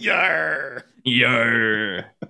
Yar. 0.00 0.82
Yar. 1.04 2.06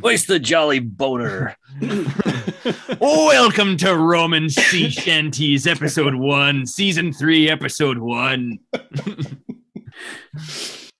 Where's 0.00 0.24
the 0.24 0.38
jolly 0.38 0.78
boner? 0.78 1.54
Welcome 2.98 3.76
to 3.76 3.94
Roman 3.94 4.48
Sea 4.48 4.88
Shanties, 4.88 5.66
episode 5.66 6.14
one, 6.14 6.64
season 6.64 7.12
three, 7.12 7.50
episode 7.50 7.98
one. 7.98 8.58
uh, 8.72 8.78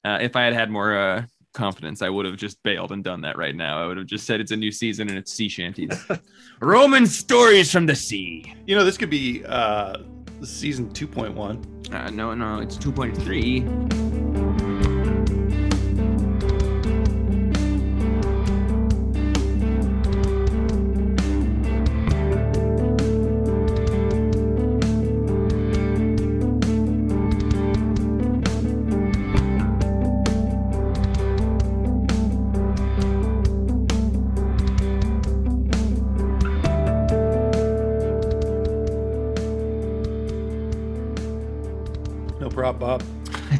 if 0.05 0.37
I 0.37 0.45
had 0.45 0.53
had 0.53 0.71
more 0.71 0.95
uh, 0.95 1.25
confidence, 1.55 2.03
I 2.03 2.11
would 2.11 2.27
have 2.27 2.37
just 2.37 2.63
bailed 2.63 2.93
and 2.93 3.03
done 3.03 3.23
that 3.23 3.39
right 3.39 3.57
now. 3.57 3.83
I 3.83 3.87
would 3.87 3.97
have 3.97 4.07
just 4.07 4.27
said 4.27 4.43
it's 4.43 4.53
a 4.53 4.57
new 4.57 4.71
season 4.71 5.09
and 5.09 5.17
it's 5.17 5.33
sea 5.33 5.49
shanties. 5.49 6.05
Roman 6.61 7.07
stories 7.07 7.73
from 7.73 7.87
the 7.87 7.97
sea. 7.97 8.55
You 8.67 8.77
know, 8.77 8.85
this 8.85 8.99
could 8.99 9.09
be 9.09 9.43
uh, 9.47 10.03
season 10.43 10.91
2.1. 10.91 11.95
Uh, 11.95 12.11
no, 12.11 12.35
no, 12.35 12.61
it's 12.61 12.77
2.3. 12.77 14.66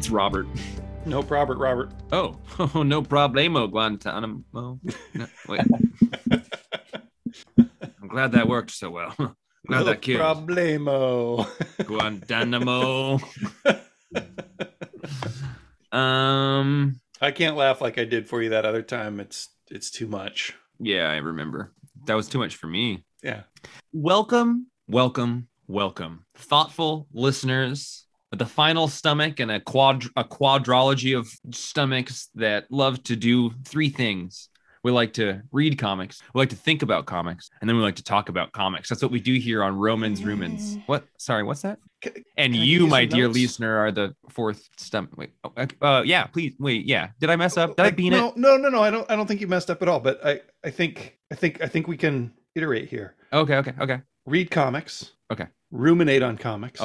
It's 0.07 0.13
Robert. 0.13 0.47
No 1.05 1.21
Robert, 1.21 1.57
Robert. 1.57 1.91
Oh, 2.13 2.37
oh 2.73 2.81
no 2.81 3.01
problemo, 3.01 3.69
Guantanamo. 3.69 4.41
No, 4.53 4.79
wait. 5.49 5.59
I'm 7.57 8.07
glad 8.07 8.31
that 8.31 8.47
worked 8.47 8.71
so 8.71 8.89
well. 8.89 9.13
Glad 9.67 9.79
no 9.79 9.83
that 9.83 10.01
killed. 10.01 10.21
problemo. 10.21 11.45
Guantanamo. 11.85 13.19
um. 15.91 17.01
I 17.19 17.31
can't 17.31 17.57
laugh 17.57 17.81
like 17.81 17.97
I 17.97 18.05
did 18.05 18.29
for 18.29 18.41
you 18.41 18.51
that 18.51 18.63
other 18.63 18.81
time. 18.81 19.19
It's 19.19 19.49
it's 19.69 19.91
too 19.91 20.07
much. 20.07 20.55
Yeah, 20.79 21.11
I 21.11 21.17
remember. 21.17 21.73
That 22.05 22.15
was 22.15 22.29
too 22.29 22.39
much 22.39 22.55
for 22.55 22.67
me. 22.67 23.03
Yeah. 23.21 23.41
Welcome, 23.91 24.67
welcome, 24.87 25.49
welcome, 25.67 26.23
thoughtful 26.33 27.07
listeners 27.11 28.06
with 28.31 28.41
a 28.41 28.45
final 28.45 28.87
stomach 28.87 29.39
and 29.39 29.51
a 29.51 29.59
quad 29.59 30.05
a 30.15 30.23
quadrology 30.23 31.17
of 31.17 31.29
stomachs 31.51 32.29
that 32.35 32.65
love 32.69 33.01
to 33.03 33.15
do 33.15 33.51
three 33.65 33.89
things. 33.89 34.49
We 34.83 34.91
like 34.91 35.13
to 35.13 35.41
read 35.51 35.77
comics, 35.77 36.21
we 36.33 36.39
like 36.39 36.49
to 36.49 36.55
think 36.55 36.81
about 36.81 37.05
comics, 37.07 37.49
and 37.59 37.69
then 37.69 37.75
we 37.75 37.83
like 37.83 37.95
to 37.95 38.03
talk 38.03 38.29
about 38.29 38.53
comics. 38.53 38.87
That's 38.87 39.01
what 39.01 39.11
we 39.11 39.19
do 39.19 39.33
here 39.33 39.61
on 39.63 39.75
Romans 39.75 40.21
Rumens. 40.21 40.81
What? 40.85 41.03
Sorry, 41.17 41.43
what's 41.43 41.63
that? 41.63 41.79
Can- 41.99 42.13
And 42.37 42.53
can 42.53 42.61
you, 42.61 42.87
my 42.87 43.03
dear 43.05 43.25
notes? 43.25 43.37
listener, 43.39 43.75
are 43.77 43.91
the 43.91 44.15
fourth 44.29 44.69
stomach. 44.77 45.17
Wait, 45.17 45.31
oh, 45.43 45.51
uh, 45.81 46.03
yeah, 46.05 46.25
please, 46.27 46.53
wait, 46.59 46.85
yeah. 46.85 47.09
Did 47.19 47.29
I 47.29 47.35
mess 47.35 47.57
up? 47.57 47.75
Did 47.75 47.81
I 47.81 47.85
Like, 47.85 47.95
bean 47.97 48.11
no, 48.13 48.29
it? 48.29 48.37
no, 48.37 48.55
no, 48.55 48.69
no. 48.69 48.81
I 48.81 48.89
don't. 48.91 49.09
I 49.11 49.15
don't 49.17 49.25
think 49.27 49.41
you 49.41 49.47
messed 49.47 49.69
up 49.69 49.81
at 49.81 49.89
all. 49.89 49.99
But 49.99 50.25
I, 50.25 50.41
I 50.63 50.69
think, 50.69 51.17
I 51.31 51.35
think, 51.35 51.61
I 51.61 51.67
think 51.67 51.87
we 51.87 51.97
can 51.97 52.31
iterate 52.55 52.87
here. 52.87 53.15
Okay, 53.33 53.55
okay, 53.55 53.73
okay. 53.81 54.01
Read 54.25 54.51
comics. 54.51 55.11
Okay. 55.31 55.47
Ruminate 55.71 56.23
on 56.23 56.37
comics. 56.37 56.79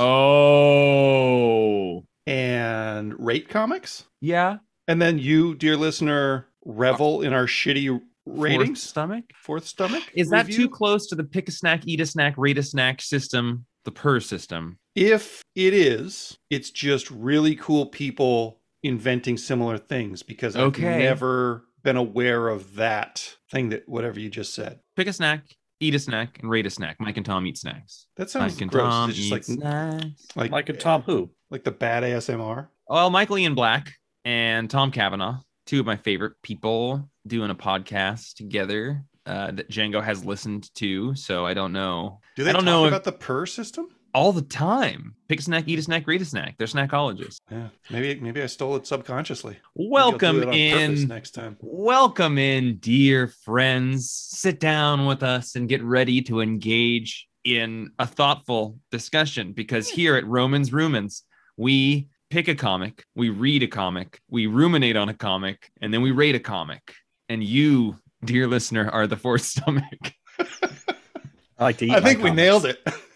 Oh, 0.73 2.05
And 2.27 3.15
rate 3.19 3.49
comics. 3.49 4.05
yeah. 4.21 4.59
And 4.89 5.01
then 5.01 5.19
you, 5.19 5.55
dear 5.55 5.77
listener, 5.77 6.49
revel 6.65 7.23
in 7.23 7.33
our 7.33 7.47
shitty 7.47 7.87
Fourth 7.89 8.03
ratings. 8.41 8.83
stomach. 8.83 9.25
Fourth 9.37 9.65
stomach. 9.67 10.03
Is 10.15 10.29
that 10.31 10.47
review? 10.47 10.65
too 10.65 10.69
close 10.69 11.07
to 11.09 11.15
the 11.15 11.23
pick 11.25 11.49
a 11.49 11.53
snack, 11.53 11.83
eat 11.87 12.01
a 12.01 12.07
snack, 12.07 12.34
rate 12.37 12.59
a 12.59 12.62
snack 12.65 13.00
system, 13.00 13.65
the 13.84 13.93
per 13.93 14.19
system? 14.21 14.78
If 14.97 15.43
it 15.55 15.72
is, 15.72 16.37
it's 16.50 16.71
just 16.71 17.11
really 17.12 17.55
cool 17.55 17.87
people 17.87 18.59
inventing 18.83 19.37
similar 19.39 19.78
things 19.78 20.22
because 20.25 20.56
I've 20.56 20.77
never 20.78 21.65
been 21.84 21.97
aware 21.97 22.49
of 22.49 22.75
that 22.75 23.37
thing 23.53 23.69
that 23.71 23.89
whatever 23.89 24.19
you 24.19 24.28
just 24.31 24.53
said. 24.55 24.81
Pick 24.97 25.06
a 25.06 25.12
snack, 25.12 25.45
eat 25.82 25.94
a 25.94 25.98
snack, 25.98 26.38
and 26.41 26.48
rate 26.50 26.66
a 26.66 26.70
snack. 26.70 26.97
Mike 27.00 27.16
and 27.16 27.26
Tom 27.26 27.47
eat 27.47 27.59
snacks. 27.59 28.06
That 28.16 28.31
sounds 28.31 28.54
Mike 28.54 28.62
and 28.62 28.70
gross. 28.70 28.91
Tom 28.91 29.10
It's 29.10 29.19
just 29.19 29.28
eat 29.28 29.32
like 29.32 29.44
snacks. 29.44 30.26
like 30.37 30.50
Mike 30.50 30.69
and 30.69 30.81
Tom 30.81 31.03
who? 31.03 31.31
like 31.50 31.65
the 31.65 31.70
bad 31.70 32.03
ASMR. 32.03 32.69
Well, 32.88 33.10
Michael 33.10 33.38
Ian 33.38 33.54
Black 33.54 33.92
and 34.25 34.71
Tom 34.71 34.91
Cavanagh, 34.91 35.38
two 35.66 35.81
of 35.81 35.87
my 35.87 35.97
favorite 35.97 36.34
people, 36.42 37.09
doing 37.26 37.50
a 37.50 37.54
podcast 37.54 38.34
together 38.34 39.04
uh, 39.26 39.50
that 39.53 39.71
Django 39.71 40.03
has 40.03 40.25
listened 40.25 40.69
to. 40.76 41.15
So 41.15 41.47
I 41.47 41.54
don't 41.54 41.72
know 41.72 42.21
Do 42.37 42.44
they 42.44 42.50
I 42.50 42.53
don't 42.54 42.65
talk 42.65 42.72
know 42.72 42.84
if- 42.87 42.88
about 42.88 43.04
the 43.04 43.12
per 43.12 43.47
system? 43.47 43.88
All 44.15 44.33
the 44.33 44.43
time. 44.43 45.15
Pick 45.28 45.41
a 45.41 45.43
snack, 45.43 45.65
eat 45.67 45.78
a 45.78 45.83
snack, 45.83 46.06
read 46.06 46.21
a 46.21 46.25
snack. 46.25 46.56
They're 46.59 46.67
snackologists. 46.67 47.39
Yeah, 47.50 47.69
maybe 47.91 48.21
maybe 48.21 48.43
I 48.43 48.47
stole 48.47 48.77
it 48.77 48.87
subconsciously. 48.87 49.56
Maybe 49.77 49.97
I'll 49.97 50.12
do 50.12 50.27
Welcome 50.27 50.43
it 50.43 50.55
in. 50.55 51.09
next 51.09 51.31
time. 51.31 51.56
Welcome 51.61 52.39
in, 52.39 52.77
dear 52.77 53.28
friends. 53.28 54.11
Sit 54.11 54.61
down 54.61 55.06
with 55.06 55.22
us 55.22 55.56
and 55.56 55.69
get 55.69 55.83
ready 55.83 56.21
to 56.22 56.41
engage 56.41 57.28
in 57.45 57.91
a 57.99 58.06
thoughtful 58.06 58.78
discussion 58.91 59.53
because 59.53 59.91
hmm. 59.91 59.97
here 59.97 60.17
at 60.17 60.27
Romans 60.27 60.71
Rumans, 60.71 61.22
we 61.56 62.09
pick 62.31 62.49
a 62.49 62.55
comic, 62.55 63.05
we 63.15 63.31
read 63.31 63.62
a 63.62 63.67
comic, 63.67 64.21
we 64.31 64.47
ruminate 64.47 64.97
on 64.97 65.09
a 65.09 65.15
comic, 65.15 65.71
and 65.81 65.93
then 65.93 66.03
we 66.03 66.11
rate 66.11 66.34
a 66.34 66.41
comic. 66.41 66.95
And 67.28 67.43
you, 67.43 67.99
dear 68.25 68.47
listener, 68.47 68.89
are 68.91 69.06
the 69.06 69.17
fourth 69.17 69.43
stomach. 69.43 70.15
I 70.39 71.65
like 71.65 71.78
to 71.78 71.87
eat. 71.87 71.93
I 71.93 72.01
my 72.01 72.09
think 72.09 72.22
we 72.22 72.31
nailed 72.31 72.67
it. 72.67 72.81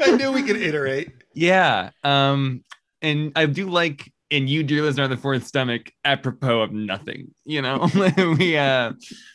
I 0.00 0.16
knew 0.16 0.32
we 0.32 0.42
could 0.42 0.56
iterate. 0.56 1.12
Yeah. 1.34 1.90
Um, 2.04 2.64
and 3.02 3.32
I 3.36 3.46
do 3.46 3.68
like 3.68 4.12
and 4.30 4.48
you, 4.48 4.62
dear 4.62 4.82
listener, 4.82 5.08
the 5.08 5.16
fourth 5.16 5.46
stomach, 5.46 5.90
apropos 6.04 6.60
of 6.62 6.72
nothing. 6.72 7.34
You 7.44 7.62
know, 7.62 7.88
we 8.38 8.56
uh 8.56 8.92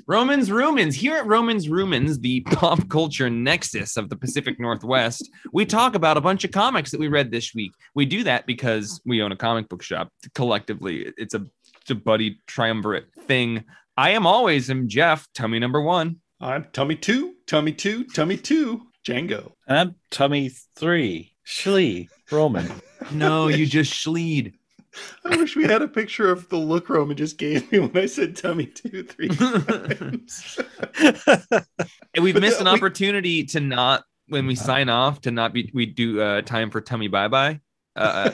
Romans 0.07 0.49
Rumans 0.49 0.93
here 0.93 1.17
at 1.17 1.25
Romans 1.25 1.67
Rumans, 1.67 2.21
the 2.21 2.41
pop 2.41 2.87
culture 2.89 3.29
nexus 3.29 3.97
of 3.97 4.09
the 4.09 4.15
Pacific 4.15 4.59
Northwest. 4.59 5.29
We 5.51 5.65
talk 5.65 5.95
about 5.95 6.17
a 6.17 6.21
bunch 6.21 6.43
of 6.43 6.51
comics 6.51 6.91
that 6.91 6.99
we 6.99 7.07
read 7.07 7.31
this 7.31 7.53
week. 7.53 7.73
We 7.93 8.05
do 8.05 8.23
that 8.23 8.45
because 8.45 9.01
we 9.05 9.21
own 9.21 9.31
a 9.31 9.37
comic 9.37 9.67
book 9.67 9.83
shop 9.83 10.09
collectively. 10.33 11.11
It's 11.17 11.33
a 11.33 11.45
it's 11.81 11.91
a 11.91 11.95
buddy 11.95 12.39
triumvirate 12.47 13.07
thing. 13.27 13.65
I 13.97 14.11
am 14.11 14.25
always 14.25 14.69
am 14.69 14.87
Jeff, 14.87 15.27
tummy 15.33 15.59
number 15.59 15.81
one. 15.81 16.17
I'm 16.41 16.67
tummy 16.73 16.95
two, 16.95 17.35
tummy 17.47 17.71
two, 17.71 18.05
tummy 18.05 18.37
two, 18.37 18.87
Django. 19.05 19.51
And 19.67 19.77
I'm 19.77 19.95
tummy 20.11 20.49
three. 20.75 21.33
Schlee. 21.45 22.09
Roman. 22.31 22.69
No, 23.11 23.49
you 23.49 23.67
just 23.67 23.93
schleed. 23.93 24.53
I 25.25 25.35
wish 25.37 25.55
we 25.55 25.65
had 25.65 25.83
a 25.83 25.87
picture 25.87 26.31
of 26.31 26.49
the 26.49 26.55
look 26.57 26.89
Roman 26.89 27.15
just 27.15 27.37
gave 27.37 27.71
me 27.71 27.77
when 27.77 27.95
I 27.95 28.07
said 28.07 28.35
tummy 28.35 28.65
two 28.65 29.03
three 29.03 29.27
times. 29.29 30.57
And 32.15 32.23
we've 32.23 32.33
But 32.33 32.41
missed 32.41 32.57
the- 32.59 32.65
an 32.65 32.71
we- 32.71 32.77
opportunity 32.77 33.43
to 33.45 33.59
not 33.59 34.05
when 34.27 34.47
we 34.47 34.55
sign 34.55 34.89
off 34.89 35.21
to 35.21 35.31
not 35.31 35.53
be 35.53 35.69
we 35.75 35.85
do 35.85 36.19
uh 36.19 36.41
time 36.41 36.71
for 36.71 36.81
tummy 36.81 37.07
bye 37.07 37.27
bye 37.27 37.59
uh 37.95 38.31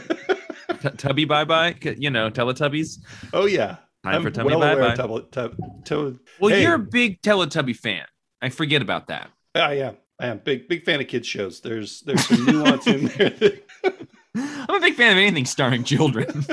t- 0.80 0.90
tubby 0.96 1.26
bye 1.26 1.44
bye 1.44 1.76
you 1.98 2.10
know 2.10 2.30
teletubbies 2.30 3.00
oh 3.34 3.46
yeah, 3.46 3.76
time 4.06 4.16
I'm 4.16 4.24
for 4.24 4.32
tummy 4.32 4.52
well 4.56 4.60
bye 4.62 4.76
bye. 4.76 4.92
of 4.92 4.98
tubble, 4.98 5.22
tub, 5.24 5.56
tub, 5.84 6.18
well 6.40 6.50
Hey. 6.56 6.62
you're 6.62 6.76
a 6.76 6.80
big 6.80 7.22
teletubby 7.22 7.76
fan 7.76 8.06
i 8.42 8.48
forget 8.48 8.82
about 8.82 9.08
that 9.08 9.32
I 9.54 9.74
am. 9.80 9.98
I 10.22 10.28
am 10.28 10.38
big 10.38 10.68
big 10.68 10.86
fan 10.86 11.02
of 11.02 11.08
kids 11.08 11.28
shows. 11.28 11.62
There's 11.62 12.02
there's 12.02 12.26
some 12.26 12.46
nuance 12.46 12.86
in 12.88 13.06
there. 13.06 13.30
That, 13.32 13.64
i'm 14.36 14.76
a 14.76 14.80
big 14.80 14.96
fan 14.96 15.12
of 15.12 15.18
anything 15.18 15.44
starring 15.46 15.84
children 15.84 16.26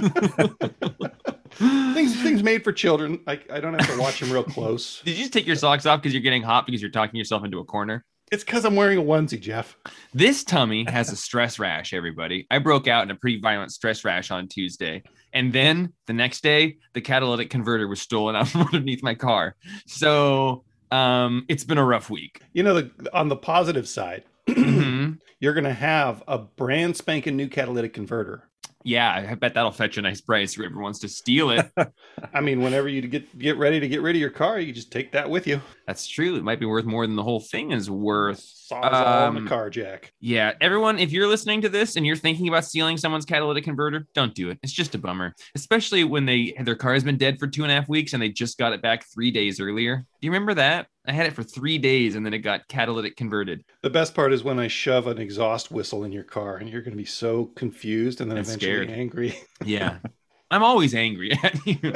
things 1.51 2.20
things 2.23 2.43
made 2.43 2.65
for 2.65 2.73
children. 2.73 3.20
I 3.26 3.38
I 3.53 3.61
don't 3.61 3.75
have 3.75 3.88
to 3.94 4.00
watch 4.00 4.19
them 4.20 4.32
real 4.32 4.43
close. 4.43 5.00
did 5.03 5.12
you 5.12 5.19
just 5.19 5.32
take 5.32 5.47
your 5.47 5.55
socks 5.55 5.87
off 5.87 6.00
because 6.00 6.12
you're 6.12 6.23
getting 6.23 6.43
hot 6.43 6.67
because 6.67 6.82
you're 6.82 6.91
talking 6.91 7.17
yourself 7.17 7.44
into 7.44 7.59
a 7.59 7.65
corner 7.65 8.05
It's 8.32 8.43
because 8.43 8.65
I'm 8.65 8.75
wearing 8.75 8.99
a 8.99 9.03
onesie, 9.03 9.41
Jeff. 9.41 9.76
This 10.12 10.44
tummy 10.44 10.85
has 10.88 11.12
a 11.12 11.17
stress 11.17 11.59
rash, 11.59 11.93
everybody. 11.93 12.47
I 12.50 12.59
broke 12.59 12.88
out 12.88 13.05
in 13.05 13.11
a 13.11 13.15
pretty 13.15 13.38
violent 13.41 13.70
stress 13.70 14.05
rash 14.05 14.31
on 14.31 14.49
Tuesday. 14.49 15.03
And 15.32 15.53
then 15.53 15.93
the 16.06 16.15
next 16.15 16.43
day, 16.43 16.79
the 16.94 17.00
catalytic 17.00 17.50
converter 17.50 17.87
was 17.87 18.00
stolen 18.00 18.35
out 18.35 18.49
from 18.49 18.62
underneath 18.73 19.03
my 19.03 19.15
car. 19.15 19.55
So 19.87 20.65
um, 20.90 21.44
it's 21.49 21.64
been 21.64 21.79
a 21.79 21.85
rough 21.85 22.11
week. 22.11 22.40
You 22.52 22.62
know, 22.62 22.75
the, 22.81 22.90
on 23.12 23.29
the 23.29 23.37
positive 23.37 23.88
side, 23.88 24.25
Mhm. 24.49 25.19
you're 25.40 25.55
gonna 25.55 25.73
have 25.73 26.23
a 26.29 26.38
brand 26.38 26.96
spanking 26.96 27.37
new 27.37 27.49
catalytic 27.49 27.93
converter 27.94 28.44
yeah, 28.85 29.26
I 29.31 29.35
bet 29.35 29.55
that'll 29.55 29.73
fetch 29.73 29.99
a 29.99 30.02
nice 30.02 30.20
price. 30.20 30.55
Whoever 30.55 30.81
wants 30.81 31.00
to 31.00 31.08
steal 31.08 31.50
it. 31.50 31.69
I 32.32 32.40
mean, 32.40 32.62
whenever 32.62 32.88
you 32.88 33.02
get 33.02 33.37
get 33.38 33.58
ready 33.58 33.81
to 33.81 33.88
get 33.88 34.00
rid 34.00 34.14
of 34.17 34.20
your 34.20 34.31
car, 34.31 34.58
you 34.61 34.73
just 34.73 34.90
take 34.93 35.12
that 35.12 35.29
with 35.29 35.46
you. 35.46 35.61
That's 35.87 36.06
true. 36.06 36.37
It 36.37 36.44
might 36.44 36.61
be 36.61 36.64
worth 36.64 36.85
more 36.87 37.06
than 37.06 37.17
the 37.17 37.23
whole 37.23 37.41
thing 37.41 37.73
is 37.73 37.91
worth. 37.91 38.38
Sawzall 38.38 38.93
on 38.93 39.37
Um, 39.37 39.44
the 39.44 39.49
car 39.49 39.69
jack. 39.69 40.12
Yeah, 40.20 40.52
everyone, 40.61 40.99
if 40.99 41.11
you're 41.11 41.26
listening 41.26 41.61
to 41.62 41.69
this 41.69 41.96
and 41.96 42.06
you're 42.06 42.17
thinking 42.17 42.49
about 42.49 42.64
stealing 42.64 42.96
someone's 42.96 43.25
catalytic 43.26 43.64
converter, 43.64 44.06
don't 44.14 44.34
do 44.34 44.49
it. 44.49 44.58
It's 44.62 44.73
just 44.73 44.94
a 44.94 44.99
bummer, 44.99 45.34
especially 45.55 46.05
when 46.05 46.25
they 46.25 46.55
their 46.61 46.76
car 46.76 46.94
has 46.94 47.05
been 47.05 47.19
dead 47.19 47.38
for 47.38 47.46
two 47.49 47.64
and 47.64 47.73
a 47.73 47.75
half 47.75 47.88
weeks 47.88 48.12
and 48.14 48.23
they 48.23 48.29
just 48.31 48.58
got 48.58 48.73
it 48.73 48.81
back 48.81 49.05
three 49.12 49.32
days 49.32 49.61
earlier. 49.61 50.06
Do 50.20 50.26
you 50.26 50.32
remember 50.32 50.55
that? 50.55 50.88
I 51.06 51.12
had 51.12 51.26
it 51.26 51.32
for 51.32 51.43
three 51.43 51.79
days 51.79 52.15
and 52.17 52.26
then 52.26 52.35
it 52.35 52.38
got 52.41 52.67
catalytic 52.69 53.17
converted. 53.17 53.65
The 53.82 53.91
best 53.91 54.15
part 54.15 54.32
is 54.32 54.43
when 54.44 54.59
I 54.59 54.67
shove 54.69 55.06
an 55.06 55.19
exhaust 55.19 55.70
whistle 55.70 56.05
in 56.05 56.12
your 56.12 56.25
car, 56.25 56.56
and 56.56 56.69
you're 56.69 56.82
going 56.82 56.93
to 56.93 56.97
be 56.99 57.05
so 57.05 57.47
confused 57.56 58.20
and 58.20 58.31
then 58.31 58.37
And 58.38 58.47
eventually 58.47 58.73
scared. 58.73 58.91
angry. 58.91 59.38
Yeah. 59.65 59.99
I'm 60.50 60.62
always 60.62 60.94
angry 60.94 61.32
at 61.43 61.67
you. 61.67 61.93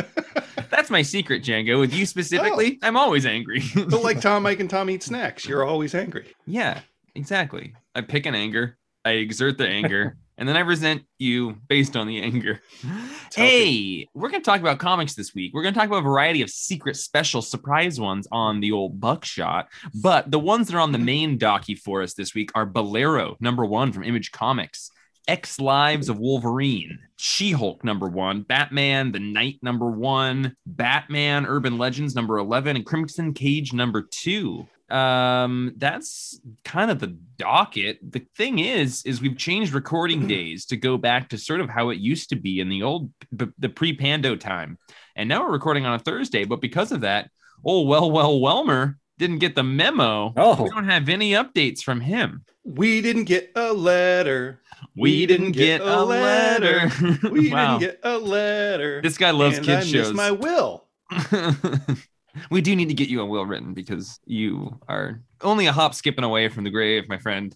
That's 0.71 0.91
my 0.91 1.01
secret, 1.03 1.43
Django. 1.43 1.81
With 1.81 1.95
you 1.95 2.05
specifically, 2.05 2.79
oh. 2.83 2.87
I'm 2.87 2.97
always 2.99 3.25
angry. 3.25 3.63
but 3.75 4.03
like 4.03 4.21
Tom, 4.21 4.43
Mike, 4.43 4.61
and 4.61 4.69
Tom 4.69 4.91
eat 4.91 5.03
snacks, 5.03 5.47
you're 5.49 5.65
always 5.65 5.95
angry. 5.95 6.27
yeah, 6.47 6.81
exactly. 7.15 7.75
I 7.95 8.03
pick 8.03 8.27
an 8.27 8.35
anger, 8.35 8.77
I 9.07 9.13
exert 9.13 9.57
the 9.59 9.67
anger, 9.67 10.17
and 10.39 10.49
then 10.49 10.57
I 10.57 10.61
resent 10.61 11.03
you 11.19 11.57
based 11.69 11.97
on 11.97 12.07
the 12.07 12.21
anger. 12.21 12.61
Hey, 13.35 14.09
we're 14.13 14.29
going 14.29 14.43
to 14.43 14.45
talk 14.45 14.61
about 14.61 14.79
comics 14.79 15.15
this 15.15 15.35
week. 15.35 15.55
We're 15.55 15.63
going 15.63 15.73
to 15.73 15.81
talk 15.81 15.89
about 15.89 16.01
a 16.01 16.03
variety 16.03 16.43
of 16.43 16.51
secret, 16.51 16.97
special, 16.97 17.41
surprise 17.41 17.99
ones 17.99 18.29
on 18.31 18.61
the 18.61 18.73
old 18.73 19.01
buckshot. 19.01 19.69
But 20.03 20.31
the 20.31 20.39
ones 20.39 20.67
that 20.67 20.77
are 20.77 20.81
on 20.81 20.93
the 20.93 20.99
main 20.99 21.39
docky 21.39 21.79
for 21.79 22.03
us 22.03 22.13
this 22.13 22.35
week 22.35 22.51
are 22.55 22.67
Bolero, 22.67 23.39
number 23.41 23.65
one 23.65 23.91
from 23.91 24.05
Image 24.05 24.33
Comics. 24.33 24.91
X 25.29 25.61
Lives 25.61 26.09
of 26.09 26.19
Wolverine, 26.19 26.99
She 27.17 27.53
Hulk 27.53 27.85
number 27.85 28.09
one, 28.09 28.43
Batman 28.43 29.13
the 29.13 29.21
Knight 29.21 29.61
number 29.63 29.91
one, 29.91 30.57
Batman 30.67 31.47
Urban 31.47 31.79
Legends 31.79 32.15
number 32.15 32.39
11, 32.39 32.77
and 32.77 32.85
Crimson 32.85 33.33
Cage 33.33 33.73
number 33.73 34.03
two. 34.03 34.67
Um, 34.93 35.73
that's 35.79 36.39
kind 36.65 36.91
of 36.91 36.99
the 37.01 37.17
docket. 37.39 37.99
The 38.13 38.27
thing 38.37 38.59
is, 38.59 39.03
is 39.05 39.21
we've 39.23 39.37
changed 39.39 39.73
recording 39.73 40.27
days 40.29 40.67
to 40.67 40.77
go 40.77 40.97
back 40.99 41.31
to 41.31 41.39
sort 41.39 41.61
of 41.61 41.71
how 41.71 41.89
it 41.91 41.99
used 41.99 42.29
to 42.31 42.37
be 42.37 42.61
in 42.61 42.69
the 42.69 42.83
old, 42.83 43.11
the 43.31 43.69
pre 43.69 43.95
Pando 43.95 44.37
time. 44.37 44.79
And 45.17 45.29
now 45.29 45.43
we're 45.45 45.53
recording 45.53 45.87
on 45.87 45.95
a 45.95 45.99
Thursday, 45.99 46.45
but 46.45 46.61
because 46.61 46.93
of 46.93 47.01
that, 47.03 47.31
oh, 47.65 47.83
well, 47.83 48.11
well, 48.11 48.39
Welmer 48.41 48.97
didn't 49.19 49.39
get 49.39 49.55
the 49.55 49.63
memo. 49.63 50.33
Oh. 50.37 50.63
We 50.65 50.71
don't 50.71 50.89
have 50.89 51.09
any 51.09 51.33
updates 51.33 51.83
from 51.83 52.01
him. 52.01 52.45
We 52.65 53.01
didn't 53.01 53.25
get 53.25 53.53
a 53.57 53.73
letter. 53.73 54.61
We 54.97 55.27
didn't 55.27 55.53
get 55.53 55.81
a 55.81 56.05
letter. 56.05 56.91
We 57.31 57.51
Wow. 57.51 57.79
didn't 57.79 57.93
get 57.93 58.01
a 58.03 58.19
letter. 58.19 59.01
This 59.01 59.17
guy 59.17 59.31
loves 59.31 59.57
and 59.59 59.67
kid 59.67 59.79
I 59.79 59.85
shows. 59.85 60.13
my 60.13 60.31
will. 60.33 60.87
we 62.51 62.61
do 62.61 62.75
need 62.75 62.89
to 62.89 62.95
get 62.95 63.09
you 63.09 63.21
a 63.21 63.27
will 63.27 63.47
written 63.47 63.75
because 63.75 64.19
you 64.25 64.79
are 64.89 65.21
only 65.41 65.67
a 65.67 65.73
hop 65.73 65.95
skipping 65.95 66.25
away 66.25 66.49
from 66.49 66.65
the 66.65 66.71
grave, 66.71 67.09
my 67.09 67.19
friend. 67.19 67.55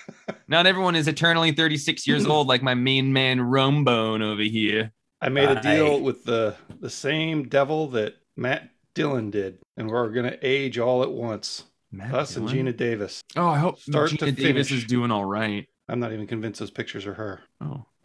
Not 0.48 0.66
everyone 0.66 0.96
is 0.96 1.08
eternally 1.08 1.52
36 1.52 2.06
years 2.06 2.26
old 2.26 2.46
like 2.46 2.62
my 2.62 2.74
main 2.74 3.12
man 3.12 3.38
Rombone 3.38 4.22
over 4.22 4.42
here. 4.42 4.92
I 5.20 5.28
made 5.28 5.48
a 5.48 5.56
Bye. 5.56 5.60
deal 5.76 6.00
with 6.00 6.24
the 6.24 6.56
the 6.80 6.90
same 6.90 7.48
devil 7.48 7.88
that 7.88 8.16
Matt 8.36 8.70
Dillon 8.94 9.30
did, 9.30 9.58
and 9.76 9.90
we're 9.90 10.10
gonna 10.10 10.36
age 10.42 10.78
all 10.78 11.02
at 11.02 11.10
once. 11.10 11.64
Matt 11.90 12.14
Us 12.14 12.36
and 12.36 12.48
Geena 12.48 12.76
Davis. 12.76 13.22
Oh, 13.34 13.48
I 13.48 13.58
hope 13.58 13.78
Start 13.78 14.10
to 14.10 14.16
Geena 14.16 14.36
Davis 14.36 14.70
is 14.70 14.84
doing 14.84 15.10
all 15.10 15.24
right. 15.24 15.66
I'm 15.88 16.00
not 16.00 16.12
even 16.12 16.26
convinced 16.26 16.60
those 16.60 16.70
pictures 16.70 17.06
are 17.06 17.14
her. 17.14 17.40
Oh. 17.60 17.86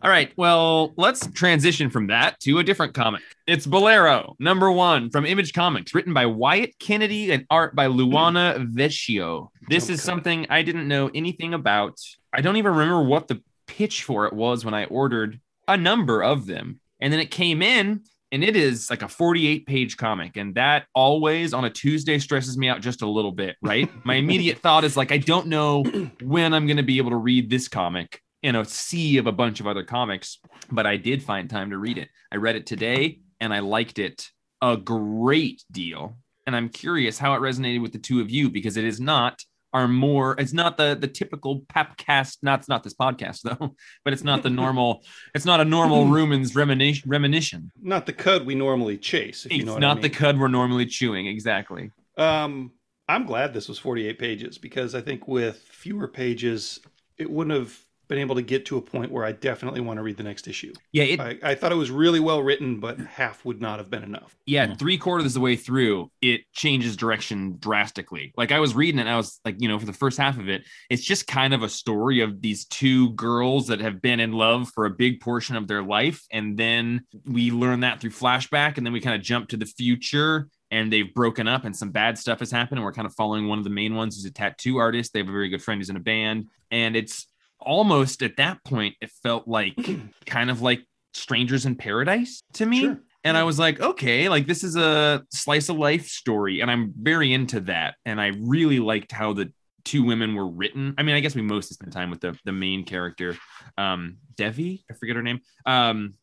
All 0.00 0.10
right. 0.10 0.32
Well, 0.36 0.94
let's 0.96 1.26
transition 1.32 1.90
from 1.90 2.06
that 2.06 2.38
to 2.40 2.60
a 2.60 2.62
different 2.62 2.94
comic. 2.94 3.22
It's 3.48 3.66
Bolero, 3.66 4.36
number 4.38 4.70
one 4.70 5.10
from 5.10 5.26
Image 5.26 5.52
Comics, 5.52 5.92
written 5.92 6.14
by 6.14 6.24
Wyatt 6.24 6.78
Kennedy 6.78 7.32
and 7.32 7.44
art 7.50 7.74
by 7.74 7.88
Luana 7.88 8.64
Vecchio. 8.72 9.48
This 9.68 9.88
Jump 9.88 9.94
is 9.94 10.02
something 10.02 10.46
I 10.50 10.62
didn't 10.62 10.86
know 10.86 11.10
anything 11.12 11.52
about. 11.52 11.98
I 12.32 12.42
don't 12.42 12.56
even 12.56 12.72
remember 12.72 13.02
what 13.02 13.26
the 13.26 13.42
pitch 13.66 14.04
for 14.04 14.26
it 14.26 14.32
was 14.32 14.64
when 14.64 14.72
I 14.72 14.84
ordered 14.84 15.40
a 15.66 15.76
number 15.76 16.22
of 16.22 16.46
them. 16.46 16.78
And 17.00 17.12
then 17.12 17.18
it 17.18 17.32
came 17.32 17.60
in 17.60 18.02
and 18.30 18.44
it 18.44 18.54
is 18.54 18.90
like 18.90 19.02
a 19.02 19.08
48 19.08 19.66
page 19.66 19.96
comic. 19.96 20.36
And 20.36 20.54
that 20.54 20.86
always 20.94 21.52
on 21.52 21.64
a 21.64 21.70
Tuesday 21.70 22.20
stresses 22.20 22.56
me 22.56 22.68
out 22.68 22.82
just 22.82 23.02
a 23.02 23.08
little 23.08 23.32
bit, 23.32 23.56
right? 23.62 23.90
My 24.04 24.14
immediate 24.16 24.58
thought 24.58 24.84
is 24.84 24.96
like, 24.96 25.10
I 25.10 25.18
don't 25.18 25.48
know 25.48 25.82
when 26.22 26.54
I'm 26.54 26.68
going 26.68 26.76
to 26.76 26.84
be 26.84 26.98
able 26.98 27.10
to 27.10 27.16
read 27.16 27.50
this 27.50 27.66
comic 27.66 28.22
in 28.42 28.56
a 28.56 28.64
sea 28.64 29.18
of 29.18 29.26
a 29.26 29.32
bunch 29.32 29.60
of 29.60 29.66
other 29.66 29.84
comics, 29.84 30.38
but 30.70 30.86
I 30.86 30.96
did 30.96 31.22
find 31.22 31.48
time 31.48 31.70
to 31.70 31.78
read 31.78 31.98
it. 31.98 32.08
I 32.32 32.36
read 32.36 32.56
it 32.56 32.66
today 32.66 33.20
and 33.40 33.52
I 33.52 33.60
liked 33.60 33.98
it 33.98 34.28
a 34.62 34.76
great 34.76 35.64
deal. 35.70 36.16
And 36.46 36.56
I'm 36.56 36.68
curious 36.68 37.18
how 37.18 37.34
it 37.34 37.40
resonated 37.40 37.82
with 37.82 37.92
the 37.92 37.98
two 37.98 38.20
of 38.20 38.30
you 38.30 38.48
because 38.48 38.76
it 38.76 38.84
is 38.84 39.00
not 39.00 39.42
our 39.74 39.86
more 39.86 40.34
it's 40.38 40.54
not 40.54 40.78
the 40.78 40.96
the 40.98 41.06
typical 41.06 41.60
papcast 41.74 42.38
not 42.40 42.60
it's 42.60 42.70
not 42.70 42.82
this 42.82 42.94
podcast 42.94 43.42
though 43.42 43.74
but 44.04 44.14
it's 44.14 44.24
not 44.24 44.42
the 44.42 44.48
normal 44.48 45.04
it's 45.34 45.44
not 45.44 45.60
a 45.60 45.64
normal 45.64 46.06
rumen's 46.06 46.54
reminiscence 46.56 47.06
reminiscence 47.06 47.70
Not 47.78 48.06
the 48.06 48.14
cud 48.14 48.46
we 48.46 48.54
normally 48.54 48.96
chase. 48.96 49.44
If 49.44 49.52
you 49.52 49.58
it's 49.58 49.66
know 49.66 49.74
what 49.74 49.80
not 49.80 49.98
I 49.98 50.00
the 50.00 50.08
cud 50.08 50.40
we're 50.40 50.48
normally 50.48 50.86
chewing 50.86 51.26
exactly 51.26 51.90
Um, 52.16 52.72
I'm 53.08 53.24
glad 53.24 53.54
this 53.54 53.68
was 53.68 53.78
48 53.78 54.18
pages 54.18 54.58
because 54.58 54.94
I 54.94 55.00
think 55.00 55.26
with 55.26 55.58
fewer 55.58 56.06
pages, 56.06 56.78
it 57.16 57.30
wouldn't 57.30 57.58
have 57.58 57.78
been 58.08 58.18
able 58.18 58.34
to 58.34 58.42
get 58.42 58.66
to 58.66 58.78
a 58.78 58.82
point 58.82 59.12
where 59.12 59.24
I 59.24 59.32
definitely 59.32 59.80
want 59.80 59.98
to 59.98 60.02
read 60.02 60.16
the 60.16 60.22
next 60.22 60.48
issue. 60.48 60.72
yeah 60.92 61.04
it 61.04 61.20
I, 61.20 61.38
I 61.42 61.54
thought 61.54 61.72
it 61.72 61.76
was 61.76 61.90
really 61.90 62.20
well 62.20 62.42
written, 62.42 62.80
but 62.80 62.98
half 62.98 63.44
would 63.44 63.60
not 63.60 63.78
have 63.78 63.90
been 63.90 64.02
enough. 64.02 64.36
yeah, 64.46 64.66
hmm. 64.66 64.74
three 64.74 64.98
quarters 64.98 65.26
of 65.26 65.34
the 65.34 65.40
way 65.40 65.56
through, 65.56 66.10
it 66.22 66.42
changes 66.52 66.96
direction 66.96 67.56
drastically. 67.58 68.32
Like 68.36 68.52
I 68.52 68.60
was 68.60 68.74
reading 68.74 68.98
it, 68.98 69.02
and 69.02 69.10
I 69.10 69.16
was 69.16 69.40
like, 69.44 69.56
you 69.60 69.68
know, 69.68 69.78
for 69.78 69.86
the 69.86 69.92
first 69.92 70.18
half 70.18 70.38
of 70.38 70.48
it, 70.48 70.62
it's 70.90 71.04
just 71.04 71.26
kind 71.26 71.54
of 71.54 71.62
a 71.62 71.68
story 71.68 72.20
of 72.20 72.40
these 72.40 72.64
two 72.64 73.10
girls 73.10 73.66
that 73.68 73.80
have 73.80 74.00
been 74.00 74.20
in 74.20 74.32
love 74.32 74.70
for 74.70 74.86
a 74.86 74.90
big 74.90 75.20
portion 75.20 75.56
of 75.56 75.68
their 75.68 75.82
life. 75.82 76.24
And 76.32 76.56
then 76.56 77.04
we 77.24 77.50
learn 77.50 77.80
that 77.80 78.00
through 78.00 78.10
flashback, 78.10 78.76
and 78.76 78.86
then 78.86 78.92
we 78.92 79.00
kind 79.00 79.16
of 79.16 79.22
jump 79.22 79.48
to 79.50 79.56
the 79.56 79.66
future. 79.66 80.48
And 80.70 80.92
they've 80.92 81.14
broken 81.14 81.48
up, 81.48 81.64
and 81.64 81.74
some 81.74 81.90
bad 81.90 82.18
stuff 82.18 82.40
has 82.40 82.50
happened. 82.50 82.78
And 82.78 82.84
we're 82.84 82.92
kind 82.92 83.06
of 83.06 83.14
following 83.14 83.48
one 83.48 83.56
of 83.56 83.64
the 83.64 83.70
main 83.70 83.94
ones 83.94 84.16
who's 84.16 84.26
a 84.26 84.30
tattoo 84.30 84.76
artist. 84.76 85.14
They 85.14 85.20
have 85.20 85.28
a 85.28 85.32
very 85.32 85.48
good 85.48 85.62
friend 85.62 85.80
who's 85.80 85.88
in 85.88 85.96
a 85.96 86.00
band. 86.00 86.48
And 86.70 86.94
it's 86.94 87.26
almost 87.60 88.22
at 88.22 88.36
that 88.36 88.62
point, 88.64 88.96
it 89.00 89.10
felt 89.22 89.48
like 89.48 89.74
kind 90.26 90.50
of 90.50 90.62
like 90.62 90.84
Strangers 91.14 91.66
in 91.66 91.76
Paradise 91.76 92.42
to 92.54 92.66
me. 92.66 92.80
Sure. 92.80 93.00
And 93.24 93.36
I 93.36 93.42
was 93.42 93.58
like, 93.58 93.80
okay, 93.80 94.28
like 94.28 94.46
this 94.46 94.62
is 94.62 94.76
a 94.76 95.24
slice 95.30 95.68
of 95.68 95.76
life 95.76 96.06
story. 96.06 96.60
And 96.60 96.70
I'm 96.70 96.94
very 96.96 97.32
into 97.32 97.60
that. 97.60 97.96
And 98.04 98.20
I 98.20 98.32
really 98.38 98.78
liked 98.78 99.12
how 99.12 99.32
the 99.32 99.52
two 99.84 100.04
women 100.04 100.34
were 100.34 100.46
written. 100.46 100.94
I 100.96 101.02
mean, 101.02 101.14
I 101.14 101.20
guess 101.20 101.34
we 101.34 101.42
mostly 101.42 101.74
spent 101.74 101.92
time 101.92 102.10
with 102.10 102.20
the, 102.20 102.38
the 102.44 102.52
main 102.52 102.84
character, 102.84 103.36
um, 103.76 104.18
Devi, 104.36 104.84
I 104.90 104.94
forget 104.94 105.16
her 105.16 105.22
name, 105.22 105.40
um, 105.66 106.14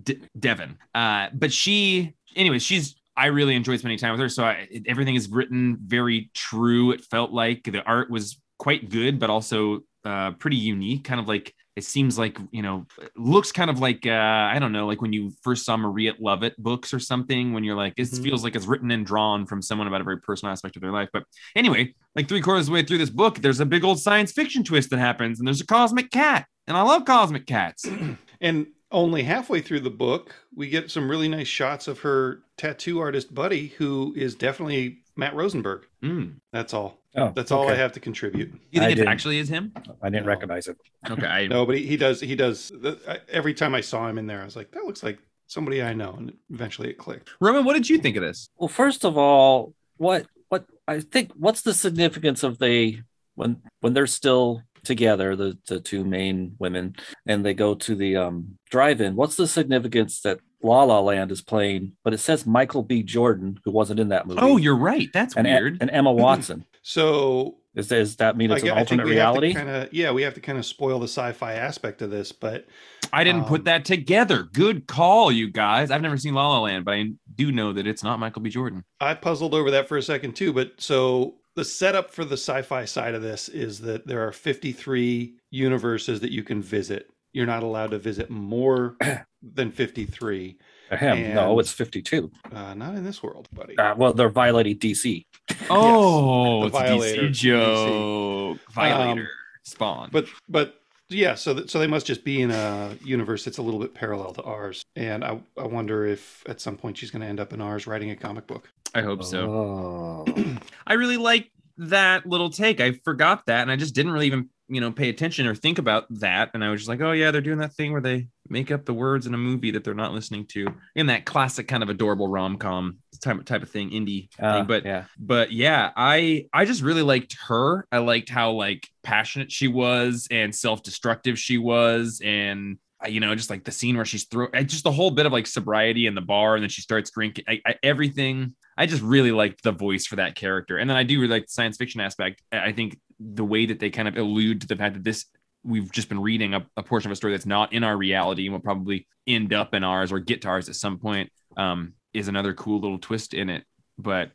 De- 0.00 0.20
Devon. 0.38 0.78
Uh, 0.94 1.28
but 1.32 1.52
she, 1.52 2.14
anyway, 2.36 2.58
she's, 2.60 2.94
I 3.16 3.26
really 3.26 3.56
enjoyed 3.56 3.80
spending 3.80 3.98
time 3.98 4.12
with 4.12 4.20
her. 4.20 4.28
So 4.28 4.44
I, 4.44 4.68
everything 4.86 5.16
is 5.16 5.28
written 5.28 5.76
very 5.84 6.30
true. 6.34 6.92
It 6.92 7.04
felt 7.04 7.32
like 7.32 7.64
the 7.64 7.82
art 7.82 8.10
was 8.10 8.40
quite 8.58 8.90
good, 8.90 9.18
but 9.18 9.30
also 9.30 9.80
uh, 10.08 10.30
pretty 10.32 10.56
unique, 10.56 11.04
kind 11.04 11.20
of 11.20 11.28
like 11.28 11.54
it 11.76 11.84
seems 11.84 12.18
like 12.18 12.36
you 12.50 12.60
know 12.60 12.86
looks 13.16 13.52
kind 13.52 13.70
of 13.70 13.78
like 13.78 14.04
uh 14.04 14.10
i 14.54 14.58
don't 14.58 14.72
know 14.72 14.84
like 14.90 15.00
when 15.00 15.12
you 15.12 15.30
first 15.44 15.64
saw 15.64 15.76
maria 15.76 16.12
llovet 16.14 16.56
books 16.58 16.92
or 16.92 16.98
something 16.98 17.52
when 17.52 17.62
you're 17.62 17.76
like 17.76 17.94
it 17.96 18.08
Mhm. 18.08 18.22
feels 18.24 18.42
like 18.42 18.56
it's 18.56 18.66
written 18.66 18.90
and 18.90 19.06
drawn 19.06 19.46
from 19.46 19.62
someone 19.62 19.86
about 19.86 20.00
a 20.00 20.04
very 20.10 20.18
personal 20.20 20.50
aspect 20.50 20.74
of 20.74 20.82
their 20.82 20.90
life 20.90 21.08
but 21.12 21.22
anyway 21.54 21.94
like 22.16 22.26
three 22.26 22.40
quarters 22.40 22.62
of 22.62 22.66
the 22.66 22.72
way 22.72 22.82
through 22.82 22.98
this 22.98 23.10
book 23.22 23.38
there's 23.42 23.60
a 23.60 23.64
big 23.74 23.84
old 23.84 24.00
science 24.00 24.32
fiction 24.32 24.64
twist 24.64 24.90
that 24.90 24.98
happens 24.98 25.38
and 25.38 25.46
there's 25.46 25.60
a 25.60 25.66
cosmic 25.66 26.10
cat 26.10 26.46
and 26.66 26.76
i 26.76 26.82
love 26.82 27.04
cosmic 27.04 27.46
cats 27.46 27.86
And 28.40 28.66
only 28.90 29.22
halfway 29.22 29.60
through 29.60 29.80
the 29.80 29.90
book, 30.06 30.34
we 30.54 30.68
get 30.68 30.90
some 30.90 31.10
really 31.10 31.28
nice 31.28 31.48
shots 31.48 31.88
of 31.88 32.00
her 32.00 32.40
tattoo 32.56 32.98
artist 33.00 33.34
buddy, 33.34 33.68
who 33.78 34.14
is 34.16 34.34
definitely 34.34 35.02
Matt 35.18 35.34
Rosenberg. 35.34 35.84
Mm. 36.02 36.36
That's 36.52 36.72
all. 36.72 36.96
Oh, 37.16 37.32
That's 37.34 37.50
all 37.50 37.68
I 37.68 37.74
have 37.74 37.92
to 37.92 38.00
contribute. 38.00 38.52
you 38.70 38.80
I 38.80 38.84
think 38.84 38.92
it 38.92 38.94
didn't. 38.96 39.08
actually 39.08 39.38
is 39.38 39.48
him 39.48 39.72
I 40.00 40.08
didn't 40.08 40.24
No. 40.24 40.28
recognize 40.28 40.68
it. 40.68 40.76
okay 41.10 41.26
I, 41.26 41.46
No, 41.54 41.66
but 41.66 41.76
he, 41.76 41.84
he 41.86 41.96
does. 41.96 42.20
He 42.20 42.36
does. 42.36 42.68
the- 42.68 43.20
Every 43.28 43.52
time 43.52 43.74
I 43.74 43.80
saw 43.80 44.08
him 44.08 44.16
in 44.18 44.26
there, 44.28 44.40
I 44.40 44.44
was 44.44 44.54
like, 44.56 44.70
that 44.70 44.84
looks 44.84 45.02
like 45.02 45.18
somebody 45.48 45.82
I 45.82 45.92
know. 45.94 46.12
And 46.16 46.32
eventually 46.50 46.88
it 46.90 46.98
clicked. 46.98 47.30
roman 47.40 47.64
what 47.64 47.74
did 47.74 47.88
you 47.90 47.98
think 47.98 48.16
of 48.16 48.22
this 48.22 48.48
Well, 48.56 48.68
first 48.68 49.04
of 49.04 49.18
all, 49.18 49.74
what 49.96 50.26
what 50.48 50.64
I 50.86 51.00
think 51.00 51.32
what's 51.34 51.62
the 51.62 51.74
significance 51.74 52.42
of 52.44 52.58
they 52.58 53.02
when 53.34 53.60
when 53.80 53.94
they're 53.94 54.06
still 54.06 54.62
together, 54.84 55.34
the 55.34 55.58
the 55.66 55.80
two 55.80 56.04
main 56.04 56.54
women, 56.60 56.94
and 57.26 57.44
they 57.44 57.54
go 57.54 57.74
to 57.74 57.94
the 57.96 58.16
um 58.16 58.58
drive-in. 58.70 59.16
What's 59.16 59.34
the 59.36 59.48
significance 59.48 60.20
that 60.20 60.38
La 60.62 60.82
La 60.84 61.00
Land 61.00 61.30
is 61.30 61.40
playing, 61.40 61.92
but 62.04 62.12
it 62.12 62.18
says 62.18 62.46
Michael 62.46 62.82
B. 62.82 63.02
Jordan, 63.02 63.60
who 63.64 63.70
wasn't 63.70 64.00
in 64.00 64.08
that 64.08 64.26
movie. 64.26 64.40
oh 64.42 64.56
you're 64.56 64.76
right 64.76 65.08
that's 65.12 65.36
and, 65.36 65.46
weird 65.46 65.78
and 65.80 65.90
Emma 65.90 66.12
Watson. 66.24 66.64
So 66.82 67.56
Is, 67.74 67.88
does 67.88 68.16
that 68.16 68.36
mean 68.36 68.50
it's 68.50 68.64
I, 68.64 68.66
an 68.68 68.74
think 68.74 68.78
alternate 68.78 69.04
we 69.06 69.12
reality? 69.12 69.52
have 69.52 69.62
to 69.62 69.70
kind 69.72 69.84
of 69.86 69.92
yeah, 69.92 70.10
we 70.10 70.22
have 70.22 70.34
to 70.34 70.40
kind 70.40 70.58
of 70.58 70.64
spoil 70.66 70.98
the 70.98 71.04
sci-fi 71.08 71.54
aspect 71.54 72.02
of 72.02 72.10
this, 72.10 72.32
but 72.32 72.66
I 73.12 73.24
didn't 73.24 73.42
Um, 73.42 73.48
put 73.48 73.64
that 73.64 73.84
together. 73.84 74.42
Good 74.42 74.86
call, 74.86 75.30
you 75.32 75.48
guys. 75.50 75.90
I've 75.90 76.02
never 76.02 76.16
seen 76.18 76.34
La 76.34 76.48
La 76.48 76.60
Land, 76.60 76.84
but 76.84 76.94
I 76.94 77.10
do 77.36 77.52
know 77.52 77.72
that 77.72 77.86
it's 77.86 78.02
not 78.02 78.18
Michael 78.18 78.42
B. 78.42 78.50
Jordan. 78.50 78.84
I 79.00 79.14
puzzled 79.14 79.54
over 79.54 79.70
that 79.70 79.86
for 79.88 79.96
a 79.96 80.02
second 80.02 80.34
too. 80.34 80.52
But 80.52 80.72
so 80.80 81.36
the 81.54 81.64
setup 81.64 82.10
for 82.10 82.24
the 82.24 82.36
sci-fi 82.36 82.84
side 82.84 83.14
of 83.14 83.22
this 83.22 83.48
is 83.48 83.80
that 83.80 84.06
there 84.06 84.26
are 84.26 84.32
53 84.32 85.34
universes 85.50 86.20
that 86.20 86.32
you 86.32 86.42
can 86.42 86.60
visit. 86.62 87.10
You're 87.32 87.46
not 87.46 87.62
allowed 87.62 87.90
to 87.92 87.98
visit 87.98 88.30
more 88.30 88.96
than 89.42 89.70
53. 89.70 90.58
Ahem. 90.90 91.34
No, 91.34 91.58
it's 91.58 91.70
52. 91.72 92.30
Uh, 92.50 92.74
not 92.74 92.94
in 92.94 93.04
this 93.04 93.22
world, 93.22 93.48
buddy. 93.52 93.76
Uh, 93.76 93.94
well, 93.94 94.12
they're 94.14 94.30
violating 94.30 94.78
DC. 94.78 95.24
Oh, 95.70 96.60
the 96.60 96.66
it's 96.68 96.76
Violator 96.76 97.22
DC 97.22 97.24
from 97.24 97.32
joke. 97.32 98.58
Violator. 98.72 99.28
Spawn. 99.64 100.08
But 100.10 100.26
but 100.48 100.80
yeah, 101.10 101.34
so 101.34 101.52
th- 101.54 101.70
so 101.70 101.78
they 101.78 101.86
must 101.86 102.06
just 102.06 102.24
be 102.24 102.40
in 102.40 102.50
a 102.50 102.96
universe 103.04 103.44
that's 103.44 103.58
a 103.58 103.62
little 103.62 103.80
bit 103.80 103.92
parallel 103.94 104.32
to 104.34 104.42
ours. 104.42 104.82
And 104.96 105.22
I 105.24 105.40
I 105.58 105.66
wonder 105.66 106.06
if 106.06 106.42
at 106.46 106.60
some 106.60 106.76
point 106.76 106.96
she's 106.96 107.10
going 107.10 107.20
to 107.22 107.28
end 107.28 107.40
up 107.40 107.52
in 107.52 107.60
ours 107.60 107.86
writing 107.86 108.10
a 108.10 108.16
comic 108.16 108.46
book. 108.46 108.70
I 108.94 109.02
hope 109.02 109.22
so. 109.24 110.24
Oh. 110.26 110.56
I 110.86 110.94
really 110.94 111.18
like 111.18 111.50
that 111.78 112.26
little 112.26 112.50
take. 112.50 112.80
I 112.80 112.92
forgot 113.04 113.46
that, 113.46 113.62
and 113.62 113.70
I 113.70 113.76
just 113.76 113.94
didn't 113.94 114.12
really 114.12 114.26
even, 114.26 114.48
you 114.68 114.80
know, 114.80 114.92
pay 114.92 115.08
attention 115.08 115.46
or 115.46 115.54
think 115.54 115.78
about 115.78 116.06
that. 116.10 116.50
And 116.54 116.62
I 116.62 116.70
was 116.70 116.80
just 116.80 116.88
like, 116.88 117.00
oh 117.00 117.12
yeah, 117.12 117.30
they're 117.30 117.40
doing 117.40 117.58
that 117.58 117.74
thing 117.74 117.92
where 117.92 118.00
they 118.00 118.28
make 118.48 118.70
up 118.70 118.84
the 118.84 118.94
words 118.94 119.26
in 119.26 119.34
a 119.34 119.38
movie 119.38 119.70
that 119.72 119.84
they're 119.84 119.94
not 119.94 120.12
listening 120.12 120.46
to, 120.46 120.66
in 120.94 121.06
that 121.06 121.24
classic 121.24 121.68
kind 121.68 121.82
of 121.82 121.88
adorable 121.88 122.28
rom 122.28 122.56
com 122.58 122.98
type 123.20 123.44
type 123.44 123.62
of 123.62 123.70
thing, 123.70 123.90
indie 123.90 124.28
Uh, 124.38 124.58
thing. 124.58 124.66
But 124.66 124.84
yeah. 124.84 125.04
but 125.18 125.52
yeah, 125.52 125.90
I 125.96 126.46
I 126.52 126.64
just 126.64 126.82
really 126.82 127.02
liked 127.02 127.36
her. 127.48 127.86
I 127.90 127.98
liked 127.98 128.28
how 128.28 128.52
like 128.52 128.88
passionate 129.02 129.50
she 129.50 129.68
was 129.68 130.28
and 130.30 130.54
self 130.54 130.82
destructive 130.82 131.38
she 131.38 131.58
was, 131.58 132.20
and 132.24 132.78
uh, 133.02 133.08
you 133.08 133.20
know, 133.20 133.34
just 133.34 133.50
like 133.50 133.64
the 133.64 133.72
scene 133.72 133.96
where 133.96 134.04
she's 134.04 134.24
throw, 134.24 134.48
just 134.64 134.84
the 134.84 134.92
whole 134.92 135.10
bit 135.10 135.26
of 135.26 135.32
like 135.32 135.46
sobriety 135.46 136.06
in 136.06 136.14
the 136.14 136.20
bar, 136.20 136.56
and 136.56 136.62
then 136.62 136.70
she 136.70 136.82
starts 136.82 137.10
drinking. 137.10 137.44
I, 137.48 137.60
I, 137.64 137.74
everything. 137.82 138.54
I 138.76 138.86
just 138.86 139.02
really 139.02 139.32
liked 139.32 139.64
the 139.64 139.72
voice 139.72 140.06
for 140.06 140.16
that 140.16 140.36
character, 140.36 140.78
and 140.78 140.88
then 140.88 140.96
I 140.96 141.02
do 141.02 141.20
really 141.20 141.32
like 141.32 141.46
the 141.46 141.52
science 141.52 141.76
fiction 141.76 142.00
aspect. 142.00 142.42
I 142.52 142.70
think 142.72 142.98
the 143.20 143.44
way 143.44 143.66
that 143.66 143.80
they 143.80 143.90
kind 143.90 144.08
of 144.08 144.16
allude 144.16 144.60
to 144.60 144.66
the 144.66 144.76
fact 144.76 144.94
that 144.94 145.04
this 145.04 145.26
we've 145.64 145.90
just 145.90 146.08
been 146.08 146.20
reading 146.20 146.54
a, 146.54 146.64
a 146.76 146.82
portion 146.82 147.10
of 147.10 147.12
a 147.12 147.16
story 147.16 147.32
that's 147.32 147.44
not 147.46 147.72
in 147.72 147.82
our 147.84 147.96
reality 147.96 148.46
and 148.46 148.52
will 148.52 148.60
probably 148.60 149.06
end 149.26 149.52
up 149.52 149.74
in 149.74 149.82
ours 149.84 150.12
or 150.12 150.20
get 150.20 150.42
to 150.42 150.48
ours 150.48 150.68
at 150.68 150.76
some 150.76 150.98
point 150.98 151.30
um, 151.56 151.94
is 152.14 152.28
another 152.28 152.54
cool 152.54 152.80
little 152.80 152.98
twist 152.98 153.34
in 153.34 153.50
it. 153.50 153.64
But 153.98 154.30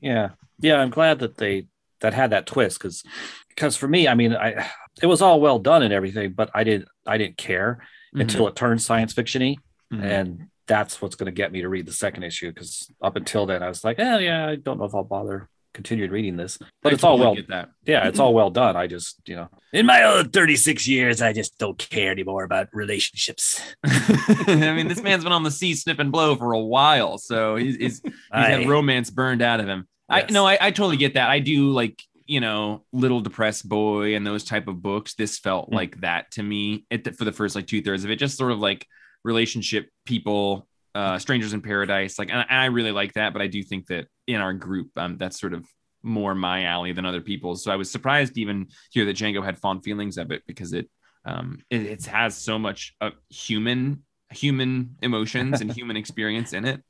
Yeah. 0.00 0.30
Yeah, 0.60 0.76
I'm 0.76 0.90
glad 0.90 1.18
that 1.18 1.36
they 1.36 1.66
that 2.00 2.14
had 2.14 2.30
that 2.30 2.46
twist 2.46 2.78
because 2.78 3.02
because 3.48 3.76
for 3.76 3.88
me, 3.88 4.06
I 4.08 4.14
mean, 4.14 4.34
I 4.34 4.70
it 5.02 5.06
was 5.06 5.20
all 5.20 5.40
well 5.40 5.58
done 5.58 5.82
and 5.82 5.92
everything, 5.92 6.32
but 6.32 6.50
I 6.54 6.62
didn't 6.64 6.88
I 7.06 7.18
didn't 7.18 7.36
care 7.36 7.84
until 8.14 8.46
it 8.46 8.54
turned 8.54 8.80
science 8.82 9.12
fictiony, 9.14 9.56
Mhm. 9.92 10.02
and 10.04 10.46
that's 10.68 11.02
what's 11.02 11.16
going 11.16 11.26
to 11.26 11.32
get 11.32 11.50
me 11.50 11.62
to 11.62 11.68
read 11.68 11.86
the 11.86 11.92
second 11.92 12.22
issue. 12.22 12.50
Because 12.52 12.88
up 13.02 13.16
until 13.16 13.46
then, 13.46 13.62
I 13.62 13.68
was 13.68 13.82
like, 13.84 13.98
oh 13.98 14.18
yeah, 14.18 14.46
I 14.48 14.56
don't 14.56 14.78
know 14.78 14.84
if 14.84 14.94
I'll 14.94 15.02
bother 15.04 15.48
continuing 15.74 16.10
reading 16.10 16.36
this, 16.36 16.58
but 16.82 16.92
I 16.92 16.94
it's 16.94 17.04
all 17.04 17.18
well, 17.18 17.36
that. 17.48 17.70
yeah, 17.84 18.06
it's 18.06 18.18
all 18.18 18.34
well 18.34 18.50
done. 18.50 18.76
I 18.76 18.86
just 18.86 19.20
you 19.26 19.36
know, 19.36 19.48
in 19.72 19.86
my 19.86 20.02
own 20.02 20.30
36 20.30 20.86
years, 20.88 21.22
I 21.22 21.32
just 21.32 21.58
don't 21.58 21.78
care 21.78 22.10
anymore 22.10 22.44
about 22.44 22.68
relationships. 22.72 23.60
I 23.84 24.74
mean, 24.74 24.88
this 24.88 25.02
man's 25.02 25.24
been 25.24 25.32
on 25.32 25.42
the 25.42 25.50
sea 25.50 25.74
snip 25.74 25.98
and 25.98 26.12
blow 26.12 26.36
for 26.36 26.52
a 26.52 26.60
while, 26.60 27.18
so 27.18 27.56
he's 27.56 27.76
he's, 27.76 28.00
he's 28.02 28.12
had 28.32 28.68
romance 28.68 29.10
burned 29.10 29.42
out 29.42 29.60
of 29.60 29.66
him. 29.66 29.86
I 30.08 30.26
no, 30.30 30.46
I, 30.46 30.58
I 30.60 30.70
totally 30.70 30.96
get 30.96 31.14
that. 31.14 31.30
I 31.30 31.38
do 31.38 31.70
like 31.70 32.02
you 32.24 32.40
know, 32.40 32.84
little 32.92 33.20
depressed 33.20 33.68
boy 33.68 34.14
and 34.14 34.26
those 34.26 34.44
type 34.44 34.68
of 34.68 34.80
books. 34.80 35.14
This 35.14 35.38
felt 35.38 35.70
Mm. 35.70 35.74
like 35.74 36.00
that 36.00 36.30
to 36.32 36.42
me 36.42 36.86
at 36.90 37.04
the, 37.04 37.12
for 37.12 37.24
the 37.24 37.32
first 37.32 37.54
like 37.56 37.66
two 37.66 37.82
thirds 37.82 38.04
of 38.04 38.10
it, 38.10 38.16
just 38.16 38.38
sort 38.38 38.52
of 38.52 38.58
like 38.60 38.86
relationship 39.24 39.90
people, 40.06 40.66
uh, 40.94 41.18
strangers 41.18 41.52
in 41.52 41.60
paradise. 41.62 42.18
Like, 42.18 42.30
and 42.30 42.38
I, 42.38 42.46
and 42.48 42.58
I 42.58 42.66
really 42.66 42.92
like 42.92 43.14
that, 43.14 43.32
but 43.32 43.42
I 43.42 43.48
do 43.48 43.62
think 43.62 43.88
that 43.88 44.06
in 44.26 44.40
our 44.40 44.52
group, 44.52 44.90
um, 44.96 45.18
that's 45.18 45.40
sort 45.40 45.52
of 45.52 45.66
more 46.02 46.34
my 46.34 46.64
alley 46.64 46.92
than 46.92 47.06
other 47.06 47.20
people's. 47.20 47.62
So 47.62 47.70
I 47.70 47.76
was 47.76 47.90
surprised 47.90 48.36
even 48.38 48.68
here 48.90 49.04
that 49.04 49.16
Django 49.16 49.44
had 49.44 49.58
fond 49.58 49.84
feelings 49.84 50.18
of 50.18 50.30
it 50.30 50.42
because 50.46 50.72
it 50.72 50.88
um 51.24 51.60
it, 51.70 51.82
it 51.82 52.06
has 52.06 52.36
so 52.36 52.58
much 52.58 52.94
uh, 53.00 53.10
human 53.30 54.02
human 54.30 54.96
emotions 55.02 55.60
and 55.60 55.72
human 55.76 55.96
experience 55.96 56.52
in 56.52 56.64
it. 56.64 56.82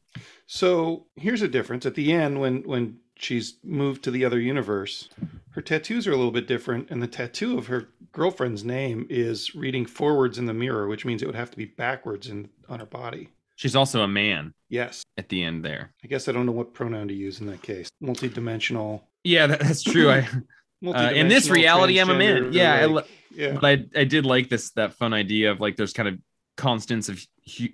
So 0.47 1.07
here's 1.17 1.43
a 1.43 1.49
difference. 1.49 1.87
At 1.87 1.95
the 1.95 2.13
end, 2.13 2.41
when 2.41 2.63
when 2.63 2.99
she's 3.17 3.59
moved 3.63 4.03
to 4.05 4.11
the 4.11 4.25
other 4.25 4.41
universe, 4.41 5.09
her 5.51 5.63
tattoos 5.63 6.07
are 6.07 6.13
a 6.13 6.17
little 6.17 6.33
bit 6.33 6.49
different, 6.49 6.91
and 6.91 7.03
the 7.03 7.07
tattoo 7.07 7.59
of 7.59 7.67
her 7.67 7.89
girlfriend's 8.13 8.65
name 8.65 9.07
is 9.09 9.55
reading 9.55 9.87
forwards 9.87 10.39
in 10.39 10.47
the 10.47 10.55
mirror, 10.55 10.87
which 10.87 11.05
means 11.05 11.23
it 11.23 11.27
would 11.27 11.35
have 11.35 11.51
to 11.51 11.57
be 11.57 11.65
backwards 11.65 12.29
in 12.29 12.49
on 12.69 12.81
her 12.81 12.87
body. 12.87 13.31
She's 13.63 13.77
also 13.77 14.03
a 14.03 14.09
man 14.09 14.55
Yes, 14.69 15.05
at 15.17 15.29
the 15.29 15.45
end 15.45 15.65
there. 15.65 15.93
I 16.03 16.09
guess 16.09 16.27
I 16.27 16.33
don't 16.33 16.47
know 16.47 16.53
what 16.53 16.75
pronoun 16.75 17.07
to 17.07 17.15
use 17.15 17.41
in 17.41 17.47
that 17.47 17.63
case. 17.63 17.89
Multi-dimensional. 18.01 19.07
Yeah, 19.23 19.47
that, 19.47 19.61
that's 19.61 19.85
true. 19.85 20.11
I 20.11 20.27
Uh, 20.85 21.13
in 21.15 21.29
this 21.29 21.49
reality, 21.49 22.01
I'm 22.01 22.11
a 22.11 22.19
man. 22.19 22.53
Yeah, 22.53 22.75
I 22.75 22.87
like- 22.87 23.05
li- 23.05 23.11
yeah. 23.37 23.53
but 23.53 23.65
I 23.65 24.01
I 24.01 24.03
did 24.03 24.27
like 24.27 24.49
this 24.49 24.73
that 24.73 24.95
fun 24.95 25.13
idea 25.13 25.53
of 25.53 25.61
like 25.61 25.77
there's 25.77 25.93
kind 25.93 26.09
of 26.09 26.19
constants 26.57 27.09
of 27.09 27.25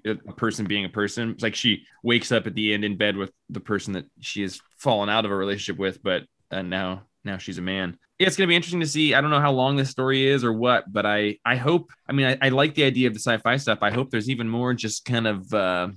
a 0.04 0.32
person 0.34 0.66
being 0.66 0.84
a 0.84 0.90
person. 0.90 1.30
It's 1.30 1.42
like 1.42 1.54
she 1.54 1.84
wakes 2.02 2.32
up 2.32 2.46
at 2.46 2.54
the 2.54 2.74
end 2.74 2.84
in 2.84 2.98
bed 2.98 3.16
with 3.16 3.32
the 3.48 3.60
person 3.60 3.94
that 3.94 4.04
she 4.20 4.42
has 4.42 4.60
fallen 4.76 5.08
out 5.08 5.24
of 5.24 5.30
a 5.30 5.34
relationship 5.34 5.78
with, 5.80 6.02
but 6.02 6.24
uh, 6.50 6.60
now 6.60 7.04
now 7.28 7.38
she's 7.38 7.58
a 7.58 7.62
man. 7.62 7.96
Yeah, 8.18 8.26
it's 8.26 8.36
gonna 8.36 8.48
be 8.48 8.56
interesting 8.56 8.80
to 8.80 8.86
see. 8.86 9.14
I 9.14 9.20
don't 9.20 9.30
know 9.30 9.40
how 9.40 9.52
long 9.52 9.76
this 9.76 9.90
story 9.90 10.26
is 10.26 10.42
or 10.42 10.52
what, 10.52 10.92
but 10.92 11.06
I 11.06 11.36
I 11.44 11.54
hope. 11.56 11.90
I 12.08 12.12
mean, 12.12 12.26
I, 12.26 12.46
I 12.46 12.48
like 12.48 12.74
the 12.74 12.84
idea 12.84 13.06
of 13.06 13.14
the 13.14 13.20
sci-fi 13.20 13.56
stuff. 13.58 13.78
I 13.82 13.90
hope 13.92 14.10
there's 14.10 14.28
even 14.30 14.48
more 14.48 14.74
just 14.74 15.04
kind 15.04 15.26
of. 15.26 15.52
uh 15.54 15.88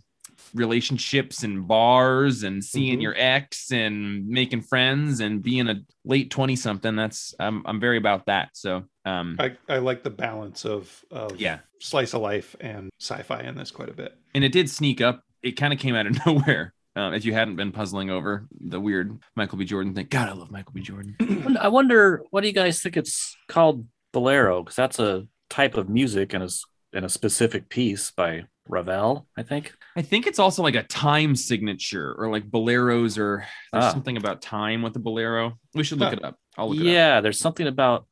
relationships 0.54 1.44
and 1.44 1.66
bars 1.68 2.44
and 2.44 2.62
seeing 2.64 3.00
Mhm. 3.00 3.02
your 3.04 3.14
ex 3.18 3.72
and 3.72 4.28
making 4.28 4.62
friends 4.62 5.22
and 5.22 5.42
being 5.42 5.70
a 5.70 5.76
late 6.04 6.30
20 6.30 6.56
something 6.58 6.96
that's 6.96 7.34
I'm, 7.40 7.62
I'm 7.66 7.80
very 7.80 7.98
about 7.98 8.26
that 8.26 8.50
so 8.54 8.84
um 9.06 9.38
I, 9.40 9.56
I 9.70 9.78
like 9.78 10.04
the 10.04 10.10
balance 10.10 10.66
of 10.66 11.06
of 11.10 11.40
Yeah. 11.40 11.60
slice 11.80 12.14
of 12.14 12.22
life 12.22 12.56
and 12.60 12.90
sci-fi 13.00 13.42
in 13.42 13.56
this 13.56 13.72
quite 13.72 13.90
a 13.90 13.94
bit. 13.94 14.18
and 14.36 14.44
it 14.44 14.52
did 14.52 14.70
sneak 14.70 15.00
up 15.00 15.24
it 15.42 15.54
kind 15.54 15.72
of 15.74 15.80
came 15.80 15.96
out 15.96 16.06
of 16.08 16.18
nowhere 16.26 16.74
um, 16.96 17.14
if 17.14 17.24
you 17.26 17.34
hadn't 17.34 17.56
been 17.56 17.72
puzzling 17.72 18.10
over 18.10 18.48
the 18.60 18.80
weird 18.80 19.18
michael 19.36 19.58
b 19.58 19.66
jordan 19.66 19.94
thing 19.94 20.08
god 20.10 20.30
i 20.30 20.34
love 20.34 20.52
michael 20.52 20.74
b 20.74 20.82
jordan 20.82 21.16
I 21.60 21.68
wonder, 21.68 22.24
what 22.32 22.42
do 22.42 22.48
you 22.48 22.54
guys 22.54 22.82
think 22.82 22.96
it's 22.98 23.36
called 23.48 23.86
bolero? 24.14 24.64
Because 24.64 24.76
that's 24.76 25.00
a 25.00 25.28
type 25.50 25.76
of 25.78 25.90
music 25.90 26.34
and 26.34 26.44
a, 26.44 26.46
s- 26.46 26.64
and 26.94 27.04
a 27.06 27.10
specific 27.10 27.70
piece 27.70 28.12
by 28.12 28.44
Ravel, 28.68 29.28
I 29.38 29.44
think. 29.44 29.74
i 29.98 30.02
think 30.02 30.28
it's 30.28 30.40
also 30.40 30.62
like 30.64 30.76
a 30.76 30.84
time 30.84 31.36
signature 31.36 32.16
or 32.18 32.30
like 32.32 32.50
boleros 32.50 33.18
or 33.18 33.46
there's 33.74 33.86
Ah. 33.86 33.92
something 33.92 34.18
about 34.18 34.42
time 34.42 34.82
with 34.82 34.94
the 34.94 35.00
bolero 35.00 35.58
we 35.74 35.84
should 35.84 36.00
look 36.00 36.10
Huh. 36.14 36.18
it 36.22 36.24
up 36.26 36.38
i'll 36.58 36.70
look 36.70 36.78
it 36.78 36.82
up 36.82 36.94
yeah, 36.94 37.22
there's 37.22 37.40
something 37.40 37.68
about 37.68 38.06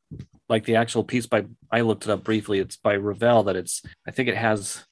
like 0.50 0.66
the 0.66 0.76
actual 0.76 1.04
piece 1.04 1.28
by 1.28 1.46
I 1.72 1.82
looked 1.82 2.06
it 2.06 2.10
up 2.10 2.24
briefly. 2.24 2.58
It's 2.60 2.76
by 2.78 2.96
Ravel 2.96 3.44
that 3.44 3.56
it's 3.56 3.84
I 4.08 4.12
think 4.12 4.28
it 4.30 4.36
has 4.36 4.84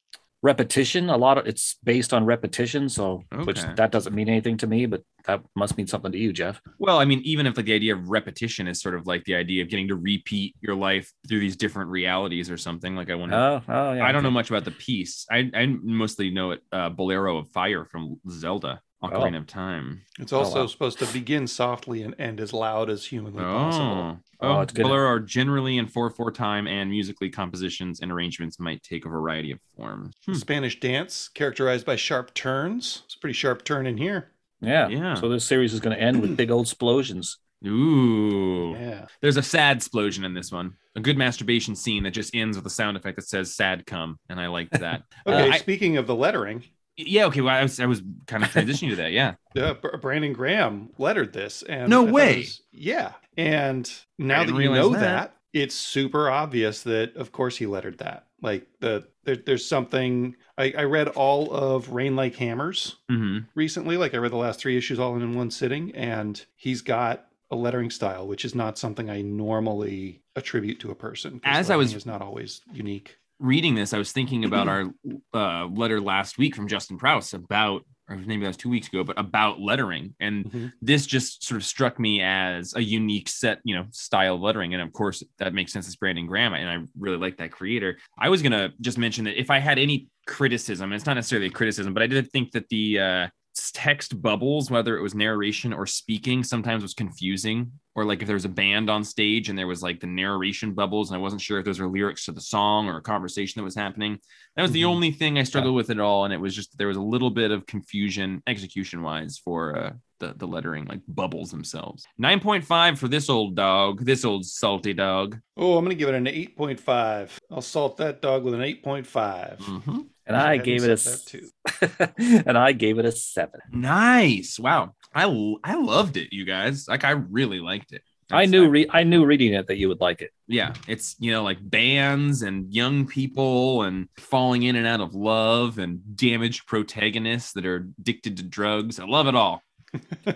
repetition. 0.48 1.10
A 1.10 1.18
lot 1.18 1.38
of 1.38 1.46
it's 1.46 1.76
based 1.84 2.14
on 2.14 2.26
repetition, 2.26 2.88
so 2.88 3.22
which 3.44 3.62
that 3.76 3.92
doesn't 3.92 4.16
mean 4.16 4.30
anything 4.30 4.56
to 4.58 4.68
me, 4.68 4.86
but 4.86 5.04
that 5.26 5.42
must 5.56 5.78
mean 5.78 5.88
something 5.88 6.12
to 6.14 6.18
you, 6.18 6.32
Jeff. 6.32 6.62
Well, 6.80 7.00
I 7.00 7.06
mean, 7.06 7.22
even 7.26 7.46
if 7.46 7.58
like 7.58 7.66
the 7.66 7.74
idea 7.74 7.94
of 7.94 8.10
repetition 8.10 8.68
is 8.68 8.82
sort 8.82 8.96
of 8.96 9.06
like 9.06 9.26
the 9.26 9.36
idea 9.36 9.62
of 9.62 9.70
getting 9.70 9.90
to 9.90 9.96
repeat 9.96 10.56
your 10.62 10.76
life 10.76 11.12
through 11.28 11.42
these 11.42 11.58
different 11.58 11.90
realities 11.92 12.50
or 12.50 12.58
something, 12.58 12.96
like 12.96 13.10
I 13.12 13.16
wonder. 13.16 13.36
Oh, 13.36 13.62
oh 13.68 13.94
yeah. 13.94 14.06
I 14.06 14.14
don't 14.14 14.24
know 14.24 14.32
much 14.32 14.50
about 14.50 14.64
the 14.64 14.72
piece. 14.72 15.26
I, 15.30 15.52
I 15.54 15.66
mostly 15.66 16.30
know 16.30 16.52
it, 16.52 16.62
uh, 16.72 16.90
Bolero 16.90 17.38
of 17.38 17.50
Fire 17.50 17.84
from 17.84 18.20
Zelda, 18.30 18.82
Ocarina 19.04 19.36
Oh. 19.36 19.40
of 19.40 19.48
Time. 19.48 20.02
It's 20.20 20.34
also 20.34 20.62
wow. 20.62 20.68
supposed 20.68 20.98
to 21.00 21.06
begin 21.14 21.46
softly 21.48 22.02
and 22.02 22.16
end 22.20 22.40
as 22.40 22.52
loud 22.52 22.90
as 22.90 23.06
humanly 23.06 23.44
possible. 23.44 23.86
Oh, 23.86 24.20
Oh, 24.40 24.58
oh, 24.58 24.62
it's 24.62 24.74
good. 24.74 24.84
Bolero 24.84 25.08
are 25.08 25.20
generally 25.20 25.78
in 25.78 25.88
4 25.88 26.10
4 26.12 26.32
time, 26.32 26.68
and 26.68 26.90
musically 26.92 27.30
compositions 27.30 28.00
and 28.02 28.12
arrangements 28.12 28.60
might 28.60 28.82
take 28.84 29.06
a 29.06 29.10
variety 29.10 29.52
of 29.52 29.60
forms. 29.76 30.16
Hmm. 30.26 30.34
Spanish 30.34 30.80
dance 30.80 31.28
characterized 31.28 31.86
by 31.86 31.96
sharp 31.96 32.34
turns. 32.34 33.04
It's 33.06 33.16
a 33.16 33.20
pretty 33.20 33.34
sharp 33.34 33.64
turn 33.64 33.86
in 33.88 33.98
here. 33.98 34.32
Yeah. 34.62 34.88
Yeah. 34.90 35.14
So 35.16 35.30
this 35.30 35.46
series 35.46 35.74
is 35.74 35.80
going 35.80 35.96
to 35.96 36.02
end 36.02 36.22
with 36.22 36.36
big 36.38 36.50
old 36.52 36.66
explosions. 36.66 37.38
Ooh. 37.66 38.76
Yeah. 38.80 39.06
There's 39.22 39.38
a 39.38 39.44
sad 39.44 39.78
explosion 39.78 40.24
in 40.24 40.34
this 40.34 40.52
one. 40.52 40.74
A 40.96 41.00
good 41.00 41.18
masturbation 41.18 41.76
scene 41.76 42.04
that 42.04 42.12
just 42.12 42.36
ends 42.36 42.58
with 42.58 42.66
a 42.66 42.70
sound 42.72 42.98
effect 42.98 43.16
that 43.18 43.28
says 43.28 43.56
"sad 43.56 43.86
come," 43.86 44.20
and 44.30 44.40
I 44.40 44.48
liked 44.48 44.72
that. 44.80 45.04
Okay, 45.28 45.50
Uh, 45.50 45.54
I- 45.54 45.58
speaking 45.58 45.98
of 45.98 46.08
the 46.08 46.16
lettering, 46.16 46.64
yeah, 46.98 47.26
okay. 47.28 47.42
Well, 47.42 47.56
I 47.56 47.62
was 47.64 47.80
I 47.80 47.86
was 47.86 48.02
kind 48.26 48.44
of 48.44 48.50
transitioning 48.50 48.90
to 48.90 48.96
that. 48.98 49.12
Yeah. 49.12 49.36
Yeah, 49.56 49.74
Brandon 49.74 50.34
Graham 50.34 50.92
lettered 51.00 51.34
this, 51.34 51.64
and 51.64 51.90
No 51.90 52.06
I 52.08 52.12
way. 52.12 52.38
was- 52.40 52.62
yeah, 52.72 53.14
and 53.38 53.92
now 54.20 54.44
that 54.44 54.54
you 54.54 54.72
know 54.72 54.90
that. 54.90 55.00
that. 55.00 55.36
it's 55.52 55.74
super 55.74 56.30
obvious 56.30 56.84
that, 56.84 57.16
of 57.16 57.32
course, 57.32 57.58
he 57.58 57.66
lettered 57.66 57.98
that. 57.98 58.28
Like 58.42 58.68
the 58.82 59.08
there, 59.24 59.36
there's 59.38 59.66
something. 59.68 60.36
I, 60.60 60.74
I 60.78 60.84
read 60.84 61.08
all 61.10 61.52
of 61.52 61.90
Rain 61.90 62.16
Like 62.16 62.36
Hammers 62.36 62.98
hmm 63.10 63.40
recently. 63.56 63.98
Like 63.98 64.14
I 64.14 64.18
read 64.18 64.32
the 64.32 64.36
last 64.38 64.60
three 64.60 64.78
issues 64.78 65.00
all 65.00 65.16
in 65.16 65.34
one 65.34 65.50
sitting, 65.50 65.92
and 65.96 66.44
he's 66.56 66.84
got 66.84 67.26
a 67.50 67.56
lettering 67.56 67.90
style, 67.90 68.28
which 68.28 68.46
is 68.46 68.54
not 68.54 68.78
something 68.78 69.10
I 69.10 69.22
normally 69.24 70.22
attribute 70.36 70.80
to 70.82 70.92
a 70.92 70.96
person. 70.96 71.42
As 71.44 71.72
I 71.72 71.78
was- 71.78 71.96
is 71.96 72.06
not 72.06 72.22
always 72.22 72.62
unique. 72.72 73.18
Reading 73.40 73.76
this, 73.76 73.94
I 73.94 73.98
was 73.98 74.12
thinking 74.12 74.46
about 74.46 74.68
our 74.68 74.92
uh, 75.34 75.66
letter 75.68 76.02
last 76.02 76.38
week 76.38 76.56
from 76.56 76.68
Justin 76.68 76.98
Prouse 76.98 77.34
about, 77.34 77.84
or 78.10 78.16
maybe 78.16 78.42
that 78.42 78.48
was 78.48 78.58
two 78.58 78.70
weeks 78.70 78.88
ago, 78.88 79.04
but 79.04 79.20
about 79.20 79.60
lettering. 79.60 80.16
And 80.20 80.46
Mhm. 80.46 80.72
this 80.82 81.06
just 81.06 81.44
sort 81.44 81.62
of 81.62 81.66
struck 81.66 82.00
me 82.00 82.22
as 82.22 82.74
a 82.76 82.82
unique 82.82 83.30
set, 83.30 83.60
you 83.64 83.76
know, 83.76 83.86
style 83.92 84.36
of 84.36 84.42
lettering. 84.42 84.74
And 84.74 84.82
of 84.82 84.92
course, 84.94 85.24
that 85.40 85.54
makes 85.54 85.72
sense. 85.74 85.88
It's 85.88 85.96
Brandon 85.96 86.26
Graham, 86.26 86.54
and 86.54 86.70
I 86.70 86.86
really 86.98 87.18
like 87.18 87.38
that 87.38 87.52
creator. 87.52 87.98
I 88.18 88.30
was 88.30 88.42
gonna 88.42 88.72
just 88.82 88.98
mention 88.98 89.26
that 89.26 89.40
if 89.40 89.50
I 89.52 89.60
had 89.60 89.78
any 89.78 90.08
criticism, 90.26 90.92
it's 90.94 91.06
not 91.06 91.14
necessarily 91.16 91.48
a 91.48 91.52
criticism, 91.52 91.94
but 91.94 92.04
I 92.04 92.08
did 92.08 92.32
think 92.32 92.52
that 92.52 92.70
the 92.70 93.00
uh, 93.00 93.28
text 93.74 94.22
bubbles, 94.22 94.70
whether 94.72 94.98
it 94.98 95.02
was 95.02 95.16
narration 95.16 95.74
or 95.74 95.86
speaking, 95.86 96.44
sometimes 96.44 96.84
was 96.84 96.94
confusing. 96.94 97.72
Or 97.96 98.06
like 98.06 98.22
if 98.22 98.28
there 98.28 98.36
was 98.36 98.46
a 98.46 98.50
band 98.50 98.90
on 98.92 99.04
stage 99.04 99.50
and 99.50 99.58
there 99.58 99.66
was 99.68 99.82
like 99.82 100.00
the 100.00 100.06
narration 100.08 100.74
bubbles, 100.74 101.10
and 101.10 101.18
I 101.18 101.22
wasn't 101.22 101.42
sure 101.42 101.58
if 101.60 101.66
those 101.66 101.80
were 101.80 101.88
lyrics 101.88 102.26
to 102.26 102.32
the 102.32 102.42
song 102.42 102.88
or 102.88 102.98
a 102.98 103.02
conversation 103.02 103.60
that 103.60 103.64
was 103.66 103.74
happening. 103.76 104.20
That 104.56 104.62
was 104.62 104.72
the 104.72 104.84
Mhm. 104.84 104.88
only 104.90 105.12
thing 105.12 105.40
I 105.40 105.44
struggled 105.44 105.74
with 105.76 105.90
at 105.90 106.00
all, 106.00 106.26
and 106.26 106.34
it 106.34 106.40
was 106.40 106.56
just 106.56 106.78
there 106.78 106.88
was 106.90 106.98
a 106.98 107.02
little 107.02 107.32
bit 107.32 107.50
of 107.52 107.66
confusion 107.66 108.44
execution 108.46 109.02
wise 109.02 109.40
for 109.44 109.76
uh, 109.78 109.94
the 110.20 110.34
the 110.38 110.48
lettering, 110.48 110.86
like 110.86 111.02
bubbles 111.08 111.50
themselves. 111.50 112.06
Nine 112.20 112.40
point 112.40 112.64
five 112.64 113.00
for 113.00 113.08
this 113.08 113.30
old 113.30 113.56
dog, 113.56 114.06
this 114.06 114.24
old 114.24 114.46
salty 114.46 114.94
dog. 114.94 115.40
Oh, 115.56 115.78
I'm 115.78 115.84
going 115.84 115.96
to 115.98 116.00
give 116.00 116.10
it 116.10 116.16
an 116.16 116.28
8.5. 116.28 117.40
I'll 117.52 117.62
salt 117.62 117.98
that 117.98 118.22
dog 118.22 118.44
with 118.44 118.54
an 118.54 118.62
8.5. 118.62 119.58
Mhm. 119.60 120.06
And 120.28 120.36
I 120.38 120.52
I 120.54 120.58
gave 120.58 120.84
it 120.84 120.92
a 120.92 120.98
said 120.98 121.14
s- 121.14 121.50
that 121.80 122.16
too. 122.16 122.44
and 122.48 122.58
I 122.58 122.74
gave 122.74 123.00
it 123.00 123.06
a 123.06 123.12
seven. 123.12 123.60
Nice, 123.72 124.60
wow, 124.60 124.94
I 125.16 125.24
I 125.64 125.76
loved 125.76 126.18
it, 126.18 126.34
you 126.34 126.46
guys. 126.46 126.88
Like 126.88 127.04
I 127.04 127.12
really 127.12 127.60
liked 127.60 127.92
it. 127.94 128.02
I 128.30 128.46
knew 128.46 128.68
re- 128.68 128.88
I 128.90 129.04
knew 129.04 129.24
reading 129.26 129.54
it 129.54 129.68
that 129.68 129.78
you 129.78 129.88
would 129.88 130.02
like 130.02 130.22
it. 130.22 130.32
yeah 130.50 130.74
it's 130.86 131.16
you 131.18 131.32
know 131.32 131.44
like 131.44 131.58
bands 131.62 132.42
and 132.42 132.74
young 132.74 133.08
people 133.08 133.84
and 133.84 134.10
falling 134.18 134.64
in 134.64 134.76
and 134.76 134.86
out 134.86 135.00
of 135.00 135.16
love 135.16 135.80
and 135.80 136.02
damaged 136.18 136.68
protagonists 136.68 137.54
that 137.54 137.66
are 137.66 137.88
addicted 138.00 138.36
to 138.36 138.44
drugs 138.44 139.00
i 139.00 139.06
love 139.06 139.28
it 139.28 139.36
all 139.36 139.62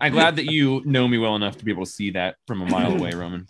i'm 0.00 0.12
glad 0.12 0.36
that 0.36 0.46
you 0.50 0.80
know 0.86 1.06
me 1.06 1.18
well 1.18 1.36
enough 1.36 1.58
to 1.58 1.64
be 1.66 1.70
able 1.70 1.84
to 1.84 1.90
see 1.90 2.10
that 2.12 2.36
from 2.46 2.62
a 2.62 2.66
mile 2.66 2.92
away 2.94 3.12
roman 3.12 3.46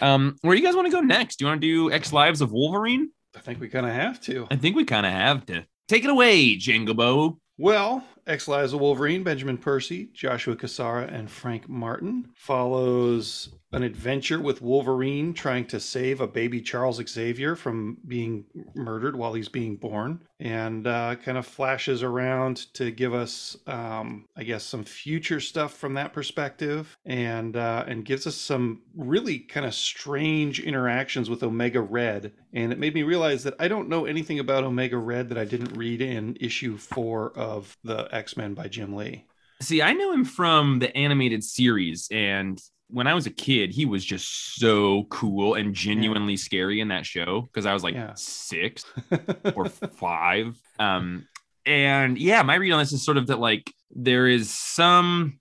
um 0.00 0.36
where 0.42 0.54
do 0.54 0.60
you 0.60 0.66
guys 0.66 0.76
want 0.76 0.86
to 0.86 0.92
go 0.92 1.00
next 1.00 1.36
do 1.40 1.44
you 1.44 1.48
want 1.48 1.60
to 1.60 1.66
do 1.66 1.90
x 1.92 2.12
lives 2.12 2.40
of 2.40 2.52
wolverine 2.52 3.10
I 3.34 3.40
think 3.40 3.60
we 3.60 3.68
kind 3.68 3.86
of 3.86 3.92
have 3.92 4.20
to. 4.22 4.46
i 4.50 4.56
think 4.56 4.76
we 4.76 4.84
kind 4.84 5.06
of 5.06 5.12
have 5.12 5.46
to 5.46 5.66
take 5.88 6.04
it 6.04 6.10
away 6.10 6.56
Django 6.56 6.94
Bo. 6.96 7.38
Well, 7.58 8.04
X 8.26 8.48
Lives 8.48 8.72
of 8.72 8.80
Wolverine, 8.80 9.22
Benjamin 9.22 9.58
Percy, 9.58 10.08
Joshua 10.12 10.56
Cassara, 10.56 11.12
and 11.12 11.30
Frank 11.30 11.68
Martin 11.68 12.30
follows 12.34 13.50
an 13.72 13.82
adventure 13.82 14.40
with 14.40 14.60
Wolverine 14.60 15.32
trying 15.32 15.66
to 15.66 15.80
save 15.80 16.20
a 16.20 16.26
baby 16.26 16.60
Charles 16.60 17.00
Xavier 17.08 17.56
from 17.56 17.96
being 18.06 18.44
murdered 18.74 19.16
while 19.16 19.32
he's 19.32 19.48
being 19.48 19.76
born, 19.76 20.20
and 20.38 20.86
uh, 20.86 21.16
kind 21.16 21.38
of 21.38 21.46
flashes 21.46 22.02
around 22.02 22.72
to 22.74 22.90
give 22.90 23.14
us, 23.14 23.56
um, 23.66 24.26
I 24.36 24.44
guess, 24.44 24.64
some 24.64 24.84
future 24.84 25.40
stuff 25.40 25.74
from 25.74 25.94
that 25.94 26.12
perspective, 26.12 26.96
and 27.06 27.56
uh, 27.56 27.84
and 27.86 28.04
gives 28.04 28.26
us 28.26 28.36
some 28.36 28.82
really 28.94 29.38
kind 29.38 29.64
of 29.64 29.74
strange 29.74 30.60
interactions 30.60 31.30
with 31.30 31.42
Omega 31.42 31.80
Red. 31.80 32.32
And 32.52 32.72
it 32.72 32.78
made 32.78 32.94
me 32.94 33.02
realize 33.02 33.44
that 33.44 33.54
I 33.58 33.68
don't 33.68 33.88
know 33.88 34.04
anything 34.04 34.38
about 34.38 34.64
Omega 34.64 34.98
Red 34.98 35.30
that 35.30 35.38
I 35.38 35.44
didn't 35.44 35.76
read 35.76 36.02
in 36.02 36.36
issue 36.40 36.76
four 36.76 37.32
of 37.36 37.76
the 37.84 38.08
X 38.14 38.36
Men 38.36 38.54
by 38.54 38.68
Jim 38.68 38.94
Lee. 38.94 39.24
see 39.60 39.80
i 39.80 39.92
know 39.92 40.12
him 40.12 40.24
from 40.24 40.80
the 40.80 40.94
animated 40.96 41.42
series 41.42 42.08
and 42.10 42.60
when 42.92 43.06
I 43.06 43.14
was 43.14 43.26
a 43.26 43.30
kid, 43.30 43.70
he 43.72 43.86
was 43.86 44.04
just 44.04 44.56
so 44.56 45.04
cool 45.04 45.54
and 45.54 45.74
genuinely 45.74 46.36
scary 46.36 46.80
in 46.80 46.88
that 46.88 47.06
show 47.06 47.42
because 47.42 47.66
I 47.66 47.72
was 47.72 47.82
like 47.82 47.94
Yeah. 47.94 48.12
six 48.14 48.84
or 49.54 49.66
five. 49.66 50.56
Um, 50.78 51.26
and 51.66 52.18
yeah, 52.18 52.42
my 52.42 52.54
read 52.56 52.72
on 52.72 52.78
this 52.80 52.92
is 52.92 53.04
sort 53.04 53.16
of 53.16 53.28
that 53.28 53.38
like 53.38 53.72
there 53.90 54.26
is 54.28 54.50
some 54.50 55.38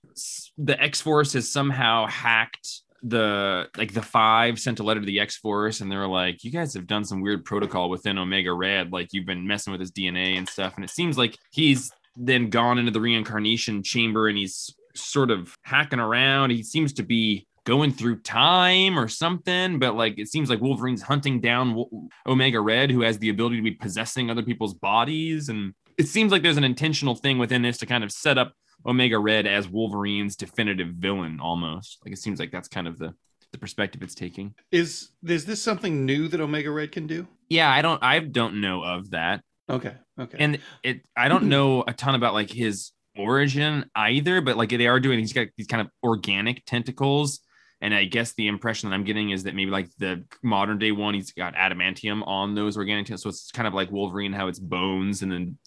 the 0.58 0.82
X 0.82 1.02
Force 1.02 1.34
has 1.34 1.52
somehow 1.52 2.06
hacked 2.08 2.82
the 3.04 3.68
like 3.78 3.94
the 3.94 4.02
five 4.02 4.60
sent 4.60 4.80
a 4.80 4.84
letter 4.84 5.00
to 5.00 5.06
the 5.06 5.20
X 5.20 5.38
Force 5.38 5.82
and 5.82 5.92
they 5.92 5.96
were 5.96 6.08
like, 6.08 6.44
you 6.44 6.52
guys 6.52 6.74
have 6.76 6.86
done 6.88 7.04
some 7.04 7.22
weird 7.22 7.44
protocol 7.46 7.90
within 7.90 8.18
Omega 8.18 8.54
Red, 8.54 8.92
like 8.92 9.08
you've 9.12 9.26
been 9.26 9.48
messing 9.48 9.72
with 9.72 9.80
his 9.82 9.92
DNA 9.92 10.38
and 10.38 10.48
stuff. 10.48 10.74
And 10.76 10.84
it 10.84 10.92
seems 10.92 11.18
like 11.18 11.36
he's 11.52 11.92
then 12.16 12.50
gone 12.50 12.78
into 12.78 12.92
the 12.92 13.02
reincarnation 13.02 13.82
chamber 13.84 14.28
and 14.28 14.38
he's 14.38 14.70
sort 14.96 15.32
of 15.32 15.56
hacking 15.64 16.00
around. 16.00 16.52
He 16.52 16.64
seems 16.64 16.94
to 16.94 17.04
be 17.04 17.48
going 17.66 17.92
through 17.92 18.20
time 18.22 18.98
or 18.98 19.08
something, 19.08 19.80
but 19.80 19.96
like 19.96 20.18
it 20.18 20.28
seems 20.28 20.50
like 20.50 20.62
Wolverine's 20.62 21.02
hunting 21.02 21.40
down 21.40 21.86
Omega 22.26 22.60
Red, 22.60 22.92
who 22.92 23.02
has 23.02 23.20
the 23.20 23.30
ability 23.30 23.58
to 23.58 23.62
be 23.62 23.72
possessing 23.72 24.30
other 24.30 24.44
people's 24.44 24.74
bodies. 24.74 25.50
And 25.50 25.74
it 25.98 26.08
seems 26.08 26.32
like 26.32 26.42
there's 26.42 26.58
an 26.58 26.64
intentional 26.64 27.16
thing 27.16 27.38
within 27.38 27.62
this 27.62 27.78
to 27.80 27.86
kind 27.86 28.04
of 28.04 28.12
set 28.12 28.38
up 28.38 28.54
Omega 28.86 29.20
Red 29.20 29.46
as 29.46 29.68
Wolverine's 29.68 30.36
definitive 30.36 30.90
villain 30.96 31.40
almost. 31.40 32.00
Like 32.04 32.14
it 32.14 32.20
seems 32.20 32.40
like 32.40 32.52
that's 32.52 32.68
kind 32.68 32.88
of 32.88 32.98
the 32.98 33.14
the 33.52 33.58
perspective 33.58 34.02
it's 34.02 34.16
taking. 34.16 34.56
Is 34.72 35.10
is 35.26 35.46
this 35.46 35.62
something 35.62 36.06
new 36.06 36.28
that 36.30 36.40
Omega 36.40 36.72
Red 36.72 36.92
can 36.92 37.06
do? 37.06 37.28
Yeah, 37.50 37.70
I 37.70 37.82
don't 37.82 38.02
I 38.02 38.20
don't 38.20 38.62
know 38.62 38.84
of 38.84 39.12
that. 39.12 39.44
Okay, 39.70 39.94
okay. 40.20 40.38
and 40.38 40.60
it 40.84 41.06
i 41.16 41.30
don't 41.30 41.44
know 41.50 41.84
a 41.88 41.94
ton 41.94 42.16
about 42.16 42.34
like 42.34 42.50
his 42.50 42.92
origin 43.18 43.86
either 43.96 44.42
but 44.42 44.58
like 44.58 44.70
they 44.70 44.88
are 44.88 45.00
doing 45.00 45.20
he's 45.20 45.34
got 45.34 45.48
these 45.58 45.68
kind 45.68 45.82
of 45.82 45.88
organic 46.04 46.66
tentacles 46.66 47.40
and 47.82 47.94
i 47.94 48.06
guess 48.06 48.34
the 48.34 48.48
impression 48.48 48.90
that 48.90 48.96
i'm 48.96 49.04
getting 49.04 49.32
is 49.32 49.44
that 49.44 49.54
maybe 49.56 49.70
like 49.72 49.90
the 49.98 50.24
modern 50.44 50.78
day 50.78 50.92
one 50.92 51.14
he's 51.14 51.32
got 51.34 51.54
adamantium 51.56 52.26
on 52.28 52.56
those 52.56 52.78
organic 52.78 53.06
tentacles 53.06 53.24
so 53.24 53.30
it's 53.30 53.52
kind 53.52 53.68
of 53.68 53.74
like 53.74 53.92
wolverine 53.92 54.32
how 54.34 54.48
it's 54.48 54.60
bones 54.60 55.22
and 55.24 55.32
then 55.32 55.58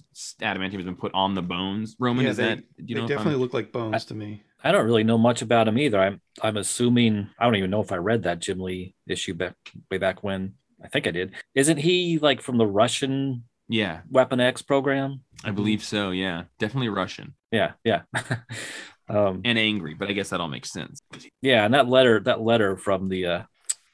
adamantium 0.40 0.74
has 0.76 0.84
been 0.84 0.96
put 0.96 1.12
on 1.14 1.34
the 1.34 1.42
bones 1.42 1.96
roman 1.98 2.24
Yeah, 2.24 2.30
is 2.30 2.36
they- 2.38 2.44
that 2.54 2.64
you 2.78 2.94
they 2.96 3.00
know 3.02 3.08
definitely 3.08 3.40
look 3.40 3.52
like 3.54 3.72
bones 3.72 4.04
to 4.06 4.14
me. 4.14 4.42
I 4.66 4.72
don't 4.72 4.86
really 4.86 5.04
know 5.04 5.18
much 5.18 5.42
about 5.42 5.68
him 5.68 5.76
either. 5.76 6.00
I'm 6.00 6.22
I'm 6.40 6.56
assuming 6.56 7.28
I 7.38 7.44
don't 7.44 7.56
even 7.56 7.68
know 7.70 7.82
if 7.82 7.92
I 7.92 7.96
read 7.96 8.22
that 8.22 8.38
Jim 8.38 8.58
Lee 8.60 8.94
issue 9.06 9.34
back 9.34 9.54
way 9.90 9.98
back 9.98 10.24
when. 10.24 10.54
I 10.82 10.88
think 10.88 11.06
I 11.06 11.10
did. 11.10 11.32
Isn't 11.54 11.76
he 11.76 12.18
like 12.18 12.40
from 12.40 12.56
the 12.56 12.64
Russian 12.66 13.44
yeah 13.68 14.00
Weapon 14.10 14.40
X 14.40 14.62
program? 14.62 15.20
i 15.44 15.50
believe 15.50 15.82
so 15.82 16.10
yeah 16.10 16.44
definitely 16.58 16.88
russian 16.88 17.34
Yeah, 17.52 17.72
yeah. 17.84 18.02
um, 19.08 19.42
and 19.44 19.58
angry 19.58 19.94
but 19.94 20.08
i 20.08 20.12
guess 20.12 20.30
that 20.30 20.40
all 20.40 20.48
makes 20.48 20.72
sense 20.72 21.00
yeah, 21.42 21.64
and 21.64 21.74
that 21.74 21.88
letter, 21.88 22.20
that 22.20 22.40
letter 22.40 22.76
from 22.76 23.08
the 23.08 23.26
uh, 23.26 23.42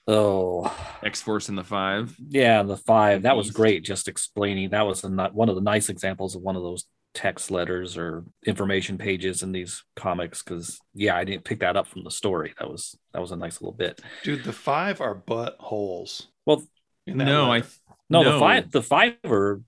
oh 0.06 0.72
x-force 1.02 1.48
in 1.48 1.56
the 1.56 1.64
five 1.64 2.14
yeah, 2.28 2.62
the 2.62 2.76
five. 2.76 3.22
That 3.22 3.36
was 3.36 3.50
great. 3.50 3.84
Just 3.84 4.08
explaining 4.08 4.70
that 4.70 4.86
was 4.86 5.04
a, 5.04 5.08
not 5.08 5.34
one 5.34 5.48
of 5.48 5.56
the 5.56 5.60
nice 5.60 5.88
examples 5.88 6.34
of 6.36 6.42
one 6.42 6.56
of 6.56 6.62
those 6.62 6.86
text 7.12 7.50
letters 7.50 7.96
or 7.96 8.24
information 8.46 8.96
pages 8.98 9.42
in 9.42 9.52
these 9.52 9.82
comics. 9.96 10.42
Because 10.42 10.78
yeah, 10.94 11.16
I 11.16 11.24
didn't 11.24 11.44
pick 11.44 11.60
that 11.60 11.76
up 11.76 11.86
from 11.86 12.04
the 12.04 12.10
story. 12.10 12.54
That 12.58 12.70
was 12.70 12.96
that 13.12 13.20
was 13.20 13.32
a 13.32 13.36
nice 13.36 13.60
little 13.60 13.76
bit. 13.76 14.00
Dude, 14.22 14.44
the 14.44 14.52
five 14.52 15.00
are 15.00 15.14
buttholes. 15.14 16.26
Well, 16.46 16.62
in 17.06 17.18
that 17.18 17.24
no 17.24 17.46
i 17.46 17.56
letter. 17.56 17.68
No, 18.10 18.22
No. 18.22 18.32
the 18.34 18.38
five 18.40 18.70
the 18.72 18.82
five 18.82 19.14
are 19.24 19.62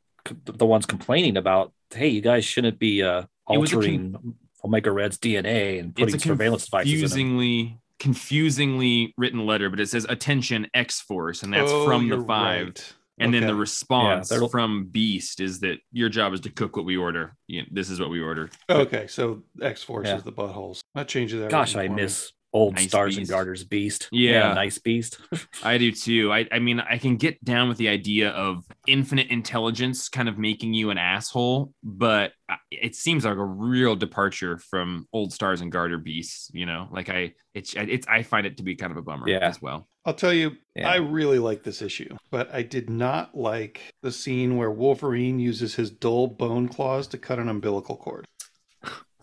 the 0.45 0.67
ones 0.67 0.85
complaining 0.87 1.37
about, 1.37 1.73
hey, 1.95 2.09
you 2.09 2.21
guys 2.21 2.45
shouldn't 2.45 2.79
be 2.79 3.03
uh, 3.03 3.23
It 3.51 3.59
was 3.59 3.73
a 3.73 3.77
altering 3.77 4.35
Omega 4.65 4.91
Red's 4.93 5.19
DNA 5.19 5.81
and 5.81 5.91
it's 5.99 6.13
putting 6.13 6.15
a 6.17 6.19
surveillance 6.21 6.65
devices 6.67 6.93
in 6.93 6.99
him. 6.99 7.01
confusingly 7.01 7.79
confusingly 7.99 9.15
written 9.17 9.47
letter 9.47 9.71
but 9.71 9.79
it 9.79 9.89
says 9.89 10.05
attention 10.09 10.67
x-force 10.75 11.43
and 11.43 11.53
that's 11.53 11.71
Oh, 11.71 11.85
from 11.85 12.09
the 12.09 12.21
five 12.25 12.67
right. 12.67 12.95
and 13.19 13.33
then 13.33 13.47
the 13.47 13.55
response 13.55 14.31
Yeah, 14.33 14.47
from 14.49 14.87
beast 14.87 15.41
is 15.41 15.61
that 15.61 15.79
your 15.93 16.09
job 16.09 16.33
is 16.33 16.41
to 16.41 16.51
cook 16.51 16.77
what 16.77 16.85
we 16.85 16.97
order 16.97 17.37
you 17.47 17.63
know, 17.63 17.69
this 17.71 17.91
is 17.91 18.01
what 18.01 18.11
we 18.11 18.21
order 18.21 18.51
Okay, 18.69 19.07
so 19.07 19.43
X 19.61 19.83
Force 19.85 20.09
Yeah. 20.09 20.17
is 20.17 20.23
the 20.25 20.33
buttholes. 20.33 20.81
That 20.95 21.07
changes 21.09 21.41
that. 21.41 21.51
Gosh, 21.51 21.77
I 21.77 21.87
for 21.87 21.95
me. 21.95 22.03
miss 22.03 22.33
old 22.53 22.75
Nice 22.77 22.89
Stars 22.89 23.17
and 23.17 23.27
Garters 23.29 23.65
Beast. 23.65 24.09
Yeah. 24.13 24.53
nice 24.55 24.79
Beast. 24.79 25.19
i 25.63 25.79
do 25.79 25.91
too 25.93 26.33
I, 26.33 26.47
I 26.53 26.59
mean 26.59 26.81
i 26.81 26.99
can 26.99 27.17
get 27.17 27.43
down 27.45 27.69
with 27.69 27.79
the 27.79 27.89
idea 27.89 28.31
of 28.31 28.65
infinite 28.87 29.29
intelligence 29.29 30.09
kind 30.09 30.29
of 30.29 30.39
making 30.39 30.75
you 30.75 30.91
an 30.91 30.99
asshole 30.99 31.73
but 31.83 32.33
it 32.71 32.95
seems 32.95 33.25
like 33.25 33.37
a 33.37 33.45
real 33.45 33.97
departure 33.97 34.59
from 34.59 35.07
old 35.13 35.33
stars 35.33 35.61
and 35.61 35.73
garter 35.73 35.99
beasts 35.99 36.51
you 36.53 36.67
know 36.67 36.89
like 36.91 37.09
i 37.09 37.33
it's 37.55 37.75
it's 37.77 38.07
i 38.09 38.23
find 38.23 38.47
it 38.47 38.57
to 38.59 38.63
be 38.63 38.75
kind 38.75 38.91
of 38.93 38.99
a 38.99 39.03
bummer 39.03 39.29
Yeah. 39.29 39.39
as 39.39 39.61
well 39.63 39.89
I'll 40.05 40.15
tell 40.15 40.33
you, 40.33 40.57
Yeah. 40.75 40.91
I 40.91 40.97
really 40.97 41.39
like 41.39 41.63
this 41.63 41.81
issue, 41.81 42.17
but 42.33 42.53
I 42.53 42.63
did 42.63 42.91
not 42.91 43.37
like 43.37 43.81
the 44.03 44.11
scene 44.11 44.57
where 44.57 44.69
Wolverine 44.73 45.39
uses 45.39 45.77
his 45.77 45.93
dull 45.93 46.27
bone 46.27 46.67
claws 46.69 47.07
to 47.09 47.19
cut 47.19 47.39
an 47.39 47.49
umbilical 47.49 47.97
cord. 47.97 48.27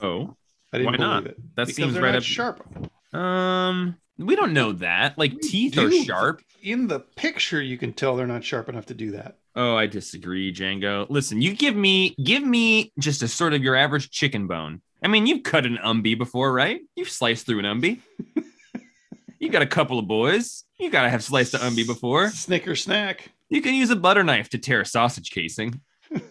oh 0.02 0.36
I 0.72 0.78
didn't 0.78 0.86
Why 0.86 0.98
believe 0.98 1.00
not? 1.00 1.28
it. 1.28 1.36
That 1.56 1.68
because 1.68 1.76
seems 1.76 1.94
they're 1.96 2.04
right 2.04 2.12
not 2.12 2.18
up- 2.20 2.24
sharp. 2.24 2.66
Um, 3.14 3.98
we 4.18 4.36
don't 4.36 4.54
know 4.54 4.74
that. 4.74 5.18
Like 5.18 5.34
We 5.34 5.40
teeth 5.40 5.78
are 5.78 5.92
sharp. 5.92 6.42
In 6.62 6.88
the 6.88 7.00
picture, 7.00 7.62
you 7.62 7.78
can 7.78 7.94
tell 7.94 8.16
they're 8.16 8.28
not 8.28 8.44
sharp 8.44 8.68
enough 8.70 8.86
to 8.88 8.94
do 8.94 9.12
that. 9.12 9.38
Oh, 9.56 9.76
I 9.76 9.88
disagree, 9.88 10.54
Django. 10.54 11.08
Listen, 11.10 11.42
you 11.42 11.56
give 11.56 11.76
me 11.76 12.16
give 12.24 12.44
me 12.44 12.92
just 13.00 13.24
a 13.24 13.28
sort 13.28 13.54
of 13.54 13.64
your 13.64 13.76
average 13.76 14.12
chicken 14.12 14.48
bone, 14.48 14.82
I 15.04 15.08
mean, 15.08 15.26
you've 15.28 15.44
cut 15.44 15.66
an 15.66 15.78
umbi 15.78 16.18
before, 16.18 16.52
right? 16.52 16.82
You've 16.96 17.10
sliced 17.10 17.46
through 17.46 17.60
an 17.60 17.66
umbi. 17.66 18.00
you 19.40 19.50
got 19.50 19.62
a 19.62 19.68
couple 19.68 19.98
of 19.98 20.08
boys. 20.08 20.66
You 20.78 20.90
gotta 20.90 21.10
have 21.10 21.24
sliced 21.24 21.54
an 21.54 21.62
umbi 21.62 21.88
before. 21.88 22.30
Snicker 22.30 22.76
snack. 22.76 23.32
You 23.50 23.62
can 23.62 23.74
use 23.74 23.90
a 23.90 23.96
butter 23.96 24.24
knife 24.24 24.50
to 24.50 24.58
tear 24.58 24.82
a 24.82 24.86
sausage 24.86 25.32
casing. 25.32 25.82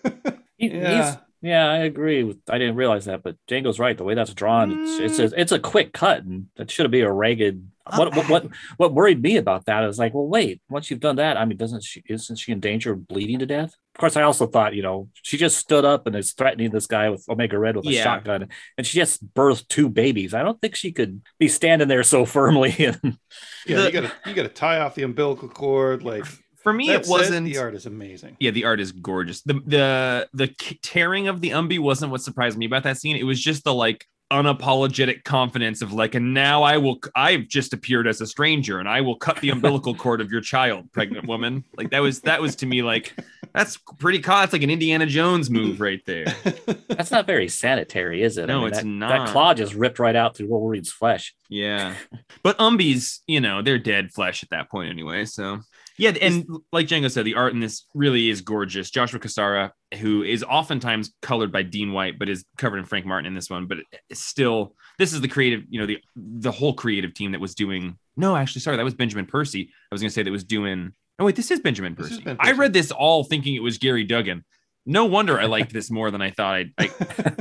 Yeah. 0.60 0.90
he's- 1.12 1.16
yeah, 1.40 1.70
I 1.70 1.78
agree. 1.78 2.24
With, 2.24 2.38
I 2.48 2.58
didn't 2.58 2.74
realize 2.74 3.04
that, 3.04 3.22
but 3.22 3.36
Django's 3.48 3.78
right. 3.78 3.96
The 3.96 4.04
way 4.04 4.14
that's 4.14 4.34
drawn, 4.34 4.82
it's 4.82 4.98
it's 4.98 5.20
mm. 5.20 5.36
a, 5.36 5.40
it's 5.40 5.52
a 5.52 5.58
quick 5.58 5.92
cut, 5.92 6.24
and 6.24 6.46
that 6.56 6.70
should 6.70 6.90
be 6.90 7.00
a 7.00 7.12
ragged. 7.12 7.64
What, 7.96 8.14
what 8.14 8.28
what 8.28 8.46
what 8.76 8.92
worried 8.92 9.22
me 9.22 9.36
about 9.36 9.66
that 9.66 9.84
is 9.84 9.98
like, 9.98 10.14
well, 10.14 10.26
wait. 10.26 10.60
Once 10.68 10.90
you've 10.90 11.00
done 11.00 11.16
that, 11.16 11.36
I 11.36 11.44
mean, 11.44 11.56
doesn't 11.56 11.84
she 11.84 12.02
isn't 12.08 12.36
she 12.36 12.50
in 12.52 12.58
danger 12.60 12.92
of 12.92 13.06
bleeding 13.06 13.38
to 13.38 13.46
death? 13.46 13.74
Of 13.94 14.00
course, 14.00 14.16
I 14.16 14.22
also 14.22 14.46
thought, 14.46 14.74
you 14.74 14.82
know, 14.82 15.08
she 15.22 15.36
just 15.36 15.58
stood 15.58 15.84
up 15.84 16.06
and 16.06 16.14
is 16.16 16.32
threatening 16.32 16.70
this 16.70 16.86
guy 16.86 17.08
with 17.08 17.24
Omega 17.28 17.58
Red 17.58 17.76
with 17.76 17.86
a 17.86 17.92
Yeah. 17.92 18.02
shotgun, 18.02 18.48
and 18.76 18.86
she 18.86 18.98
just 18.98 19.32
birthed 19.32 19.68
two 19.68 19.88
babies. 19.88 20.34
I 20.34 20.42
don't 20.42 20.60
think 20.60 20.74
she 20.74 20.92
could 20.92 21.22
be 21.38 21.48
standing 21.48 21.88
there 21.88 22.02
so 22.02 22.24
firmly. 22.24 22.74
And 22.78 23.18
Yeah, 23.66 23.76
The- 23.76 23.84
you 23.84 23.92
gotta 23.92 24.12
you 24.26 24.34
gotta 24.34 24.48
tie 24.48 24.80
off 24.80 24.94
the 24.96 25.04
umbilical 25.04 25.48
cord. 25.48 26.02
Like 26.02 26.24
For 26.68 26.74
me, 26.74 26.88
that 26.88 27.06
it 27.06 27.08
wasn't. 27.08 27.46
the 27.46 27.56
art 27.56 27.74
is 27.74 27.86
amazing. 27.86 28.36
Yeah, 28.40 28.50
the 28.50 28.66
art 28.66 28.78
is 28.78 28.92
gorgeous. 28.92 29.40
The 29.40 29.54
the 29.64 30.28
the 30.34 30.48
tearing 30.82 31.26
of 31.28 31.40
the 31.40 31.50
umbi 31.50 31.78
wasn't 31.78 32.12
what 32.12 32.20
surprised 32.20 32.58
me 32.58 32.66
about 32.66 32.82
that 32.82 32.98
scene. 32.98 33.16
It 33.16 33.22
was 33.22 33.40
just 33.40 33.64
the 33.64 33.72
like 33.72 34.06
unapologetic 34.30 35.24
confidence 35.24 35.80
of 35.80 35.94
like, 35.94 36.14
and 36.14 36.34
now 36.34 36.62
I 36.62 36.76
will. 36.76 37.00
I've 37.14 37.48
just 37.48 37.72
appeared 37.72 38.06
as 38.06 38.20
a 38.20 38.26
stranger, 38.26 38.80
and 38.80 38.88
I 38.88 39.00
will 39.00 39.16
cut 39.16 39.40
the 39.40 39.48
umbilical 39.48 39.94
cord 39.94 40.20
of 40.20 40.30
your 40.30 40.42
child, 40.42 40.92
pregnant 40.92 41.26
woman. 41.26 41.64
Like 41.74 41.88
that 41.90 42.00
was 42.00 42.20
that 42.20 42.42
was 42.42 42.54
to 42.56 42.66
me 42.66 42.82
like 42.82 43.14
that's 43.54 43.78
pretty. 43.98 44.18
Co- 44.18 44.40
that's 44.40 44.52
like 44.52 44.62
an 44.62 44.68
Indiana 44.68 45.06
Jones 45.06 45.48
move 45.48 45.80
right 45.80 46.02
there. 46.04 46.26
that's 46.88 47.10
not 47.10 47.26
very 47.26 47.48
sanitary, 47.48 48.22
is 48.22 48.36
it? 48.36 48.46
No, 48.46 48.60
mean, 48.60 48.68
it's 48.68 48.78
that, 48.80 48.86
not. 48.86 49.08
That 49.08 49.28
claw 49.28 49.54
just 49.54 49.72
ripped 49.72 49.98
right 49.98 50.16
out 50.16 50.36
through 50.36 50.48
Wolverine's 50.48 50.92
flesh. 50.92 51.34
Yeah, 51.48 51.94
but 52.42 52.58
umbies, 52.58 53.20
you 53.26 53.40
know, 53.40 53.62
they're 53.62 53.78
dead 53.78 54.12
flesh 54.12 54.42
at 54.42 54.50
that 54.50 54.70
point 54.70 54.90
anyway. 54.90 55.24
So 55.24 55.60
yeah, 55.98 56.12
and 56.20 56.46
like 56.72 56.86
Django 56.86 57.10
said, 57.10 57.24
the 57.24 57.34
art 57.34 57.52
in 57.52 57.60
this 57.60 57.84
really 57.94 58.30
is 58.30 58.40
gorgeous. 58.40 58.90
Joshua 58.90 59.18
Cassara, 59.18 59.72
who 59.98 60.22
is 60.22 60.44
oftentimes 60.44 61.12
colored 61.22 61.50
by 61.50 61.62
Dean 61.62 61.92
White, 61.92 62.18
but 62.18 62.28
is 62.28 62.44
covered 62.56 62.78
in 62.78 62.84
Frank 62.84 63.04
Martin 63.04 63.26
in 63.26 63.34
this 63.34 63.50
one. 63.50 63.66
But 63.66 63.78
still, 64.12 64.74
this 64.98 65.12
is 65.12 65.20
the 65.20 65.28
creative, 65.28 65.62
you 65.68 65.80
know, 65.80 65.86
the 65.86 65.98
the 66.16 66.52
whole 66.52 66.72
creative 66.72 67.14
team 67.14 67.32
that 67.32 67.40
was 67.40 67.54
doing. 67.54 67.98
No, 68.16 68.36
actually, 68.36 68.60
sorry, 68.60 68.76
that 68.76 68.84
was 68.84 68.94
Benjamin 68.94 69.26
Percy. 69.26 69.70
I 69.90 69.94
was 69.94 70.00
going 70.00 70.08
to 70.08 70.14
say 70.14 70.22
that 70.22 70.30
was 70.30 70.44
doing. 70.44 70.92
Oh 71.18 71.24
wait, 71.24 71.34
this 71.34 71.50
is 71.50 71.58
Benjamin 71.58 71.96
Percy. 71.96 72.14
is 72.14 72.20
Ben 72.20 72.36
I 72.38 72.52
read 72.52 72.72
this 72.72 72.92
all 72.92 73.24
thinking 73.24 73.56
it 73.56 73.62
was 73.62 73.76
Gerry 73.76 74.04
Duggan. 74.04 74.44
No 74.86 75.04
wonder 75.04 75.38
I 75.38 75.46
liked 75.46 75.72
this 75.72 75.90
more 75.90 76.10
than 76.12 76.22
I 76.22 76.30
thought. 76.30 76.54
I, 76.54 76.72
I 76.78 76.90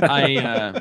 I, 0.00 0.36
uh, 0.36 0.80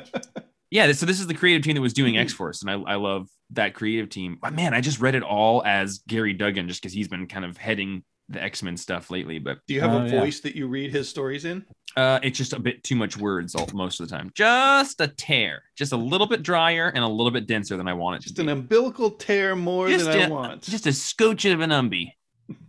yeah, 0.71 0.91
so 0.91 1.05
this 1.05 1.19
is 1.19 1.27
the 1.27 1.33
creative 1.33 1.63
team 1.63 1.75
that 1.75 1.81
was 1.81 1.93
doing 1.93 2.17
X 2.17 2.33
Force, 2.33 2.61
and 2.61 2.69
I, 2.71 2.73
I 2.93 2.95
love 2.95 3.27
that 3.51 3.73
creative 3.73 4.09
team. 4.09 4.37
But 4.41 4.53
man, 4.53 4.73
I 4.73 4.81
just 4.81 4.99
read 4.99 5.15
it 5.15 5.23
all 5.23 5.63
as 5.65 5.99
Gerry 6.07 6.33
Duggan, 6.33 6.67
just 6.67 6.81
because 6.81 6.93
he's 6.93 7.07
been 7.07 7.27
kind 7.27 7.45
of 7.45 7.57
heading 7.57 8.03
the 8.29 8.43
X 8.43 8.61
Men 8.61 8.75
stuff 8.75 9.09
lately. 9.09 9.39
But 9.39 9.59
Do 9.67 9.73
you 9.73 9.79
have 9.81 9.93
Oh, 9.93 9.99
a 10.01 10.05
yeah. 10.09 10.19
voice 10.19 10.41
that 10.41 10.55
you 10.55 10.67
read 10.67 10.91
his 10.91 11.07
stories 11.07 11.45
in? 11.45 11.65
uh, 11.95 12.19
it's 12.21 12.37
just 12.37 12.51
a 12.53 12.59
bit 12.59 12.83
too 12.83 12.95
much 12.95 13.15
words 13.17 13.55
all, 13.55 13.67
most 13.73 13.99
of 14.01 14.07
the 14.09 14.15
time. 14.15 14.29
Just 14.35 14.99
a 15.01 15.07
tear, 15.07 15.63
just 15.77 15.93
a 15.93 15.97
little 15.97 16.27
bit 16.27 16.43
drier 16.43 16.89
and 16.93 17.03
a 17.03 17.07
little 17.07 17.31
bit 17.31 17.47
denser 17.47 17.77
than 17.77 17.87
I 17.87 17.93
want 17.93 18.17
it 18.17 18.21
Just 18.23 18.35
to 18.35 18.41
an 18.41 18.47
be. 18.47 18.51
umbilical 18.51 19.11
tear 19.11 19.55
more 19.55 19.87
Just 19.87 20.05
than 20.05 20.19
I 20.19 20.25
a- 20.25 20.29
want. 20.29 20.61
Just 20.63 20.85
a 20.85 20.93
scotch 20.93 21.45
of 21.45 21.61
an 21.61 21.69
umbi. 21.69 22.11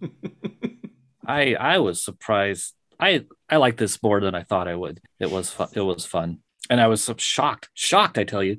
I 1.27 1.55
I 1.55 1.79
was 1.79 2.03
surprised. 2.03 2.75
I 2.99 3.25
I 3.49 3.57
like 3.57 3.77
this 3.77 4.03
more 4.03 4.21
than 4.21 4.35
I 4.35 4.43
thought 4.45 4.69
I 4.69 4.75
would. 4.75 5.01
It 5.21 5.31
was 5.31 5.51
fun. 5.51 5.69
It 5.75 5.81
was 5.81 6.07
fun, 6.07 6.39
and 6.71 6.81
I 6.81 6.87
was 6.87 7.11
shocked. 7.19 7.69
Shocked, 7.75 8.19
I 8.19 8.25
tell 8.25 8.43
you. 8.43 8.57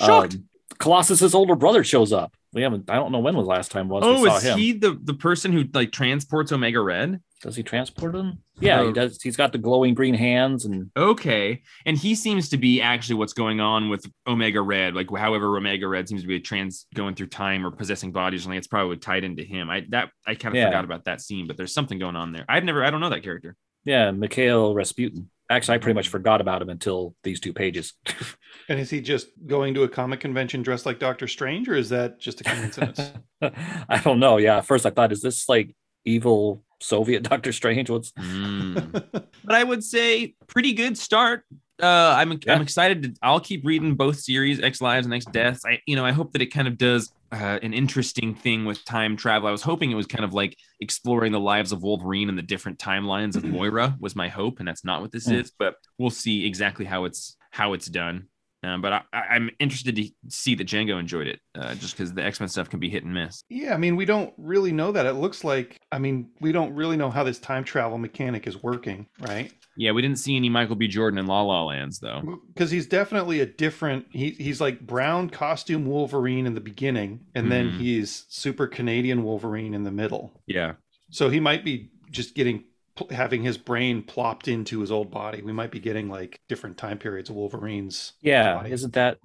Shocked. 0.00 0.34
Um, 0.34 0.44
Colossus's 0.78 1.34
older 1.34 1.54
brother 1.54 1.84
shows 1.84 2.12
up. 2.12 2.34
We 2.54 2.62
haven't. 2.62 2.90
I 2.90 2.96
don't 2.96 3.12
know 3.12 3.20
when 3.20 3.36
was 3.36 3.44
the 3.46 3.50
last 3.50 3.70
time 3.70 3.88
was 3.88 4.02
Oh, 4.04 4.26
is 4.36 4.42
him. 4.42 4.58
he 4.58 4.72
the 4.72 4.98
the 5.02 5.14
person 5.14 5.52
who 5.52 5.64
like 5.72 5.90
transports 5.92 6.52
Omega 6.52 6.80
Red? 6.80 7.20
Does 7.42 7.56
he 7.56 7.62
transport 7.62 8.14
him? 8.14 8.38
Yeah, 8.60 8.80
Oh. 8.80 8.86
he 8.88 8.92
does. 8.92 9.20
He's 9.22 9.36
got 9.36 9.52
the 9.52 9.58
glowing 9.58 9.94
green 9.94 10.14
hands, 10.14 10.64
and 10.64 10.90
Okay. 10.96 11.62
And 11.86 11.96
he 11.96 12.14
seems 12.14 12.48
to 12.50 12.56
be 12.58 12.80
actually 12.82 13.14
what's 13.16 13.32
going 13.32 13.60
on 13.60 13.88
with 13.88 14.04
Omega 14.26 14.60
Red. 14.60 14.94
Like 14.94 15.08
however 15.16 15.56
Omega 15.56 15.88
Red 15.88 16.08
seems 16.08 16.22
to 16.22 16.28
be 16.28 16.40
trans 16.40 16.86
going 16.94 17.14
through 17.14 17.28
time 17.28 17.64
or 17.66 17.70
possessing 17.70 18.12
bodies 18.12 18.44
and. 18.46 18.54
It's 18.54 18.66
probably 18.66 18.96
tied 18.98 19.24
into 19.24 19.44
him. 19.44 19.70
I 19.70 19.86
that 19.90 20.10
I 20.26 20.34
kind 20.34 20.54
of 20.54 20.58
Yeah. 20.58 20.66
forgot 20.66 20.84
about 20.84 21.04
that 21.06 21.20
scene, 21.22 21.46
but 21.46 21.56
there's 21.56 21.72
something 21.72 21.98
going 21.98 22.16
on 22.16 22.32
there. 22.32 22.44
I've 22.48 22.64
never 22.64 22.84
I 22.84 22.90
don't 22.90 23.00
know 23.00 23.10
that 23.10 23.22
character. 23.22 23.56
yeah, 23.84 24.10
Mikhail 24.10 24.74
Rasputin. 24.74 25.30
Actually, 25.50 25.74
I 25.74 25.78
pretty 25.78 25.94
much 25.94 26.08
forgot 26.08 26.40
about 26.40 26.62
him 26.62 26.70
until 26.70 27.14
these 27.24 27.40
two 27.40 27.52
pages. 27.52 27.94
and 28.68 28.80
is 28.80 28.88
he 28.90 29.00
just 29.00 29.28
going 29.46 29.74
to 29.74 29.82
a 29.82 29.88
comic 29.88 30.20
convention 30.20 30.62
dressed 30.62 30.86
like 30.86 30.98
Doctor 30.98 31.28
Strange, 31.28 31.68
or 31.68 31.74
is 31.74 31.88
that 31.90 32.18
just 32.18 32.40
a 32.40 32.44
coincidence? 32.44 33.00
I 33.88 33.98
don't 34.02 34.18
know. 34.18 34.38
Yeah, 34.38 34.58
at 34.58 34.66
first 34.66 34.86
I 34.86 34.90
thought, 34.90 35.12
is 35.12 35.20
this 35.20 35.48
like 35.48 35.74
evil 36.04 36.62
Soviet 36.80 37.22
Doctor 37.28 37.52
Strange? 37.52 37.90
What's 37.90 38.12
Mm. 38.12 39.04
but 39.44 39.54
I 39.54 39.62
would 39.64 39.84
say 39.84 40.34
pretty 40.46 40.72
good 40.72 40.96
start. 40.96 41.44
Uh, 41.82 42.14
I'm 42.16 42.32
Yeah. 42.46 42.54
I'm 42.54 42.62
excited. 42.62 43.02
To, 43.02 43.12
I'll 43.22 43.40
keep 43.40 43.64
reading 43.66 43.96
both 43.96 44.20
series, 44.20 44.60
X 44.60 44.80
Lives 44.80 45.04
and 45.04 45.12
X 45.14 45.24
Deaths. 45.26 45.64
I 45.66 45.80
you 45.86 45.96
know 45.96 46.04
I 46.04 46.12
hope 46.12 46.32
that 46.32 46.40
it 46.42 46.46
kind 46.46 46.68
of 46.68 46.78
does 46.78 47.12
uh, 47.32 47.58
an 47.62 47.72
interesting 47.74 48.34
thing 48.34 48.64
with 48.64 48.84
time 48.84 49.16
travel. 49.16 49.48
I 49.48 49.52
was 49.52 49.62
hoping 49.62 49.90
it 49.90 49.94
was 49.96 50.06
kind 50.06 50.24
of 50.24 50.32
like 50.32 50.56
exploring 50.80 51.32
the 51.32 51.40
lives 51.40 51.72
of 51.72 51.82
Wolverine 51.82 52.28
and 52.28 52.38
the 52.38 52.42
different 52.42 52.78
timelines 52.78 53.36
of 53.36 53.42
Moira 53.44 53.96
was 53.98 54.14
my 54.14 54.28
hope, 54.28 54.58
and 54.60 54.68
that's 54.68 54.84
not 54.84 55.00
what 55.00 55.10
this 55.12 55.26
Mm. 55.28 55.40
is. 55.40 55.50
But 55.58 55.74
we'll 55.98 56.10
see 56.10 56.46
exactly 56.46 56.84
how 56.84 57.04
it's 57.04 57.36
how 57.50 57.72
it's 57.72 57.86
done. 57.86 58.28
Um, 58.64 58.80
but 58.80 58.92
I, 58.92 59.02
I'm 59.12 59.50
interested 59.58 59.96
to 59.96 60.08
see 60.28 60.54
that 60.54 60.66
Django 60.68 60.98
enjoyed 61.00 61.26
it, 61.26 61.40
uh, 61.56 61.74
just 61.74 61.96
because 61.96 62.12
the 62.14 62.24
X 62.24 62.38
Men 62.38 62.48
stuff 62.48 62.70
can 62.70 62.78
be 62.78 62.88
hit 62.88 63.04
and 63.04 63.12
miss. 63.12 63.42
yeah, 63.48 63.74
I 63.74 63.76
mean, 63.76 63.96
we 63.96 64.04
don't 64.04 64.32
really 64.36 64.70
know 64.72 64.92
that. 64.92 65.04
It 65.06 65.14
looks 65.14 65.42
like, 65.42 65.78
I 65.90 65.98
mean, 65.98 66.30
we 66.40 66.52
don't 66.52 66.72
really 66.74 66.96
know 66.96 67.10
how 67.10 67.24
this 67.24 67.38
time 67.40 67.64
travel 67.64 67.98
mechanic 67.98 68.46
is 68.46 68.62
working, 68.62 69.06
right? 69.18 69.52
Yeah, 69.76 69.92
we 69.92 70.02
didn't 70.02 70.18
see 70.18 70.36
any 70.36 70.48
Michael 70.50 70.76
B. 70.76 70.86
Jordan 70.86 71.18
in 71.18 71.26
La 71.26 71.40
La 71.42 71.64
Lands 71.64 71.98
though. 71.98 72.38
Because 72.54 72.70
he's 72.70 72.86
definitely 72.86 73.40
a 73.40 73.46
different. 73.46 74.04
He, 74.10 74.30
he's 74.30 74.60
like 74.60 74.80
brown 74.86 75.30
costume 75.30 75.86
Wolverine 75.86 76.46
in 76.46 76.54
the 76.54 76.60
beginning, 76.60 77.20
and 77.34 77.50
then 77.50 77.70
Mhm. 77.72 77.76
he's 77.78 78.26
super 78.28 78.66
Canadian 78.66 79.24
Wolverine 79.24 79.72
in 79.74 79.82
the 79.82 79.90
middle. 79.90 80.40
Yeah, 80.46 80.74
So 81.10 81.30
he 81.30 81.40
might 81.40 81.64
be 81.64 81.90
just 82.10 82.34
getting 82.34 82.64
having 83.10 83.42
his 83.42 83.58
brain 83.58 84.02
plopped 84.02 84.48
into 84.48 84.80
his 84.80 84.90
old 84.90 85.10
body. 85.10 85.42
We 85.42 85.52
might 85.52 85.70
be 85.70 85.80
getting 85.80 86.08
like 86.08 86.40
different 86.48 86.76
time 86.78 86.98
periods 86.98 87.30
of 87.30 87.36
Wolverine's. 87.36 88.12
yeah? 88.20 88.54
body. 88.54 88.72
Isn't 88.72 88.92
that 88.94 89.18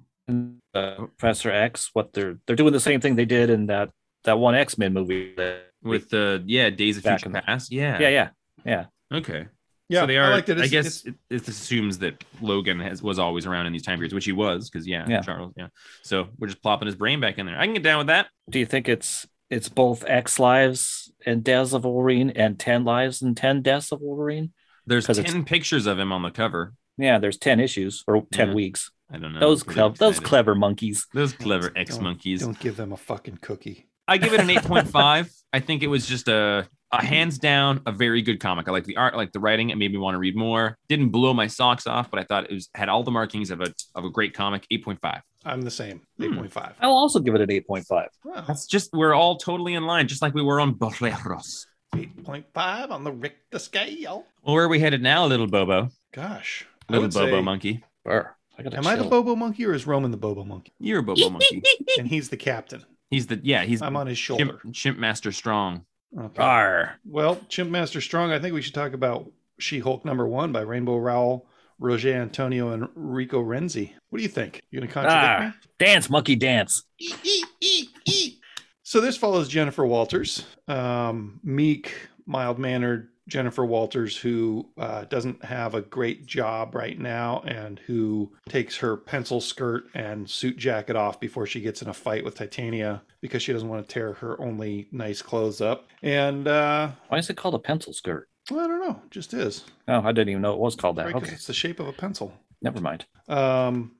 uh, 0.74 1.06
Professor 1.18 1.50
X? 1.50 1.90
What 1.92 2.12
they're 2.12 2.38
they're 2.46 2.56
doing 2.56 2.72
the 2.72 2.80
same 2.80 3.00
thing 3.00 3.16
they 3.16 3.24
did 3.24 3.50
in 3.50 3.66
that 3.66 3.90
that 4.24 4.38
one 4.38 4.54
X 4.54 4.78
Men 4.78 4.92
movie. 4.92 5.34
that- 5.36 5.64
with 5.80 6.10
the 6.10 6.42
yeah 6.44 6.70
Days 6.70 6.96
of 6.96 7.04
Future 7.04 7.30
Past. 7.30 7.70
Yeah, 7.70 8.00
yeah, 8.00 8.08
yeah, 8.08 8.28
yeah. 8.64 8.84
Okay. 9.16 9.46
Yeah, 9.88 10.00
so 10.00 10.06
they 10.06 10.18
are. 10.18 10.24
I 10.24 10.26
I, 10.26 10.30
liked 10.32 10.48
it. 10.48 10.58
It's- 10.58 10.70
guess 10.70 10.86
it's- 11.06 11.14
it, 11.30 11.36
it 11.42 11.48
assumes 11.48 11.98
that 11.98 12.24
Logan 12.40 12.80
has 12.80 13.00
was 13.00 13.20
always 13.20 13.46
around 13.46 13.66
in 13.66 13.72
these 13.72 13.84
time 13.84 13.96
periods, 13.98 14.12
which 14.12 14.24
he 14.24 14.32
was, 14.32 14.68
because 14.68 14.88
yeah, 14.88 15.06
Yeah. 15.08 15.20
Charles, 15.22 15.52
yeah. 15.56 15.68
So 16.02 16.26
we're 16.36 16.48
just 16.48 16.60
plopping 16.64 16.86
his 16.86 16.96
brain 16.96 17.20
back 17.20 17.38
in 17.38 17.46
there. 17.46 17.56
I 17.56 17.64
can 17.64 17.74
get 17.74 17.84
down 17.84 17.98
with 17.98 18.08
that. 18.08 18.26
Do 18.50 18.58
you 18.58 18.66
think 18.66 18.88
it's 18.88 19.24
it's 19.50 19.68
both 19.68 20.04
X 20.04 20.40
lives 20.40 21.07
and 21.26 21.42
deaths 21.44 21.72
of 21.72 21.84
Wolverine 21.84 22.30
and 22.30 22.58
ten 22.58 22.84
lives 22.84 23.22
and 23.22 23.36
ten 23.36 23.62
deaths 23.62 23.92
of 23.92 24.00
Wolverine? 24.00 24.52
There's 24.86 25.06
ten 25.06 25.44
pictures 25.44 25.86
of 25.86 25.98
him 25.98 26.12
on 26.12 26.22
the 26.22 26.30
cover. 26.30 26.74
Yeah, 26.96 27.18
there's 27.18 27.38
ten 27.38 27.60
issues 27.60 28.04
or 28.06 28.26
ten 28.32 28.48
Yeah. 28.48 28.54
weeks. 28.54 28.90
I 29.10 29.18
don't 29.18 29.32
know. 29.32 29.40
those 29.40 29.66
We're 29.66 29.72
clever, 29.74 29.94
those 29.96 30.20
clever 30.20 30.54
monkeys. 30.54 31.06
those 31.14 31.32
clever 31.32 31.68
Don't- 31.70 31.78
X 31.78 31.98
monkeys. 31.98 32.40
Don't 32.42 32.58
give 32.58 32.76
them 32.76 32.92
a 32.92 32.96
fucking 32.96 33.38
cookie. 33.40 33.86
I 34.06 34.18
give 34.18 34.32
it 34.34 34.40
an 34.40 34.50
eight 34.50 34.62
point 34.62 34.88
five. 34.88 35.30
I 35.52 35.60
think 35.60 35.82
it 35.82 35.86
was 35.88 36.06
just 36.06 36.28
a 36.28 36.68
a 36.92 37.04
hands 37.04 37.38
down 37.38 37.82
a 37.86 37.92
very 37.92 38.22
good 38.22 38.40
comic. 38.40 38.66
I 38.68 38.70
like 38.70 38.84
the 38.84 38.96
art, 38.96 39.14
I 39.14 39.16
like 39.18 39.32
the 39.32 39.40
writing. 39.40 39.70
It 39.70 39.76
made 39.76 39.92
me 39.92 39.98
want 39.98 40.14
to 40.14 40.18
read 40.18 40.36
more. 40.36 40.76
Didn't 40.88 41.10
blow 41.10 41.34
my 41.34 41.46
socks 41.46 41.86
off, 41.86 42.10
but 42.10 42.18
I 42.20 42.24
thought 42.24 42.44
it 42.50 42.54
was 42.54 42.68
had 42.74 42.88
all 42.88 43.02
the 43.02 43.10
markings 43.10 43.50
of 43.50 43.60
a 43.60 43.72
of 43.94 44.04
a 44.04 44.10
great 44.10 44.34
comic. 44.34 44.66
Eight 44.70 44.84
point 44.84 45.00
five. 45.00 45.20
I'm 45.44 45.62
the 45.62 45.70
same. 45.70 46.02
Hmm. 46.16 46.24
Eight 46.24 46.34
point 46.34 46.52
five. 46.52 46.74
I 46.80 46.86
will 46.86 46.96
also 46.96 47.20
give 47.20 47.34
it 47.34 47.40
an 47.40 47.50
eight 47.50 47.66
point 47.66 47.86
five. 47.86 48.08
Wow. 48.24 48.44
That's 48.46 48.66
just 48.66 48.90
we're 48.92 49.14
all 49.14 49.36
totally 49.36 49.74
in 49.74 49.84
line, 49.84 50.08
just 50.08 50.22
like 50.22 50.34
we 50.34 50.42
were 50.42 50.60
on 50.60 50.74
Boleros. 50.74 51.66
Eight 51.96 52.22
point 52.24 52.46
five 52.52 52.90
on 52.90 53.04
the 53.04 53.12
Richter 53.12 53.58
scale. 53.58 54.24
Well, 54.42 54.54
where 54.54 54.64
are 54.64 54.68
we 54.68 54.78
headed 54.80 55.02
now, 55.02 55.26
little 55.26 55.46
Bobo? 55.46 55.88
Gosh. 56.12 56.66
I 56.88 56.94
Little 56.94 57.08
Bobo 57.08 57.36
say- 57.36 57.42
monkey. 57.42 57.84
Burr. 58.04 58.34
I 58.58 58.62
got 58.62 58.74
Am 58.74 58.86
I 58.86 58.96
the 58.96 59.04
Bobo 59.04 59.36
monkey 59.36 59.64
or 59.66 59.72
is 59.72 59.86
Roman 59.86 60.10
the 60.10 60.16
Bobo 60.16 60.42
monkey? 60.42 60.72
You're 60.80 60.98
a 60.98 61.02
Bobo 61.02 61.30
monkey. 61.30 61.62
And 61.96 62.08
he's 62.08 62.28
the 62.28 62.36
captain. 62.36 62.84
He's 63.10 63.26
the 63.28 63.38
yeah. 63.42 63.62
He's 63.64 63.80
I'm 63.82 63.96
on 63.96 64.06
his 64.08 64.18
shoulder. 64.18 64.58
Chimp, 64.62 64.74
Chimp 64.74 64.98
Master 64.98 65.30
Strong. 65.30 65.84
Okay. 66.16 66.42
Arr. 66.42 66.94
Well, 67.04 67.40
Chimp 67.48 67.70
Master 67.70 68.00
Strong, 68.00 68.32
I 68.32 68.38
think 68.38 68.54
we 68.54 68.62
should 68.62 68.74
talk 68.74 68.92
about 68.92 69.30
She 69.58 69.78
Hulk 69.78 70.04
number 70.04 70.26
one 70.26 70.52
by 70.52 70.60
Rainbow 70.62 70.96
Rowell, 70.96 71.46
Roger 71.78 72.14
Antonio, 72.14 72.70
and 72.70 72.88
Rico 72.94 73.42
Renzi. 73.42 73.92
What 74.08 74.18
do 74.18 74.22
you 74.22 74.28
think? 74.28 74.62
You 74.70 74.80
gonna 74.80 74.90
contradict 74.90 75.56
Ah, 75.64 75.68
dance, 75.78 76.08
monkey, 76.08 76.34
dance. 76.36 76.84
me? 76.98 78.38
So 78.82 79.00
this 79.02 79.16
follows 79.18 79.48
Jennifer 79.48 79.84
Walters, 79.84 80.46
um, 80.66 81.40
meek, 81.44 81.94
mild 82.26 82.58
mannered 82.58 83.08
Jennifer 83.28 83.64
Walters, 83.64 84.16
who 84.16 84.66
uh, 84.78 85.04
doesn't 85.04 85.44
have 85.44 85.74
a 85.74 85.82
great 85.82 86.26
job 86.26 86.74
right 86.74 86.98
now 86.98 87.42
and 87.46 87.78
who 87.80 88.32
takes 88.48 88.78
her 88.78 88.96
pencil 88.96 89.40
skirt 89.40 89.84
and 89.94 90.28
suit 90.28 90.56
jacket 90.56 90.96
off 90.96 91.20
before 91.20 91.46
she 91.46 91.60
gets 91.60 91.82
in 91.82 91.88
a 91.88 91.94
fight 91.94 92.24
with 92.24 92.34
Titania 92.34 93.02
because 93.20 93.42
she 93.42 93.52
doesn't 93.52 93.68
want 93.68 93.86
to 93.86 93.92
tear 93.92 94.14
her 94.14 94.40
only 94.40 94.88
nice 94.90 95.22
clothes 95.22 95.60
up. 95.60 95.86
And 96.02 96.48
uh, 96.48 96.90
Why 97.08 97.18
is 97.18 97.30
it 97.30 97.36
called 97.36 97.54
a 97.54 97.58
pencil 97.60 97.92
skirt? 97.92 98.28
well, 98.50 98.60
I 98.60 98.66
don't 98.66 98.80
know, 98.80 99.00
it 99.04 99.10
just 99.10 99.34
is. 99.34 99.64
Oh, 99.88 100.00
I 100.00 100.10
didn't 100.12 100.30
even 100.30 100.40
know 100.42 100.54
it 100.54 100.58
was 100.58 100.74
called 100.74 100.96
that. 100.96 101.06
Right, 101.06 101.14
Okay, 101.16 101.32
it's 101.32 101.46
the 101.46 101.52
shape 101.52 101.80
of 101.80 101.86
a 101.86 101.92
pencil. 101.92 102.32
never 102.62 102.80
mind. 102.80 103.04
Um, 103.28 103.92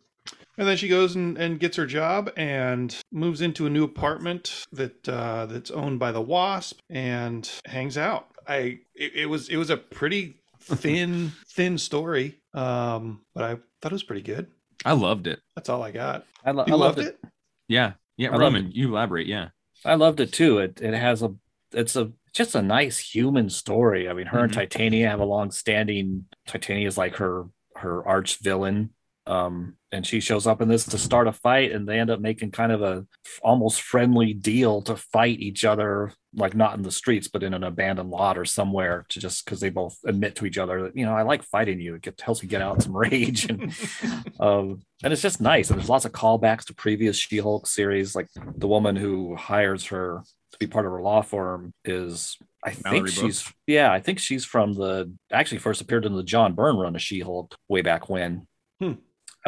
and 0.57 0.67
then 0.67 0.77
she 0.79 0.89
goes 0.89 1.15
and, 1.15 1.37
and 1.39 1.61
gets 1.61 1.77
her 1.77 1.87
job 1.87 2.33
and 2.37 2.97
moves 3.13 3.41
into 3.43 3.67
a 3.67 3.71
new 3.71 3.85
apartment 3.85 4.65
that 4.73 5.09
uh, 5.09 5.47
that's 5.47 5.71
owned 5.71 5.99
by 6.01 6.11
the 6.13 6.21
Wasp 6.23 6.81
and 6.91 7.49
hangs 7.67 7.97
out. 7.99 8.29
I 8.49 8.79
it, 8.95 9.13
it 9.15 9.27
was 9.27 9.49
it 9.49 9.57
was 9.57 9.71
a 9.71 9.77
pretty 9.77 10.37
thin 10.61 11.33
thin 11.51 11.79
story, 11.79 12.37
um, 12.55 13.21
but 13.35 13.45
I 13.45 13.55
thought 13.81 13.93
it 13.93 13.93
was 13.93 14.03
pretty 14.03 14.23
good. 14.23 14.47
I 14.85 14.93
loved 14.93 15.27
it. 15.27 15.41
That's 15.57 15.69
all 15.69 15.83
I 15.83 15.91
got. 15.91 16.25
I, 16.45 16.53
lo- 16.53 16.65
You 16.67 16.75
I 16.75 16.77
loved 16.77 16.99
loved 16.99 17.09
it. 17.09 17.19
it? 17.23 17.31
Yeah. 17.69 17.93
Yeah. 18.17 18.31
I 18.31 18.37
Roman, 18.39 18.71
you 18.73 18.89
elaborate. 18.89 19.27
Yeah. 19.27 19.49
I 19.85 19.95
loved 19.97 20.21
it 20.21 20.33
too. 20.33 20.59
It 20.59 20.81
it 20.81 20.95
has 20.95 21.23
a 21.23 21.35
it's 21.73 21.97
a 21.97 22.13
just 22.33 22.55
a 22.55 22.63
nice 22.63 22.99
human 22.99 23.51
story. 23.51 24.09
I 24.09 24.13
mean, 24.13 24.27
her 24.27 24.41
and 24.41 24.51
Mhm. 24.53 24.55
Titania 24.57 25.09
have 25.11 25.21
a 25.21 25.25
long 25.25 25.51
standing. 25.51 26.27
Titania 26.47 26.87
is 26.89 26.97
like 26.99 27.17
her 27.17 27.47
her 27.77 28.07
arch 28.07 28.39
villain. 28.41 28.91
Um, 29.29 29.77
and 29.93 30.07
she 30.07 30.21
shows 30.21 30.47
up 30.47 30.63
in 30.63 30.69
this 30.69 30.85
to 30.87 30.99
start 30.99 31.29
a 31.29 31.33
fight, 31.33 31.73
and 31.73 31.87
they 31.87 31.99
end 31.99 32.11
up 32.11 32.21
making 32.21 32.51
kind 32.51 32.73
of 32.73 32.83
a 32.83 33.07
almost 33.43 33.83
friendly 33.83 34.33
deal 34.33 34.81
to 34.83 34.97
fight 34.97 35.39
each 35.39 35.67
other, 35.67 36.13
like 36.35 36.55
not 36.55 36.77
in 36.77 36.83
the 36.83 36.91
streets, 36.91 37.29
but 37.29 37.43
in 37.43 37.53
an 37.53 37.63
abandoned 37.63 38.09
lot 38.09 38.39
or 38.39 38.47
somewhere, 38.47 39.05
to 39.11 39.21
just 39.21 39.45
because 39.45 39.61
they 39.61 39.69
both 39.69 39.99
admit 40.07 40.35
to 40.37 40.47
each 40.47 40.57
other 40.57 40.83
that 40.83 40.97
you 40.97 41.05
know 41.05 41.15
I 41.15 41.23
like 41.23 41.43
fighting 41.43 41.79
you. 41.79 41.95
It 41.95 42.03
gets, 42.03 42.23
helps 42.23 42.43
you 42.43 42.49
get 42.49 42.63
out 42.63 42.83
some 42.83 42.97
rage, 42.97 43.51
and 43.51 43.75
um, 44.41 44.83
and 45.05 45.13
it's 45.13 45.23
just 45.23 45.43
nice. 45.43 45.71
And 45.71 45.79
there's 45.79 45.91
lots 45.91 46.07
of 46.07 46.13
callbacks 46.13 46.65
to 46.67 46.75
previous 46.75 47.17
She-Hulk 47.17 47.67
series, 47.67 48.15
like 48.15 48.29
the 48.35 48.69
woman 48.69 48.97
who 48.97 49.37
hires 49.37 49.87
her 49.87 50.23
to 50.53 50.59
be 50.59 50.67
part 50.67 50.87
of 50.87 50.93
her 50.93 51.03
law 51.03 51.21
firm 51.21 51.75
is 51.85 52.39
I 52.65 52.75
Mallory 52.83 53.11
think 53.11 53.21
she's 53.21 53.53
yeah, 53.67 53.93
I 53.93 54.01
think 54.01 54.19
she's 54.19 54.47
from 54.47 54.73
the 54.73 55.13
actually 55.31 55.59
first 55.59 55.83
appeared 55.83 56.07
in 56.07 56.17
the 56.17 56.23
John 56.23 56.55
Byrne 56.55 56.77
run 56.77 56.97
of 56.97 57.03
She-Hulk 57.03 57.55
way 57.69 57.83
back 57.83 58.09
when. 58.09 58.47
Hmm. 58.81 58.95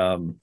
Um, 0.01 0.41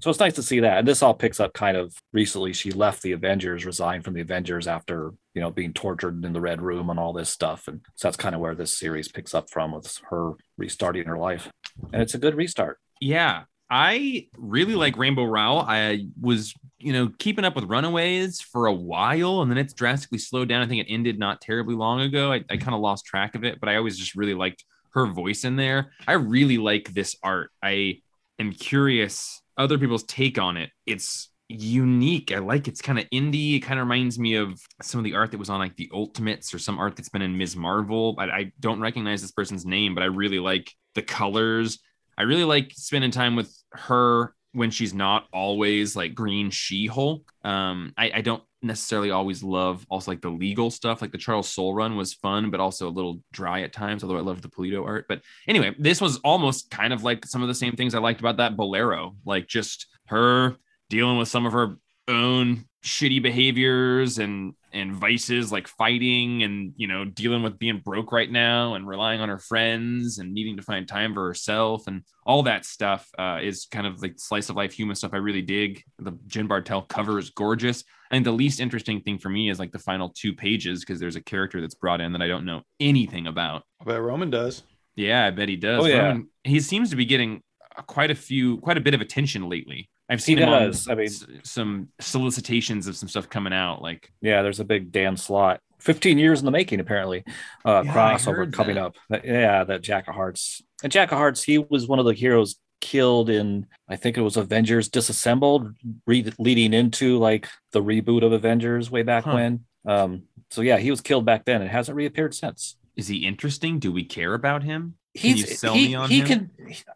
so 0.00 0.10
it's 0.10 0.20
nice 0.20 0.34
to 0.34 0.42
see 0.42 0.60
that. 0.60 0.78
And 0.78 0.88
this 0.88 1.02
all 1.02 1.14
picks 1.14 1.40
up 1.40 1.52
kind 1.52 1.76
of 1.76 1.94
recently. 2.12 2.52
She 2.52 2.72
left 2.72 3.02
the 3.02 3.12
Avengers, 3.12 3.66
resigned 3.66 4.04
from 4.04 4.14
the 4.14 4.20
Avengers 4.20 4.66
after 4.66 5.12
you 5.34 5.40
know 5.40 5.50
being 5.50 5.72
tortured 5.72 6.24
in 6.24 6.32
the 6.32 6.40
Red 6.40 6.60
Room 6.60 6.90
and 6.90 6.98
all 6.98 7.12
this 7.12 7.30
stuff. 7.30 7.68
And 7.68 7.80
so 7.94 8.08
that's 8.08 8.16
kind 8.16 8.34
of 8.34 8.40
where 8.40 8.54
this 8.54 8.76
series 8.78 9.08
picks 9.08 9.34
up 9.34 9.50
from 9.50 9.72
with 9.72 9.98
her 10.10 10.32
restarting 10.56 11.06
her 11.06 11.18
life. 11.18 11.50
And 11.92 12.02
it's 12.02 12.14
a 12.14 12.18
good 12.18 12.34
restart. 12.34 12.78
Yeah. 13.00 13.44
I 13.72 14.26
really 14.36 14.74
like 14.74 14.98
Rainbow 14.98 15.22
Rowell. 15.22 15.60
I 15.60 16.06
was, 16.20 16.52
you 16.78 16.92
know, 16.92 17.12
keeping 17.20 17.44
up 17.44 17.54
with 17.54 17.70
Runaways 17.70 18.40
for 18.40 18.66
a 18.66 18.72
while, 18.72 19.42
and 19.42 19.50
then 19.50 19.58
it's 19.58 19.72
drastically 19.72 20.18
slowed 20.18 20.48
down. 20.48 20.60
I 20.60 20.66
think 20.66 20.84
it 20.84 20.92
ended 20.92 21.20
not 21.20 21.40
terribly 21.40 21.76
long 21.76 22.00
ago. 22.00 22.32
I, 22.32 22.44
I 22.50 22.56
kind 22.56 22.74
of 22.74 22.80
lost 22.80 23.04
track 23.04 23.36
of 23.36 23.44
it, 23.44 23.60
but 23.60 23.68
I 23.68 23.76
always 23.76 23.96
just 23.96 24.16
really 24.16 24.34
liked 24.34 24.64
her 24.94 25.06
voice 25.06 25.44
in 25.44 25.54
there. 25.54 25.92
I 26.08 26.14
really 26.14 26.58
like 26.58 26.92
this 26.92 27.14
art. 27.22 27.52
I 27.62 28.00
am 28.40 28.52
curious 28.52 29.42
other 29.56 29.78
people's 29.78 30.04
take 30.04 30.38
on 30.38 30.56
it. 30.56 30.70
It's 30.86 31.30
unique. 31.48 32.32
I 32.32 32.38
like 32.38 32.68
it's 32.68 32.80
kind 32.80 32.98
of 32.98 33.04
indie. 33.10 33.56
It 33.56 33.60
kind 33.60 33.78
of 33.78 33.86
reminds 33.86 34.18
me 34.18 34.36
of 34.36 34.60
some 34.82 34.98
of 34.98 35.04
the 35.04 35.14
art 35.14 35.32
that 35.32 35.38
was 35.38 35.50
on 35.50 35.58
like 35.58 35.76
the 35.76 35.90
Ultimates 35.92 36.54
or 36.54 36.58
some 36.58 36.78
art 36.78 36.96
that's 36.96 37.08
been 37.08 37.22
in 37.22 37.36
Ms. 37.36 37.56
Marvel. 37.56 38.14
I, 38.18 38.24
I 38.24 38.52
don't 38.60 38.80
recognize 38.80 39.20
this 39.20 39.32
person's 39.32 39.66
name, 39.66 39.94
but 39.94 40.02
I 40.02 40.06
really 40.06 40.38
like 40.38 40.72
the 40.94 41.02
colors. 41.02 41.78
I 42.16 42.22
really 42.22 42.44
like 42.44 42.72
spending 42.74 43.10
time 43.10 43.36
with 43.36 43.54
her 43.72 44.34
when 44.52 44.70
she's 44.70 44.94
not 44.94 45.26
always 45.32 45.94
like 45.94 46.14
green 46.14 46.50
She-Hulk. 46.50 47.30
Um, 47.44 47.92
I, 47.96 48.10
I 48.16 48.20
don't 48.20 48.42
necessarily 48.62 49.10
always 49.10 49.42
love 49.42 49.86
also 49.90 50.10
like 50.10 50.20
the 50.20 50.28
legal 50.30 50.70
stuff. 50.70 51.00
Like 51.02 51.12
the 51.12 51.18
Charles 51.18 51.48
Soule 51.48 51.74
run 51.74 51.96
was 51.96 52.14
fun, 52.14 52.50
but 52.50 52.60
also 52.60 52.88
a 52.88 52.90
little 52.90 53.20
dry 53.32 53.62
at 53.62 53.72
times. 53.72 54.02
Although 54.02 54.18
I 54.18 54.22
loved 54.22 54.42
the 54.42 54.48
Pulido 54.48 54.84
art. 54.84 55.06
But 55.08 55.22
anyway, 55.48 55.74
this 55.78 56.00
was 56.00 56.18
almost 56.18 56.70
kind 56.70 56.92
of 56.92 57.02
like 57.02 57.24
some 57.26 57.42
of 57.42 57.48
the 57.48 57.54
same 57.54 57.74
things 57.74 57.94
I 57.94 57.98
liked 58.00 58.20
about 58.20 58.36
that 58.38 58.56
Bolero. 58.56 59.16
Like 59.24 59.46
just 59.46 59.86
her 60.06 60.56
dealing 60.88 61.18
with 61.18 61.28
some 61.28 61.46
of 61.46 61.52
her 61.52 61.76
own 62.08 62.64
shitty 62.82 63.22
behaviors 63.22 64.18
and 64.18 64.54
and 64.72 64.94
vices 64.94 65.52
like 65.52 65.68
fighting 65.68 66.42
and 66.42 66.72
you 66.76 66.86
know 66.86 67.04
dealing 67.04 67.42
with 67.42 67.58
being 67.58 67.78
broke 67.84 68.12
right 68.12 68.30
now 68.30 68.74
and 68.74 68.86
relying 68.86 69.20
on 69.20 69.28
her 69.28 69.38
friends 69.38 70.18
and 70.18 70.32
needing 70.32 70.56
to 70.56 70.62
find 70.62 70.88
time 70.88 71.12
for 71.12 71.26
herself 71.26 71.86
and 71.86 72.02
all 72.24 72.42
that 72.44 72.64
stuff 72.64 73.08
uh, 73.18 73.38
is 73.42 73.66
kind 73.70 73.86
of 73.86 74.00
like 74.00 74.14
slice 74.16 74.48
of 74.48 74.56
life 74.56 74.72
human 74.72 74.94
stuff 74.96 75.10
I 75.12 75.18
really 75.18 75.42
dig. 75.42 75.82
The 75.98 76.12
Jen 76.26 76.46
Bartel 76.46 76.82
cover 76.82 77.18
is 77.18 77.30
gorgeous. 77.30 77.84
I 78.10 78.14
think 78.14 78.24
the 78.24 78.32
least 78.32 78.60
interesting 78.60 79.00
thing 79.02 79.18
for 79.18 79.28
me 79.28 79.50
is 79.50 79.58
like 79.58 79.72
the 79.72 79.78
final 79.78 80.12
two 80.16 80.32
pages 80.32 80.80
because 80.80 81.00
there's 81.00 81.16
a 81.16 81.22
character 81.22 81.60
that's 81.60 81.74
brought 81.74 82.00
in 82.00 82.12
that 82.12 82.22
I 82.22 82.28
don't 82.28 82.44
know 82.44 82.62
anything 82.78 83.26
about. 83.26 83.64
I 83.80 83.84
bet 83.84 84.00
Roman 84.00 84.30
does. 84.30 84.62
Yeah, 84.96 85.26
I 85.26 85.30
bet 85.30 85.48
he 85.48 85.56
does. 85.56 85.84
Oh, 85.84 85.86
yeah. 85.86 86.08
Roman- 86.08 86.28
he 86.44 86.60
seems 86.60 86.90
to 86.90 86.96
be 86.96 87.04
getting 87.04 87.42
uh, 87.76 87.82
quite 87.82 88.10
a 88.10 88.14
few, 88.14 88.58
quite 88.58 88.76
a 88.76 88.80
bit 88.80 88.94
of 88.94 89.00
attention 89.00 89.48
lately. 89.48 89.90
I've 90.10 90.18
He 90.18 90.22
seen 90.24 90.38
him 90.38 90.48
on. 90.48 90.72
I 90.90 90.94
mean- 90.96 91.06
s- 91.06 91.24
some 91.44 91.88
solicitations 92.00 92.86
of 92.88 92.96
some 92.96 93.08
stuff 93.08 93.28
coming 93.28 93.52
out. 93.52 93.80
Like, 93.80 94.10
Yeah, 94.20 94.42
there's 94.42 94.60
a 94.60 94.64
big 94.64 94.90
Dan 94.92 95.16
Slott. 95.16 95.60
15 95.78 96.18
years 96.18 96.40
in 96.40 96.44
the 96.44 96.50
making, 96.50 96.80
apparently. 96.80 97.24
Uh, 97.64 97.82
Yeah, 97.86 97.94
crossover 97.94 98.52
coming 98.52 98.74
that. 98.74 98.84
up. 98.84 98.96
That- 99.08 99.24
yeah, 99.24 99.64
that 99.64 99.82
Jack 99.82 100.08
of 100.08 100.14
Hearts. 100.14 100.60
And 100.82 100.92
Jack 100.92 101.12
of 101.12 101.18
Hearts, 101.18 101.42
he 101.42 101.58
was 101.58 101.86
one 101.86 101.98
of 101.98 102.04
the 102.04 102.12
heroes 102.12 102.56
killed 102.82 103.30
in, 103.30 103.66
I 103.88 103.96
think 103.96 104.18
it 104.18 104.22
was 104.22 104.36
Avengers 104.36 104.88
Disassembled, 104.88 105.74
re- 106.06 106.32
leading 106.38 106.72
into 106.74 107.18
like 107.18 107.48
the 107.72 107.82
reboot 107.82 108.22
of 108.24 108.32
Avengers 108.32 108.90
way 108.90 109.02
back 109.02 109.24
Huh. 109.24 109.32
when. 109.34 109.64
Um, 109.86 110.22
so 110.50 110.60
yeah, 110.62 110.78
he 110.78 110.90
was 110.90 111.00
killed 111.00 111.24
back 111.24 111.44
then 111.44 111.62
and 111.62 111.70
hasn't 111.70 111.96
reappeared 111.96 112.34
since. 112.34 112.76
is 112.96 113.08
he 113.08 113.24
interesting? 113.26 113.78
Do 113.78 113.90
we 113.92 114.04
care 114.04 114.34
about 114.34 114.62
him? 114.62 114.96
He's 115.14 115.60
he, 115.74 115.96
he 116.08 116.22
can 116.22 116.50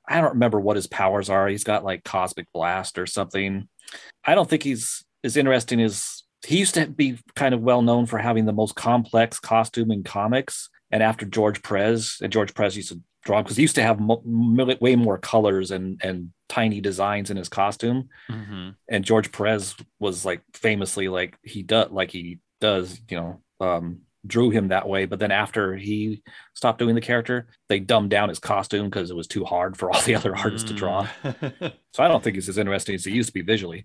I 0.08 0.20
don't 0.20 0.34
remember 0.34 0.60
what 0.60 0.76
his 0.76 0.86
powers 0.86 1.28
are. 1.28 1.48
He's 1.48 1.64
got 1.64 1.84
like 1.84 2.04
cosmic 2.04 2.46
blast 2.52 2.98
or 2.98 3.06
something. 3.06 3.68
I 4.24 4.34
don't 4.34 4.48
think 4.48 4.62
he's 4.62 5.04
as 5.24 5.36
interesting 5.36 5.80
as 5.80 6.22
he 6.46 6.58
used 6.58 6.74
to 6.74 6.86
be 6.86 7.18
kind 7.34 7.54
of 7.54 7.62
well 7.62 7.82
known 7.82 8.06
for 8.06 8.18
having 8.18 8.44
the 8.44 8.52
most 8.52 8.76
complex 8.76 9.40
costume 9.40 9.90
in 9.90 10.04
comics. 10.04 10.68
And 10.90 11.02
after 11.02 11.26
George 11.26 11.62
Perez, 11.62 12.18
and 12.22 12.32
George 12.32 12.54
Perez 12.54 12.76
used 12.76 12.90
to 12.90 13.00
draw 13.24 13.42
because 13.42 13.56
he 13.56 13.62
used 13.62 13.74
to 13.76 13.82
have 13.82 13.98
mo- 13.98 14.22
mo- 14.24 14.76
way 14.80 14.94
more 14.94 15.18
colors 15.18 15.70
and 15.70 16.00
and 16.04 16.32
tiny 16.48 16.80
designs 16.80 17.30
in 17.30 17.36
his 17.36 17.48
costume. 17.48 18.08
Mhm. 18.30 18.76
And 18.88 19.04
George 19.04 19.32
Perez 19.32 19.74
was 19.98 20.24
like 20.24 20.42
famously 20.52 21.08
like 21.08 21.36
he 21.42 21.62
does 21.62 21.90
like 21.90 22.10
he 22.10 22.38
does, 22.60 23.00
you 23.08 23.16
know, 23.16 23.40
um, 23.60 24.02
drew 24.26 24.50
him 24.50 24.68
that 24.68 24.88
way. 24.88 25.04
But 25.06 25.18
then 25.18 25.30
after 25.30 25.76
he 25.76 26.22
stopped 26.54 26.78
doing 26.78 26.94
the 26.94 27.00
character, 27.00 27.46
they 27.68 27.78
dumbed 27.80 28.10
down 28.10 28.28
his 28.28 28.38
costume 28.38 28.86
because 28.88 29.10
it 29.10 29.16
was 29.16 29.26
too 29.26 29.44
hard 29.44 29.76
for 29.76 29.90
all 29.90 30.00
the 30.02 30.14
other 30.14 30.36
artists 30.36 30.68
to 30.68 30.74
draw. 30.74 31.06
So 31.94 32.02
I 32.02 32.08
don't 32.08 32.24
think 32.24 32.34
he's 32.34 32.48
as 32.48 32.58
interesting 32.58 32.96
as 32.96 33.04
he 33.04 33.12
used 33.12 33.28
to 33.28 33.32
be 33.32 33.42
visually. 33.42 33.84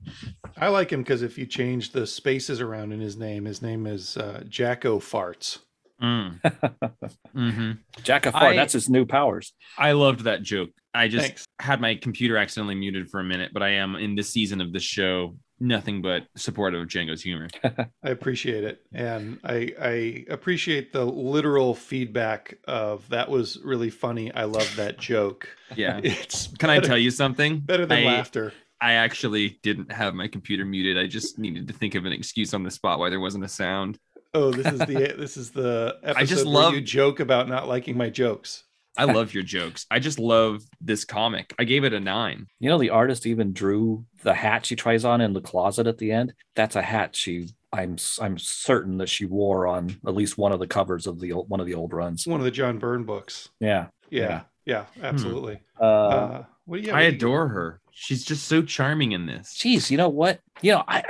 I 0.57 0.69
like 0.69 0.91
him 0.91 1.01
because 1.03 1.21
if 1.21 1.37
you 1.37 1.45
change 1.45 1.91
the 1.91 2.07
spaces 2.07 2.59
around 2.59 2.91
in 2.91 2.99
his 2.99 3.15
name, 3.17 3.45
his 3.45 3.61
name 3.61 3.85
is 3.85 4.17
uh, 4.17 4.43
Jacko 4.49 4.97
Farts. 4.99 5.59
Mm. 6.01 6.39
Mhm. 7.35 7.77
Jack 8.03 8.25
of 8.25 8.35
I- 8.35 8.39
Fart, 8.39 8.55
that's 8.55 8.73
his 8.73 8.89
new 8.89 9.05
powers. 9.05 9.53
I 9.77 9.91
loved 9.91 10.21
that 10.21 10.41
joke. 10.41 10.69
I 10.93 11.07
just 11.07 11.27
Thanks. 11.27 11.45
had 11.59 11.79
my 11.81 11.95
computer 11.95 12.35
accidentally 12.37 12.73
muted 12.75 13.09
for 13.11 13.19
a 13.19 13.23
minute, 13.23 13.51
but 13.53 13.61
I 13.61 13.73
am 13.73 13.95
in 13.95 14.15
this 14.15 14.29
season 14.31 14.59
of 14.61 14.73
the 14.73 14.79
show 14.79 15.35
nothing 15.59 16.01
but 16.01 16.27
supportive 16.35 16.81
of 16.81 16.87
Django's 16.87 17.21
humor. 17.21 17.47
I 17.63 18.09
appreciate 18.09 18.63
it, 18.63 18.81
and 18.93 19.39
I 19.43 19.73
I 19.81 20.25
appreciate 20.29 20.93
the 20.93 21.05
literal 21.05 21.73
feedback 21.75 22.57
of 22.67 23.07
that 23.09 23.29
was 23.29 23.59
really 23.63 23.89
funny. 23.89 24.31
I 24.33 24.45
love 24.45 24.73
that 24.77 24.97
joke. 24.99 25.49
Yeah. 25.75 25.99
It's 26.03 26.47
Can 26.57 26.69
I 26.69 26.79
tell 26.79 26.97
you 26.97 27.11
something? 27.11 27.59
better 27.59 27.85
than 27.85 27.99
I, 27.99 28.05
laughter? 28.05 28.53
I 28.81 28.93
actually 28.93 29.59
didn't 29.61 29.91
have 29.91 30.13
my 30.15 30.27
computer 30.27 30.63
muted. 30.65 30.97
I 30.97 31.07
just 31.07 31.37
needed 31.37 31.67
to 31.67 31.73
think 31.73 31.95
of 31.95 32.05
an 32.05 32.13
excuse 32.13 32.53
on 32.53 32.63
the 32.63 32.71
spot 32.71 32.97
why 32.99 33.09
there 33.09 33.19
wasn't 33.19 33.43
a 33.43 33.49
sound. 33.49 33.99
Oh, 34.33 34.51
this 34.51 34.67
is 34.71 34.79
the 34.79 35.15
this 35.17 35.37
is 35.37 35.51
the 35.51 35.97
episode 36.03 36.25
just 36.27 36.45
where 36.45 36.53
love- 36.53 36.73
you 36.73 36.81
joke 36.81 37.19
about 37.19 37.49
not 37.49 37.67
liking 37.67 37.97
my 37.97 38.09
jokes. 38.09 38.63
I 38.99 39.05
love 39.05 39.33
your 39.33 39.43
jokes. 39.43 39.85
I 39.89 39.99
just 39.99 40.19
love 40.19 40.61
this 40.81 41.05
comic. 41.05 41.53
I 41.57 41.63
gave 41.63 41.83
it 41.83 41.93
a 41.93 41.99
nine. 41.99 42.47
You 42.59 42.69
know, 42.69 42.77
the 42.77 42.89
artist 42.91 43.25
even 43.25 43.53
drew 43.53 44.05
the 44.23 44.33
hat 44.33 44.65
she 44.65 44.75
tries 44.75 45.05
on 45.05 45.21
in 45.21 45.33
the 45.33 45.41
closet 45.41 45.87
at 45.87 45.97
the 45.97 46.11
end. 46.11 46.33
That's 46.55 46.75
a 46.75 46.81
hat 46.81 47.15
she. 47.15 47.47
I'm 47.71 47.97
I'm 48.19 48.37
certain 48.39 48.97
that 48.97 49.09
she 49.09 49.25
wore 49.25 49.67
on 49.67 49.95
at 50.07 50.15
least 50.15 50.37
one 50.37 50.51
of 50.51 50.59
the 50.59 50.67
covers 50.67 51.05
of 51.07 51.19
the 51.19 51.33
old, 51.33 51.49
one 51.49 51.59
of 51.59 51.65
the 51.67 51.75
old 51.75 51.93
runs. 51.93 52.25
One 52.27 52.39
of 52.39 52.43
the 52.43 52.51
John 52.51 52.79
Byrne 52.79 53.03
books. 53.03 53.49
Yeah. 53.59 53.87
Yeah, 54.09 54.41
yeah, 54.65 54.85
absolutely. 55.03 55.59
Uh, 55.79 55.83
Uh, 55.83 56.43
what 56.65 56.81
do 56.81 56.87
you? 56.87 56.91
I 56.91 56.95
what 56.95 57.01
you- 57.03 57.09
adore 57.09 57.47
her. 57.49 57.79
She's 57.91 58.23
just 58.23 58.47
so 58.47 58.61
charming 58.61 59.11
in 59.11 59.25
this. 59.25 59.53
Geez, 59.55 59.91
you 59.91 59.97
know 59.97 60.07
what? 60.09 60.39
You 60.61 60.71
know, 60.71 60.83
I 60.87 61.03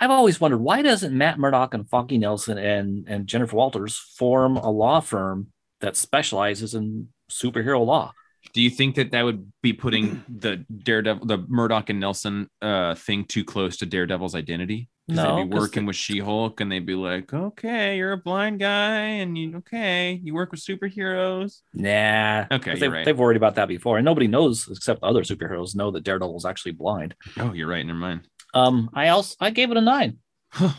I've 0.00 0.10
always 0.10 0.40
wondered 0.40 0.58
why 0.58 0.82
doesn't 0.82 1.16
Matt 1.16 1.38
Murdock 1.38 1.72
and 1.72 1.88
Funky 1.88 2.18
Nelson 2.18 2.58
and 2.58 3.06
and 3.08 3.26
Jennifer 3.26 3.56
Walters 3.56 3.96
form 3.96 4.56
a 4.56 4.68
law 4.70 5.00
firm 5.00 5.46
that 5.80 5.96
specializes 5.96 6.74
in 6.74 7.08
superhero 7.32 7.84
law. 7.84 8.12
Do 8.54 8.60
you 8.60 8.70
think 8.70 8.96
that 8.96 9.12
that 9.12 9.22
would 9.22 9.50
be 9.62 9.72
putting 9.72 10.24
the 10.28 10.64
Daredevil, 10.82 11.26
the 11.26 11.38
Murdock 11.48 11.90
and 11.90 12.00
Nelson 12.00 12.48
uh, 12.60 12.94
thing 12.94 13.24
too 13.24 13.44
close 13.44 13.76
to 13.78 13.86
Daredevil's 13.86 14.34
identity? 14.34 14.88
No, 15.08 15.36
they'd 15.36 15.44
be 15.44 15.50
'cause 15.50 15.60
working 15.60 15.82
the- 15.82 15.88
with 15.88 15.96
She-Hulk, 15.96 16.60
and 16.60 16.70
they'd 16.70 16.86
be 16.86 16.94
like, 16.94 17.32
"Okay, 17.34 17.96
you're 17.96 18.12
a 18.12 18.16
blind 18.16 18.60
guy, 18.60 18.98
and 19.20 19.36
you 19.36 19.56
okay, 19.58 20.20
you 20.22 20.32
work 20.34 20.52
with 20.52 20.60
superheroes." 20.60 21.60
Nah. 21.74 22.46
Okay, 22.50 22.58
'Cause 22.58 22.64
you're 22.66 22.76
they've, 22.76 22.92
right. 22.92 23.04
they've 23.04 23.18
worried 23.18 23.36
about 23.36 23.56
that 23.56 23.66
before, 23.68 23.98
and 23.98 24.04
nobody 24.04 24.28
knows 24.28 24.68
except 24.70 25.00
the 25.00 25.06
other 25.06 25.22
superheroes 25.22 25.74
know 25.74 25.90
that 25.90 26.04
Daredevil's 26.04 26.44
actually 26.46 26.72
blind. 26.72 27.14
Oh, 27.38 27.52
you're 27.52 27.66
right. 27.68 27.84
Never 27.84 27.98
mind. 27.98 28.28
Um, 28.54 28.90
I 28.94 29.08
also 29.08 29.34
I 29.40 29.50
gave 29.50 29.70
it 29.72 29.76
a 29.76 29.80
nine. 29.80 30.18
Huh. 30.50 30.70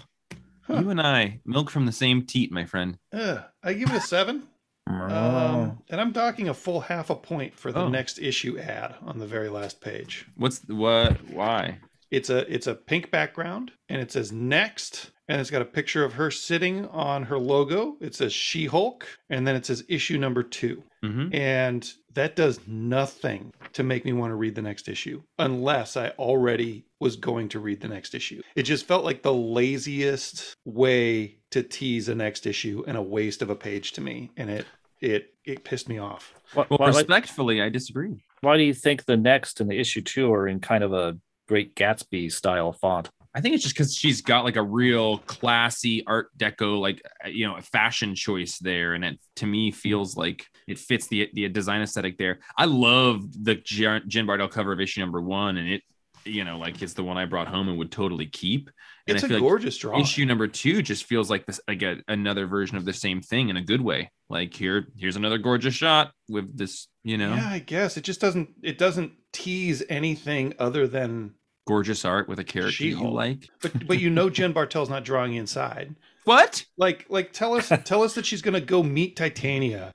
You 0.69 0.89
and 0.89 1.01
I, 1.01 1.41
milk 1.45 1.69
from 1.69 1.85
the 1.85 1.91
same 1.91 2.25
teat, 2.25 2.49
my 2.51 2.63
friend. 2.65 2.97
Ugh, 3.11 3.43
I 3.61 3.73
give 3.73 3.89
it 3.89 3.97
a 3.97 4.01
seven. 4.01 4.43
Um, 4.87 5.81
and 5.89 5.99
I'm 6.01 6.11
docking 6.11 6.49
a 6.49 6.53
full 6.53 6.81
half 6.81 7.09
a 7.09 7.15
point 7.15 7.55
for 7.55 7.71
the 7.71 7.81
Oh. 7.81 7.89
next 7.89 8.19
issue 8.19 8.57
ad 8.57 8.95
on 9.01 9.19
the 9.19 9.27
very 9.27 9.49
last 9.49 9.81
page. 9.81 10.27
What's 10.35 10.61
what? 10.67 11.29
Why? 11.29 11.79
It's 12.11 12.29
a 12.29 12.51
it's 12.53 12.67
a 12.67 12.75
pink 12.75 13.09
background 13.09 13.71
and 13.89 14.01
it 14.01 14.11
says 14.11 14.31
next 14.31 15.11
and 15.27 15.39
it's 15.39 15.49
got 15.49 15.61
a 15.61 15.65
picture 15.65 16.03
of 16.03 16.13
her 16.13 16.29
sitting 16.31 16.85
on 16.87 17.23
her 17.23 17.39
logo. 17.39 17.95
It 18.01 18.13
says 18.15 18.33
She-Hulk 18.33 19.05
and 19.29 19.47
then 19.47 19.55
it 19.55 19.65
says 19.65 19.83
issue 19.87 20.17
number 20.17 20.43
2. 20.43 20.83
hmm 21.01 21.27
And 21.33 21.91
that 22.13 22.35
does 22.35 22.59
nothing 22.67 23.51
to 23.73 23.83
make 23.83 24.05
me 24.05 24.13
want 24.13 24.31
to 24.31 24.35
read 24.35 24.55
the 24.55 24.61
next 24.61 24.87
issue 24.87 25.21
unless 25.39 25.97
I 25.97 26.09
already 26.19 26.85
was 26.99 27.15
going 27.15 27.49
to 27.49 27.59
read 27.59 27.81
the 27.81 27.87
next 27.87 28.13
issue. 28.15 28.41
It 28.55 28.63
just 28.63 28.85
felt 28.85 29.03
like 29.05 29.23
the 29.23 29.33
laziest 29.33 30.55
way 30.65 31.37
to 31.51 31.63
tease 31.63 32.09
a 32.09 32.15
next 32.15 32.45
issue 32.45 32.83
and 32.87 32.97
a 32.97 33.01
waste 33.01 33.41
of 33.41 33.49
a 33.49 33.55
page 33.55 33.91
to 33.93 34.01
me 34.01 34.31
and 34.37 34.49
it 34.49 34.65
it 35.01 35.33
it 35.45 35.63
pissed 35.65 35.89
me 35.89 35.97
off. 35.97 36.33
Why, 36.53 36.65
Well, 36.69 36.87
respectfully, 36.87 37.61
I 37.61 37.69
disagree. 37.69 38.23
why 38.41 38.55
do 38.57 38.63
you 38.63 38.73
think 38.73 39.03
the 39.05 39.17
next 39.17 39.59
and 39.59 39.69
the 39.69 39.77
issue 39.79 40.01
two 40.01 40.31
are 40.33 40.47
in 40.47 40.59
kind 40.61 40.83
of 40.83 40.93
a 40.93 41.17
Great 41.49 41.75
Gatsby 41.75 42.31
style 42.31 42.71
font? 42.71 43.09
I 43.35 43.41
think 43.41 43.55
it's 43.55 43.63
just 43.63 43.75
because 43.75 43.95
she's 43.95 44.21
got 44.21 44.43
like 44.45 44.55
a 44.57 44.63
real 44.63 45.17
classy 45.19 46.03
Art 46.05 46.27
Deco, 46.37 46.79
like 46.79 47.01
uh, 47.25 47.29
you 47.29 47.47
know, 47.47 47.55
a 47.55 47.61
fashion 47.61 48.13
choice 48.15 48.59
there, 48.59 48.93
and 48.93 49.03
it 49.03 49.19
to 49.37 49.45
me 49.47 49.71
feels 49.71 50.15
like 50.15 50.45
it 50.67 50.77
fits 50.79 51.07
the 51.07 51.29
the 51.33 51.49
design 51.49 51.81
aesthetic 51.81 52.17
there. 52.17 52.39
I 52.57 52.65
love 52.65 53.21
the 53.43 53.55
Jen 53.55 54.25
Bartel 54.25 54.47
cover 54.49 54.71
of 54.71 54.79
issue 54.79 55.01
number 55.01 55.21
one, 55.21 55.57
and 55.57 55.67
it, 55.67 55.81
you 56.25 56.43
know, 56.43 56.57
like 56.59 56.81
it's 56.81 56.93
the 56.93 57.03
one 57.03 57.17
I 57.17 57.25
brought 57.25 57.47
home 57.47 57.69
and 57.69 57.77
would 57.79 57.91
totally 57.91 58.27
keep. 58.27 58.69
And 59.07 59.15
It's 59.15 59.23
I 59.23 59.27
a 59.27 59.29
feel 59.29 59.37
like 59.37 59.41
gorgeous 59.41 59.77
drawing. 59.77 60.01
issue 60.01 60.25
number 60.25 60.47
two 60.47 60.81
just 60.81 61.03
feels 61.05 61.29
like 61.29 61.45
this 61.45 61.59
like 61.67 61.81
a, 61.81 61.97
another 62.07 62.45
version 62.47 62.77
of 62.77 62.85
the 62.85 62.93
same 62.93 63.21
thing 63.21 63.49
in 63.49 63.57
a 63.57 63.61
good 63.63 63.81
way. 63.81 64.11
Like 64.29 64.53
here, 64.53 64.87
here's 64.95 65.15
another 65.17 65.37
gorgeous 65.37 65.73
shot 65.73 66.11
with 66.29 66.55
this, 66.57 66.87
you 67.03 67.17
know, 67.17 67.33
Yeah, 67.33 67.49
I 67.49 67.59
guess 67.59 67.97
it 67.97 68.03
just 68.03 68.21
doesn't 68.21 68.49
it 68.61 68.77
doesn't 68.77 69.11
tease 69.33 69.83
anything 69.89 70.53
other 70.59 70.87
than 70.87 71.33
gorgeous 71.65 72.05
art 72.05 72.27
with 72.27 72.39
a 72.39 72.43
character 72.43 72.83
you 72.83 72.91
She-Hulk. 72.91 73.13
like. 73.13 73.49
but 73.61 73.87
but 73.87 73.99
you 73.99 74.09
know 74.09 74.29
Jen 74.29 74.53
Bartel's 74.53 74.89
not 74.89 75.03
drawing 75.05 75.33
inside. 75.35 75.95
What? 76.25 76.65
Like 76.77 77.05
like 77.09 77.33
tell 77.33 77.53
us 77.55 77.71
tell 77.85 78.03
us 78.03 78.15
that 78.15 78.25
she's 78.25 78.41
gonna 78.41 78.61
go 78.61 78.83
meet 78.83 79.15
Titania. 79.15 79.91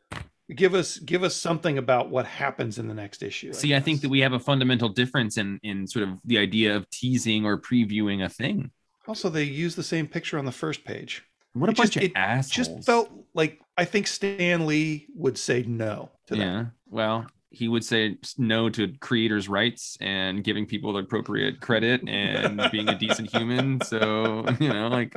Give 0.55 0.75
us 0.75 0.99
give 0.99 1.23
us 1.25 1.37
something 1.37 1.77
about 1.77 2.09
what 2.09 2.25
happens 2.25 2.79
in 2.79 2.89
the 2.89 2.95
next 2.95 3.23
issue. 3.23 3.53
See, 3.53 3.75
I 3.75 3.81
think 3.81 4.01
that 4.01 4.09
we 4.09 4.21
have 4.21 4.33
a 4.33 4.39
fundamental 4.41 4.89
difference 4.89 5.37
in 5.37 5.59
in 5.63 5.87
sort 5.87 6.09
of 6.09 6.19
the 6.25 6.39
idea 6.39 6.75
of 6.75 6.89
teasing 6.91 7.45
or 7.45 7.61
previewing 7.61 8.25
a 8.25 8.29
thing. 8.31 8.71
also 9.07 9.29
they 9.29 9.45
use 9.45 9.75
the 9.77 9.83
same 9.83 10.07
picture 10.07 10.39
on 10.39 10.45
the 10.47 10.53
first 10.53 10.85
page. 10.85 11.23
What 11.53 11.69
a 11.69 11.73
It 11.73 11.77
bunch 11.77 11.91
just- 11.93 11.97
of 11.97 12.03
it 12.05 12.13
assholes! 12.17 12.69
Just 12.69 12.87
felt 12.87 13.11
like 13.35 13.61
I 13.77 13.85
think 13.85 14.07
Stan 14.07 14.67
Lee 14.67 15.07
would 15.15 15.37
say 15.39 15.65
no 15.67 16.11
to 16.29 16.35
that. 16.37 16.41
yeah. 16.41 16.65
Well, 16.91 17.27
he 17.51 17.67
would 17.69 17.85
say 17.85 18.17
no 18.37 18.69
to 18.71 18.89
creators' 19.01 19.49
rights 19.49 19.97
and 20.01 20.45
giving 20.45 20.67
people 20.67 20.93
the 20.93 20.99
appropriate 21.01 21.61
credit 21.61 22.07
and 22.07 22.61
being 22.73 22.89
a 22.89 22.99
decent 22.99 23.35
human. 23.35 23.81
So 23.83 24.45
you 24.61 24.69
know, 24.69 24.89
like 24.89 25.15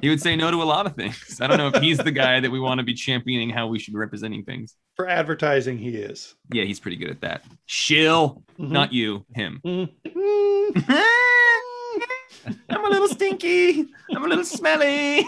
he 0.00 0.08
would 0.08 0.20
say 0.20 0.36
no 0.36 0.50
to 0.50 0.62
a 0.62 0.64
lot 0.64 0.86
of 0.86 0.94
things. 0.94 1.40
I 1.40 1.46
don't 1.46 1.58
know 1.58 1.68
if 1.68 1.82
he's 1.82 1.98
the 1.98 2.12
guy 2.12 2.40
that 2.40 2.50
we 2.50 2.60
want 2.60 2.78
to 2.78 2.84
be 2.84 2.94
championing 2.94 3.50
how 3.50 3.66
we 3.66 3.78
should 3.78 3.92
be 3.94 3.98
representing 3.98 4.44
things. 4.44 4.76
For 4.96 5.08
advertising, 5.08 5.78
he 5.78 5.90
is. 5.96 6.34
Yeah, 6.52 6.64
he's 6.64 6.78
pretty 6.80 6.96
good 6.98 7.10
at 7.10 7.20
that. 7.22 7.44
Shill, 7.66 8.42
Mhm. 8.58 8.70
not 8.70 8.92
you, 8.92 9.24
him. 9.34 9.60
Mm. 9.64 9.90
Mm. 10.06 10.84
I'm 12.70 12.84
a 12.84 12.88
little 12.88 13.08
stinky. 13.08 13.86
I'm 14.14 14.24
a 14.24 14.28
little 14.28 14.44
smelly. 14.44 15.24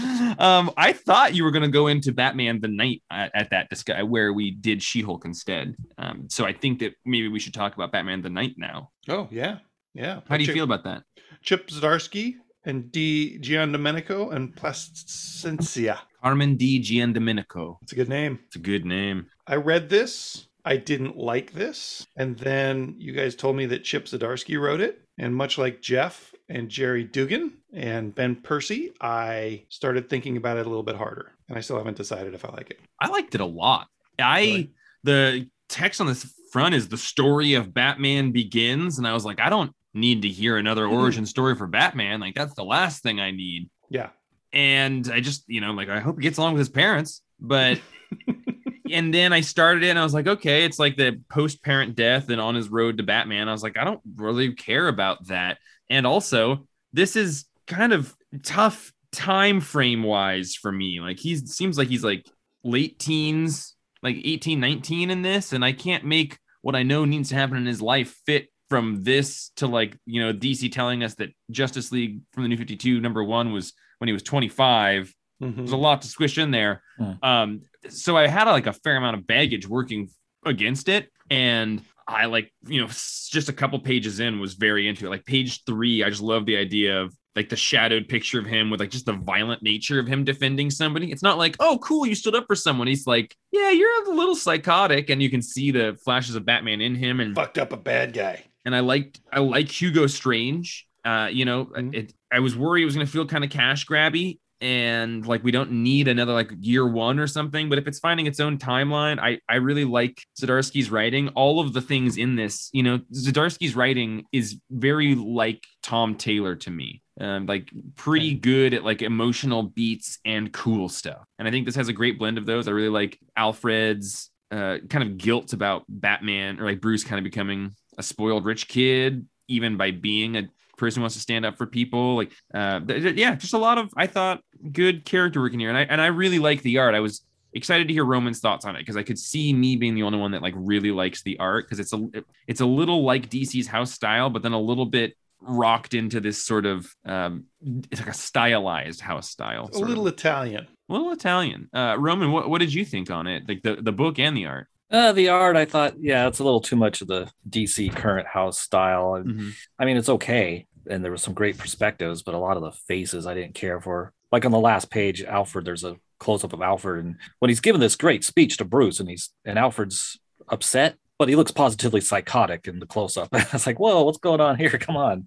um, 0.38 0.70
I 0.76 0.92
thought 0.92 1.34
you 1.34 1.44
were 1.44 1.50
going 1.50 1.62
to 1.62 1.70
go 1.70 1.86
into 1.86 2.12
Batman 2.12 2.60
the 2.60 2.68
Knight 2.68 3.02
at, 3.10 3.30
at 3.34 3.50
that 3.50 3.68
discuss 3.68 4.02
where 4.04 4.32
we 4.32 4.50
did 4.50 4.82
She-Hulk 4.82 5.24
instead. 5.24 5.74
Um, 5.98 6.26
so 6.28 6.44
I 6.44 6.52
think 6.52 6.80
that 6.80 6.92
maybe 7.04 7.28
we 7.28 7.38
should 7.38 7.54
talk 7.54 7.74
about 7.74 7.92
Batman 7.92 8.22
the 8.22 8.30
Knight 8.30 8.54
now. 8.56 8.90
Oh 9.08 9.28
yeah, 9.30 9.58
yeah. 9.94 10.20
How 10.28 10.36
do 10.36 10.42
you 10.42 10.46
Chip, 10.46 10.54
feel 10.54 10.64
about 10.64 10.84
that? 10.84 11.02
Chip 11.42 11.68
Zdarsky 11.68 12.36
and 12.64 12.90
Di 12.92 13.38
Giandomenico 13.40 14.32
and 14.32 14.54
Plascencia. 14.54 15.98
Carmen 16.22 16.56
Di 16.56 16.80
Giandomenico. 16.80 17.76
It's 17.82 17.92
a 17.92 17.96
good 17.96 18.08
name. 18.08 18.38
It's 18.46 18.56
a 18.56 18.60
good 18.60 18.84
name. 18.84 19.26
I 19.46 19.56
read 19.56 19.88
this. 19.88 20.46
I 20.64 20.76
didn't 20.76 21.16
like 21.16 21.52
this. 21.52 22.06
And 22.16 22.36
then 22.38 22.94
you 22.98 23.12
guys 23.12 23.34
told 23.34 23.56
me 23.56 23.66
that 23.66 23.84
Chip 23.84 24.04
Zdarsky 24.06 24.60
wrote 24.60 24.80
it. 24.80 25.00
And 25.18 25.34
much 25.34 25.58
like 25.58 25.82
Jeff 25.82 26.34
and 26.50 26.68
Gerry 26.68 27.04
Duggan 27.04 27.52
and 27.72 28.14
Ben 28.14 28.34
Percy, 28.36 28.92
I 29.00 29.64
started 29.68 30.10
thinking 30.10 30.36
about 30.36 30.56
it 30.58 30.66
a 30.66 30.68
little 30.68 30.82
bit 30.82 30.96
harder. 30.96 31.32
And 31.48 31.56
I 31.56 31.60
still 31.62 31.78
haven't 31.78 31.96
decided 31.96 32.34
if 32.34 32.44
I 32.44 32.50
like 32.50 32.70
it. 32.70 32.80
I 33.00 33.08
liked 33.08 33.34
it 33.34 33.40
a 33.40 33.46
lot. 33.46 33.86
I 34.18 34.40
Really? 34.40 34.70
the 35.04 35.48
text 35.68 36.00
on 36.00 36.06
this 36.06 36.30
front 36.52 36.74
is 36.74 36.88
the 36.88 36.96
story 36.98 37.54
of 37.54 37.72
Batman 37.72 38.32
begins, 38.32 38.98
and 38.98 39.06
I 39.06 39.12
was 39.14 39.24
like, 39.24 39.40
I 39.40 39.48
don't 39.50 39.72
need 39.94 40.22
to 40.22 40.28
hear 40.28 40.56
another 40.56 40.86
Hmm. 40.86 40.94
origin 40.94 41.26
story 41.26 41.54
for 41.56 41.66
Batman. 41.66 42.20
Like 42.20 42.34
that's 42.34 42.54
the 42.54 42.64
last 42.64 43.02
thing 43.02 43.20
I 43.20 43.30
need. 43.30 43.70
Yeah. 43.88 44.10
and 44.52 45.08
I 45.12 45.20
just, 45.20 45.44
you 45.48 45.60
know, 45.60 45.72
like 45.72 45.88
I 45.88 46.00
hope 46.00 46.16
he 46.16 46.22
gets 46.22 46.38
along 46.38 46.54
with 46.54 46.60
his 46.60 46.68
parents. 46.68 47.22
But 47.38 47.80
and 48.90 49.14
then 49.14 49.32
I 49.32 49.40
started 49.40 49.84
it 49.84 49.90
and 49.90 49.98
I 49.98 50.02
was 50.02 50.14
like, 50.14 50.26
okay, 50.26 50.64
it's 50.64 50.78
like 50.78 50.96
the 50.96 51.20
post-parent 51.30 51.94
death 51.96 52.28
and 52.30 52.40
on 52.40 52.54
his 52.56 52.68
road 52.68 52.96
to 52.98 53.02
Batman. 53.04 53.48
I 53.48 53.52
was 53.52 53.62
like, 53.62 53.76
I 53.76 53.84
don't 53.84 54.00
really 54.16 54.52
care 54.54 54.88
about 54.88 55.26
that. 55.28 55.58
And 55.90 56.06
also, 56.06 56.66
this 56.92 57.16
is 57.16 57.44
kind 57.66 57.92
of 57.92 58.14
tough 58.42 58.92
time 59.12 59.60
frame 59.60 60.02
wise 60.02 60.54
for 60.54 60.70
me. 60.72 61.00
Like 61.00 61.18
he 61.18 61.36
seems 61.36 61.76
like 61.76 61.88
he's 61.88 62.04
like 62.04 62.24
late 62.64 62.98
teens, 62.98 63.74
like 64.02 64.16
18, 64.24 64.58
19 64.60 65.10
in 65.10 65.22
this, 65.22 65.52
and 65.52 65.64
I 65.64 65.72
can't 65.72 66.04
make 66.04 66.38
what 66.62 66.76
I 66.76 66.82
know 66.82 67.04
needs 67.04 67.30
to 67.30 67.34
happen 67.34 67.56
in 67.56 67.66
his 67.66 67.82
life 67.82 68.16
fit 68.24 68.48
from 68.68 69.02
this 69.02 69.50
to 69.56 69.66
like, 69.66 69.96
you 70.06 70.20
know, 70.22 70.32
DC 70.32 70.70
telling 70.70 71.02
us 71.02 71.14
that 71.16 71.30
Justice 71.50 71.90
League 71.90 72.20
from 72.32 72.44
the 72.44 72.48
New 72.48 72.56
52 72.56 73.00
number 73.00 73.24
1 73.24 73.52
was 73.52 73.72
when 73.98 74.08
he 74.08 74.12
was 74.12 74.22
25 74.22 75.12
Mhm. 75.42 75.56
there's 75.56 75.72
a 75.72 75.76
lot 75.76 76.02
to 76.02 76.08
squish 76.08 76.36
in 76.36 76.50
there. 76.50 76.82
Hmm. 76.98 77.12
Um, 77.22 77.60
so 77.88 78.14
I 78.14 78.26
had 78.26 78.44
like 78.44 78.66
a 78.66 78.74
fair 78.74 78.96
amount 78.96 79.16
of 79.16 79.26
baggage 79.26 79.66
working 79.66 80.10
against 80.44 80.88
it, 80.90 81.08
and 81.30 81.82
I 82.10 82.26
like 82.26 82.52
you 82.66 82.80
know 82.80 82.86
just 82.88 83.48
a 83.48 83.52
couple 83.52 83.78
pages 83.78 84.20
in 84.20 84.40
was 84.40 84.54
very 84.54 84.88
into 84.88 85.06
it. 85.06 85.10
Like 85.10 85.24
page 85.24 85.64
three, 85.64 86.02
I 86.04 86.10
just 86.10 86.22
love 86.22 86.46
the 86.46 86.56
idea 86.56 87.00
of 87.00 87.14
like 87.36 87.48
the 87.48 87.56
shadowed 87.56 88.08
picture 88.08 88.40
of 88.40 88.46
him 88.46 88.70
with 88.70 88.80
like 88.80 88.90
just 88.90 89.06
the 89.06 89.12
violent 89.12 89.62
nature 89.62 90.00
of 90.00 90.08
him 90.08 90.24
defending 90.24 90.68
somebody. 90.70 91.12
It's 91.12 91.22
not 91.22 91.38
like 91.38 91.56
oh 91.60 91.78
cool 91.82 92.04
you 92.06 92.14
stood 92.16 92.34
up 92.34 92.46
for 92.46 92.56
someone. 92.56 92.88
He's 92.88 93.06
like 93.06 93.36
yeah 93.52 93.70
you're 93.70 94.04
a 94.04 94.10
little 94.10 94.34
psychotic, 94.34 95.10
and 95.10 95.22
you 95.22 95.30
can 95.30 95.42
see 95.42 95.70
the 95.70 95.96
flashes 96.04 96.34
of 96.34 96.44
Batman 96.44 96.80
in 96.80 96.94
him 96.96 97.20
and 97.20 97.34
Fucked 97.34 97.58
up 97.58 97.72
a 97.72 97.76
bad 97.76 98.12
guy. 98.12 98.44
and 98.64 98.74
I 98.74 98.80
liked 98.80 99.20
I 99.32 99.38
like 99.40 99.68
Hugo 99.70 100.06
Strange. 100.08 100.86
Uh, 101.04 101.28
you 101.32 101.44
know, 101.46 101.64
Mhm. 101.64 101.94
it, 101.94 102.12
I 102.30 102.40
was 102.40 102.54
worried 102.56 102.82
it 102.82 102.84
was 102.84 102.94
going 102.94 103.06
to 103.06 103.10
feel 103.12 103.24
kind 103.26 103.42
of 103.42 103.48
cash 103.48 103.86
grabby, 103.86 104.38
and 104.60 105.26
like 105.26 105.42
we 105.42 105.50
don't 105.50 105.70
need 105.70 106.08
another 106.08 106.32
like 106.32 106.52
year 106.60 106.86
one 106.86 107.18
or 107.18 107.26
something. 107.26 107.68
But 107.68 107.78
if 107.78 107.86
it's 107.86 107.98
finding 107.98 108.26
its 108.26 108.40
own 108.40 108.58
timeline, 108.58 109.18
I 109.18 109.38
I 109.48 109.56
really 109.56 109.84
like 109.84 110.22
Zdarsky's 110.40 110.90
writing. 110.90 111.28
All 111.28 111.60
of 111.60 111.72
the 111.72 111.80
things 111.80 112.16
in 112.16 112.36
this, 112.36 112.68
you 112.72 112.82
know, 112.82 112.98
Zdarsky's 113.14 113.74
writing 113.74 114.24
is 114.32 114.60
very 114.70 115.14
like 115.14 115.64
Tom 115.82 116.14
Taylor 116.14 116.56
to 116.56 116.70
me. 116.70 117.02
Um, 117.20 117.44
like 117.44 117.70
pretty 117.96 118.34
good 118.34 118.72
at 118.72 118.82
like 118.82 119.02
emotional 119.02 119.62
beats 119.62 120.18
and 120.24 120.50
cool 120.52 120.88
stuff. 120.88 121.26
And 121.38 121.46
I 121.46 121.50
think 121.50 121.66
this 121.66 121.76
has 121.76 121.88
a 121.88 121.92
great 121.92 122.18
blend 122.18 122.38
of 122.38 122.46
those. 122.46 122.66
I 122.66 122.70
really 122.70 122.88
like 122.88 123.18
Alfred's 123.36 124.30
uh, 124.50 124.78
kind 124.88 125.04
of 125.04 125.18
guilt 125.18 125.52
about 125.52 125.84
Batman 125.86 126.58
or 126.58 126.64
like 126.64 126.80
Bruce 126.80 127.04
kind 127.04 127.18
of 127.18 127.24
becoming 127.24 127.72
a 127.98 128.02
spoiled 128.02 128.46
rich 128.46 128.68
kid, 128.68 129.26
even 129.48 129.76
by 129.76 129.90
being 129.90 130.36
a 130.36 130.48
person 130.80 131.02
wants 131.02 131.14
to 131.14 131.20
stand 131.20 131.46
up 131.46 131.56
for 131.56 131.66
people. 131.66 132.16
Like, 132.16 132.32
uh, 132.52 132.80
th- 132.80 133.02
th- 133.02 133.14
yeah, 133.16 133.36
just 133.36 133.54
a 133.54 133.58
lot 133.58 133.78
of 133.78 133.90
I 133.96 134.08
thought 134.08 134.42
good 134.72 135.04
character 135.04 135.40
work 135.40 135.52
in 135.54 135.60
here, 135.60 135.68
and 135.68 135.78
I 135.78 135.82
and 135.82 136.00
I 136.00 136.06
really 136.06 136.40
like 136.40 136.62
the 136.62 136.78
art. 136.78 136.94
I 136.96 137.00
was 137.00 137.24
excited 137.52 137.88
to 137.88 137.94
hear 137.94 138.04
Roman's 138.04 138.40
thoughts 138.40 138.64
on 138.64 138.76
it 138.76 138.80
because 138.80 138.96
I 138.96 139.02
could 139.02 139.18
see 139.18 139.52
me 139.52 139.76
being 139.76 139.94
the 139.94 140.02
only 140.02 140.18
one 140.18 140.32
that 140.32 140.42
like 140.42 140.54
really 140.56 140.90
likes 140.90 141.22
the 141.22 141.38
art 141.38 141.66
because 141.66 141.78
it's 141.78 141.92
a 141.92 142.08
it's 142.48 142.60
a 142.60 142.66
little 142.66 143.04
like 143.04 143.30
DC's 143.30 143.68
house 143.68 143.92
style, 143.92 144.30
but 144.30 144.42
then 144.42 144.52
a 144.52 144.60
little 144.60 144.86
bit 144.86 145.14
rocked 145.42 145.94
into 145.94 146.20
this 146.20 146.44
sort 146.44 146.66
of 146.66 146.86
um, 147.06 147.44
it's 147.90 148.00
like 148.00 148.10
a 148.10 148.14
stylized 148.14 149.00
house 149.00 149.30
style. 149.30 149.70
A 149.72 149.78
little 149.78 150.06
of. 150.06 150.12
Italian. 150.14 150.66
a 150.88 150.92
little 150.92 151.12
Italian. 151.12 151.68
Uh, 151.72 151.96
Roman, 151.98 152.30
what, 152.30 152.50
what 152.50 152.58
did 152.60 152.74
you 152.74 152.84
think 152.84 153.10
on 153.10 153.26
it? 153.26 153.48
Like 153.48 153.62
the, 153.62 153.76
the 153.76 153.92
book 153.92 154.18
and 154.18 154.36
the 154.36 154.46
art? 154.46 154.66
Uh, 154.90 155.12
the 155.12 155.28
art, 155.28 155.56
I 155.56 155.64
thought, 155.66 155.94
yeah, 156.00 156.26
it's 156.26 156.40
a 156.40 156.44
little 156.44 156.60
too 156.60 156.74
much 156.76 157.00
of 157.00 157.06
the 157.06 157.30
DC 157.48 157.94
current 157.94 158.26
house 158.26 158.58
style. 158.58 159.14
And 159.14 159.26
Mm-hmm. 159.26 159.48
I 159.78 159.84
mean, 159.86 159.96
it's 159.96 160.08
okay. 160.08 160.66
And 160.90 161.04
there 161.04 161.12
was 161.12 161.22
some 161.22 161.34
great 161.34 161.58
perspectives, 161.58 162.22
but 162.22 162.34
a 162.34 162.38
lot 162.38 162.56
of 162.56 162.62
the 162.62 162.72
faces 162.72 163.26
I 163.26 163.34
didn't 163.34 163.54
care 163.54 163.80
for. 163.80 164.12
Like 164.32 164.44
on 164.44 164.52
the 164.52 164.60
last 164.60 164.90
page, 164.90 165.22
Alfred, 165.22 165.64
there's 165.64 165.84
a 165.84 165.96
close 166.18 166.44
up 166.44 166.52
of 166.52 166.62
Alfred. 166.62 167.04
And 167.04 167.16
when 167.38 167.48
he's 167.48 167.60
giving 167.60 167.80
this 167.80 167.96
great 167.96 168.24
speech 168.24 168.56
to 168.58 168.64
Bruce 168.64 169.00
and 169.00 169.08
he's, 169.08 169.30
and 169.44 169.58
Alfred's 169.58 170.18
upset, 170.48 170.96
but 171.18 171.28
he 171.28 171.36
looks 171.36 171.50
positively 171.50 172.00
psychotic 172.00 172.66
in 172.66 172.78
the 172.78 172.86
close 172.86 173.16
up. 173.18 173.28
it's 173.32 173.66
like, 173.66 173.78
whoa, 173.78 174.02
what's 174.04 174.18
going 174.18 174.40
on 174.40 174.56
here? 174.56 174.70
Come 174.70 174.96
on. 174.96 175.26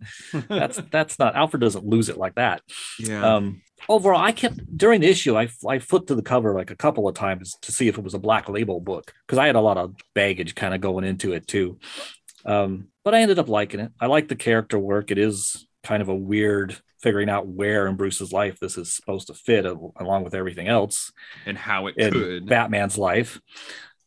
That's, 0.49 0.77
that's 0.91 1.19
not, 1.19 1.35
Alfred 1.35 1.61
doesn't 1.61 1.85
lose 1.85 2.09
it 2.09 2.17
like 2.17 2.35
that. 2.35 2.61
Yeah. 2.97 3.35
Um, 3.35 3.61
overall, 3.87 4.19
I 4.19 4.31
kept 4.31 4.75
during 4.75 5.01
the 5.01 5.07
issue, 5.07 5.37
I, 5.37 5.49
I 5.67 5.79
flipped 5.79 6.07
to 6.07 6.15
the 6.15 6.23
cover 6.23 6.55
like 6.55 6.71
a 6.71 6.75
couple 6.75 7.07
of 7.07 7.13
times 7.13 7.55
to 7.61 7.71
see 7.71 7.87
if 7.87 7.97
it 7.97 8.03
was 8.03 8.15
a 8.15 8.19
black 8.19 8.49
label 8.49 8.79
book 8.79 9.13
because 9.27 9.37
I 9.37 9.45
had 9.45 9.55
a 9.55 9.61
lot 9.61 9.77
of 9.77 9.95
baggage 10.15 10.55
kind 10.55 10.73
of 10.73 10.81
going 10.81 11.03
into 11.03 11.33
it 11.33 11.47
too. 11.47 11.77
Um, 12.45 12.87
but 13.03 13.15
I 13.15 13.21
ended 13.21 13.39
up 13.39 13.49
liking 13.49 13.79
it. 13.79 13.91
I 13.99 14.07
like 14.07 14.27
the 14.27 14.35
character 14.35 14.77
work. 14.79 15.11
It 15.11 15.17
is 15.17 15.67
kind 15.83 16.01
of 16.01 16.09
a 16.09 16.15
weird 16.15 16.77
figuring 17.01 17.29
out 17.29 17.47
where 17.47 17.87
in 17.87 17.95
Bruce's 17.95 18.31
life 18.31 18.59
this 18.59 18.77
is 18.77 18.93
supposed 18.93 19.27
to 19.27 19.33
fit 19.33 19.65
along 19.65 20.23
with 20.23 20.33
everything 20.33 20.67
else 20.67 21.11
and 21.45 21.57
how 21.57 21.87
it 21.87 21.97
in 21.97 22.13
could. 22.13 22.45
Batman's 22.47 22.97
life. 22.97 23.41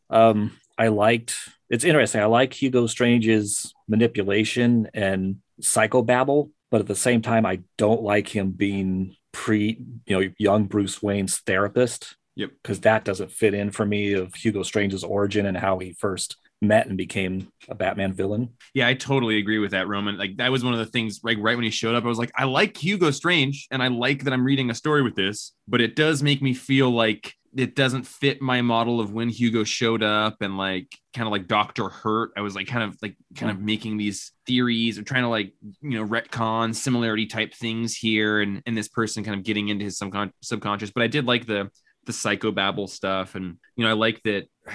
Um, 0.08 0.58
I 0.78 0.88
liked 0.88 1.36
it's 1.68 1.84
interesting. 1.84 2.20
I 2.20 2.26
like 2.26 2.54
Hugo 2.54 2.86
Strange's 2.86 3.74
manipulation 3.88 4.88
and 4.94 5.36
psychobabble, 5.60 6.50
but 6.70 6.80
at 6.80 6.86
the 6.86 6.94
same 6.94 7.22
time, 7.22 7.44
I 7.44 7.60
don't 7.76 8.02
like 8.02 8.28
him 8.28 8.52
being 8.52 9.16
pre, 9.32 9.80
you 10.06 10.20
know, 10.20 10.30
young 10.38 10.64
Bruce 10.66 11.02
Wayne's 11.02 11.38
therapist. 11.38 12.16
Yep. 12.36 12.50
Because 12.62 12.80
that 12.80 13.04
doesn't 13.04 13.32
fit 13.32 13.54
in 13.54 13.70
for 13.70 13.86
me 13.86 14.12
of 14.12 14.34
Hugo 14.34 14.62
Strange's 14.62 15.02
origin 15.02 15.46
and 15.46 15.56
how 15.56 15.78
he 15.78 15.92
first 15.92 16.36
met 16.62 16.86
and 16.86 16.96
became 16.96 17.48
a 17.68 17.74
Batman 17.74 18.12
villain. 18.12 18.50
Yeah, 18.74 18.88
I 18.88 18.94
totally 18.94 19.38
agree 19.38 19.58
with 19.58 19.72
that, 19.72 19.88
Roman. 19.88 20.16
Like 20.16 20.36
that 20.38 20.50
was 20.50 20.64
one 20.64 20.72
of 20.72 20.78
the 20.78 20.86
things. 20.86 21.20
Like 21.22 21.38
right 21.40 21.56
when 21.56 21.64
he 21.64 21.70
showed 21.70 21.94
up, 21.94 22.04
I 22.04 22.08
was 22.08 22.18
like, 22.18 22.32
I 22.36 22.44
like 22.44 22.76
Hugo 22.76 23.10
Strange, 23.10 23.66
and 23.70 23.82
I 23.82 23.88
like 23.88 24.24
that 24.24 24.32
I'm 24.32 24.44
reading 24.44 24.70
a 24.70 24.74
story 24.74 25.02
with 25.02 25.14
this, 25.14 25.52
but 25.68 25.80
it 25.80 25.96
does 25.96 26.22
make 26.22 26.42
me 26.42 26.54
feel 26.54 26.90
like 26.90 27.34
it 27.56 27.74
doesn't 27.74 28.06
fit 28.06 28.42
my 28.42 28.60
model 28.60 29.00
of 29.00 29.12
when 29.12 29.30
Hugo 29.30 29.64
showed 29.64 30.02
up 30.02 30.36
and 30.42 30.58
like 30.58 30.88
kind 31.14 31.26
of 31.26 31.32
like 31.32 31.46
Doctor 31.46 31.88
Hurt. 31.88 32.32
I 32.36 32.42
was 32.42 32.54
like 32.54 32.66
kind 32.66 32.84
of 32.84 32.96
like 33.00 33.16
kind 33.34 33.50
of 33.50 33.60
making 33.60 33.96
these 33.96 34.32
theories 34.46 34.98
of 34.98 35.06
trying 35.06 35.22
to 35.22 35.28
like 35.28 35.54
you 35.62 35.98
know 35.98 36.06
retcon 36.06 36.74
similarity 36.74 37.26
type 37.26 37.54
things 37.54 37.94
here, 37.94 38.40
and 38.40 38.62
and 38.66 38.76
this 38.76 38.88
person 38.88 39.24
kind 39.24 39.38
of 39.38 39.44
getting 39.44 39.68
into 39.68 39.84
his 39.84 39.98
subcon- 39.98 40.32
subconscious. 40.42 40.90
But 40.90 41.02
I 41.02 41.06
did 41.06 41.26
like 41.26 41.46
the 41.46 41.70
the 42.04 42.12
psychobabble 42.12 42.88
stuff, 42.88 43.34
and 43.34 43.56
you 43.76 43.84
know 43.84 43.90
I 43.90 43.94
like 43.94 44.22
that. 44.24 44.46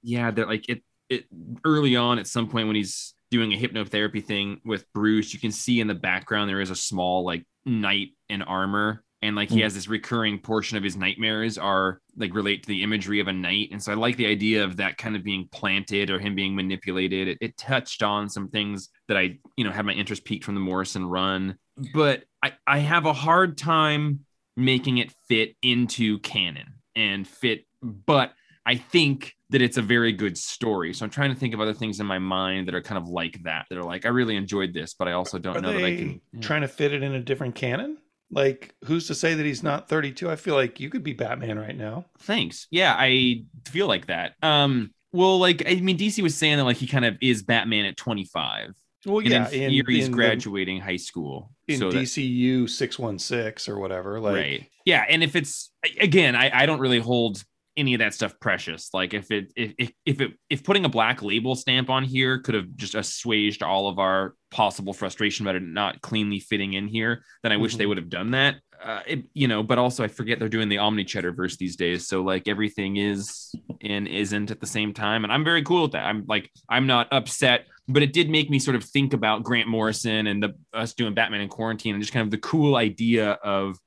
Yeah, 0.00 0.30
that 0.30 0.46
like 0.46 0.68
it 0.68 0.82
it 1.10 1.24
early 1.64 1.96
on 1.96 2.18
at 2.18 2.26
some 2.26 2.48
point 2.48 2.66
when 2.66 2.76
he's 2.76 3.14
doing 3.30 3.52
a 3.52 3.56
hypnotherapy 3.58 4.24
thing 4.24 4.60
with 4.64 4.84
Bruce, 4.92 5.34
you 5.34 5.40
can 5.40 5.52
see 5.52 5.80
in 5.80 5.86
the 5.86 5.94
background 5.94 6.48
there 6.48 6.60
is 6.60 6.70
a 6.70 6.76
small 6.76 7.24
like 7.24 7.44
knight 7.66 8.08
in 8.28 8.42
armor. 8.42 9.04
And 9.20 9.34
like 9.34 9.50
he 9.50 9.58
Mm. 9.58 9.62
has 9.64 9.74
this 9.74 9.88
recurring 9.88 10.38
portion 10.38 10.78
of 10.78 10.84
his 10.84 10.96
nightmares 10.96 11.58
are 11.58 12.00
like 12.16 12.32
relate 12.34 12.62
to 12.62 12.68
the 12.68 12.84
imagery 12.84 13.18
of 13.18 13.26
a 13.26 13.32
knight. 13.32 13.70
And 13.72 13.82
so 13.82 13.90
I 13.90 13.96
like 13.96 14.16
the 14.16 14.26
idea 14.28 14.62
of 14.62 14.76
that 14.76 14.96
kind 14.96 15.16
of 15.16 15.24
being 15.24 15.48
planted 15.50 16.08
or 16.10 16.20
him 16.20 16.36
being 16.36 16.54
manipulated. 16.54 17.26
It, 17.26 17.38
it 17.40 17.56
touched 17.56 18.04
on 18.04 18.28
some 18.28 18.48
things 18.48 18.90
that 19.08 19.16
I, 19.16 19.38
you 19.56 19.64
know, 19.64 19.72
had 19.72 19.84
my 19.86 19.92
interest 19.92 20.24
peaked 20.24 20.44
from 20.44 20.54
the 20.54 20.60
Morrison 20.60 21.04
run. 21.04 21.58
But 21.92 22.24
I, 22.44 22.52
I 22.64 22.78
have 22.78 23.06
a 23.06 23.12
hard 23.12 23.58
time 23.58 24.20
making 24.56 24.98
it 24.98 25.12
fit 25.28 25.56
into 25.62 26.20
canon 26.20 26.74
and 26.94 27.26
fit, 27.26 27.64
but 27.82 28.32
I 28.68 28.76
think 28.76 29.34
that 29.48 29.62
it's 29.62 29.78
a 29.78 29.82
very 29.82 30.12
good 30.12 30.36
story. 30.36 30.92
So 30.92 31.02
I'm 31.06 31.10
trying 31.10 31.32
to 31.32 31.40
think 31.40 31.54
of 31.54 31.60
other 31.60 31.72
things 31.72 32.00
in 32.00 32.06
my 32.06 32.18
mind 32.18 32.68
that 32.68 32.74
are 32.74 32.82
kind 32.82 32.98
of 32.98 33.08
like 33.08 33.42
that, 33.44 33.64
that 33.70 33.78
are 33.78 33.82
like, 33.82 34.04
I 34.04 34.10
really 34.10 34.36
enjoyed 34.36 34.74
this, 34.74 34.92
but 34.92 35.08
I 35.08 35.12
also 35.12 35.38
don't 35.38 35.56
Are 35.56 35.60
know 35.62 35.72
that 35.72 35.82
I 35.84 35.96
can. 35.96 36.20
yeah. 36.34 36.40
trying 36.42 36.60
to 36.60 36.68
fit 36.68 36.92
it 36.92 37.02
in 37.02 37.14
a 37.14 37.20
different 37.20 37.54
canon? 37.54 37.96
Like, 38.30 38.74
who's 38.84 39.06
to 39.06 39.14
say 39.14 39.32
that 39.32 39.46
he's 39.46 39.62
not 39.62 39.88
32? 39.88 40.30
I 40.30 40.36
feel 40.36 40.54
like 40.54 40.80
you 40.80 40.90
could 40.90 41.02
be 41.02 41.14
Batman 41.14 41.58
right 41.58 41.74
now. 41.74 42.04
Thanks. 42.18 42.66
Yeah, 42.70 42.94
I 42.94 43.44
feel 43.66 43.86
like 43.86 44.08
that. 44.08 44.34
Um, 44.42 44.92
well, 45.12 45.38
like 45.38 45.62
I 45.66 45.76
mean, 45.76 45.96
DC 45.96 46.22
was 46.22 46.34
saying 46.34 46.58
that 46.58 46.64
like 46.64 46.76
he 46.76 46.86
kind 46.86 47.06
of 47.06 47.16
is 47.22 47.42
Batman 47.42 47.86
at 47.86 47.96
25. 47.96 48.74
Well, 49.06 49.20
and 49.20 49.28
yeah, 49.28 49.48
in 49.48 49.62
in, 49.62 49.70
theory, 49.70 49.94
he's 49.94 50.04
in 50.06 50.10
the- 50.10 50.16
graduating 50.16 50.80
high 50.80 50.96
school. 50.96 51.52
in 51.68 51.78
so 51.78 51.90
DCU 51.90 52.68
616 52.68 53.72
or 53.72 53.78
whatever. 53.78 54.20
Like, 54.20 54.34
right 54.34 54.66
yeah 54.84 55.04
and 55.08 55.22
if 55.22 55.36
it's 55.36 55.70
again 56.00 56.34
I, 56.34 56.62
I 56.62 56.66
don't 56.66 56.80
really 56.80 56.98
hold 56.98 57.44
any 57.78 57.94
of 57.94 58.00
that 58.00 58.12
stuff 58.12 58.34
precious. 58.40 58.90
Like 58.92 59.14
if 59.14 59.30
it 59.30 59.52
if, 59.56 59.72
if 59.78 59.92
if 60.04 60.20
it 60.20 60.32
if 60.50 60.62
putting 60.64 60.84
a 60.84 60.88
black 60.88 61.22
label 61.22 61.54
stamp 61.54 61.88
on 61.88 62.04
here 62.04 62.38
could 62.40 62.54
have 62.54 62.74
just 62.76 62.94
assuaged 62.94 63.62
all 63.62 63.88
of 63.88 63.98
our 63.98 64.34
possible 64.50 64.92
frustration 64.92 65.46
about 65.46 65.56
it 65.56 65.62
not 65.62 66.00
cleanly 66.02 66.40
fitting 66.40 66.72
in 66.72 66.88
here 66.88 67.22
then 67.42 67.52
i 67.52 67.56
wish 67.58 67.76
they 67.76 67.84
Mhm. 67.84 67.88
would 67.88 67.96
have 67.98 68.08
done 68.08 68.30
that. 68.32 68.56
Uh, 68.82 69.00
it, 69.06 69.24
you 69.34 69.46
know 69.48 69.62
but 69.62 69.76
also 69.76 70.04
i 70.04 70.08
forget 70.08 70.38
they're 70.38 70.48
doing 70.48 70.68
the 70.68 70.78
omni 70.78 71.04
Cheddar 71.04 71.32
verse 71.32 71.56
these 71.56 71.76
days. 71.76 72.06
So 72.06 72.22
like 72.22 72.48
everything 72.48 72.96
is 72.96 73.52
and 73.82 74.06
isn't 74.08 74.50
at 74.50 74.60
the 74.60 74.66
same 74.66 74.92
time. 74.94 75.24
And 75.24 75.32
i'm 75.32 75.44
very 75.44 75.62
cool 75.62 75.82
with 75.82 75.92
that. 75.92 76.04
I'm 76.04 76.24
like 76.28 76.50
i'm 76.68 76.86
not 76.86 77.08
upset 77.12 77.66
but 77.90 78.02
it 78.02 78.12
did 78.12 78.28
make 78.28 78.50
me 78.50 78.58
sort 78.58 78.76
of 78.76 78.84
think 78.84 79.12
about 79.14 79.42
grant 79.42 79.68
morrison 79.68 80.26
and 80.26 80.42
the 80.42 80.54
us 80.72 80.94
doing 80.94 81.14
batman 81.14 81.40
in 81.40 81.48
quarantine 81.48 81.94
and 81.94 82.02
just 82.02 82.12
kind 82.12 82.24
of 82.24 82.30
the 82.30 82.38
cool 82.38 82.76
idea 82.76 83.32
of 83.32 83.78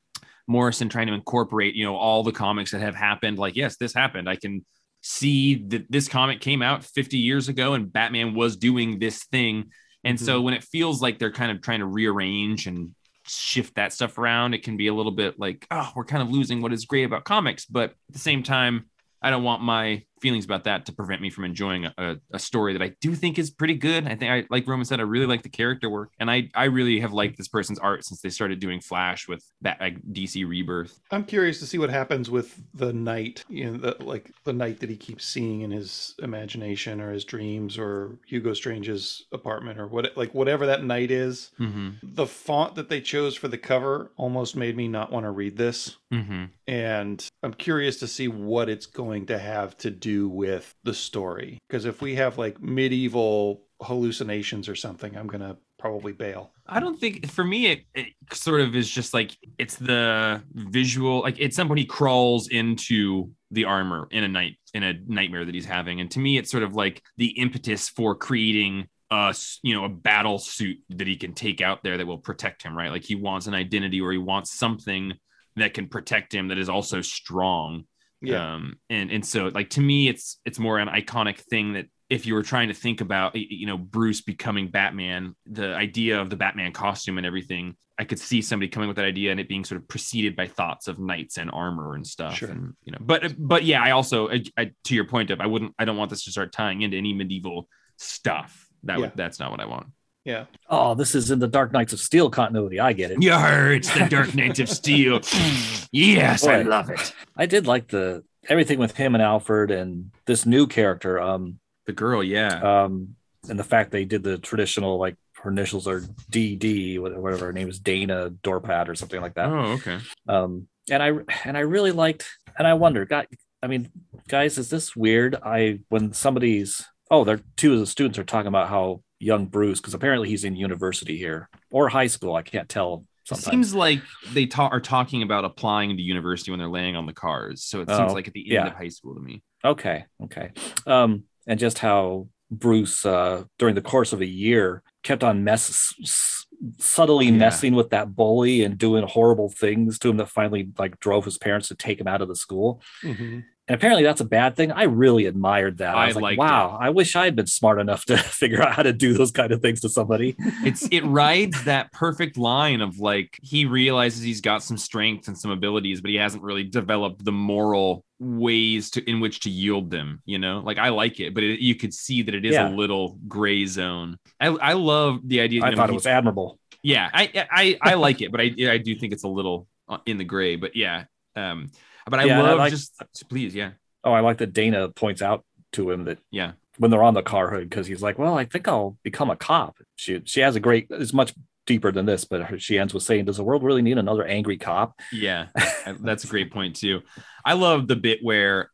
Morrison 0.52 0.90
trying 0.90 1.08
to 1.08 1.14
incorporate, 1.14 1.76
you 1.76 1.86
know, 1.86 1.96
all 1.96 2.24
the 2.24 2.32
comics 2.32 2.72
that 2.72 2.82
have 2.82 2.96
happened. 2.96 3.40
Like, 3.40 3.56
yes, 3.56 3.78
this 3.78 3.94
happened. 3.94 4.30
I 4.30 4.36
can 4.36 4.66
see 5.02 5.56
that 5.70 5.92
this 5.92 6.08
comic 6.08 6.42
came 6.42 6.62
out 6.62 6.84
50 6.84 7.18
years 7.18 7.50
ago 7.50 7.74
and 7.74 7.92
Batman 7.92 8.36
was 8.36 8.58
doing 8.58 9.00
this 9.00 9.24
thing. 9.26 9.72
And 10.04 10.20
so 10.20 10.36
mm-hmm. 10.36 10.46
when 10.46 10.54
it 10.54 10.64
feels 10.64 11.02
like 11.02 11.18
they're 11.18 11.32
kind 11.32 11.52
of 11.52 11.62
trying 11.62 11.80
to 11.80 11.86
rearrange 11.86 12.68
and 12.68 12.94
shift 13.28 13.76
that 13.76 13.94
stuff 13.94 14.18
around, 14.18 14.54
it 14.54 14.64
can 14.64 14.78
be 14.78 14.88
a 14.88 14.94
little 14.94 15.12
bit 15.12 15.40
like, 15.40 15.66
oh, 15.72 15.92
we're 15.96 16.06
kind 16.06 16.22
of 16.22 16.30
losing 16.30 16.62
what 16.62 16.74
is 16.74 16.86
great 16.86 17.04
about 17.04 17.24
comics. 17.24 17.66
But 17.66 17.92
at 17.92 18.14
the 18.14 18.20
same 18.20 18.44
time, 18.44 18.90
I 19.22 19.30
don't 19.30 19.44
want 19.44 19.62
my 19.62 20.04
feelings 20.22 20.46
about 20.46 20.64
that 20.66 20.86
to 20.86 20.92
prevent 20.92 21.22
me 21.22 21.30
from 21.30 21.44
enjoying 21.44 21.86
a, 21.86 22.18
a, 22.32 22.40
story 22.40 22.74
that 22.74 22.82
I 22.82 22.94
do 23.02 23.16
think 23.16 23.38
is 23.38 23.50
pretty 23.50 23.76
good. 23.76 24.06
I 24.08 24.16
think 24.16 24.32
I 24.32 24.46
like 24.50 24.68
Roman 24.68 24.86
said, 24.86 25.00
I 25.00 25.04
really 25.04 25.26
like 25.26 25.44
the 25.44 25.50
character 25.50 25.90
work, 25.90 26.12
and 26.20 26.30
I 26.30 26.50
I 26.56 26.66
really 26.66 27.00
have 27.00 27.14
liked 27.14 27.38
this 27.38 27.48
person's 27.48 27.80
art 27.80 28.06
since 28.06 28.22
they 28.22 28.30
started 28.30 28.60
doing 28.60 28.80
Flash 28.80 29.28
with 29.28 29.44
that 29.62 29.80
like 29.80 30.02
DC 30.12 30.48
Rebirth. 30.48 31.00
I'm 31.12 31.26
curious 31.26 31.60
to 31.60 31.66
see 31.66 31.78
what 31.78 31.90
happens 31.90 32.30
with 32.30 32.62
the 32.74 32.94
knight, 32.94 33.44
you 33.50 33.72
know, 33.72 33.78
the, 33.78 34.04
like 34.04 34.32
the 34.44 34.54
knight 34.54 34.80
that 34.80 34.90
he 34.90 34.96
keeps 34.96 35.26
seeing 35.26 35.62
in 35.62 35.72
his 35.72 36.16
imagination 36.20 37.02
or 37.02 37.12
his 37.12 37.26
dreams 37.26 37.78
or 37.78 38.18
Hugo 38.28 38.54
Strange's 38.54 39.26
apartment 39.32 39.80
or 39.80 39.88
what, 39.88 40.16
like 40.16 40.34
whatever 40.34 40.66
that 40.66 40.84
knight 40.84 41.12
is. 41.12 41.52
Mm-hmm. 41.60 41.90
The 42.04 42.28
font 42.28 42.76
that 42.76 42.90
they 42.90 43.02
chose 43.02 43.36
for 43.36 43.48
the 43.48 43.58
cover 43.58 44.12
almost 44.18 44.56
made 44.56 44.76
me 44.76 44.88
not 44.88 45.12
want 45.12 45.26
to 45.26 45.32
read 45.32 45.58
this. 45.58 45.98
Mm-hmm. 46.12 46.46
And 46.68 47.28
I'm 47.44 47.54
curious 47.54 47.98
to 48.00 48.08
see 48.08 48.28
what 48.28 48.70
it's 48.70 48.86
going 48.86 49.26
to 49.28 49.38
have 49.38 49.78
to 49.80 49.90
do 50.12 50.30
with 50.30 50.74
the 50.84 50.94
story. 50.94 51.58
Because 51.68 51.86
if 51.86 52.02
we 52.02 52.16
have 52.16 52.38
like 52.38 52.62
medieval 52.62 53.64
hallucinations 53.82 54.70
or 54.70 54.76
something, 54.76 55.16
I'm 55.16 55.28
going 55.28 55.42
to 55.42 55.58
probably 55.80 56.14
bail. 56.14 56.52
I 56.68 56.80
don't 56.80 57.00
think 57.00 57.30
for 57.32 57.44
me 57.44 57.68
it, 57.68 57.84
it 57.96 58.14
sort 58.32 58.62
of 58.62 58.76
is 58.76 58.90
just 58.90 59.14
like 59.14 59.36
it's 59.58 59.76
the 59.76 60.42
visual 60.54 61.22
like 61.22 61.38
it's 61.40 61.56
somebody 61.56 61.86
crawls 61.86 62.48
into 62.50 63.32
the 63.50 63.66
armor 63.66 64.08
in 64.12 64.24
a 64.24 64.28
night 64.28 64.58
in 64.74 64.84
a 64.84 64.94
nightmare 65.08 65.44
that 65.44 65.56
he's 65.56 65.66
having 65.66 66.00
and 66.00 66.10
to 66.12 66.20
me 66.20 66.38
it's 66.38 66.52
sort 66.52 66.64
of 66.64 66.76
like 66.76 67.02
the 67.18 67.30
impetus 67.32 67.90
for 67.90 68.16
creating 68.16 68.88
a 69.10 69.36
you 69.64 69.74
know 69.74 69.84
a 69.84 69.90
battle 69.90 70.38
suit 70.38 70.78
that 70.90 71.08
he 71.08 71.18
can 71.18 71.34
take 71.34 71.60
out 71.60 71.84
there 71.84 71.98
that 71.98 72.08
will 72.08 72.20
protect 72.20 72.64
him 72.64 72.78
right 72.78 72.92
like 72.92 73.04
he 73.04 73.16
wants 73.16 73.48
an 73.48 73.54
identity 73.56 74.00
or 74.00 74.12
he 74.12 74.18
wants 74.20 74.54
something 74.54 75.14
that 75.58 75.74
can 75.74 75.88
protect 75.88 76.34
him 76.34 76.48
that 76.48 76.60
is 76.60 76.70
also 76.70 77.02
strong 77.02 77.84
Yeah. 78.22 78.54
um 78.56 78.76
and 78.90 79.10
and 79.12 79.26
so 79.26 79.48
like 79.54 79.70
to 79.72 79.82
me 79.82 80.08
it's 80.08 80.40
it's 80.46 80.60
more 80.60 80.78
an 80.80 80.88
iconic 80.88 81.38
thing 81.40 81.74
that 81.74 81.88
if 82.10 82.26
you 82.26 82.34
were 82.34 82.44
trying 82.44 82.68
to 82.68 82.74
think 82.74 83.02
about 83.02 83.36
you 83.36 83.66
know 83.66 83.78
bruce 83.78 84.22
becoming 84.22 84.68
batman 84.70 85.36
the 85.46 85.74
idea 85.76 86.22
of 86.22 86.30
the 86.30 86.36
batman 86.36 86.72
costume 86.72 87.18
and 87.18 87.26
everything 87.26 87.76
i 87.98 88.04
could 88.04 88.20
see 88.20 88.42
somebody 88.42 88.68
coming 88.70 88.88
with 88.88 88.98
that 88.98 89.06
idea 89.06 89.32
and 89.32 89.40
it 89.40 89.48
being 89.50 89.64
sort 89.64 89.82
of 89.82 89.88
preceded 89.88 90.36
by 90.36 90.46
thoughts 90.48 90.88
of 90.88 91.00
knights 91.00 91.38
and 91.38 91.50
armor 91.52 91.96
and 91.96 92.06
stuff 92.06 92.36
Sure. 92.36 92.50
and 92.50 92.74
you 92.84 92.92
know 92.92 93.00
but 93.02 93.34
but 93.40 93.64
yeah 93.64 93.82
i 93.82 93.92
also 93.92 94.30
I, 94.30 94.44
I, 94.58 94.72
to 94.86 94.94
your 94.96 95.06
point 95.06 95.32
of 95.32 95.42
i 95.42 95.46
wouldn't 95.48 95.74
i 95.80 95.86
don't 95.86 95.98
want 95.98 96.10
this 96.12 96.24
to 96.26 96.32
start 96.32 96.52
tying 96.52 96.82
into 96.84 96.98
any 96.98 97.14
medieval 97.14 97.68
stuff 97.98 98.68
that 98.84 98.98
Yeah. 98.98 99.06
would 99.06 99.14
that's 99.16 99.40
not 99.40 99.50
what 99.52 99.62
i 99.62 99.66
want 99.66 99.88
yeah. 100.24 100.46
Oh, 100.70 100.94
this 100.94 101.16
is 101.16 101.32
in 101.32 101.40
the 101.40 101.48
Dark 101.48 101.72
Knights 101.72 101.94
of 101.94 102.00
Steel 102.00 102.30
continuity. 102.30 102.80
I 102.80 102.94
get 102.94 103.12
it. 103.12 103.22
yeah 103.22 103.70
it's 103.70 103.92
the 103.94 104.08
dark 104.08 104.34
knights 104.36 104.60
of 104.60 104.70
steel 104.70 105.20
yes 105.92 106.46
i 106.46 106.62
love 106.62 106.90
it 106.90 107.14
I 107.36 107.46
did 107.48 107.66
like 107.68 107.88
the 107.88 108.24
everything 108.48 108.80
with 108.80 108.96
him 108.96 109.16
and 109.16 109.22
Alfred 109.22 109.72
and 109.72 110.12
this 110.26 110.46
new 110.46 110.68
character. 110.68 111.20
Um, 111.20 111.60
the 111.86 111.94
girl 111.94 112.24
yeah 112.24 112.84
um, 112.84 113.16
and 113.50 113.58
the 113.58 113.64
fact 113.64 113.92
they 113.92 114.06
did 114.06 114.22
the 114.24 114.38
traditional 114.38 114.98
like 115.00 115.16
her 115.42 115.50
initials 115.50 115.88
are 115.88 116.02
DD, 116.32 117.00
whatever 117.00 117.36
her 117.46 117.54
name 117.54 117.68
is, 117.68 117.80
Dana 117.80 118.30
Dorpat 118.44 118.88
or 118.88 118.94
something 118.96 119.20
like 119.22 119.34
that. 119.34 119.50
Oh, 119.50 119.72
okay. 119.74 119.98
Um, 120.28 120.68
and 120.90 121.02
I 121.02 121.14
and 121.46 121.58
I 121.58 121.62
really 121.62 121.92
liked, 121.92 122.28
and 122.60 122.68
I 122.68 122.76
wonder, 122.76 123.06
God, 123.06 123.26
I 123.64 123.68
mean, 123.68 123.90
guys, 124.28 124.60
is 124.60 124.70
this 124.70 124.96
weird? 124.96 125.36
I 125.44 125.80
when 125.90 126.14
somebody's 126.14 126.86
oh, 127.10 127.24
they're 127.24 127.42
two 127.58 127.74
of 127.74 127.80
the 127.80 127.88
students 127.88 128.20
are 128.20 128.24
talking 128.24 128.48
about 128.48 128.70
how 128.70 129.02
young 129.22 129.46
Bruce, 129.46 129.80
because 129.80 129.94
apparently 129.94 130.28
he's 130.30 130.44
in 130.44 130.56
university 130.56 131.18
here 131.18 131.50
or 131.72 131.90
high 131.90 132.08
school. 132.08 132.36
I 132.36 132.42
can't 132.42 132.68
tell. 132.68 133.06
It 133.24 133.36
Sometimes. 133.36 133.46
seems 133.46 133.76
like 133.76 134.02
they 134.34 134.48
ta- 134.48 134.70
are 134.70 134.82
talking 134.82 135.22
about 135.22 135.46
applying 135.46 135.96
to 135.96 136.02
university 136.02 136.52
when 136.52 136.60
they're 136.60 136.68
laying 136.68 136.96
on 136.96 137.06
the 137.06 137.14
cars. 137.14 137.64
So 137.64 137.82
it 137.82 137.88
seems 137.88 138.12
Oh, 138.12 138.14
like 138.16 138.28
at 138.28 138.34
the 138.34 138.42
end 138.42 138.66
yeah. 138.66 138.68
of 138.68 138.74
high 138.74 138.88
school 138.90 139.14
to 139.14 139.22
me. 139.22 139.44
Okay, 139.64 140.06
okay. 140.24 140.50
Um, 140.88 141.24
and 141.48 141.60
just 141.60 141.78
how 141.80 142.28
Bruce, 142.50 143.06
uh, 143.06 143.44
during 143.60 143.76
the 143.76 143.82
course 143.82 144.12
of 144.12 144.22
a 144.22 144.26
year, 144.26 144.82
kept 145.04 145.24
on 145.24 145.44
mess 145.44 145.94
s- 146.02 146.46
subtly 146.80 147.26
Yeah. 147.28 147.32
messing 147.32 147.74
with 147.76 147.92
that 147.92 148.16
bully 148.16 148.64
and 148.64 148.78
doing 148.78 149.06
horrible 149.08 149.50
things 149.50 149.98
to 150.00 150.10
him 150.10 150.18
that 150.18 150.30
finally 150.30 150.70
like 150.78 151.00
drove 151.00 151.26
his 151.26 151.38
parents 151.38 151.68
to 151.70 151.76
take 151.76 152.00
him 152.02 152.08
out 152.08 152.22
of 152.22 152.28
the 152.28 152.36
school. 152.36 152.82
Mhm. 153.04 153.44
And 153.72 153.78
apparently 153.80 154.04
that's 154.04 154.20
a 154.20 154.26
bad 154.26 154.58
thing. 154.58 154.74
I 154.74 154.84
really 154.84 155.28
admired 155.28 155.78
that. 155.78 155.96
I 155.96 156.04
I 156.04 156.08
was 156.08 156.18
like, 156.18 156.38
wow, 156.38 156.78
I 156.78 156.90
wish 156.90 157.16
I 157.16 157.24
had 157.24 157.38
been 157.38 157.48
smart 157.48 157.80
enough 157.80 158.04
to 158.08 158.18
figure 158.42 158.62
out 158.62 158.74
how 158.74 158.84
to 158.84 158.92
do 158.92 159.14
those 159.14 159.32
kind 159.32 159.54
of 159.54 159.62
things 159.62 159.80
to 159.82 159.88
somebody. 159.90 160.36
It's 160.66 160.86
it 160.92 161.06
rides 161.06 161.64
that 161.64 161.94
perfect 161.94 162.38
line 162.38 162.82
of 162.82 163.00
like 163.00 163.40
he 163.42 163.66
realizes 163.66 164.24
he's 164.24 164.42
got 164.42 164.62
some 164.62 164.78
strength 164.78 165.30
and 165.30 165.38
some 165.38 165.52
abilities, 165.52 166.02
but 166.02 166.10
he 166.12 166.18
hasn't 166.18 166.44
really 166.44 166.66
developed 166.66 167.24
the 167.24 167.32
moral 167.32 168.04
ways 168.20 168.90
to 168.92 169.10
in 169.10 169.22
which 169.22 169.40
to 169.42 169.50
yield 169.50 169.90
them. 169.90 170.22
You 170.26 170.38
know, 170.40 170.60
like 170.66 170.78
I 170.78 170.90
like 170.90 171.22
it, 171.22 171.34
but 171.34 171.42
it, 171.46 171.62
you 171.62 171.76
could 171.76 171.94
see 171.94 172.24
that 172.24 172.36
it 172.36 172.44
is 172.44 172.56
Yeah. 172.56 172.68
a 172.68 172.72
little 172.76 173.18
gray 173.26 173.66
zone. 173.68 174.18
I 174.42 174.48
I 174.48 174.74
love 174.74 175.22
the 175.26 175.40
idea. 175.40 175.64
I 175.64 175.68
you 175.70 175.72
know, 175.72 175.78
thought 175.78 175.90
it 175.90 175.94
was 175.94 176.06
admirable. 176.06 176.60
yeah 176.84 177.10
I, 177.14 177.48
I 177.50 177.78
i 177.92 177.94
like 177.94 178.22
it 178.22 178.32
but 178.32 178.42
i 178.42 178.48
i 178.76 178.78
do 178.80 178.96
think 178.96 179.14
it's 179.14 179.24
a 179.24 179.28
little 179.40 179.68
uh, 179.88 180.00
in 180.08 180.18
the 180.18 180.24
gray 180.24 180.56
but 180.58 180.76
yeah 180.76 181.04
um 181.36 181.70
but 182.10 182.20
i 182.20 182.24
Yeah, 182.26 182.40
and 182.40 182.48
I 182.48 182.50
love 182.52 182.60
like- 182.60 182.72
just 182.72 182.94
please 183.30 183.56
yeah 183.56 183.72
Oh, 184.04 184.14
I 184.14 184.22
like 184.22 184.40
that 184.40 184.54
Dana 184.54 184.90
points 184.90 185.22
out 185.22 185.46
to 185.74 185.92
him 185.92 186.06
that 186.06 186.18
yeah 186.32 186.54
when 186.78 186.90
they're 186.90 187.04
on 187.04 187.14
the 187.14 187.22
car 187.22 187.52
hood 187.52 187.70
because 187.70 187.86
he's 187.86 188.02
like, 188.02 188.18
"Well, 188.18 188.36
I 188.36 188.46
think 188.46 188.68
I'll 188.68 188.98
become 189.04 189.30
a 189.30 189.36
cop." 189.36 189.78
She 189.96 190.22
she 190.26 190.40
has 190.40 190.56
a 190.56 190.60
great. 190.60 190.88
It's 190.90 191.14
much 191.14 191.34
deeper 191.68 191.92
than 191.92 192.08
this, 192.08 192.26
but 192.26 192.60
she 192.60 192.80
ends 192.80 192.94
with 192.96 193.04
saying, 193.04 193.26
"Does 193.26 193.38
the 193.38 193.44
world 193.44 193.62
really 193.62 193.84
need 193.84 194.00
another 194.00 194.26
angry 194.26 194.58
cop?" 194.58 195.00
yeah 195.12 195.48
that's 196.00 196.24
a 196.24 196.28
great 196.28 196.52
point 196.52 196.76
too 196.76 197.02
i 197.46 197.54
love 197.54 197.88
the 197.88 197.96
bit 197.96 198.20
where 198.24 198.72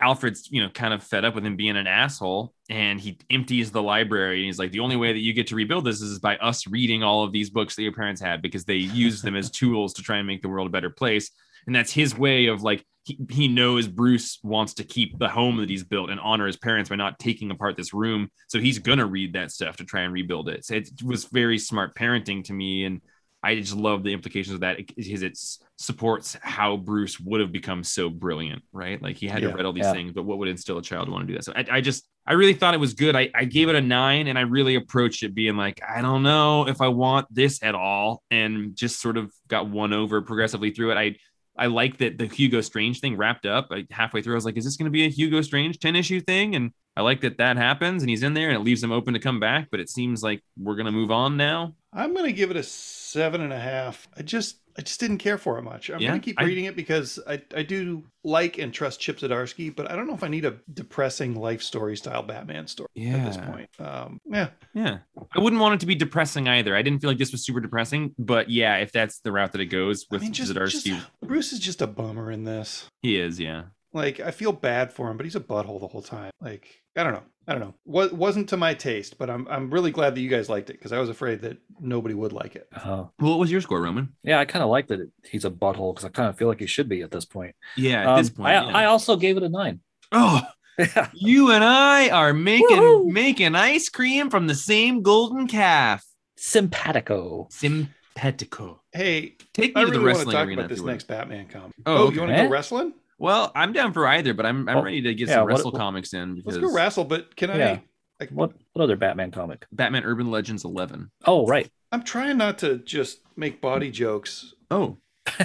alfred's 0.00 0.50
you 0.50 0.62
know 0.62 0.68
kind 0.70 0.92
of 0.94 1.02
fed 1.02 1.24
up 1.24 1.34
with 1.34 1.44
him 1.44 1.56
being 1.56 1.76
an 1.76 1.86
asshole 1.86 2.52
and 2.68 3.00
he 3.00 3.18
empties 3.30 3.70
the 3.70 3.82
library 3.82 4.38
and 4.38 4.46
he's 4.46 4.58
like 4.58 4.72
the 4.72 4.80
only 4.80 4.96
way 4.96 5.12
that 5.12 5.20
you 5.20 5.32
get 5.32 5.46
to 5.46 5.54
rebuild 5.54 5.84
this 5.84 6.00
is 6.00 6.18
by 6.18 6.36
us 6.38 6.66
reading 6.66 7.02
all 7.02 7.22
of 7.22 7.32
these 7.32 7.50
books 7.50 7.76
that 7.76 7.82
your 7.82 7.92
parents 7.92 8.20
had 8.20 8.42
because 8.42 8.64
they 8.64 8.74
used 8.76 9.22
them 9.22 9.36
as 9.36 9.50
tools 9.50 9.92
to 9.94 10.02
try 10.02 10.16
and 10.18 10.26
make 10.26 10.42
the 10.42 10.48
world 10.48 10.66
a 10.66 10.70
better 10.70 10.90
place 10.90 11.30
and 11.70 11.76
that's 11.76 11.92
his 11.92 12.18
way 12.18 12.46
of 12.46 12.64
like 12.64 12.84
he, 13.04 13.16
he 13.30 13.46
knows 13.46 13.86
bruce 13.86 14.40
wants 14.42 14.74
to 14.74 14.82
keep 14.82 15.16
the 15.20 15.28
home 15.28 15.58
that 15.58 15.70
he's 15.70 15.84
built 15.84 16.10
and 16.10 16.18
honor 16.18 16.48
his 16.48 16.56
parents 16.56 16.90
by 16.90 16.96
not 16.96 17.20
taking 17.20 17.48
apart 17.52 17.76
this 17.76 17.94
room. 17.94 18.28
So 18.48 18.58
he's 18.58 18.80
gonna 18.80 19.06
read 19.06 19.34
that 19.34 19.52
stuff 19.52 19.76
to 19.76 19.84
try 19.84 20.00
and 20.00 20.12
rebuild 20.12 20.48
it. 20.48 20.64
So 20.64 20.74
it 20.74 20.90
was 21.04 21.26
very 21.26 21.60
smart 21.60 21.94
parenting 21.94 22.42
to 22.46 22.52
me 22.52 22.86
and 22.86 23.00
i 23.42 23.54
just 23.54 23.74
love 23.74 24.02
the 24.02 24.12
implications 24.12 24.52
of 24.52 24.60
that 24.60 24.78
because 24.78 25.22
it 25.22 25.38
supports 25.78 26.36
how 26.42 26.76
bruce 26.76 27.18
would 27.20 27.40
have 27.40 27.52
become 27.52 27.82
so 27.84 28.10
brilliant 28.10 28.62
right? 28.72 29.00
Like 29.00 29.16
he 29.16 29.28
had 29.28 29.42
to 29.42 29.54
read 29.54 29.64
all 29.64 29.72
these 29.72 29.84
yeah. 29.84 29.92
things 29.92 30.12
but 30.12 30.24
what 30.24 30.38
would 30.38 30.48
instill 30.48 30.76
a 30.76 30.82
child 30.82 31.06
to 31.06 31.12
want 31.12 31.22
to 31.22 31.32
do 31.32 31.38
that? 31.38 31.44
So 31.44 31.52
I, 31.54 31.76
I 31.76 31.80
just 31.80 32.04
i 32.26 32.32
really 32.32 32.54
thought 32.54 32.74
it 32.74 32.80
was 32.80 32.94
good. 32.94 33.14
I, 33.14 33.30
I 33.32 33.44
gave 33.44 33.68
it 33.68 33.76
a 33.76 33.80
nine 33.80 34.26
and 34.26 34.36
i 34.36 34.42
really 34.42 34.74
approached 34.74 35.22
it 35.22 35.36
being 35.36 35.56
like 35.56 35.80
i 35.88 36.02
don't 36.02 36.24
know 36.24 36.66
if 36.66 36.80
i 36.80 36.88
want 36.88 37.32
this 37.32 37.62
at 37.62 37.76
all 37.76 38.24
and 38.32 38.74
just 38.74 39.00
sort 39.00 39.16
of 39.16 39.32
got 39.46 39.70
won 39.70 39.92
over 39.92 40.20
progressively 40.20 40.70
through 40.70 40.92
it. 40.92 40.98
I 40.98 41.16
I 41.60 41.66
like 41.66 41.98
that 41.98 42.18
the 42.18 42.26
Hugo 42.26 42.62
Strange 42.62 43.00
thing 43.00 43.16
wrapped 43.16 43.44
up. 43.44 43.68
Halfway 43.90 44.22
through, 44.22 44.34
I 44.34 44.36
was 44.36 44.46
like, 44.46 44.56
"Is 44.56 44.64
this 44.64 44.76
going 44.76 44.86
to 44.86 44.90
be 44.90 45.04
a 45.04 45.10
Hugo 45.10 45.42
Strange 45.42 45.78
ten 45.78 45.94
issue 45.94 46.20
thing?" 46.20 46.56
And 46.56 46.72
I 46.96 47.02
like 47.02 47.20
that 47.20 47.38
that 47.38 47.56
happens, 47.58 48.02
and 48.02 48.08
he's 48.08 48.22
in 48.22 48.34
there, 48.34 48.48
and 48.48 48.56
it 48.56 48.64
leaves 48.64 48.82
him 48.82 48.90
open 48.90 49.14
to 49.14 49.20
come 49.20 49.38
back. 49.38 49.68
But 49.70 49.78
it 49.78 49.90
seems 49.90 50.22
like 50.22 50.42
we're 50.58 50.74
going 50.76 50.86
to 50.86 50.92
move 50.92 51.10
on 51.10 51.36
now. 51.36 51.74
I'm 51.92 52.14
gonna 52.14 52.32
give 52.32 52.50
it 52.50 52.56
a 52.56 52.62
seven 52.62 53.40
and 53.40 53.52
a 53.52 53.58
half. 53.58 54.08
I 54.16 54.22
just 54.22 54.58
I 54.80 54.82
just 54.82 54.98
didn't 54.98 55.18
care 55.18 55.36
for 55.36 55.58
it 55.58 55.62
much. 55.62 55.90
I'm 55.90 56.00
Yeah, 56.00 56.08
gonna 56.08 56.20
keep 56.20 56.40
I- 56.40 56.44
reading 56.44 56.64
it 56.64 56.74
because 56.74 57.18
I, 57.28 57.42
I 57.54 57.62
do 57.62 58.02
like 58.24 58.56
and 58.56 58.72
trust 58.72 58.98
Chip 58.98 59.18
Zdarsky, 59.18 59.74
but 59.76 59.90
I 59.90 59.94
don't 59.94 60.06
know 60.06 60.14
if 60.14 60.24
I 60.24 60.28
need 60.28 60.46
a 60.46 60.56
depressing 60.72 61.34
life 61.34 61.60
story 61.60 61.98
style 61.98 62.22
Batman 62.22 62.66
story 62.66 62.88
yeah. 62.94 63.16
at 63.18 63.26
this 63.26 63.36
point. 63.36 63.68
Um, 63.78 64.18
yeah, 64.24 64.48
Yeah, 64.72 64.98
I 65.36 65.40
wouldn't 65.40 65.60
want 65.60 65.74
it 65.74 65.80
to 65.80 65.86
be 65.86 65.94
depressing 65.94 66.48
either. 66.48 66.74
I 66.74 66.80
didn't 66.80 67.00
feel 67.00 67.10
like 67.10 67.18
this 67.18 67.30
was 67.30 67.44
super 67.44 67.60
depressing, 67.60 68.14
but 68.18 68.48
yeah, 68.48 68.76
if 68.78 68.90
that's 68.90 69.20
the 69.20 69.32
route 69.32 69.52
that 69.52 69.60
it 69.60 69.66
goes 69.66 70.06
I 70.10 70.14
with 70.14 70.22
mean, 70.22 70.32
just, 70.32 70.54
Zdarsky, 70.54 70.84
just 70.96 71.06
Bruce 71.22 71.52
is 71.52 71.58
just 71.58 71.82
a 71.82 71.86
bummer 71.86 72.30
in 72.30 72.44
this. 72.44 72.86
he 73.02 73.20
is. 73.20 73.38
Yeah, 73.38 73.64
Like 73.92 74.20
I 74.20 74.30
feel 74.30 74.52
bad 74.52 74.92
for 74.92 75.10
him, 75.10 75.16
but 75.16 75.26
he's 75.26 75.36
a 75.36 75.40
butthole 75.40 75.80
the 75.80 75.88
whole 75.88 76.02
time. 76.02 76.30
Like 76.40 76.68
I 76.96 77.02
don't 77.04 77.12
know. 77.12 77.22
I 77.48 77.52
don't 77.52 77.60
know. 77.62 77.74
What 77.84 78.12
wasn't 78.12 78.48
to 78.50 78.56
my 78.56 78.74
taste, 78.74 79.18
but 79.18 79.28
I'm 79.28 79.48
I'm 79.48 79.70
really 79.70 79.90
glad 79.90 80.14
that 80.14 80.20
you 80.20 80.28
guys 80.28 80.48
liked 80.48 80.70
it 80.70 80.74
because 80.74 80.92
I 80.92 80.98
was 81.00 81.08
afraid 81.08 81.40
that 81.40 81.58
nobody 81.80 82.14
would 82.14 82.32
like 82.32 82.54
it. 82.54 82.68
Uh, 82.72 83.06
Well, 83.18 83.30
what 83.30 83.38
was 83.40 83.50
your 83.50 83.60
score, 83.60 83.80
Roman? 83.82 84.10
yeah, 84.22 84.38
I 84.38 84.44
kind 84.44 84.62
of 84.62 84.70
like 84.70 84.86
that 84.88 85.10
he's 85.24 85.44
a 85.44 85.50
butthole 85.50 85.92
because 85.94 86.04
I 86.04 86.10
kind 86.10 86.28
of 86.28 86.38
feel 86.38 86.46
like 86.46 86.60
he 86.60 86.66
should 86.66 86.88
be 86.88 87.02
at 87.02 87.10
this 87.10 87.24
point. 87.24 87.56
Yeah, 87.76 88.02
at 88.02 88.06
Um, 88.08 88.16
this 88.18 88.30
point. 88.30 88.48
I, 88.48 88.52
yeah. 88.52 88.76
I 88.76 88.84
also 88.84 89.16
gave 89.16 89.36
it 89.36 89.42
a 89.42 89.48
nine. 89.48 89.80
oh, 90.12 90.42
Yeah. 90.78 91.08
you 91.12 91.50
and 91.50 91.64
I 91.64 92.08
are 92.10 92.32
making 92.32 92.68
Woohoo! 92.78 93.10
making 93.12 93.54
ice 93.56 93.88
cream 93.88 94.30
from 94.30 94.46
the 94.46 94.54
same 94.54 95.02
golden 95.02 95.46
calf. 95.48 96.04
Simpatico. 96.38 97.48
Simpatico. 97.50 98.80
Hey, 98.92 99.36
Take 99.52 99.74
me 99.74 99.82
I 99.82 99.84
to 99.84 99.90
the 99.90 99.98
really 100.00 100.12
want 100.12 100.18
to 100.20 100.24
wrong 100.26 100.32
talk 100.34 100.46
arena 100.46 100.62
about 100.62 100.68
this 100.70 100.82
next 100.82 101.04
Batman 101.08 101.46
comic. 101.48 101.72
Oh, 101.86 101.96
Oh, 101.96 102.02
okay. 102.06 102.14
you 102.14 102.20
want 102.20 102.32
to 102.32 102.36
Eh? 102.38 102.44
go 102.44 102.50
wrestling? 102.50 102.92
Well, 103.20 103.52
I'm 103.54 103.72
down 103.72 103.92
for 103.92 104.06
either, 104.08 104.34
but 104.34 104.46
I'm 104.46 104.68
I'm 104.68 104.78
Oh, 104.78 104.82
ready 104.82 105.02
to 105.02 105.14
get 105.14 105.28
yeah, 105.28 105.34
some 105.36 105.46
wrestle 105.46 105.70
what- 105.70 105.78
comics 105.78 106.12
in 106.14 106.34
because 106.34 106.56
Let's 106.56 106.66
go 106.66 106.74
wrestle. 106.74 107.04
But 107.04 107.36
can 107.36 107.50
Yeah. 107.50 107.70
I? 107.72 107.82
Like, 108.18 108.30
What 108.30 108.52
what 108.72 108.82
other 108.82 108.96
Batman 108.96 109.30
comic? 109.30 109.66
Batman 109.72 110.04
Urban 110.04 110.30
Legends 110.30 110.64
11. 110.64 111.10
Oh, 111.26 111.46
right. 111.46 111.70
I'm 111.92 112.02
trying 112.02 112.36
not 112.38 112.58
to 112.58 112.78
just 112.78 113.20
make 113.36 113.60
body 113.60 113.90
jokes. 113.90 114.54
Oh, 114.70 114.98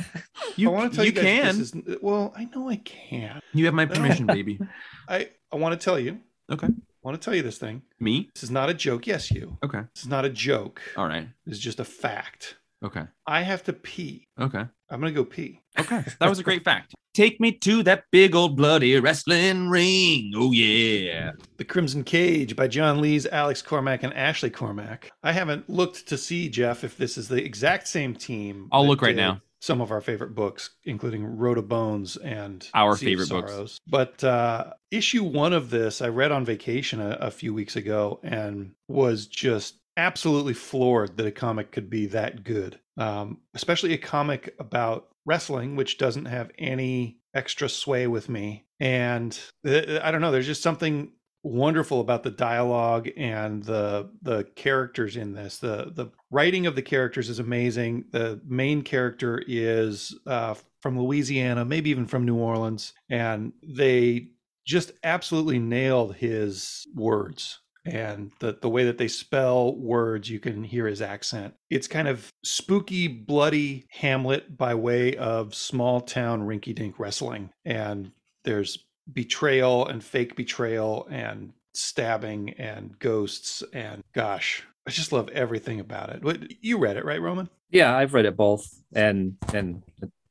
you 0.55 0.69
I 0.69 0.73
want 0.73 0.91
to 0.91 0.95
tell 0.95 1.05
you, 1.05 1.11
you, 1.11 1.15
guys 1.15 1.23
can. 1.23 1.57
This 1.59 1.73
is, 1.73 1.97
well, 2.01 2.33
I 2.35 2.45
know 2.45 2.69
I 2.69 2.77
can. 2.77 3.41
You 3.53 3.65
have 3.65 3.73
my 3.73 3.85
permission, 3.85 4.25
baby. 4.37 4.59
I 5.07 5.29
I 5.51 5.55
want 5.57 5.79
to 5.79 5.83
tell 5.83 5.99
you. 5.99 6.19
Okay. 6.51 6.67
I 6.67 6.71
want 7.01 7.19
to 7.21 7.23
tell 7.23 7.35
you 7.35 7.41
this 7.43 7.57
thing. 7.57 7.81
Me? 7.99 8.29
This 8.33 8.43
is 8.43 8.51
not 8.51 8.69
a 8.69 8.73
joke. 8.73 9.05
Yes, 9.07 9.31
you. 9.31 9.57
Okay. 9.63 9.81
This 9.93 10.03
is 10.03 10.09
not 10.09 10.25
a 10.25 10.29
joke. 10.29 10.81
All 10.97 11.07
right. 11.07 11.27
This 11.45 11.57
is 11.57 11.63
just 11.63 11.79
a 11.79 11.85
fact. 11.85 12.57
Okay. 12.83 13.03
I 13.27 13.41
have 13.41 13.63
to 13.65 13.73
pee. 13.73 14.27
Okay. 14.39 14.65
I'm 14.89 14.99
gonna 14.99 15.11
go 15.11 15.25
pee. 15.25 15.61
Okay. 15.79 16.03
That 16.19 16.29
was 16.29 16.39
a 16.39 16.43
great 16.43 16.63
fact. 16.63 16.93
Take 17.13 17.39
me 17.39 17.53
to 17.53 17.81
that 17.83 18.03
big 18.11 18.35
old 18.35 18.57
bloody 18.57 18.99
wrestling 18.99 19.69
ring. 19.69 20.33
Oh 20.35 20.51
yeah. 20.51 21.31
The 21.57 21.63
Crimson 21.63 22.03
Cage 22.03 22.55
by 22.55 22.67
John 22.67 22.99
Lees, 23.01 23.25
Alex 23.25 23.61
Cormack, 23.61 24.03
and 24.03 24.13
Ashley 24.13 24.49
Cormack. 24.49 25.11
I 25.23 25.31
haven't 25.31 25.69
looked 25.69 26.07
to 26.07 26.17
see, 26.17 26.49
Jeff, 26.49 26.83
if 26.83 26.97
this 26.97 27.17
is 27.17 27.27
the 27.27 27.43
exact 27.43 27.87
same 27.87 28.15
team. 28.15 28.67
I'll 28.71 28.83
that 28.83 28.89
look 28.89 29.01
right 29.01 29.15
did 29.15 29.21
now. 29.21 29.41
Some 29.61 29.81
of 29.81 29.91
our 29.91 30.01
favorite 30.01 30.35
books, 30.35 30.71
including 30.83 31.37
Road 31.37 31.57
of 31.57 31.67
Bones 31.67 32.17
and 32.17 32.67
Our 32.73 32.95
Sea 32.97 33.05
of 33.05 33.09
favorite 33.09 33.29
books. 33.29 33.51
Sorrows. 33.51 33.79
But 33.87 34.23
uh, 34.23 34.73
issue 34.91 35.23
one 35.23 35.53
of 35.53 35.69
this, 35.69 36.01
I 36.01 36.09
read 36.09 36.31
on 36.31 36.45
vacation 36.45 37.01
a, 37.01 37.11
a 37.21 37.31
few 37.31 37.53
weeks 37.53 37.75
ago 37.75 38.19
and 38.23 38.73
was 38.87 39.25
just 39.25 39.79
absolutely 39.97 40.53
floored 40.53 41.17
that 41.17 41.25
a 41.25 41.31
comic 41.31 41.71
could 41.71 41.89
be 41.89 42.05
that 42.07 42.43
good. 42.43 42.79
Um, 42.97 43.39
especially 43.53 43.93
a 43.93 43.97
comic 43.97 44.55
about 44.59 45.09
wrestling, 45.25 45.75
which 45.75 45.97
doesn't 45.97 46.25
have 46.25 46.51
any 46.57 47.19
extra 47.33 47.67
sway 47.67 48.07
with 48.07 48.29
me. 48.29 48.65
And 48.79 49.37
uh, 49.67 49.99
I 50.01 50.11
don't 50.11 50.21
know, 50.21 50.31
there's 50.31 50.45
just 50.45 50.63
something 50.63 51.11
wonderful 51.43 52.01
about 52.01 52.23
the 52.23 52.31
dialogue 52.31 53.07
and 53.17 53.63
the 53.63 54.09
the 54.21 54.45
characters 54.55 55.15
in 55.17 55.33
this. 55.33 55.57
The 55.59 55.91
the 55.93 56.07
writing 56.31 56.65
of 56.65 56.75
the 56.75 56.81
characters 56.81 57.29
is 57.29 57.39
amazing. 57.39 58.05
The 58.11 58.41
main 58.47 58.81
character 58.81 59.43
is 59.45 60.17
uh, 60.25 60.55
from 60.85 60.99
louisiana 60.99 61.65
maybe 61.65 61.89
even 61.89 62.05
from 62.05 62.25
new 62.25 62.35
orleans 62.35 62.93
and 63.09 63.51
they 63.63 64.27
just 64.67 64.91
absolutely 65.03 65.57
nailed 65.57 66.13
his 66.13 66.85
words 66.93 67.61
and 67.85 68.31
the, 68.39 68.57
the 68.61 68.69
way 68.69 68.83
that 68.85 68.97
they 68.97 69.07
spell 69.07 69.75
words 69.75 70.29
you 70.29 70.39
can 70.39 70.63
hear 70.63 70.87
his 70.87 71.01
accent. 71.01 71.53
It's 71.69 71.87
kind 71.87 72.07
of 72.07 72.31
spooky 72.43 73.07
bloody 73.07 73.85
hamlet 73.89 74.57
by 74.57 74.75
way 74.75 75.15
of 75.15 75.53
small 75.55 76.01
town 76.01 76.41
rinky-dink 76.41 76.99
wrestling 76.99 77.51
and 77.63 78.11
there's 78.43 78.85
betrayal 79.11 79.87
and 79.87 80.03
fake 80.03 80.35
betrayal 80.35 81.07
and 81.09 81.53
stabbing 81.73 82.51
and 82.51 82.97
ghosts 82.99 83.61
and 83.73 84.01
gosh 84.13 84.63
i 84.87 84.91
just 84.91 85.11
love 85.11 85.29
everything 85.29 85.79
about 85.79 86.09
it. 86.09 86.23
What 86.23 86.63
you 86.63 86.77
read 86.77 86.97
it 86.97 87.05
right 87.05 87.21
roman? 87.21 87.49
Yeah, 87.69 87.95
I've 87.95 88.13
read 88.13 88.25
it 88.25 88.37
both, 88.37 88.67
and 88.93 89.35
and 89.53 89.83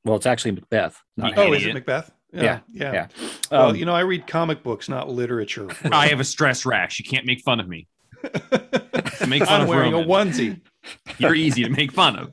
well, 0.05 0.17
it's 0.17 0.27
actually 0.27 0.53
Macbeth. 0.53 1.03
Oh 1.21 1.53
is 1.53 1.67
it 1.67 1.75
macbeth 1.75 2.11
Yeah, 2.35 2.61
yeah 2.73 2.93
yeah. 2.93 3.07
well 3.51 3.69
Um, 3.71 3.77
you 3.77 3.85
know 3.85 3.95
i 3.95 4.01
read 4.01 4.27
comic 4.27 4.63
books 4.63 4.89
not 4.89 5.09
literature 5.09 5.69
I 5.93 6.09
have 6.09 6.21
a 6.21 6.25
stress 6.25 6.67
rash. 6.67 6.99
You 6.99 7.05
can't 7.05 7.27
make 7.27 7.41
fun 7.43 7.61
of 7.61 7.69
me. 7.69 7.87
Make 9.29 9.45
fun 9.45 9.61
I'm 9.61 9.63
of 9.63 9.69
wearing 9.69 9.93
Roman. 9.93 10.09
a 10.09 10.13
onesie. 10.13 10.61
You're 11.19 11.35
easy 11.35 11.63
to 11.65 11.71
make 11.71 11.93
fun 11.93 12.17
of. 12.17 12.33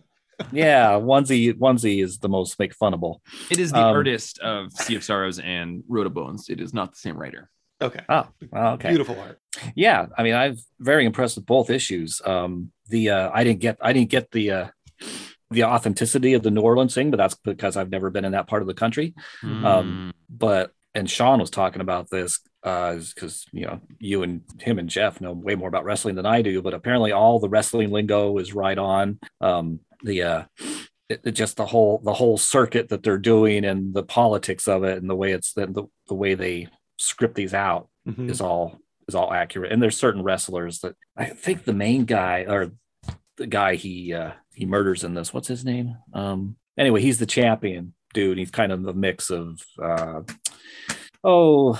yeah, 0.52 0.92
onesie 0.94 1.54
onesie 1.54 2.04
is 2.04 2.18
the 2.18 2.30
most 2.30 2.58
make 2.60 2.78
funnable. 2.78 3.18
It 3.50 3.60
is 3.60 3.72
the 3.72 3.78
Um, 3.80 3.96
artist 3.96 4.40
of 4.40 4.72
Sea 4.74 4.96
of 4.96 5.04
Sorrows 5.04 5.40
and 5.40 5.84
Road 5.88 6.08
of 6.08 6.14
Bones. 6.14 6.50
It 6.50 6.60
is 6.60 6.74
not 6.74 6.92
the 6.92 6.98
same 6.98 7.18
writer. 7.18 7.50
Okay. 7.82 8.02
Oh, 8.10 8.28
okay. 8.54 8.90
Beautiful 8.90 9.20
art. 9.20 9.40
Yeah, 9.76 10.06
I 10.18 10.24
mean, 10.24 10.34
I'm 10.36 10.58
very 10.80 11.06
impressed 11.06 11.36
with 11.36 11.46
both 11.46 11.70
issues. 11.70 12.22
Um, 12.26 12.72
the 12.90 13.10
uh, 13.12 13.32
I 13.34 13.44
didn't 13.44 13.60
get 13.60 13.78
I 13.82 13.94
didn't 13.94 14.10
get 14.10 14.32
the 14.32 14.52
uh, 14.52 14.68
the 15.52 15.64
authenticity 15.66 16.34
of 16.34 16.44
the 16.44 16.52
New 16.52 16.62
Orleans 16.62 16.96
thing, 16.96 17.12
but 17.12 17.18
that's 17.18 17.36
because 17.36 17.78
I've 17.78 17.90
never 17.92 18.10
been 18.10 18.26
in 18.26 18.32
that 18.32 18.48
part 18.48 18.62
of 18.62 18.68
the 18.68 18.74
country. 18.74 19.14
Um, 19.44 20.14
But 20.30 20.72
and 20.94 21.10
Sean 21.10 21.40
was 21.40 21.50
talking 21.50 21.82
about 21.82 22.10
this 22.10 22.40
because 22.64 23.46
you 23.52 23.66
know 23.66 23.80
you 24.00 24.24
and 24.24 24.42
him 24.60 24.80
and 24.80 24.90
Jeff 24.90 25.20
know 25.22 25.34
way 25.34 25.56
more 25.56 25.68
about 25.70 25.86
wrestling 25.86 26.16
than 26.16 26.26
I 26.26 26.42
do, 26.42 26.62
but 26.62 26.74
apparently 26.74 27.12
all 27.12 27.40
the 27.40 27.50
wrestling 27.50 27.92
lingo 27.92 28.38
is 28.38 28.54
right 28.54 28.78
on. 28.78 29.20
Um, 29.40 29.80
the 30.04 30.24
uh, 30.24 30.44
it, 31.10 31.22
it 31.24 31.32
just 31.32 31.58
the 31.58 31.66
whole 31.66 32.00
the 32.04 32.14
whole 32.14 32.38
circuit 32.38 32.90
that 32.90 33.04
they're 33.04 33.18
doing 33.18 33.66
and 33.66 33.94
the 33.94 34.04
politics 34.04 34.68
of 34.68 34.84
it 34.84 34.98
and 35.00 35.10
the 35.10 35.16
way 35.16 35.32
it's 35.32 35.54
the, 35.54 35.68
the, 35.68 35.84
the 36.08 36.16
way 36.16 36.34
they 36.36 36.68
script 36.98 37.36
these 37.36 37.54
out 37.54 37.88
Mhm. 38.08 38.30
is 38.30 38.42
all 38.42 38.80
is 39.08 39.16
all 39.16 39.32
accurate. 39.34 39.72
And 39.72 39.82
there's 39.82 39.98
certain 39.98 40.24
wrestlers 40.24 40.80
that 40.80 40.96
I 41.18 41.26
think 41.26 41.64
the 41.66 41.74
main 41.74 42.06
guy 42.06 42.46
or 42.48 42.72
the 43.38 43.48
guy 43.48 43.76
he 43.76 44.14
uh 44.14 44.32
he 44.54 44.66
murders 44.66 45.04
in 45.04 45.14
this, 45.14 45.34
what's 45.34 45.48
his 45.48 45.64
name? 45.66 45.96
Um 46.14 46.56
anyway, 46.78 47.02
he's 47.02 47.20
the 47.20 47.26
champion 47.26 47.94
dude. 48.14 48.38
He's 48.38 48.52
kind 48.52 48.72
of 48.72 48.86
a 48.88 48.94
mix 48.94 49.30
of 49.30 49.62
uh 49.82 50.22
oh 51.24 51.80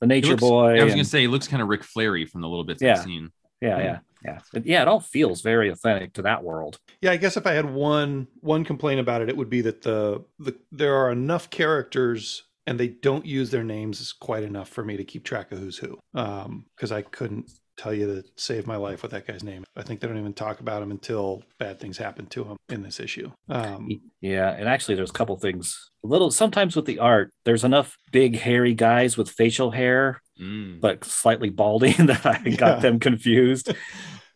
the 0.00 0.06
nature 0.06 0.30
looks- 0.30 0.40
boy. 0.40 0.70
I 0.70 0.84
was 0.84 0.92
and- 0.92 0.98
gonna 0.98 1.04
say 1.04 1.22
he 1.22 1.28
looks 1.28 1.48
kind 1.48 1.62
of 1.62 1.68
Ric 1.68 1.82
Flairy 1.84 2.26
from 2.26 2.40
the 2.42 2.48
little 2.48 2.64
bits 2.64 2.82
Yeah. 2.82 2.94
I've 2.98 3.04
seen. 3.04 3.30
yeah, 3.60 3.78
yeah, 3.78 3.98
yeah. 4.24 4.38
But 4.52 4.66
yeah, 4.66 4.82
it 4.82 4.88
all 4.88 5.00
feels 5.00 5.40
very 5.42 5.70
authentic 5.70 6.12
to 6.14 6.22
that 6.22 6.42
world. 6.44 6.78
Yeah, 7.00 7.12
I 7.12 7.16
guess 7.16 7.36
if 7.36 7.46
I 7.46 7.52
had 7.52 7.64
one 7.72 8.26
one 8.40 8.64
complaint 8.64 9.00
about 9.00 9.22
it, 9.22 9.28
it 9.28 9.36
would 9.36 9.50
be 9.50 9.62
that 9.62 9.82
the 9.82 10.24
the 10.38 10.54
there 10.72 10.94
are 10.96 11.10
enough 11.10 11.48
characters 11.50 12.44
and 12.66 12.78
they 12.80 12.88
don't 12.88 13.24
use 13.24 13.50
their 13.50 13.62
names 13.64 14.12
quite 14.12 14.42
enough 14.42 14.68
for 14.68 14.84
me 14.84 14.96
to 14.96 15.04
keep 15.04 15.24
track 15.24 15.52
of 15.52 15.58
who's 15.58 15.78
who. 15.78 15.98
Um, 16.14 16.66
because 16.74 16.90
I 16.92 17.02
couldn't 17.02 17.48
tell 17.76 17.92
you 17.94 18.06
to 18.06 18.24
save 18.36 18.66
my 18.66 18.76
life 18.76 19.02
with 19.02 19.10
that 19.12 19.26
guy's 19.26 19.44
name. 19.44 19.64
I 19.76 19.82
think 19.82 20.00
they 20.00 20.08
don't 20.08 20.18
even 20.18 20.32
talk 20.32 20.60
about 20.60 20.82
him 20.82 20.90
until 20.90 21.42
bad 21.58 21.78
things 21.80 21.98
happen 21.98 22.26
to 22.26 22.44
him 22.44 22.56
in 22.68 22.82
this 22.82 22.98
issue. 23.00 23.30
Um, 23.48 23.88
Yeah, 24.20 24.50
and 24.50 24.68
actually, 24.68 24.94
there's 24.94 25.10
a 25.10 25.14
couple 25.14 25.36
things. 25.38 25.90
A 26.04 26.06
little 26.06 26.30
sometimes 26.30 26.74
with 26.76 26.86
the 26.86 26.98
art, 26.98 27.30
there's 27.44 27.64
enough 27.64 27.96
big 28.12 28.38
hairy 28.38 28.74
guys 28.74 29.16
with 29.16 29.30
facial 29.30 29.70
hair, 29.72 30.20
Mm. 30.40 30.80
but 30.82 31.02
slightly 31.04 31.48
balding 31.48 31.94
that 32.06 32.26
I 32.26 32.42
Yeah. 32.44 32.56
got 32.56 32.82
them 32.82 32.98
confused. 33.00 33.74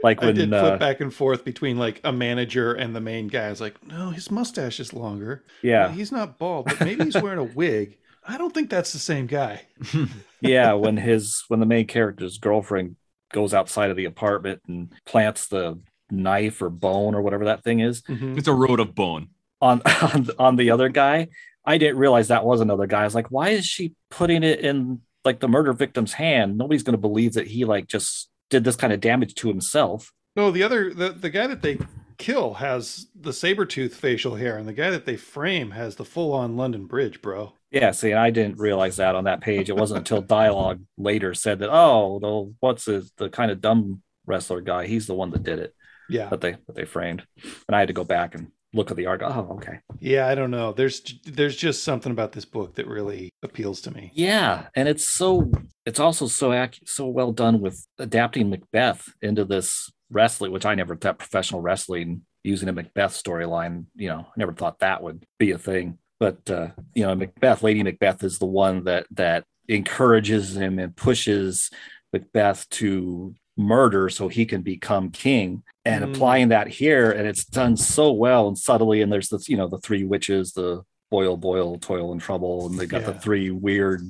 Like 0.03 0.21
when 0.23 0.29
I 0.29 0.33
when 0.33 0.35
did 0.37 0.49
flip 0.49 0.73
uh, 0.75 0.77
back 0.79 1.01
and 1.03 1.13
forth 1.13 1.45
between 1.45 1.77
like 1.77 2.01
a 2.05 2.11
manager 2.13 2.73
and 2.73 2.97
the 2.97 3.03
main 3.03 3.29
guy. 3.29 3.49
I 3.49 3.51
was 3.51 3.61
like, 3.61 3.87
no, 3.87 4.09
his 4.09 4.31
mustache 4.31 4.81
is 4.81 4.95
longer. 4.95 5.45
yeah, 5.63 5.93
he's 5.93 6.11
not 6.11 6.39
bald, 6.39 6.67
but 6.67 6.81
maybe 6.81 7.05
he's 7.05 7.21
wearing 7.21 7.39
a 7.39 7.45
wig. 7.45 7.99
I 8.27 8.39
don't 8.39 8.53
think 8.55 8.71
that's 8.71 8.93
the 8.95 8.99
same 8.99 9.27
guy. 9.27 9.67
yeah, 10.41 10.73
when 10.85 10.97
his 10.97 11.45
when 11.49 11.61
the 11.61 11.67
main 11.67 11.87
character's 11.87 12.39
girlfriend 12.39 12.97
goes 13.33 13.55
outside 13.55 13.91
of 13.91 13.97
the 13.97 14.05
apartment 14.05 14.61
and 14.69 14.93
plants 15.07 15.49
the 15.49 15.79
knife 16.11 16.61
or 16.61 16.71
bone 16.71 17.15
or 17.15 17.23
whatever 17.23 17.45
that 17.47 17.63
thing 17.63 17.81
is 17.81 18.03
Mhm. 18.03 18.37
it's 18.37 18.49
a 18.49 18.53
road 18.55 18.81
of 18.81 18.95
bone. 18.95 19.29
on 19.63 19.81
on, 20.03 20.29
on 20.39 20.57
the 20.57 20.71
other 20.71 20.89
guy. 20.89 21.29
I 21.65 21.77
didn't 21.79 21.99
realize 21.99 22.29
that 22.29 22.45
was 22.47 22.61
another 22.63 22.87
guy. 22.87 23.03
I 23.03 23.05
was 23.05 23.15
like, 23.15 23.31
why 23.31 23.51
is 23.51 23.67
she 23.67 23.95
putting 24.11 24.43
it 24.43 24.61
in 24.61 25.03
like 25.25 25.41
the 25.41 25.49
murder 25.49 25.73
victim's 25.75 26.15
hand? 26.15 26.57
Nobody's 26.57 26.83
going 26.83 26.95
to 26.95 27.01
believe 27.01 27.35
that 27.35 27.47
he 27.49 27.65
like 27.67 27.87
just 27.87 28.31
did 28.49 28.65
this 28.65 28.77
kind 28.77 28.93
of 28.93 29.01
damage 29.01 29.35
to 29.37 29.49
himself. 29.49 30.13
No, 30.35 30.51
the 30.51 30.63
other 30.63 30.93
the, 30.95 31.11
the 31.11 31.29
guy 31.31 31.47
that 31.47 31.61
they 31.61 31.79
kill 32.21 32.55
has 32.55 33.09
the 33.19 33.33
saber 33.33 33.65
tooth 33.67 33.95
facial 33.95 34.37
hair, 34.37 34.57
and 34.59 34.69
the 34.69 34.73
guy 34.73 34.91
that 34.91 35.07
they 35.07 35.17
frame 35.17 35.73
has 35.73 35.97
the 35.97 36.05
full 36.05 36.33
on 36.33 36.57
London 36.57 36.87
Bridge, 36.87 37.21
bro. 37.23 37.55
Yeah, 37.71 37.93
see, 37.93 38.13
I 38.13 38.31
didn't 38.31 38.59
realize 38.59 38.97
that 38.97 39.15
on 39.15 39.25
that 39.25 39.41
page. 39.41 39.71
It 39.71 39.77
wasn't 39.77 39.99
until 39.99 40.21
dialogue 40.23 40.83
later 40.99 41.35
said 41.35 41.61
that, 41.61 41.71
oh, 41.73 42.19
the 42.21 42.55
what's 42.61 42.85
his 42.87 43.13
the 43.17 43.29
kind 43.31 43.51
of 43.51 43.61
dumb 43.61 44.03
wrestler 44.27 44.61
guy? 44.61 44.87
He's 44.87 45.07
the 45.07 45.15
one 45.15 45.31
that 45.31 45.43
did 45.45 45.59
it 45.61 45.75
Yeah, 46.09 46.29
that 46.31 46.41
they 46.41 46.53
that 46.67 46.75
they 46.77 46.85
framed. 46.85 47.25
And 47.69 47.77
I 47.77 47.81
had 47.81 47.89
to 47.89 47.95
go 47.95 48.05
back 48.05 48.35
and 48.35 48.49
look 48.73 48.91
at 48.91 48.97
the 48.97 49.07
art. 49.07 49.23
Oh, 49.25 49.49
okay. 49.57 49.81
yeah. 50.01 50.27
I 50.29 50.35
don't 50.35 50.51
know. 50.51 50.73
There's 50.73 51.01
there's 51.25 51.57
just 51.57 51.85
something 51.85 52.13
about 52.13 52.33
this 52.33 52.45
book 52.45 52.75
that 52.77 52.87
really 52.89 53.31
appeals 53.43 53.81
to 53.83 53.91
me. 53.93 54.15
Yeah, 54.15 54.69
and 54.75 54.89
it's 54.89 55.09
so 55.09 55.51
it's 55.87 56.01
also 56.01 56.27
so 56.27 56.53
ac- 56.53 56.83
so 56.87 57.07
well 57.07 57.33
done 57.33 57.61
with 57.61 57.87
adapting 57.99 58.51
Macbeth 58.51 59.09
into 59.23 59.45
this 59.45 59.91
wrestling, 60.11 60.53
which 60.53 60.67
I 60.67 60.75
never 60.75 60.97
thought 60.97 61.19
professional 61.19 61.61
wrestling 61.61 62.23
using 62.43 62.69
a 62.69 62.73
Macbeth 62.73 63.13
storyline. 63.13 63.87
You 63.97 64.09
know, 64.09 64.21
I 64.21 64.33
never 64.37 64.53
thought 64.53 64.81
that 64.81 65.03
would 65.03 65.25
be 65.39 65.51
a 65.53 65.59
thing. 65.59 65.99
But 66.19 66.51
uh, 66.51 66.69
you 66.95 67.05
know, 67.05 67.15
Macbeth, 67.15 67.63
Lady 67.63 67.83
Macbeth, 67.83 68.23
is 68.25 68.39
the 68.39 68.47
one 68.47 68.85
that 68.85 69.07
that 69.13 69.45
encourages 69.69 70.57
him 70.57 70.79
and 70.79 70.95
pushes 70.95 71.71
Macbeth 72.13 72.69
to 72.71 73.35
murder 73.57 74.09
so 74.09 74.29
he 74.29 74.45
can 74.47 74.63
become 74.63 75.11
king. 75.11 75.63
And 75.85 76.05
Mm. 76.05 76.15
applying 76.15 76.49
that 76.49 76.69
here, 76.69 77.11
and 77.11 77.27
it's 77.27 77.45
done 77.45 77.77
so 77.77 78.13
well 78.13 78.49
and 78.49 78.59
subtly. 78.59 79.01
And 79.01 79.11
there's 79.11 79.31
this, 79.31 79.49
you 79.49 79.57
know, 79.57 79.67
the 79.67 79.79
three 79.79 80.05
witches, 80.05 80.53
the 80.53 80.83
boil, 81.11 81.37
boil, 81.37 81.79
toil, 81.79 82.13
and 82.13 82.21
trouble, 82.21 82.67
and 82.67 82.79
they 82.79 82.87
got 82.87 83.05
the 83.05 83.15
three 83.15 83.51
weird 83.51 84.03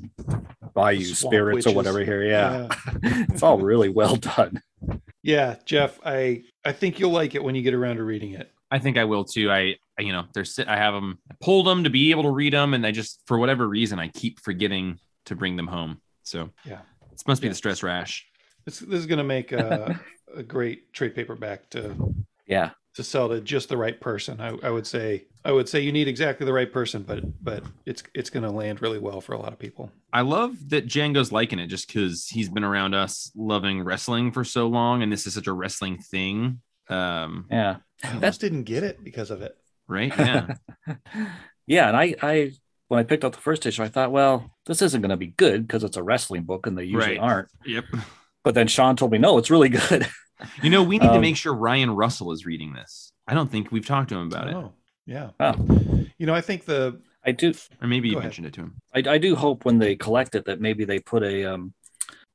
bayou 0.74 1.02
Swamp 1.04 1.32
spirits 1.32 1.66
or 1.66 1.74
whatever 1.74 2.04
here. 2.04 2.22
Yeah, 2.24 2.68
it's 3.02 3.42
all 3.42 3.58
really 3.58 3.88
well 3.88 4.16
done. 4.16 4.62
yeah, 5.22 5.56
Jeff. 5.64 5.98
I 6.04 6.42
I 6.64 6.72
think 6.72 6.98
you'll 7.00 7.10
like 7.12 7.34
it 7.34 7.42
when 7.42 7.54
you 7.54 7.62
get 7.62 7.74
around 7.74 7.96
to 7.96 8.04
reading 8.04 8.32
it. 8.34 8.50
I 8.70 8.78
think 8.78 8.98
I 8.98 9.04
will 9.04 9.24
too. 9.24 9.50
I, 9.50 9.76
I 9.98 10.02
you 10.02 10.12
know, 10.12 10.26
there's 10.34 10.58
I 10.60 10.76
have 10.76 10.94
them, 10.94 11.18
I 11.30 11.34
pulled 11.40 11.66
them 11.66 11.84
to 11.84 11.90
be 11.90 12.10
able 12.12 12.22
to 12.24 12.30
read 12.30 12.52
them, 12.52 12.74
and 12.74 12.86
I 12.86 12.92
just 12.92 13.20
for 13.26 13.38
whatever 13.38 13.66
reason 13.66 13.98
I 13.98 14.08
keep 14.08 14.38
forgetting 14.40 14.98
to 15.26 15.34
bring 15.34 15.56
them 15.56 15.66
home. 15.66 16.00
So 16.22 16.50
Yeah. 16.64 16.80
this 17.10 17.26
must 17.26 17.40
be 17.42 17.48
Yeah. 17.48 17.52
the 17.52 17.56
stress 17.56 17.82
rash. 17.82 18.26
This 18.66 18.78
this 18.78 19.00
is 19.00 19.06
gonna 19.06 19.24
make 19.24 19.52
a, 19.52 19.98
a 20.36 20.42
great 20.42 20.92
trade 20.92 21.14
paperback 21.14 21.68
to 21.70 22.14
Yeah, 22.46 22.70
to 22.94 23.02
sell 23.02 23.28
to 23.30 23.40
just 23.40 23.68
the 23.70 23.76
right 23.76 23.98
person. 24.00 24.40
I, 24.40 24.50
I 24.62 24.70
would 24.70 24.86
say 24.86 25.26
I 25.44 25.52
would 25.52 25.68
say 25.68 25.80
you 25.80 25.90
need 25.92 26.06
exactly 26.08 26.44
the 26.44 26.52
right 26.52 26.70
person, 26.70 27.02
but 27.02 27.20
but 27.42 27.64
it's 27.86 28.02
it's 28.14 28.28
going 28.30 28.42
to 28.42 28.50
land 28.50 28.82
really 28.82 28.98
well 28.98 29.20
for 29.20 29.32
a 29.32 29.38
lot 29.38 29.52
of 29.52 29.58
people. 29.58 29.90
I 30.12 30.20
love 30.20 30.68
that 30.70 30.86
Django's 30.86 31.32
liking 31.32 31.58
it 31.58 31.68
just 31.68 31.86
because 31.86 32.26
he's 32.28 32.48
been 32.48 32.64
around 32.64 32.94
us 32.94 33.30
loving 33.34 33.82
wrestling 33.82 34.32
for 34.32 34.44
so 34.44 34.66
long, 34.68 35.02
and 35.02 35.10
this 35.10 35.26
is 35.26 35.34
such 35.34 35.46
a 35.46 35.52
wrestling 35.52 35.98
thing. 35.98 36.60
Um, 36.88 37.46
yeah, 37.50 37.76
I 38.04 38.12
almost 38.14 38.40
didn't 38.40 38.64
get 38.64 38.82
it 38.82 39.02
because 39.02 39.30
of 39.30 39.40
it. 39.42 39.56
right? 39.88 40.12
Yeah. 40.18 40.54
yeah. 41.66 41.88
And 41.88 41.96
I, 41.96 42.14
I 42.22 42.52
when 42.88 43.00
I 43.00 43.04
picked 43.04 43.24
up 43.24 43.32
the 43.32 43.40
first 43.40 43.64
issue, 43.66 43.82
I 43.82 43.88
thought, 43.88 44.10
well, 44.12 44.50
this 44.66 44.82
isn't 44.82 45.00
going 45.00 45.10
to 45.10 45.16
be 45.16 45.28
good 45.28 45.66
because 45.66 45.84
it's 45.84 45.96
a 45.96 46.02
wrestling 46.02 46.42
book, 46.42 46.66
and 46.66 46.76
they 46.76 46.84
usually 46.84 47.18
Right. 47.18 47.18
aren't. 47.18 47.48
yep. 47.64 47.84
But 48.42 48.54
then 48.54 48.66
Sean 48.68 48.96
told 48.96 49.12
me, 49.12 49.18
no, 49.18 49.38
it's 49.38 49.50
really 49.50 49.68
good. 49.68 50.06
You 50.62 50.70
know, 50.70 50.82
we 50.82 50.98
need 50.98 51.06
to 51.08 51.14
Um, 51.14 51.20
make 51.20 51.36
sure 51.36 51.52
Ryan 51.54 51.90
Russell 51.90 52.32
is 52.32 52.46
reading 52.46 52.72
this. 52.72 53.12
I 53.28 53.34
don't 53.34 53.50
think 53.52 53.70
we've 53.70 53.84
talked 53.86 54.08
to 54.08 54.16
him 54.16 54.26
about 54.28 54.48
it, 54.48 54.54
Oh, 54.54 54.72
yeah. 55.10 55.30
Oh. 55.40 55.54
You 56.18 56.26
know, 56.26 56.34
I 56.34 56.40
think 56.40 56.64
the 56.64 57.00
I 57.26 57.32
do, 57.32 57.52
or 57.82 57.88
maybe 57.88 58.08
you 58.08 58.14
ahead. 58.14 58.26
mentioned 58.26 58.46
it 58.46 58.54
to 58.54 58.60
him. 58.62 58.76
I, 58.94 59.02
I 59.06 59.18
do 59.18 59.34
hope 59.34 59.64
when 59.64 59.78
they 59.78 59.96
collect 59.96 60.34
it 60.36 60.44
that 60.46 60.60
maybe 60.60 60.84
they 60.84 61.00
put 61.00 61.22
a 61.24 61.44
um 61.52 61.74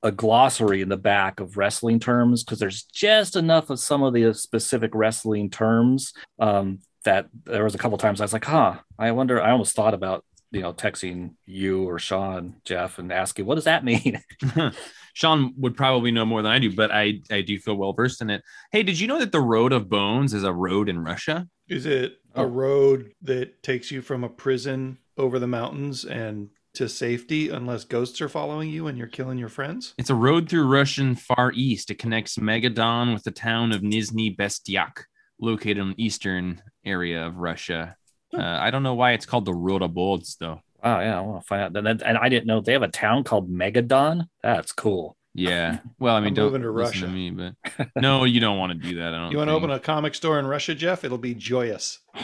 a 0.03 0.11
glossary 0.11 0.81
in 0.81 0.89
the 0.89 0.97
back 0.97 1.39
of 1.39 1.57
wrestling 1.57 1.99
terms 1.99 2.43
because 2.43 2.59
there's 2.59 2.83
just 2.83 3.35
enough 3.35 3.69
of 3.69 3.79
some 3.79 4.03
of 4.03 4.13
the 4.13 4.33
specific 4.33 4.91
wrestling 4.93 5.49
terms 5.49 6.13
um 6.37 6.79
that 7.05 7.27
there 7.45 7.63
was 7.63 7.75
a 7.75 7.77
couple 7.77 7.97
times 7.97 8.19
I 8.19 8.25
was 8.25 8.33
like, 8.33 8.45
huh, 8.45 8.75
I 8.99 9.11
wonder. 9.11 9.41
I 9.41 9.51
almost 9.51 9.75
thought 9.75 9.93
about 9.93 10.25
you 10.51 10.61
know 10.61 10.73
texting 10.73 11.35
you 11.45 11.87
or 11.87 11.97
Sean, 11.97 12.55
Jeff, 12.65 12.99
and 12.99 13.11
asking 13.13 13.45
what 13.45 13.55
does 13.55 13.63
that 13.63 13.85
mean? 13.85 14.21
Sean 15.13 15.53
would 15.55 15.77
probably 15.77 16.11
know 16.11 16.25
more 16.25 16.41
than 16.41 16.51
I 16.51 16.59
do, 16.59 16.75
but 16.75 16.91
I 16.91 17.21
I 17.31 17.39
do 17.39 17.57
feel 17.57 17.75
well 17.75 17.93
versed 17.93 18.21
in 18.21 18.29
it. 18.29 18.43
Hey, 18.73 18.83
did 18.83 18.99
you 18.99 19.07
know 19.07 19.19
that 19.19 19.31
the 19.31 19.39
Road 19.39 19.71
of 19.71 19.87
Bones 19.87 20.33
is 20.33 20.43
a 20.43 20.51
road 20.51 20.89
in 20.89 20.99
Russia? 20.99 21.47
is 21.67 21.85
it 21.85 22.17
a 22.35 22.41
Oh. 22.41 22.45
road 22.45 23.11
that 23.21 23.63
takes 23.63 23.91
you 23.91 24.01
from 24.01 24.23
a 24.23 24.29
prison 24.29 24.97
over 25.17 25.39
the 25.39 25.47
mountains 25.47 26.03
and 26.05 26.49
to 26.73 26.89
safety 26.89 27.47
unless 27.49 27.85
ghosts 27.85 28.19
are 28.21 28.27
following 28.27 28.69
you 28.69 28.87
and 28.87 28.97
you're 28.97 29.07
killing 29.07 29.37
your 29.37 29.47
friends? 29.49 29.93
It's 29.97 30.09
a 30.09 30.15
road 30.15 30.49
through 30.49 30.67
Russian 30.67 31.15
Far 31.15 31.51
East. 31.53 31.89
It 31.89 31.95
connects 31.99 32.37
Magadan 32.37 33.13
with 33.13 33.23
the 33.23 33.31
town 33.31 33.71
of 33.71 33.81
Nizhny 33.81 34.35
Bestyak, 34.35 35.03
located 35.39 35.77
in 35.77 35.89
the 35.89 36.03
eastern 36.03 36.61
area 36.83 37.25
of 37.25 37.37
Russia. 37.37 37.95
Uh, 38.33 38.41
I 38.41 38.71
don't 38.71 38.83
know 38.83 38.95
why 38.95 39.13
it's 39.13 39.25
called 39.25 39.45
the 39.45 39.53
Road 39.53 39.81
of 39.81 39.93
Bones, 39.93 40.35
though. 40.39 40.59
Oh 40.83 40.99
yeah, 40.99 41.17
I 41.17 41.21
want 41.21 41.41
to 41.41 41.47
find 41.47 41.77
out. 41.77 41.87
And, 41.87 42.01
and 42.03 42.17
I 42.17 42.27
didn't 42.29 42.45
know 42.47 42.59
they 42.59 42.73
have 42.73 42.83
a 42.83 42.89
town 42.89 43.23
called 43.23 43.49
Megadon. 43.49 44.27
That's 44.43 44.71
cool. 44.73 45.15
Yeah. 45.37 45.79
Well, 45.99 46.15
I 46.15 46.21
mean, 46.21 46.29
I'm 46.29 46.33
don't 46.33 46.45
moving 46.45 46.61
to 46.61 46.71
listen 46.71 47.01
Russia. 47.01 47.05
to 47.07 47.11
me, 47.11 47.29
but 47.29 47.89
no, 48.01 48.23
you 48.23 48.39
don't 48.39 48.57
want 48.57 48.71
to 48.71 48.87
do 48.89 48.95
that. 48.99 49.13
I 49.13 49.17
don't. 49.17 49.31
You 49.31 49.37
want 49.37 49.49
to 49.49 49.53
open 49.53 49.69
a 49.69 49.79
comic 49.79 50.15
store 50.15 50.39
in 50.39 50.47
Russia, 50.47 50.73
Jeff? 50.73 51.03
It'll 51.03 51.17
be 51.17 51.35
joyous. 51.35 51.99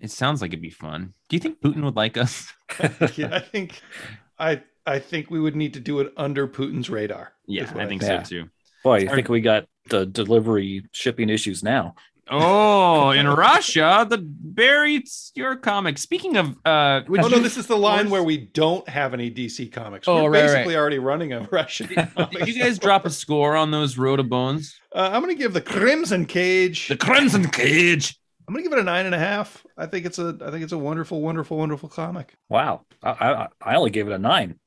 It 0.00 0.10
sounds 0.10 0.42
like 0.42 0.50
it'd 0.50 0.60
be 0.60 0.68
fun. 0.70 1.14
Do 1.28 1.36
you 1.36 1.40
think 1.40 1.60
Putin 1.62 1.82
would 1.84 1.96
like 1.96 2.18
us? 2.18 2.52
yeah, 3.16 3.28
I 3.32 3.38
think 3.38 3.80
I 4.38 4.60
I 4.84 4.98
think 4.98 5.30
we 5.30 5.40
would 5.40 5.56
need 5.56 5.72
to 5.74 5.80
do 5.80 6.00
it 6.00 6.12
under 6.16 6.46
Putin's 6.46 6.90
radar. 6.90 7.32
Yeah, 7.46 7.62
is 7.64 7.72
what 7.72 7.84
I 7.84 7.86
think 7.86 8.02
Yeah. 8.02 8.22
so 8.22 8.28
too. 8.28 8.50
Boy, 8.82 9.06
I 9.08 9.14
think 9.14 9.30
we 9.30 9.40
got 9.40 9.66
the 9.88 10.04
delivery 10.04 10.84
shipping 10.92 11.30
issues 11.30 11.62
now. 11.62 11.94
Oh, 12.30 13.10
in 13.10 13.28
Russia, 13.28 14.06
the 14.08 14.18
buried 14.18 15.06
your 15.34 15.56
comic. 15.56 15.98
Speaking 15.98 16.36
of, 16.36 16.56
uh, 16.64 17.02
would 17.08 17.20
Oh 17.22 17.28
no, 17.28 17.36
you- 17.36 17.42
this 17.42 17.56
is 17.58 17.66
the 17.66 17.76
line 17.76 18.06
Wars? 18.06 18.12
where 18.12 18.22
we 18.22 18.38
don't 18.38 18.88
have 18.88 19.12
any 19.12 19.30
DC 19.30 19.70
comics. 19.72 20.08
Oh, 20.08 20.22
We're 20.24 20.30
right, 20.30 20.40
right. 20.40 20.46
basically 20.52 20.76
already 20.76 20.98
running 20.98 21.32
a 21.32 21.40
Russian. 21.52 21.88
Did 21.88 22.48
you 22.48 22.62
guys 22.62 22.78
drop 22.78 23.04
a 23.04 23.10
score 23.10 23.56
on 23.56 23.70
those 23.70 23.98
Road 23.98 24.20
of 24.20 24.28
Bones? 24.30 24.74
Uh, 24.94 25.10
I'm 25.12 25.20
gonna 25.20 25.34
give 25.34 25.52
the 25.52 25.60
Crimson 25.60 26.24
Cage. 26.26 26.88
The 26.88 26.96
Crimson 26.96 27.48
Cage. 27.50 28.18
I'm 28.48 28.54
gonna 28.54 28.62
give 28.62 28.72
it 28.72 28.78
a 28.78 28.84
nine 28.84 29.06
and 29.06 29.14
a 29.14 29.18
half. 29.18 29.64
I 29.76 29.86
think 29.86 30.06
it's 30.06 30.18
a. 30.18 30.36
I 30.44 30.50
think 30.50 30.62
it's 30.64 30.72
a 30.72 30.78
wonderful, 30.78 31.20
wonderful, 31.20 31.56
wonderful 31.58 31.88
comic. 31.88 32.34
Wow. 32.48 32.82
I, 33.02 33.10
I, 33.10 33.48
I 33.60 33.74
only 33.76 33.90
gave 33.90 34.06
it 34.06 34.12
a 34.12 34.18
nine. 34.18 34.58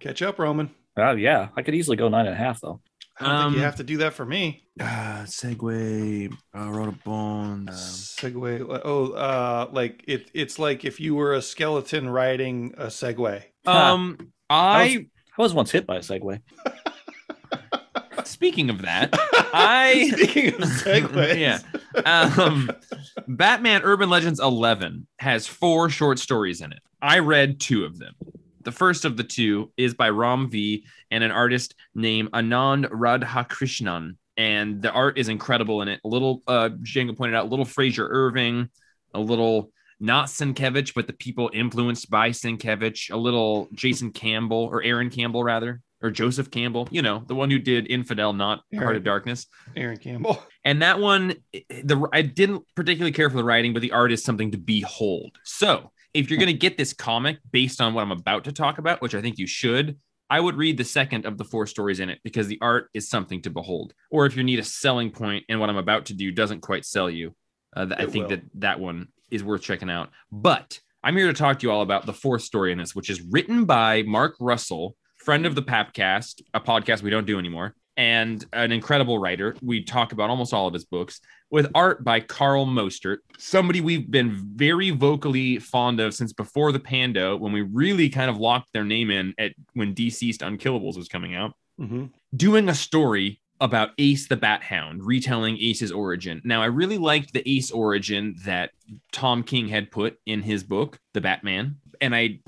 Catch 0.00 0.22
up, 0.22 0.38
Roman. 0.38 0.70
Uh, 0.98 1.12
yeah, 1.12 1.48
I 1.56 1.62
could 1.62 1.74
easily 1.74 1.96
go 1.96 2.08
nine 2.08 2.26
and 2.26 2.34
a 2.34 2.38
half 2.38 2.60
though. 2.60 2.80
I 3.20 3.24
don't 3.26 3.36
think 3.36 3.46
Um, 3.46 3.54
you 3.54 3.60
have 3.60 3.76
to 3.76 3.84
do 3.84 3.98
that 3.98 4.14
for 4.14 4.24
me. 4.24 4.64
Uh, 4.80 5.24
Segway, 5.26 6.32
uh, 6.56 6.70
Road 6.70 6.88
of 6.88 7.04
Bones. 7.04 8.16
Segway. 8.18 8.64
Oh, 8.84 9.12
uh, 9.12 9.68
like 9.72 10.02
it. 10.08 10.30
It's 10.34 10.58
like 10.58 10.84
if 10.84 10.98
you 11.00 11.14
were 11.14 11.34
a 11.34 11.42
skeleton 11.42 12.08
riding 12.08 12.74
a 12.78 12.86
Segway. 12.86 13.42
Um, 13.66 14.32
I. 14.48 15.06
I 15.38 15.42
was 15.42 15.54
once 15.54 15.70
hit 15.70 15.86
by 15.86 15.96
a 15.96 16.00
Segway. 16.00 16.40
Speaking 18.24 18.70
of 18.70 18.82
that, 18.82 19.10
I. 19.52 20.10
Speaking 20.14 20.54
of 20.54 20.60
Segways, 20.68 21.38
Yeah. 21.38 21.60
um, 22.04 22.70
Batman 23.28 23.82
Urban 23.82 24.08
Legends 24.10 24.40
11 24.40 25.06
has 25.18 25.46
four 25.46 25.90
short 25.90 26.18
stories 26.18 26.60
in 26.60 26.72
it. 26.72 26.78
I 27.02 27.18
read 27.20 27.60
two 27.60 27.84
of 27.84 27.98
them. 27.98 28.14
The 28.62 28.72
first 28.72 29.04
of 29.04 29.16
the 29.16 29.24
two 29.24 29.72
is 29.76 29.94
by 29.94 30.10
Ram 30.10 30.50
V 30.50 30.84
and 31.10 31.24
an 31.24 31.30
artist 31.30 31.74
named 31.94 32.30
Anand 32.32 32.90
Radhakrishnan. 32.90 34.16
And 34.36 34.80
the 34.80 34.90
art 34.92 35.18
is 35.18 35.28
incredible 35.28 35.82
in 35.82 35.88
it. 35.88 36.00
A 36.04 36.08
little, 36.08 36.42
uh, 36.46 36.70
Django 36.82 37.16
pointed 37.16 37.36
out, 37.36 37.46
a 37.46 37.48
little 37.48 37.64
Frazer 37.64 38.08
Irving, 38.08 38.68
a 39.12 39.20
little 39.20 39.72
not 39.98 40.28
Sienkiewicz, 40.28 40.94
but 40.94 41.06
the 41.06 41.12
people 41.12 41.50
influenced 41.52 42.10
by 42.10 42.30
Sienkiewicz, 42.30 43.10
a 43.12 43.16
little 43.16 43.68
Jason 43.74 44.12
Campbell 44.12 44.68
or 44.72 44.82
Aaron 44.82 45.10
Campbell, 45.10 45.44
rather, 45.44 45.82
or 46.00 46.10
Joseph 46.10 46.50
Campbell, 46.50 46.88
you 46.90 47.02
know, 47.02 47.22
the 47.26 47.34
one 47.34 47.50
who 47.50 47.58
did 47.58 47.90
Infidel, 47.90 48.32
not 48.32 48.62
Heart 48.74 48.96
of 48.96 49.04
Darkness. 49.04 49.46
Aaron 49.76 49.98
Campbell. 49.98 50.42
And 50.64 50.80
that 50.80 50.98
one, 50.98 51.34
the 51.52 52.08
I 52.12 52.22
didn't 52.22 52.64
particularly 52.74 53.12
care 53.12 53.28
for 53.28 53.36
the 53.36 53.44
writing, 53.44 53.74
but 53.74 53.82
the 53.82 53.92
art 53.92 54.10
is 54.10 54.24
something 54.24 54.52
to 54.52 54.58
behold. 54.58 55.36
So 55.44 55.92
if 56.14 56.30
you're 56.30 56.38
going 56.38 56.48
to 56.48 56.52
get 56.52 56.76
this 56.76 56.92
comic 56.92 57.38
based 57.50 57.80
on 57.80 57.94
what 57.94 58.02
I'm 58.02 58.12
about 58.12 58.44
to 58.44 58.52
talk 58.52 58.78
about, 58.78 59.00
which 59.00 59.14
I 59.14 59.20
think 59.20 59.38
you 59.38 59.46
should, 59.46 59.98
I 60.28 60.40
would 60.40 60.56
read 60.56 60.76
the 60.76 60.84
second 60.84 61.26
of 61.26 61.38
the 61.38 61.44
four 61.44 61.66
stories 61.66 62.00
in 62.00 62.08
it 62.08 62.20
because 62.22 62.46
the 62.46 62.58
art 62.60 62.88
is 62.94 63.08
something 63.08 63.42
to 63.42 63.50
behold. 63.50 63.94
Or 64.10 64.26
if 64.26 64.36
you 64.36 64.44
need 64.44 64.60
a 64.60 64.64
selling 64.64 65.10
point 65.10 65.44
and 65.48 65.58
what 65.58 65.70
I'm 65.70 65.76
about 65.76 66.06
to 66.06 66.14
do 66.14 66.30
doesn't 66.30 66.60
quite 66.60 66.84
sell 66.84 67.10
you, 67.10 67.34
uh, 67.76 67.86
I 67.96 68.06
think 68.06 68.28
will. 68.28 68.36
that 68.36 68.42
that 68.54 68.80
one 68.80 69.08
is 69.30 69.42
worth 69.42 69.62
checking 69.62 69.90
out. 69.90 70.10
But 70.30 70.80
I'm 71.02 71.16
here 71.16 71.26
to 71.26 71.32
talk 71.32 71.58
to 71.58 71.66
you 71.66 71.72
all 71.72 71.82
about 71.82 72.06
the 72.06 72.12
fourth 72.12 72.42
story 72.42 72.72
in 72.72 72.78
this, 72.78 72.94
which 72.94 73.10
is 73.10 73.22
written 73.22 73.64
by 73.64 74.02
Mark 74.02 74.36
Russell, 74.38 74.96
friend 75.16 75.46
of 75.46 75.54
the 75.54 75.62
Papcast, 75.62 76.42
a 76.54 76.60
podcast 76.60 77.02
we 77.02 77.10
don't 77.10 77.26
do 77.26 77.38
anymore, 77.38 77.74
and 78.00 78.46
an 78.54 78.72
incredible 78.72 79.18
writer. 79.18 79.54
We 79.60 79.84
talk 79.84 80.12
about 80.12 80.30
almost 80.30 80.54
all 80.54 80.66
of 80.66 80.72
his 80.72 80.86
books 80.86 81.20
with 81.50 81.70
art 81.74 82.02
by 82.02 82.20
Carl 82.20 82.64
Mostert, 82.64 83.18
somebody 83.36 83.82
we've 83.82 84.10
been 84.10 84.30
very 84.56 84.88
vocally 84.88 85.58
fond 85.58 86.00
of 86.00 86.14
since 86.14 86.32
before 86.32 86.72
the 86.72 86.80
Pando, 86.80 87.36
when 87.36 87.52
we 87.52 87.60
really 87.60 88.08
kind 88.08 88.30
of 88.30 88.38
locked 88.38 88.72
their 88.72 88.84
name 88.84 89.10
in 89.10 89.34
at 89.38 89.52
when 89.74 89.94
DCeased 89.94 90.38
Unkillables 90.38 90.96
was 90.96 91.08
coming 91.08 91.34
out 91.34 91.52
hmm 91.78 92.06
doing 92.34 92.68
a 92.68 92.74
story 92.74 93.40
about 93.60 93.90
Ace 93.98 94.28
the 94.28 94.36
Bat 94.36 94.62
Hound, 94.62 95.04
retelling 95.04 95.58
Ace's 95.60 95.92
origin. 95.92 96.40
Now, 96.44 96.62
I 96.62 96.66
really 96.66 96.96
liked 96.96 97.34
the 97.34 97.46
Ace 97.46 97.70
origin 97.70 98.36
that 98.46 98.70
Tom 99.12 99.42
King 99.42 99.68
had 99.68 99.90
put 99.90 100.16
in 100.24 100.40
his 100.40 100.62
book, 100.62 100.98
The 101.12 101.20
Batman. 101.20 101.76
And 102.00 102.14
I 102.14 102.38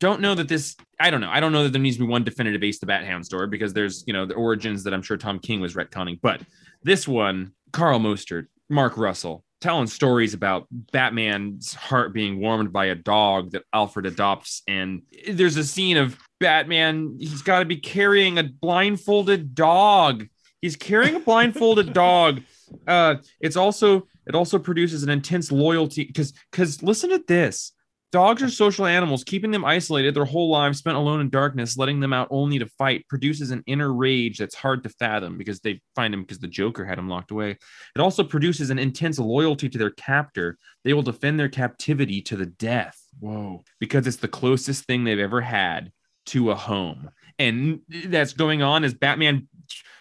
don't 0.00 0.20
know 0.20 0.34
that 0.34 0.48
this, 0.48 0.76
I 0.98 1.10
don't 1.10 1.20
know. 1.20 1.30
I 1.30 1.40
don't 1.40 1.52
know 1.52 1.62
that 1.62 1.72
there 1.72 1.80
needs 1.80 1.96
to 1.96 2.02
be 2.02 2.08
one 2.08 2.24
definitive 2.24 2.62
Ace 2.62 2.78
the 2.78 2.86
Bat 2.86 3.04
Hound 3.04 3.24
story 3.24 3.46
because 3.46 3.72
there's, 3.72 4.02
you 4.06 4.12
know, 4.12 4.26
the 4.26 4.34
origins 4.34 4.82
that 4.84 4.94
I'm 4.94 5.02
sure 5.02 5.16
Tom 5.16 5.38
King 5.38 5.60
was 5.60 5.74
retconning. 5.74 6.18
But 6.20 6.40
this 6.82 7.06
one, 7.06 7.52
Carl 7.72 8.00
Mostert, 8.00 8.46
Mark 8.68 8.96
Russell, 8.96 9.44
telling 9.60 9.86
stories 9.86 10.32
about 10.32 10.66
Batman's 10.70 11.74
heart 11.74 12.14
being 12.14 12.40
warmed 12.40 12.72
by 12.72 12.86
a 12.86 12.94
dog 12.94 13.50
that 13.52 13.64
Alfred 13.74 14.06
adopts. 14.06 14.62
And 14.66 15.02
there's 15.28 15.58
a 15.58 15.64
scene 15.64 15.98
of 15.98 16.18
Batman, 16.40 17.16
he's 17.20 17.42
got 17.42 17.58
to 17.58 17.66
be 17.66 17.76
carrying 17.76 18.38
a 18.38 18.44
blindfolded 18.44 19.54
dog. 19.54 20.26
He's 20.62 20.76
carrying 20.76 21.16
a 21.16 21.20
blindfolded 21.20 21.92
dog. 21.94 22.40
Uh, 22.86 23.16
it's 23.40 23.56
also 23.56 24.08
it 24.26 24.34
also 24.34 24.58
produces 24.58 25.02
an 25.02 25.10
intense 25.10 25.52
loyalty 25.52 26.04
because 26.04 26.32
because 26.50 26.82
listen 26.82 27.10
to 27.10 27.22
this. 27.26 27.72
Dogs 28.12 28.42
are 28.42 28.48
social 28.48 28.86
animals. 28.86 29.22
Keeping 29.22 29.52
them 29.52 29.64
isolated 29.64 30.14
their 30.14 30.24
whole 30.24 30.50
lives 30.50 30.78
spent 30.78 30.96
alone 30.96 31.20
in 31.20 31.30
darkness, 31.30 31.76
letting 31.76 32.00
them 32.00 32.12
out 32.12 32.26
only 32.30 32.58
to 32.58 32.66
fight, 32.66 33.06
produces 33.08 33.52
an 33.52 33.62
inner 33.66 33.92
rage 33.92 34.38
that's 34.38 34.54
hard 34.56 34.82
to 34.82 34.88
fathom 34.88 35.38
because 35.38 35.60
they 35.60 35.80
find 35.94 36.12
him 36.12 36.22
because 36.22 36.40
the 36.40 36.48
Joker 36.48 36.84
had 36.84 36.98
him 36.98 37.08
locked 37.08 37.30
away. 37.30 37.50
It 37.50 38.00
also 38.00 38.24
produces 38.24 38.70
an 38.70 38.80
intense 38.80 39.20
loyalty 39.20 39.68
to 39.68 39.78
their 39.78 39.90
captor. 39.90 40.58
They 40.82 40.92
will 40.92 41.02
defend 41.02 41.38
their 41.38 41.48
captivity 41.48 42.20
to 42.22 42.36
the 42.36 42.46
death. 42.46 42.98
Whoa. 43.20 43.62
Because 43.78 44.08
it's 44.08 44.16
the 44.16 44.28
closest 44.28 44.86
thing 44.86 45.04
they've 45.04 45.18
ever 45.18 45.40
had 45.40 45.92
to 46.26 46.50
a 46.50 46.56
home. 46.56 47.10
And 47.38 47.80
that's 47.88 48.32
going 48.32 48.60
on 48.60 48.82
as 48.82 48.92
Batman 48.92 49.48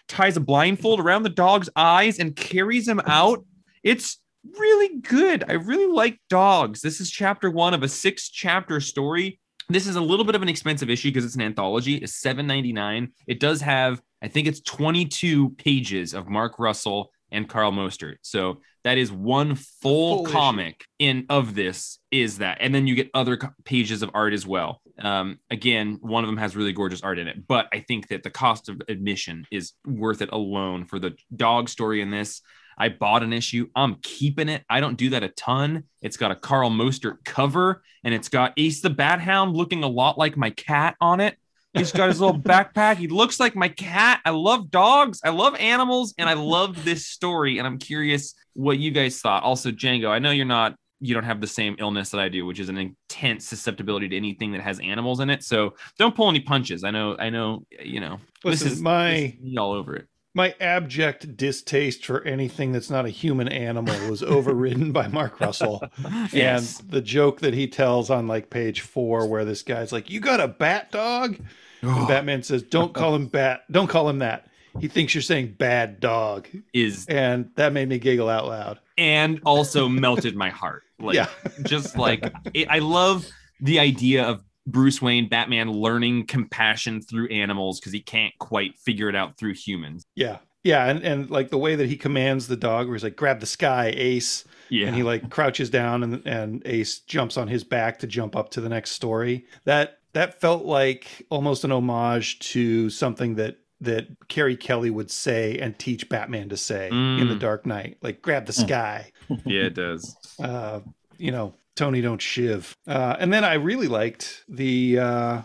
ties 0.07 0.36
a 0.36 0.41
blindfold 0.41 0.99
around 0.99 1.24
the 1.24 1.30
dog's 1.30 1.70
eyes 1.76 2.18
and 2.20 2.36
carries 2.36 2.88
him 2.88 2.99
out. 3.05 3.45
It's 3.84 4.20
really 4.58 5.00
good. 5.02 5.44
I 5.48 5.54
really 5.54 5.92
like 5.92 6.20
dogs. 6.30 6.82
This 6.82 7.00
is 7.02 7.10
chapter 7.10 7.50
one 7.52 7.74
of 7.74 7.84
a 7.84 7.88
six 7.88 8.30
chapter 8.30 8.80
story. 8.80 9.40
This 9.70 9.86
is 9.86 9.96
a 9.96 10.02
little 10.02 10.26
bit 10.26 10.36
of 10.36 10.42
an 10.42 10.50
expensive 10.50 10.90
issue 10.90 11.10
because 11.10 11.26
it's 11.26 11.36
an 11.36 11.42
anthology. 11.42 11.96
It's 11.96 12.20
$7.99. 12.22 13.12
It 13.28 13.40
does 13.40 13.62
have, 13.62 14.02
I 14.22 14.28
think 14.28 14.48
it's 14.48 14.62
22 14.62 15.52
pages 15.52 16.14
of 16.14 16.28
Mark 16.28 16.58
Russell 16.58 17.12
and 17.32 17.48
Carl 17.48 17.72
Mostert. 17.72 18.16
So 18.24 18.62
that 18.84 18.98
is 18.98 19.12
one 19.12 19.54
full, 19.54 20.18
Full 20.18 20.26
issue. 20.26 20.34
comic 20.34 20.86
in 20.98 21.26
of 21.30 21.54
this 21.54 22.00
is 22.10 22.40
that. 22.40 22.58
And 22.62 22.74
then 22.74 22.88
you 22.88 22.96
get 22.96 23.12
other 23.14 23.38
co- 23.38 23.50
pages 23.64 24.02
of 24.02 24.10
art 24.16 24.34
as 24.34 24.48
well. 24.48 24.82
Um, 24.98 25.38
again, 25.52 26.00
one 26.02 26.24
of 26.24 26.28
them 26.28 26.38
has 26.38 26.56
really 26.56 26.74
gorgeous 26.74 27.04
art 27.04 27.20
in 27.20 27.28
it, 27.28 27.46
but 27.48 27.68
I 27.72 27.82
think 27.82 28.08
that 28.08 28.24
the 28.24 28.32
cost 28.32 28.70
of 28.70 28.82
admission 28.90 29.46
is 29.52 29.74
worth 29.86 30.22
it 30.24 30.30
alone 30.32 30.86
for 30.86 30.98
the 30.98 31.16
dog 31.36 31.70
story 31.70 32.02
in 32.02 32.10
this. 32.10 32.42
I 32.80 32.90
bought 32.90 33.24
an 33.24 33.34
issue. 33.34 33.68
I'm 33.76 33.96
keeping 34.02 34.50
it. 34.50 34.64
I 34.70 34.80
don't 34.80 34.98
do 34.98 35.10
that 35.12 35.24
a 35.24 35.30
ton. 35.30 35.84
It's 36.02 36.18
got 36.18 36.32
a 36.32 36.36
Carl 36.36 36.70
Mostert 36.70 37.24
cover 37.26 37.84
and 38.04 38.14
it's 38.14 38.30
got 38.30 38.54
Ace 38.58 38.82
the 38.82 38.90
Bat 38.90 39.20
Hound 39.20 39.56
looking 39.56 39.84
a 39.84 39.88
lot 39.88 40.18
like 40.18 40.38
my 40.38 40.52
cat 40.52 40.96
on 41.02 41.20
it. 41.20 41.38
He's 41.74 41.92
got 41.92 42.10
his 42.10 42.20
little 42.20 42.40
backpack. 42.40 42.96
He 42.96 43.08
looks 43.08 43.40
like 43.40 43.56
my 43.56 43.70
cat. 43.70 44.22
I 44.26 44.32
love 44.32 44.72
dogs. 44.72 45.22
I 45.24 45.30
love 45.30 45.56
animals. 45.56 46.16
And 46.18 46.30
I 46.30 46.34
love 46.34 46.84
this 46.84 47.06
story. 47.06 47.58
And 47.58 47.68
I'm 47.68 47.78
curious 47.78 48.34
what 48.54 48.80
you 48.80 48.92
guys 48.92 49.20
thought. 49.20 49.44
Also, 49.44 49.72
Django, 49.72 50.10
I 50.10 50.20
know 50.20 50.32
you're 50.32 50.46
not, 50.46 50.76
you 51.02 51.14
don't 51.14 51.24
have 51.24 51.42
the 51.42 51.48
same 51.48 51.76
illness 51.80 52.10
that 52.10 52.20
I 52.20 52.30
do, 52.30 52.46
which 52.46 52.60
is 52.60 52.70
an 52.70 52.78
intense 52.78 53.48
susceptibility 53.48 54.10
to 54.10 54.18
anything 54.18 54.52
that 54.54 54.62
has 54.62 54.80
animals 54.80 55.20
in 55.20 55.30
it. 55.30 55.44
So 55.44 55.76
don't 55.98 56.16
pull 56.16 56.30
any 56.30 56.40
punches. 56.40 56.84
I 56.84 56.92
know, 56.92 57.16
I 57.18 57.30
know, 57.30 57.66
you 57.80 58.00
know, 58.00 58.20
Listen, 58.44 58.68
this 58.68 58.78
is 58.78 58.82
my 58.82 59.36
this 59.42 59.52
is 59.52 59.58
all 59.58 59.74
over 59.74 59.96
it. 59.96 60.08
My 60.40 60.56
abject 60.62 61.36
distaste 61.36 62.06
for 62.06 62.24
anything 62.24 62.72
that's 62.72 62.90
not 62.90 63.06
a 63.06 63.10
human 63.10 63.48
animal 63.50 63.94
was 64.10 64.24
overridden 64.24 64.92
by 64.94 65.08
Mark 65.10 65.40
Russell. 65.40 65.84
Yes. 66.34 66.80
And 66.80 66.90
the 66.92 67.02
joke 67.02 67.42
that 67.42 67.54
he 67.54 67.68
tells 67.68 68.10
on 68.10 68.28
like 68.28 68.50
page 68.50 68.82
four, 68.82 69.28
where 69.28 69.44
this 69.46 69.62
guy's 69.64 69.92
like, 69.92 70.10
"You 70.10 70.20
got 70.20 70.40
a 70.40 70.48
bat 70.48 70.92
dog?" 70.92 71.38
And 71.82 72.08
Batman 72.08 72.44
says, 72.44 72.64
"Don't 72.64 72.94
call 72.94 73.16
him 73.16 73.28
bat. 73.28 73.64
Don't 73.70 73.88
call 73.90 74.08
him 74.10 74.20
that. 74.20 74.48
He 74.80 74.88
thinks 74.88 75.14
you're 75.14 75.22
saying 75.22 75.56
bad 75.58 76.00
dog." 76.00 76.48
is 76.74 77.06
And 77.08 77.50
that 77.56 77.74
made 77.74 77.90
me 77.90 78.00
giggle 78.00 78.30
out 78.30 78.48
loud. 78.48 78.80
and 78.98 79.42
also 79.46 79.88
melted 79.90 80.36
my 80.36 80.50
heart. 80.50 80.84
Like, 81.00 81.16
Yeah. 81.20 81.28
just 81.64 81.98
like 81.98 82.24
it, 82.54 82.68
I 82.70 82.80
love 82.80 83.28
the 83.62 83.80
idea 83.80 84.24
of 84.26 84.44
Bruce 84.72 85.01
Wayne, 85.01 85.28
Batman 85.30 85.72
learning 85.72 86.28
compassion 86.28 87.01
through 87.01 87.28
animals 87.30 87.80
because 87.80 87.93
he 87.93 88.01
can't 88.01 88.34
quite 88.39 88.78
figure 88.80 89.09
it 89.09 89.15
out 89.15 89.38
through 89.38 89.53
humans. 89.53 90.05
Yeah. 90.15 90.38
Yeah, 90.63 90.88
and, 90.88 91.01
and 91.03 91.30
like 91.30 91.49
the 91.51 91.57
way 91.57 91.76
that 91.76 91.88
he 91.88 91.95
commands 91.95 92.47
the 92.47 92.57
dog, 92.57 92.88
where 92.88 92.95
he's 92.95 93.03
like, 93.03 93.15
"Grab 93.15 93.39
the 93.39 93.45
sky, 93.45 93.93
Ace," 93.95 94.43
Yeah, 94.70 94.88
and 94.88 94.95
he 94.95 95.03
like 95.03 95.30
crouches 95.30 95.70
down, 95.70 96.03
and 96.03 96.22
and 96.28 96.61
Ace 96.65 96.99
jumps 96.99 97.38
on 97.38 97.47
his 97.47 97.63
back 97.63 97.97
to 97.99 98.07
jump 98.07 98.36
up 98.36 98.49
to 98.51 98.61
the 98.61 98.67
next 98.67 98.91
story. 98.91 99.45
That 99.63 99.99
that 100.11 100.41
felt 100.41 100.65
like 100.65 101.26
almost 101.30 101.63
an 101.63 101.72
homage 101.72 102.39
to 102.51 102.89
something 102.89 103.36
that 103.36 103.55
that 103.80 104.07
Carrie 104.28 104.57
Kelly 104.57 104.89
would 104.89 105.09
say 105.09 105.57
and 105.59 105.80
teach 105.80 106.09
Batman 106.09 106.49
to 106.49 106.57
say 106.57 106.89
in 106.89 107.30
the 107.30 107.36
Mm. 107.36 107.39
Dark 107.39 107.65
Knight, 107.65 107.95
like 108.01 108.22
"Grab 108.22 108.45
the 108.45 108.51
Mm. 108.51 108.65
sky." 108.67 109.11
yeah, 109.45 109.61
it 109.63 109.76
does. 109.76 110.13
uh, 110.43 110.82
you 111.17 111.32
know, 111.32 111.53
Tony 111.80 112.02
don't 112.02 112.22
shiv. 112.22 112.76
Uh, 112.88 113.16
and 113.20 113.32
then 113.34 113.44
I 113.46 113.54
really 113.54 113.88
liked 113.88 114.44
the 114.50 115.00
uh, 115.00 115.42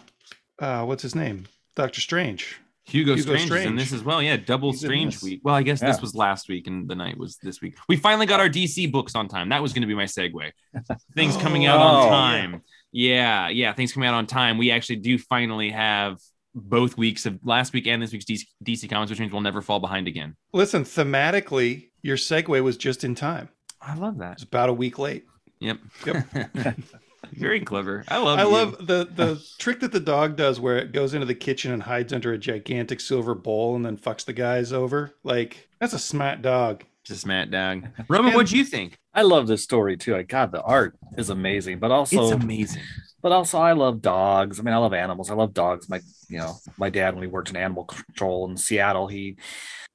uh, 0.59 0.85
what's 0.85 1.03
his 1.03 1.15
name, 1.15 1.47
Doctor 1.77 2.01
Strange. 2.01 2.61
Hugo, 2.87 3.15
Hugo 3.15 3.37
Strange, 3.37 3.51
is 3.53 3.65
in 3.67 3.77
this 3.77 3.93
as 3.95 4.03
well. 4.03 4.21
Yeah, 4.21 4.37
double 4.37 4.73
He's 4.73 4.81
Strange 4.81 5.23
week. 5.23 5.41
Well, 5.43 5.55
I 5.55 5.63
guess 5.63 5.81
this 5.81 6.03
was 6.03 6.15
last 6.15 6.49
week 6.51 6.67
and 6.67 6.87
the 6.87 6.95
Knight 6.95 7.17
was 7.17 7.39
this 7.39 7.63
week. 7.63 7.77
We 7.89 7.97
finally 7.97 8.27
got 8.27 8.41
our 8.41 8.49
DC 8.51 8.93
books 8.93 9.15
on 9.15 9.27
time. 9.29 9.49
That 9.49 9.63
was 9.63 9.73
going 9.73 9.83
to 9.83 9.87
be 9.87 9.95
my 9.95 10.05
segue. 10.05 10.51
Things 11.15 11.37
coming 11.39 11.65
out 11.65 11.79
Oh, 11.81 11.83
on 11.83 12.03
yeah. 12.05 12.11
time. 12.11 12.63
Yeah, 12.93 13.49
yeah, 13.49 13.73
things 13.73 13.93
coming 13.93 14.09
out 14.09 14.15
on 14.15 14.27
time. 14.27 14.59
We 14.59 14.71
actually 14.71 14.97
do 14.97 15.19
finally 15.19 15.71
have 15.71 16.19
both 16.55 16.97
weeks 16.99 17.27
of 17.27 17.39
last 17.43 17.73
week 17.73 17.87
and 17.87 18.03
this 18.03 18.13
week's 18.13 18.25
DC, 18.27 18.43
DC 18.65 18.91
Comics, 18.91 19.11
which 19.11 19.19
means 19.19 19.33
we'll 19.33 19.41
never 19.41 19.63
fall 19.63 19.81
behind 19.81 20.07
again. 20.07 20.37
Listen, 20.53 20.85
thematically, 20.85 21.91
your 22.03 22.17
segue 22.17 22.63
was 22.63 22.77
just 22.77 23.03
in 23.03 23.15
time. 23.15 23.49
I 23.81 23.95
love 23.95 24.19
that. 24.19 24.33
It's 24.35 24.43
about 24.45 24.69
a 24.69 24.73
week 24.73 24.99
late. 24.99 25.25
Yep. 25.65 25.79
Yep. 26.07 26.77
Very 27.33 27.61
clever. 27.61 28.05
I 28.09 28.19
love. 28.19 28.39
I 28.39 28.43
you. 28.43 28.49
love 28.49 28.87
the 28.87 29.09
the 29.15 29.43
trick 29.59 29.81
that 29.81 29.93
the 29.93 30.01
dog 30.01 30.37
does 30.37 30.61
where 30.61 30.77
it 30.77 30.93
goes 30.93 31.15
into 31.15 31.27
the 31.27 31.35
kitchen 31.35 31.73
and 31.73 31.83
hides 31.83 32.13
under 32.13 32.33
a 32.33 32.39
gigantic 32.39 33.01
silver 33.01 33.35
bowl 33.35 33.75
and 33.75 33.85
then 33.85 33.97
fucks 33.97 34.25
the 34.25 34.35
guys 34.35 34.73
over. 34.73 35.13
Like 35.25 35.69
that's 35.81 35.95
a 35.95 35.99
smart 35.99 36.43
dog. 36.43 36.85
just 37.03 37.27
Matt 37.27 37.51
Dog. 37.51 37.89
Roman, 38.09 38.35
what'd 38.35 38.53
you 38.53 38.65
think? 38.65 38.99
I 39.15 39.23
love 39.23 39.47
this 39.47 39.63
story 39.63 39.97
too. 39.97 40.13
Like, 40.13 40.29
God, 40.29 40.53
the 40.53 40.63
art 40.63 40.97
is 41.17 41.31
amazing, 41.31 41.79
but 41.79 41.91
also 41.91 42.25
it's 42.25 42.43
amazing. 42.45 42.83
but 43.23 43.33
also 43.33 43.59
I 43.59 43.73
love 43.73 44.03
dogs. 44.03 44.61
I 44.61 44.63
mean, 44.63 44.75
I 44.75 44.79
love 44.79 44.93
animals. 44.93 45.31
I 45.31 45.35
love 45.35 45.55
dogs. 45.55 45.89
My, 45.89 46.01
you 46.29 46.39
know, 46.39 46.57
my 46.77 46.91
dad 46.91 47.15
when 47.15 47.23
he 47.23 47.29
worked 47.29 47.51
in 47.51 47.57
animal 47.57 47.85
control 47.85 48.51
in 48.51 48.57
Seattle, 48.57 49.07
he 49.07 49.37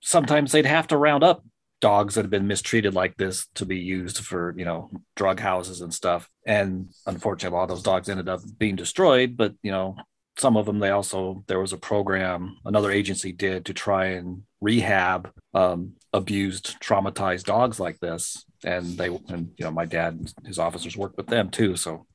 sometimes 0.02 0.52
they'd 0.52 0.66
have 0.66 0.88
to 0.88 0.98
round 0.98 1.24
up 1.24 1.44
dogs 1.82 2.16
that 2.16 2.24
have 2.24 2.32
been 2.32 2.48
mistreated 2.48 2.94
like 2.94 3.16
this 3.18 3.48
to 3.56 3.66
be 3.66 3.78
used 3.78 4.20
for, 4.20 4.54
you 4.58 4.66
know, 4.66 4.90
drug 5.16 5.40
houses 5.40 5.82
and 5.82 5.94
stuff. 5.94 6.30
And 6.46 6.90
unfortunately, 7.06 7.56
a 7.56 7.60
lot 7.60 7.64
of 7.64 7.70
those 7.70 7.84
dogs 7.84 8.10
ended 8.10 8.30
up 8.30 8.42
being 8.58 8.76
destroyed. 8.76 9.38
But 9.38 9.54
you 9.64 9.72
know, 9.72 9.96
some 10.38 10.58
of 10.58 10.66
them 10.66 10.80
they 10.80 10.90
also 10.90 11.44
there 11.48 11.60
was 11.60 11.74
a 11.74 11.78
program 11.78 12.58
another 12.66 12.92
agency 12.92 13.32
did 13.32 13.66
to 13.66 13.74
try 13.74 14.06
and 14.08 14.44
rehab 14.62 15.32
um, 15.54 15.94
abused, 16.14 16.80
traumatized 16.82 17.46
dogs 17.46 17.80
like 17.80 18.00
this. 18.00 18.46
And 18.64 18.98
they 18.98 19.08
and 19.08 19.52
you 19.58 19.66
know, 19.66 19.72
my 19.72 19.86
dad 19.86 20.14
and 20.14 20.34
his 20.46 20.60
officers 20.60 20.98
worked 20.98 21.18
with 21.18 21.28
them 21.28 21.50
too. 21.50 21.76
So 21.76 22.06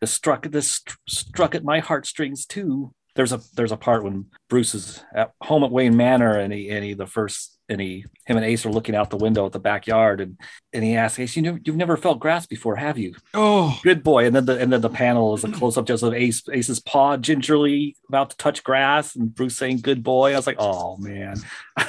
this 0.00 0.12
struck 0.12 0.50
this 0.50 0.80
struck 1.08 1.54
at 1.54 1.64
my 1.64 1.80
heartstrings 1.80 2.46
too. 2.46 2.94
There's 3.14 3.32
a 3.32 3.40
there's 3.54 3.72
a 3.72 3.76
part 3.76 4.04
when 4.04 4.26
Bruce 4.48 4.74
is 4.74 5.04
at 5.14 5.32
home 5.42 5.64
at 5.64 5.70
Wayne 5.70 5.96
Manor 5.96 6.38
and 6.38 6.52
he 6.52 6.70
and 6.70 6.84
he 6.84 6.94
the 6.94 7.06
first 7.06 7.58
and 7.68 7.80
he 7.80 8.04
him 8.26 8.36
and 8.36 8.44
Ace 8.44 8.64
are 8.64 8.70
looking 8.70 8.94
out 8.94 9.10
the 9.10 9.16
window 9.16 9.44
at 9.46 9.52
the 9.52 9.58
backyard 9.58 10.20
and 10.20 10.38
and 10.72 10.82
he 10.82 10.96
asks 10.96 11.18
Ace, 11.18 11.36
you 11.36 11.42
know, 11.42 11.58
you've 11.64 11.76
never 11.76 11.96
felt 11.96 12.20
grass 12.20 12.46
before, 12.46 12.76
have 12.76 12.98
you? 12.98 13.14
Oh, 13.34 13.78
Good 13.82 14.02
boy. 14.02 14.26
And 14.26 14.34
then 14.34 14.46
the 14.46 14.58
and 14.58 14.72
then 14.72 14.80
the 14.80 14.88
panel 14.88 15.34
is 15.34 15.44
a 15.44 15.52
close 15.52 15.76
up 15.76 15.86
just 15.86 16.02
of 16.02 16.14
Ace 16.14 16.42
Ace's 16.50 16.80
paw 16.80 17.16
gingerly 17.16 17.96
about 18.08 18.30
to 18.30 18.36
touch 18.36 18.64
grass 18.64 19.14
and 19.14 19.34
Bruce 19.34 19.56
saying 19.56 19.80
good 19.82 20.02
boy. 20.02 20.32
I 20.32 20.36
was 20.36 20.46
like, 20.46 20.56
oh 20.58 20.96
man. 20.96 21.36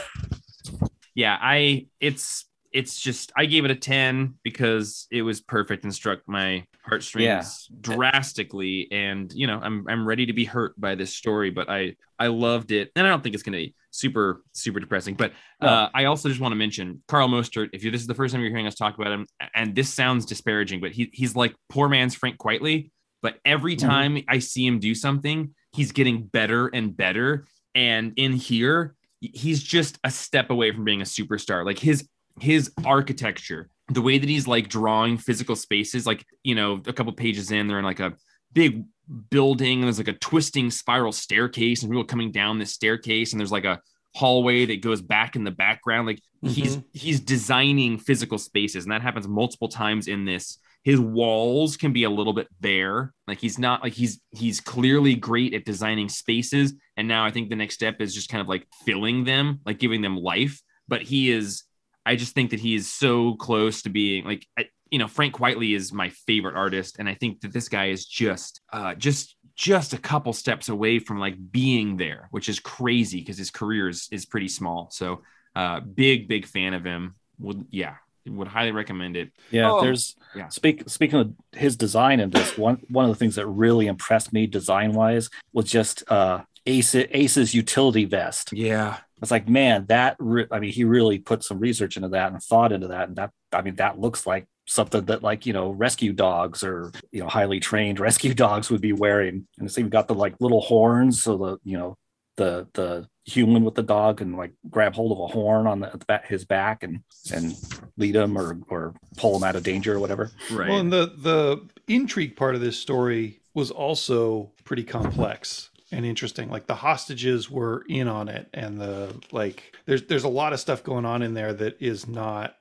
yeah 1.16 1.38
i 1.40 1.86
it's 2.00 2.46
it's 2.74 3.00
just 3.00 3.32
i 3.38 3.46
gave 3.46 3.66
it 3.66 3.72
a 3.72 3.76
10 3.76 4.36
because 4.44 5.08
it 5.12 5.22
was 5.22 5.40
perfect 5.42 5.84
and 5.84 5.94
struck 5.94 6.20
my 6.28 6.66
heartstrings 6.84 7.26
Yeah. 7.26 7.76
drastically. 7.82 8.88
And 8.92 9.32
you 9.34 9.48
know 9.48 9.60
i'm 9.62 9.86
i'm 9.88 10.06
ready 10.08 10.26
to 10.26 10.34
be 10.34 10.46
hurt 10.46 10.80
by 10.80 10.96
this 10.96 11.14
story 11.14 11.50
but 11.50 11.70
i 11.70 11.96
i 12.20 12.28
loved 12.28 12.72
it. 12.72 12.92
And 12.96 13.06
i 13.06 13.10
don't 13.10 13.22
think 13.24 13.36
it's 13.36 13.44
going 13.44 13.54
to 13.54 13.60
be 13.66 13.76
super 13.92 14.44
super 14.54 14.80
depressing. 14.80 15.16
But 15.16 15.34
uh, 15.62 15.90
i 15.94 16.06
also 16.06 16.30
just 16.30 16.42
want 16.42 16.52
to 16.52 16.58
mention 16.58 17.02
carl 17.08 17.30
mostert. 17.30 17.70
If 17.74 17.84
you 17.84 17.92
this 17.92 18.02
is 18.02 18.08
the 18.08 18.16
first 18.16 18.34
time 18.34 18.42
you're 18.42 18.50
hearing 18.50 18.68
us 18.68 18.76
talk 18.76 18.96
about 18.98 19.12
him 19.12 19.28
and 19.56 19.76
this 19.76 19.94
sounds 19.94 20.26
disparaging 20.26 20.82
but 20.82 20.92
he, 20.92 21.10
he's 21.14 21.36
like 21.36 21.56
poor 21.70 21.88
man's 21.88 22.16
Frank 22.16 22.38
Quitely 22.38 22.92
but 23.22 23.38
every 23.46 23.76
Mhm. 23.76 23.80
time 23.80 24.18
i 24.28 24.40
see 24.40 24.66
him 24.66 24.80
do 24.80 24.94
something 24.96 25.54
he's 25.76 25.92
getting 25.92 26.24
better 26.26 26.68
and 26.68 26.96
better. 26.98 27.46
And 27.76 28.14
in 28.18 28.34
here 28.34 28.96
he's 29.22 29.64
just 29.64 29.98
a 30.04 30.12
step 30.12 30.50
away 30.50 30.72
from 30.74 30.84
being 30.84 31.02
a 31.02 31.06
superstar. 31.06 31.66
Like 31.66 31.80
his 31.80 32.08
his 32.40 32.72
architecture 32.86 33.70
the 33.90 34.02
way 34.02 34.18
that 34.18 34.30
he's 34.30 34.48
like 34.48 34.70
drawing 34.70 35.18
physical 35.18 35.56
spaces 35.56 36.08
like 36.08 36.26
you 36.44 36.56
know 36.56 36.82
a 36.88 36.94
couple 36.94 37.12
pages 37.14 37.52
in 37.52 37.68
they're 37.68 37.80
in 37.80 37.86
like 37.86 38.00
a 38.00 38.14
big 38.54 38.84
building 39.30 39.80
and 39.80 39.84
there's 39.84 39.98
like 39.98 40.08
a 40.08 40.14
twisting 40.14 40.72
spiral 40.72 41.12
staircase 41.12 41.84
and 41.84 41.92
people 41.92 42.04
coming 42.04 42.32
down 42.32 42.58
this 42.58 42.72
staircase 42.72 43.34
and 43.34 43.40
there's 43.40 43.52
like 43.52 43.66
a 43.66 43.80
hallway 44.16 44.66
that 44.66 44.82
goes 44.82 45.02
back 45.02 45.36
in 45.36 45.44
the 45.44 45.52
background. 45.52 46.08
Like 46.08 46.22
he's 46.42 46.78
mm-hmm. 46.78 46.88
he's 46.94 47.20
designing 47.20 47.98
physical 47.98 48.38
spaces 48.38 48.86
and 48.86 48.92
that 48.92 49.02
happens 49.02 49.28
multiple 49.28 49.68
times 49.68 50.08
in 50.08 50.26
this. 50.26 50.60
His 50.84 51.00
walls 51.00 51.78
can 51.78 51.94
be 51.94 52.04
a 52.04 52.10
little 52.10 52.34
bit 52.34 52.48
bare. 52.60 53.14
Like 53.28 53.40
he's 53.40 53.58
not 53.58 53.84
like 53.84 53.94
he's 53.94 54.22
he's 54.32 54.60
clearly 54.60 55.16
great 55.16 55.54
at 55.54 55.66
designing 55.66 56.10
spaces 56.10 56.74
and 56.98 57.08
now 57.08 57.26
i 57.26 57.32
think 57.32 57.50
the 57.50 57.56
next 57.56 57.76
step 57.76 58.02
is 58.02 58.14
just 58.14 58.30
kind 58.30 58.42
of 58.42 58.48
like 58.48 58.68
filling 58.86 59.24
them 59.24 59.60
like 59.66 59.80
giving 59.80 60.02
them 60.02 60.18
life. 60.18 60.62
But 60.88 61.02
he 61.02 61.32
is 61.32 61.64
i 62.06 62.16
just 62.16 62.34
think 62.34 62.52
that 62.52 62.60
he 62.60 62.76
is 62.76 62.92
so 62.92 63.36
close 63.36 63.82
to 63.82 63.90
being 63.90 64.26
like 64.26 64.46
I, 64.58 64.68
you 64.92 65.00
know 65.00 65.08
Frank 65.08 65.34
Quitely 65.36 65.76
is 65.76 65.92
my 65.92 66.10
favorite 66.10 66.56
artist 66.56 66.98
and 67.00 67.10
i 67.10 67.16
think 67.16 67.42
that 67.42 67.52
this 67.54 67.68
guy 67.70 67.88
is 67.88 68.06
just 68.06 68.62
uh 68.72 68.94
just 68.96 69.36
just 69.56 69.94
a 69.94 69.98
couple 69.98 70.34
steps 70.34 70.70
away 70.70 71.00
from 71.00 71.20
like 71.20 71.36
being 71.52 71.98
there 71.98 72.28
which 72.32 72.50
is 72.50 72.60
crazy 72.60 73.20
because 73.20 73.38
his 73.38 73.52
career 73.52 73.88
is, 73.90 74.08
is 74.12 74.26
pretty 74.26 74.48
small. 74.48 74.90
So 74.92 75.22
uh 75.56 75.80
big 75.80 76.28
big 76.28 76.46
fan 76.48 76.74
of 76.74 76.84
him. 76.84 77.16
Would 77.40 77.68
yeah 77.70 77.96
would 78.26 78.48
highly 78.48 78.72
recommend 78.72 79.18
it. 79.18 79.32
Yeah, 79.52 79.72
Oh, 79.72 79.82
there's 79.82 80.16
yeah. 80.36 80.48
speak 80.48 80.90
speaking 80.90 81.20
of 81.20 81.34
his 81.52 81.76
design 81.76 82.20
in 82.20 82.30
this 82.30 82.58
one 82.58 82.78
one 82.90 83.06
of 83.06 83.12
the 83.12 83.16
things 83.20 83.36
that 83.36 83.46
really 83.48 83.88
impressed 83.88 84.34
me 84.34 84.48
design 84.48 84.94
wise 84.94 85.30
was 85.54 85.66
just 85.66 86.04
uh 86.10 86.42
Ace 86.66 86.96
Ace's 86.96 87.54
utility 87.54 88.06
vest. 88.06 88.54
yeah 88.54 88.98
It's 89.22 89.32
like, 89.32 89.48
man, 89.48 89.86
that 89.88 90.16
re- 90.20 90.48
I 90.52 90.60
mean, 90.60 90.72
he 90.72 90.84
really 90.84 91.20
put 91.20 91.44
some 91.44 91.60
research 91.60 91.98
into 91.98 92.10
that 92.10 92.32
and 92.32 92.42
thought 92.42 92.72
into 92.72 92.88
that, 92.90 93.08
and 93.08 93.18
that 93.18 93.32
I 93.52 93.62
mean, 93.62 93.76
that 93.76 94.00
looks 94.00 94.26
like 94.26 94.48
something 94.66 95.04
that 95.06 95.22
like 95.24 95.46
you 95.46 95.54
know 95.54 95.72
rescue 95.72 96.14
dogs 96.14 96.64
or 96.64 96.92
you 97.12 97.22
know 97.22 97.28
highly 97.28 97.60
trained 97.60 98.00
rescue 98.10 98.34
dogs 98.34 98.70
would 98.70 98.82
be 98.82 98.94
wearing. 98.94 99.48
And 99.58 99.68
it's 99.68 99.78
even 99.78 99.90
got 99.90 100.08
the 100.08 100.16
like 100.16 100.36
little 100.40 100.62
horns, 100.62 101.22
so 101.22 101.38
the 101.38 101.58
you 101.64 101.78
know 101.78 101.98
the 102.38 102.68
the 102.74 103.08
human 103.26 103.64
with 103.64 103.76
the 103.76 103.84
dog 103.84 104.18
can 104.18 104.36
like 104.36 104.52
grab 104.70 104.94
hold 104.94 105.12
of 105.14 105.20
a 105.20 105.28
horn 105.28 105.66
on 105.66 105.80
the, 105.80 106.04
the 106.08 106.22
his 106.26 106.44
back 106.46 106.84
and 106.84 107.02
and 107.34 107.56
lead 107.98 108.16
him 108.16 108.38
or 108.38 108.58
or 108.70 108.94
pull 109.18 109.36
him 109.38 109.44
out 109.44 109.56
of 109.56 109.64
danger 109.64 109.94
or 109.96 110.00
whatever. 110.00 110.32
right 110.52 110.70
Well, 110.70 110.80
and 110.80 110.92
the 110.92 111.14
the 111.18 111.68
intrigue 111.88 112.36
part 112.36 112.56
of 112.56 112.62
this 112.62 112.78
story 112.78 113.40
was 113.54 113.70
also 113.72 114.52
pretty 114.66 114.84
complex 114.84 115.70
and 115.94 116.06
interesting. 116.06 116.50
Like 116.50 116.68
the 116.68 116.76
hostages 116.76 117.50
were 117.50 117.84
in 117.88 118.08
on 118.08 118.28
it, 118.30 118.50
and 118.54 118.80
the 118.80 119.16
like. 119.32 119.76
There's 119.86 120.04
there's 120.04 120.24
a 120.24 120.30
lot 120.30 120.54
of 120.54 120.60
stuff 120.60 120.84
going 120.84 121.06
on 121.06 121.22
in 121.22 121.34
there 121.34 121.54
that 121.54 121.82
is 121.82 122.08
not 122.08 122.56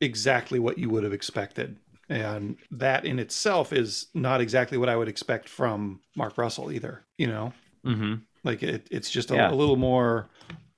exactly 0.00 0.58
what 0.58 0.78
you 0.78 0.88
would 0.90 1.04
have 1.04 1.12
expected, 1.12 1.76
and 2.08 2.56
that 2.70 3.04
in 3.04 3.18
itself 3.18 3.72
is 3.72 4.06
not 4.14 4.40
exactly 4.40 4.78
what 4.78 4.88
I 4.88 4.96
would 4.96 5.08
expect 5.08 5.48
from 5.48 6.00
Mark 6.16 6.38
Russell 6.38 6.70
either. 6.72 7.04
You 7.16 7.26
know, 7.26 7.52
hmm 7.84 8.14
like 8.44 8.62
it, 8.62 8.86
it's 8.90 9.10
just 9.10 9.30
a, 9.30 9.34
Yeah. 9.34 9.50
a 9.50 9.54
little 9.54 9.76
more 9.76 10.28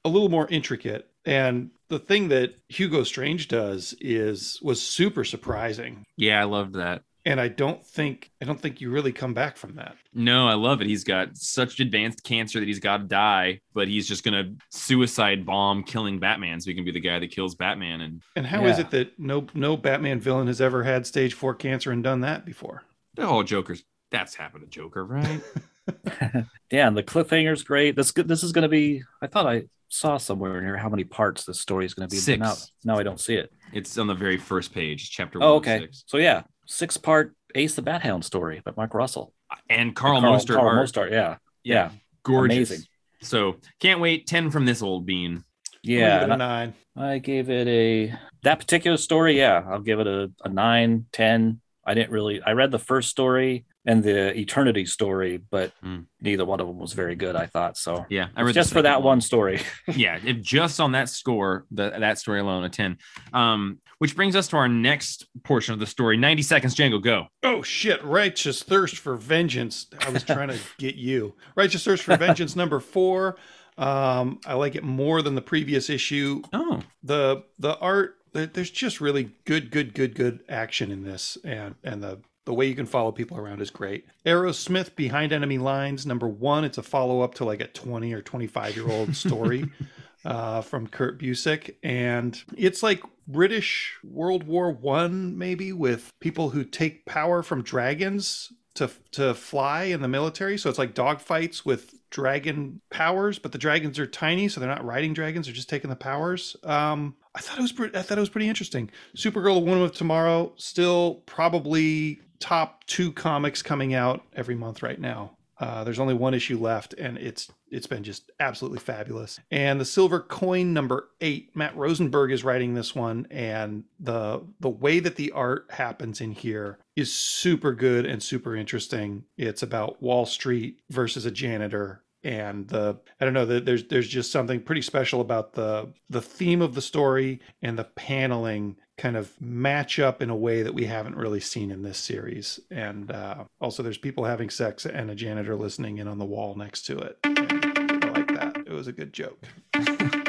a 0.04 0.08
little 0.08 0.30
more 0.30 0.48
intricate 0.48 1.06
and 1.26 1.70
the 1.88 1.98
thing 1.98 2.28
that 2.28 2.54
hugo 2.68 3.04
strange 3.04 3.48
does 3.48 3.94
is 4.00 4.58
was 4.62 4.80
super 4.80 5.24
surprising 5.24 6.02
yeah 6.16 6.40
i 6.40 6.44
loved 6.44 6.74
that 6.74 7.02
and 7.26 7.40
i 7.40 7.48
don't 7.48 7.84
think 7.86 8.30
i 8.40 8.44
don't 8.44 8.60
think 8.60 8.80
you 8.80 8.90
really 8.90 9.12
come 9.12 9.34
back 9.34 9.56
from 9.56 9.74
that 9.76 9.94
No, 10.14 10.48
I 10.48 10.54
love 10.54 10.80
it. 10.80 10.86
He's 10.86 11.04
got 11.04 11.36
such 11.36 11.78
advanced 11.80 12.24
cancer 12.24 12.58
that 12.60 12.66
he's 12.66 12.80
got 12.80 12.96
to 12.98 13.04
die, 13.04 13.60
but 13.74 13.86
he's 13.88 14.08
just 14.08 14.24
gonna 14.24 14.52
suicide 14.70 15.44
bomb 15.46 15.84
killing 15.84 16.18
Batman, 16.18 16.60
so 16.60 16.70
he 16.70 16.74
can 16.74 16.84
be 16.84 16.90
the 16.92 17.00
guy 17.00 17.18
that 17.18 17.30
kills 17.30 17.54
Batman. 17.54 18.00
And 18.00 18.22
and 18.36 18.46
how 18.46 18.64
is 18.66 18.78
Yeah. 18.78 18.84
it 18.84 18.90
that 18.90 19.18
no 19.18 19.46
no 19.54 19.76
batman 19.76 20.18
villain 20.20 20.46
has 20.48 20.60
ever 20.60 20.82
had 20.82 21.06
stage 21.06 21.34
four 21.34 21.54
cancer 21.54 21.92
and 21.92 22.02
done 22.02 22.20
that 22.22 22.44
before 22.44 22.82
the 23.14 23.26
whole 23.26 23.42
Joker's 23.44 23.84
that's 24.10 24.34
happened 24.34 24.64
to 24.64 24.68
Joker, 24.70 25.04
right? 25.04 25.40
Yeah, 26.70 26.86
and 26.86 26.96
the 26.96 27.02
cliffhanger's 27.02 27.62
great. 27.64 27.96
This 27.96 28.12
good. 28.12 28.28
This 28.28 28.42
is 28.44 28.52
going 28.52 28.62
to 28.62 28.68
be. 28.68 29.02
I 29.20 29.26
thought 29.26 29.46
I 29.46 29.64
saw 29.88 30.18
somewhere 30.18 30.58
in 30.58 30.64
here 30.64 30.76
how 30.76 30.88
many 30.88 31.02
parts 31.02 31.44
this 31.44 31.60
story 31.60 31.84
is 31.84 31.94
going 31.94 32.08
to 32.08 32.14
be. 32.14 32.20
Six. 32.20 32.38
Now, 32.38 32.54
now 32.84 32.98
I 32.98 33.02
don't 33.02 33.18
see 33.20 33.34
it. 33.34 33.52
it's 33.72 33.98
on 33.98 34.06
the 34.06 34.14
very 34.14 34.36
first 34.36 34.72
page, 34.72 35.10
chapter 35.10 35.38
Oh, 35.42 35.42
one. 35.42 35.50
Oh 35.52 35.56
okay. 35.56 35.88
So 36.06 36.18
yeah, 36.18 36.42
six 36.70 36.96
part 36.96 37.34
Ace 37.54 37.74
the 37.74 37.82
Bat 37.82 38.02
Hound 38.02 38.24
story 38.24 38.62
by 38.64 38.72
Mark 38.76 38.94
Russell. 38.94 39.34
And 39.68 39.94
Carl, 39.94 40.20
Carl 40.20 40.34
Mostert 40.38 40.54
Carl 40.54 40.68
art. 40.78 40.86
Mostert, 40.86 41.10
yeah, 41.10 41.36
Yeah, 41.64 41.74
yeah, 41.74 41.90
gorgeous. 42.22 42.56
amazing. 42.70 42.86
So 43.22 43.56
can't 43.80 44.00
wait. 44.00 44.26
Ten 44.26 44.50
from 44.50 44.64
this 44.66 44.80
old 44.82 45.04
bean. 45.04 45.44
yeah. 45.82 46.20
Leave 46.20 46.22
it 46.22 46.22
and 46.24 46.32
a 46.32 46.36
nine 46.36 46.74
I, 46.96 47.12
I 47.14 47.18
gave 47.18 47.50
it 47.50 47.66
a 47.68 48.14
that 48.44 48.58
particular 48.60 48.96
story. 48.96 49.36
Yeah, 49.38 49.62
I'll 49.68 49.80
give 49.80 50.00
it 50.00 50.06
a, 50.06 50.30
a 50.44 50.48
nine, 50.48 51.06
10. 51.12 51.60
I 51.84 51.94
didn't 51.94 52.10
really. 52.10 52.40
I 52.42 52.52
read 52.52 52.70
the 52.70 52.78
first 52.78 53.10
story 53.10 53.64
and 53.86 54.02
the 54.02 54.38
Eternity 54.38 54.84
story, 54.86 55.38
but 55.50 55.72
Hmm. 55.82 56.00
neither 56.20 56.44
one 56.44 56.60
of 56.60 56.66
them 56.66 56.78
was 56.78 56.92
very 56.92 57.14
good. 57.16 57.34
I 57.36 57.46
thought 57.46 57.76
so. 57.78 58.04
Yeah, 58.10 58.28
I 58.36 58.42
read 58.42 58.54
just 58.54 58.72
for 58.72 58.82
that 58.82 58.96
second 58.96 59.04
one 59.04 59.20
story. 59.20 59.60
yeah, 59.94 60.18
if 60.24 60.40
just 60.42 60.80
on 60.80 60.92
that 60.92 61.08
score, 61.08 61.66
the, 61.70 61.90
that 61.90 62.18
story 62.18 62.40
alone, 62.40 62.64
a 62.64 62.68
10. 62.68 62.98
Um, 63.32 63.78
which 63.98 64.16
brings 64.16 64.34
us 64.34 64.48
to 64.48 64.56
our 64.56 64.68
next 64.68 65.26
portion 65.44 65.74
of 65.74 65.80
the 65.80 65.86
story. 65.86 66.16
90 66.16 66.42
seconds, 66.42 66.74
Django, 66.74 67.02
go. 67.02 67.26
oh 67.42 67.62
shit 67.62 68.02
righteous 68.04 68.62
thirst 68.62 68.96
for 68.96 69.14
vengeance 69.16 69.86
i 70.00 70.08
was 70.10 70.22
trying 70.24 70.48
to 70.48 70.58
get 70.78 70.94
you 70.94 71.34
righteous 71.54 71.84
thirst 71.84 72.02
for 72.04 72.16
vengeance 72.16 72.56
number 72.56 72.80
four 72.80 73.36
Um, 73.78 74.40
I 74.46 74.54
like 74.54 74.74
it 74.74 74.82
more 74.84 75.22
than 75.22 75.34
the 75.36 75.42
previous 75.42 75.88
issue. 75.88 76.42
Oh, 76.52 76.80
The 77.02 77.44
the 77.58 77.78
art 77.78 78.16
there's 78.32 78.70
just 78.70 79.00
really 79.00 79.32
good, 79.44 79.70
good, 79.72 79.92
good, 79.94 80.14
good 80.14 80.40
action 80.48 80.90
in 80.92 81.02
this, 81.02 81.36
and 81.44 81.74
and 81.82 82.02
the 82.02 82.20
the 82.44 82.54
way 82.54 82.66
you 82.66 82.74
can 82.74 82.86
follow 82.86 83.12
people 83.12 83.36
around 83.36 83.60
is 83.60 83.70
great. 83.70 84.06
Arrowsmith 84.24 84.96
Behind 84.96 85.32
Enemy 85.32 85.58
Lines 85.58 86.06
number 86.06 86.28
one. 86.28 86.64
It's 86.64 86.78
a 86.78 86.82
follow 86.82 87.20
up 87.20 87.34
to 87.34 87.44
like 87.44 87.60
a 87.60 87.66
20 87.66 88.12
or 88.12 88.22
25 88.22 88.76
year 88.76 88.90
old 88.90 89.14
story 89.14 89.70
uh, 90.24 90.60
from 90.62 90.86
Kurt 90.86 91.20
Busiek, 91.20 91.76
and 91.82 92.42
it's 92.56 92.82
like 92.82 93.02
British 93.26 93.96
World 94.02 94.44
War 94.44 94.70
One 94.70 95.38
maybe 95.38 95.72
with 95.72 96.10
people 96.20 96.50
who 96.50 96.64
take 96.64 97.06
power 97.06 97.42
from 97.42 97.62
dragons 97.62 98.52
to 98.74 98.90
to 99.12 99.34
fly 99.34 99.84
in 99.84 100.00
the 100.00 100.08
military. 100.08 100.56
So 100.58 100.70
it's 100.70 100.78
like 100.78 100.94
dogfights 100.94 101.64
with 101.64 101.94
dragon 102.10 102.80
powers, 102.90 103.38
but 103.38 103.52
the 103.52 103.58
dragons 103.58 103.98
are 103.98 104.06
tiny, 104.06 104.48
so 104.48 104.60
they're 104.60 104.68
not 104.68 104.84
riding 104.84 105.12
dragons; 105.12 105.46
they're 105.46 105.54
just 105.54 105.68
taking 105.68 105.90
the 105.90 105.96
powers. 105.96 106.56
Um, 106.64 107.16
I 107.34 107.40
thought 107.40 107.58
it 107.58 107.62
was 107.62 107.72
pretty. 107.72 107.96
I 107.96 108.02
thought 108.02 108.18
it 108.18 108.22
was 108.22 108.30
pretty 108.30 108.48
interesting. 108.48 108.90
Supergirl, 109.16 109.54
the 109.54 109.60
Woman 109.60 109.82
of 109.82 109.92
Tomorrow, 109.92 110.52
still 110.56 111.16
probably 111.26 112.20
top 112.40 112.84
two 112.86 113.12
comics 113.12 113.62
coming 113.62 113.94
out 113.94 114.24
every 114.34 114.54
month 114.54 114.82
right 114.82 115.00
now. 115.00 115.36
Uh, 115.60 115.84
there's 115.84 115.98
only 115.98 116.14
one 116.14 116.32
issue 116.32 116.58
left, 116.58 116.94
and 116.94 117.18
it's 117.18 117.52
it's 117.70 117.86
been 117.86 118.02
just 118.02 118.30
absolutely 118.40 118.78
fabulous. 118.78 119.38
And 119.50 119.78
the 119.78 119.84
Silver 119.84 120.18
Coin 120.18 120.72
number 120.72 121.10
eight, 121.20 121.54
Matt 121.54 121.76
Rosenberg 121.76 122.32
is 122.32 122.42
writing 122.42 122.72
this 122.74 122.94
one, 122.94 123.26
and 123.30 123.84
the 124.00 124.40
the 124.58 124.70
way 124.70 125.00
that 125.00 125.16
the 125.16 125.30
art 125.32 125.66
happens 125.68 126.22
in 126.22 126.32
here 126.32 126.78
is 126.96 127.12
super 127.14 127.74
good 127.74 128.06
and 128.06 128.22
super 128.22 128.56
interesting. 128.56 129.24
It's 129.36 129.62
about 129.62 130.02
Wall 130.02 130.24
Street 130.24 130.80
versus 130.88 131.26
a 131.26 131.30
janitor, 131.30 132.02
and 132.22 132.68
the 132.68 132.98
I 133.20 133.24
don't 133.24 133.34
know 133.34 133.46
that 133.46 133.64
there's 133.64 133.84
there's 133.84 134.08
just 134.08 134.30
something 134.30 134.60
pretty 134.60 134.82
special 134.82 135.20
about 135.20 135.54
the 135.54 135.92
the 136.08 136.22
theme 136.22 136.62
of 136.62 136.74
the 136.74 136.82
story 136.82 137.40
and 137.62 137.78
the 137.78 137.84
paneling 137.84 138.76
kind 139.00 139.16
of 139.16 139.40
match 139.40 139.98
up 139.98 140.20
in 140.20 140.28
a 140.28 140.36
way 140.36 140.62
that 140.62 140.74
we 140.74 140.84
haven't 140.84 141.16
really 141.16 141.40
seen 141.40 141.70
in 141.70 141.82
this 141.82 141.96
series. 141.96 142.60
And 142.70 143.10
uh, 143.10 143.44
also, 143.58 143.82
there's 143.82 143.96
people 143.96 144.24
having 144.24 144.50
sex 144.50 144.84
and 144.84 145.10
a 145.10 145.14
janitor 145.14 145.56
listening 145.56 145.96
in 145.96 146.06
on 146.06 146.18
the 146.18 146.26
wall 146.26 146.54
next 146.54 146.82
to 146.82 146.98
it. 146.98 147.18
And 147.24 148.04
I 148.04 148.10
like 148.10 148.28
that. 148.34 148.58
It 148.66 148.72
was 148.72 148.88
a 148.88 148.92
good 148.92 149.14
joke. 149.14 149.38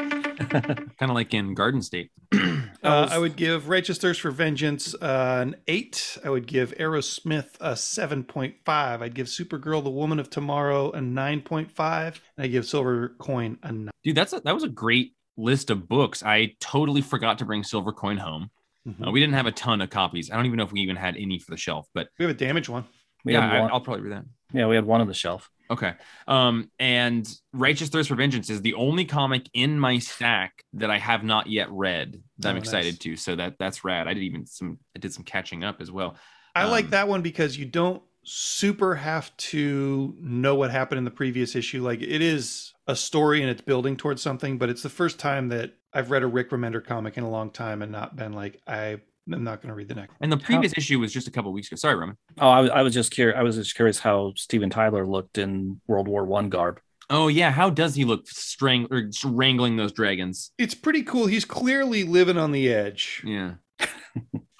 kind 0.98 1.10
of 1.10 1.10
like 1.10 1.34
in 1.34 1.54
Garden 1.54 1.82
State. 1.82 2.10
Uh, 2.84 3.08
I 3.12 3.18
would 3.18 3.36
give 3.36 3.68
Righteous 3.68 3.96
Thirst 3.98 4.20
for 4.20 4.32
Vengeance 4.32 4.92
uh, 4.96 5.38
an 5.40 5.54
eight. 5.68 6.18
I 6.24 6.30
would 6.30 6.48
give 6.48 6.74
Arrowsmith 6.78 7.50
a 7.60 7.76
seven 7.76 8.24
point 8.24 8.56
five. 8.64 9.02
I'd 9.02 9.14
give 9.14 9.28
Supergirl, 9.28 9.84
the 9.84 9.90
Woman 9.90 10.18
of 10.18 10.28
Tomorrow, 10.30 10.90
a 10.90 11.00
nine 11.00 11.42
point 11.42 11.70
five, 11.70 12.20
and 12.36 12.42
I 12.44 12.48
give 12.48 12.66
Silver 12.66 13.10
Coin 13.20 13.56
a 13.62 13.70
nine. 13.70 13.90
Dude, 14.02 14.16
that's 14.16 14.32
a, 14.32 14.40
that 14.40 14.52
was 14.52 14.64
a 14.64 14.68
great 14.68 15.12
list 15.36 15.70
of 15.70 15.88
books. 15.88 16.24
I 16.24 16.54
totally 16.58 17.02
forgot 17.02 17.38
to 17.38 17.44
bring 17.44 17.62
Silver 17.62 17.92
Coin 17.92 18.16
home. 18.16 18.50
Mhm. 18.88 19.06
Uh, 19.06 19.10
we 19.12 19.20
didn't 19.20 19.34
have 19.34 19.46
a 19.46 19.52
ton 19.52 19.80
of 19.80 19.90
copies. 19.90 20.32
I 20.32 20.34
don't 20.34 20.46
even 20.46 20.56
know 20.56 20.64
if 20.64 20.72
we 20.72 20.80
even 20.80 20.96
had 20.96 21.16
any 21.16 21.38
for 21.38 21.52
the 21.52 21.56
shelf, 21.56 21.86
but 21.94 22.08
We 22.18 22.24
have 22.24 22.34
a 22.34 22.38
damaged 22.38 22.68
one. 22.68 22.84
We 23.24 23.34
yeah, 23.34 23.48
I, 23.48 23.60
one, 23.60 23.70
I'll 23.70 23.80
probably 23.80 24.02
read 24.02 24.14
that. 24.14 24.24
Yeah, 24.52 24.66
we 24.66 24.74
had 24.76 24.84
one 24.84 25.00
on 25.00 25.06
the 25.08 25.14
shelf. 25.14 25.50
Okay. 25.70 25.94
Um, 26.28 26.70
and 26.78 27.26
Righteous 27.54 27.88
Thirst 27.88 28.08
for 28.10 28.14
Vengeance 28.14 28.50
is 28.50 28.60
the 28.60 28.74
only 28.74 29.04
comic 29.06 29.48
in 29.54 29.78
my 29.78 29.98
stack 29.98 30.64
that 30.74 30.90
I 30.90 30.98
have 30.98 31.24
not 31.24 31.46
yet 31.46 31.70
read 31.70 32.22
that 32.38 32.50
I'm 32.50 32.56
Oh, 32.56 32.58
excited 32.58 32.94
nice. 32.94 32.98
to. 32.98 33.16
So 33.16 33.36
that 33.36 33.56
that's 33.58 33.84
rad. 33.84 34.06
I 34.06 34.14
did 34.14 34.22
even 34.24 34.46
some 34.46 34.78
I 34.94 34.98
did 34.98 35.14
some 35.14 35.24
catching 35.24 35.64
up 35.64 35.80
as 35.80 35.90
well. 35.90 36.16
I 36.54 36.64
like 36.64 36.86
Um, 36.86 36.90
that 36.90 37.08
one 37.08 37.22
because 37.22 37.56
you 37.56 37.64
don't 37.64 38.02
super 38.24 38.94
have 38.96 39.34
to 39.36 40.14
know 40.20 40.54
what 40.54 40.70
happened 40.70 40.98
in 40.98 41.04
the 41.04 41.10
previous 41.10 41.56
issue. 41.56 41.82
Like 41.82 42.02
it 42.02 42.20
is 42.22 42.72
a 42.86 42.94
story 42.94 43.40
and 43.40 43.50
it's 43.50 43.62
building 43.62 43.96
towards 43.96 44.20
something, 44.22 44.58
but 44.58 44.68
it's 44.68 44.82
the 44.82 44.88
first 44.90 45.18
time 45.18 45.48
that 45.48 45.74
I've 45.94 46.10
read 46.10 46.22
a 46.22 46.26
Rick 46.26 46.50
Remender 46.50 46.84
comic 46.84 47.16
in 47.16 47.24
a 47.24 47.30
long 47.30 47.50
time 47.50 47.82
and 47.82 47.90
not 47.90 48.14
been 48.16 48.32
like, 48.32 48.60
I 48.66 49.00
am 49.30 49.44
not 49.44 49.60
going 49.60 49.68
to 49.68 49.74
read 49.74 49.88
the 49.88 49.94
next. 49.94 50.14
And 50.20 50.32
the 50.32 50.36
previous 50.36 50.72
issue 50.76 50.98
was 50.98 51.12
just 51.12 51.28
a 51.28 51.30
couple 51.30 51.52
weeks 51.52 51.68
ago. 51.68 51.76
Sorry, 51.76 51.94
Roman. 51.96 52.16
Oh, 52.40 52.48
I, 52.48 52.60
was- 52.60 52.70
I 52.70 52.82
was 52.82 52.94
just 52.94 53.10
curious. 53.12 53.36
I 53.38 53.42
was 53.42 53.56
just 53.56 53.74
curious 53.76 53.98
how 53.98 54.32
Steven 54.36 54.70
Tyler 54.70 55.06
looked 55.06 55.38
in 55.38 55.80
World 55.86 56.08
War 56.08 56.24
One 56.24 56.48
garb. 56.48 56.80
Oh 57.10 57.28
yeah, 57.28 57.50
how 57.50 57.68
does 57.68 57.94
he 57.94 58.04
look 58.04 58.26
strang 58.28 58.86
or 58.90 59.10
wrangling 59.24 59.76
those 59.76 59.92
dragons? 59.92 60.52
It's 60.58 60.74
pretty 60.74 61.02
cool. 61.02 61.26
He's 61.26 61.44
clearly 61.44 62.04
living 62.04 62.38
on 62.38 62.52
the 62.52 62.72
edge. 62.72 63.22
Yeah. 63.24 63.54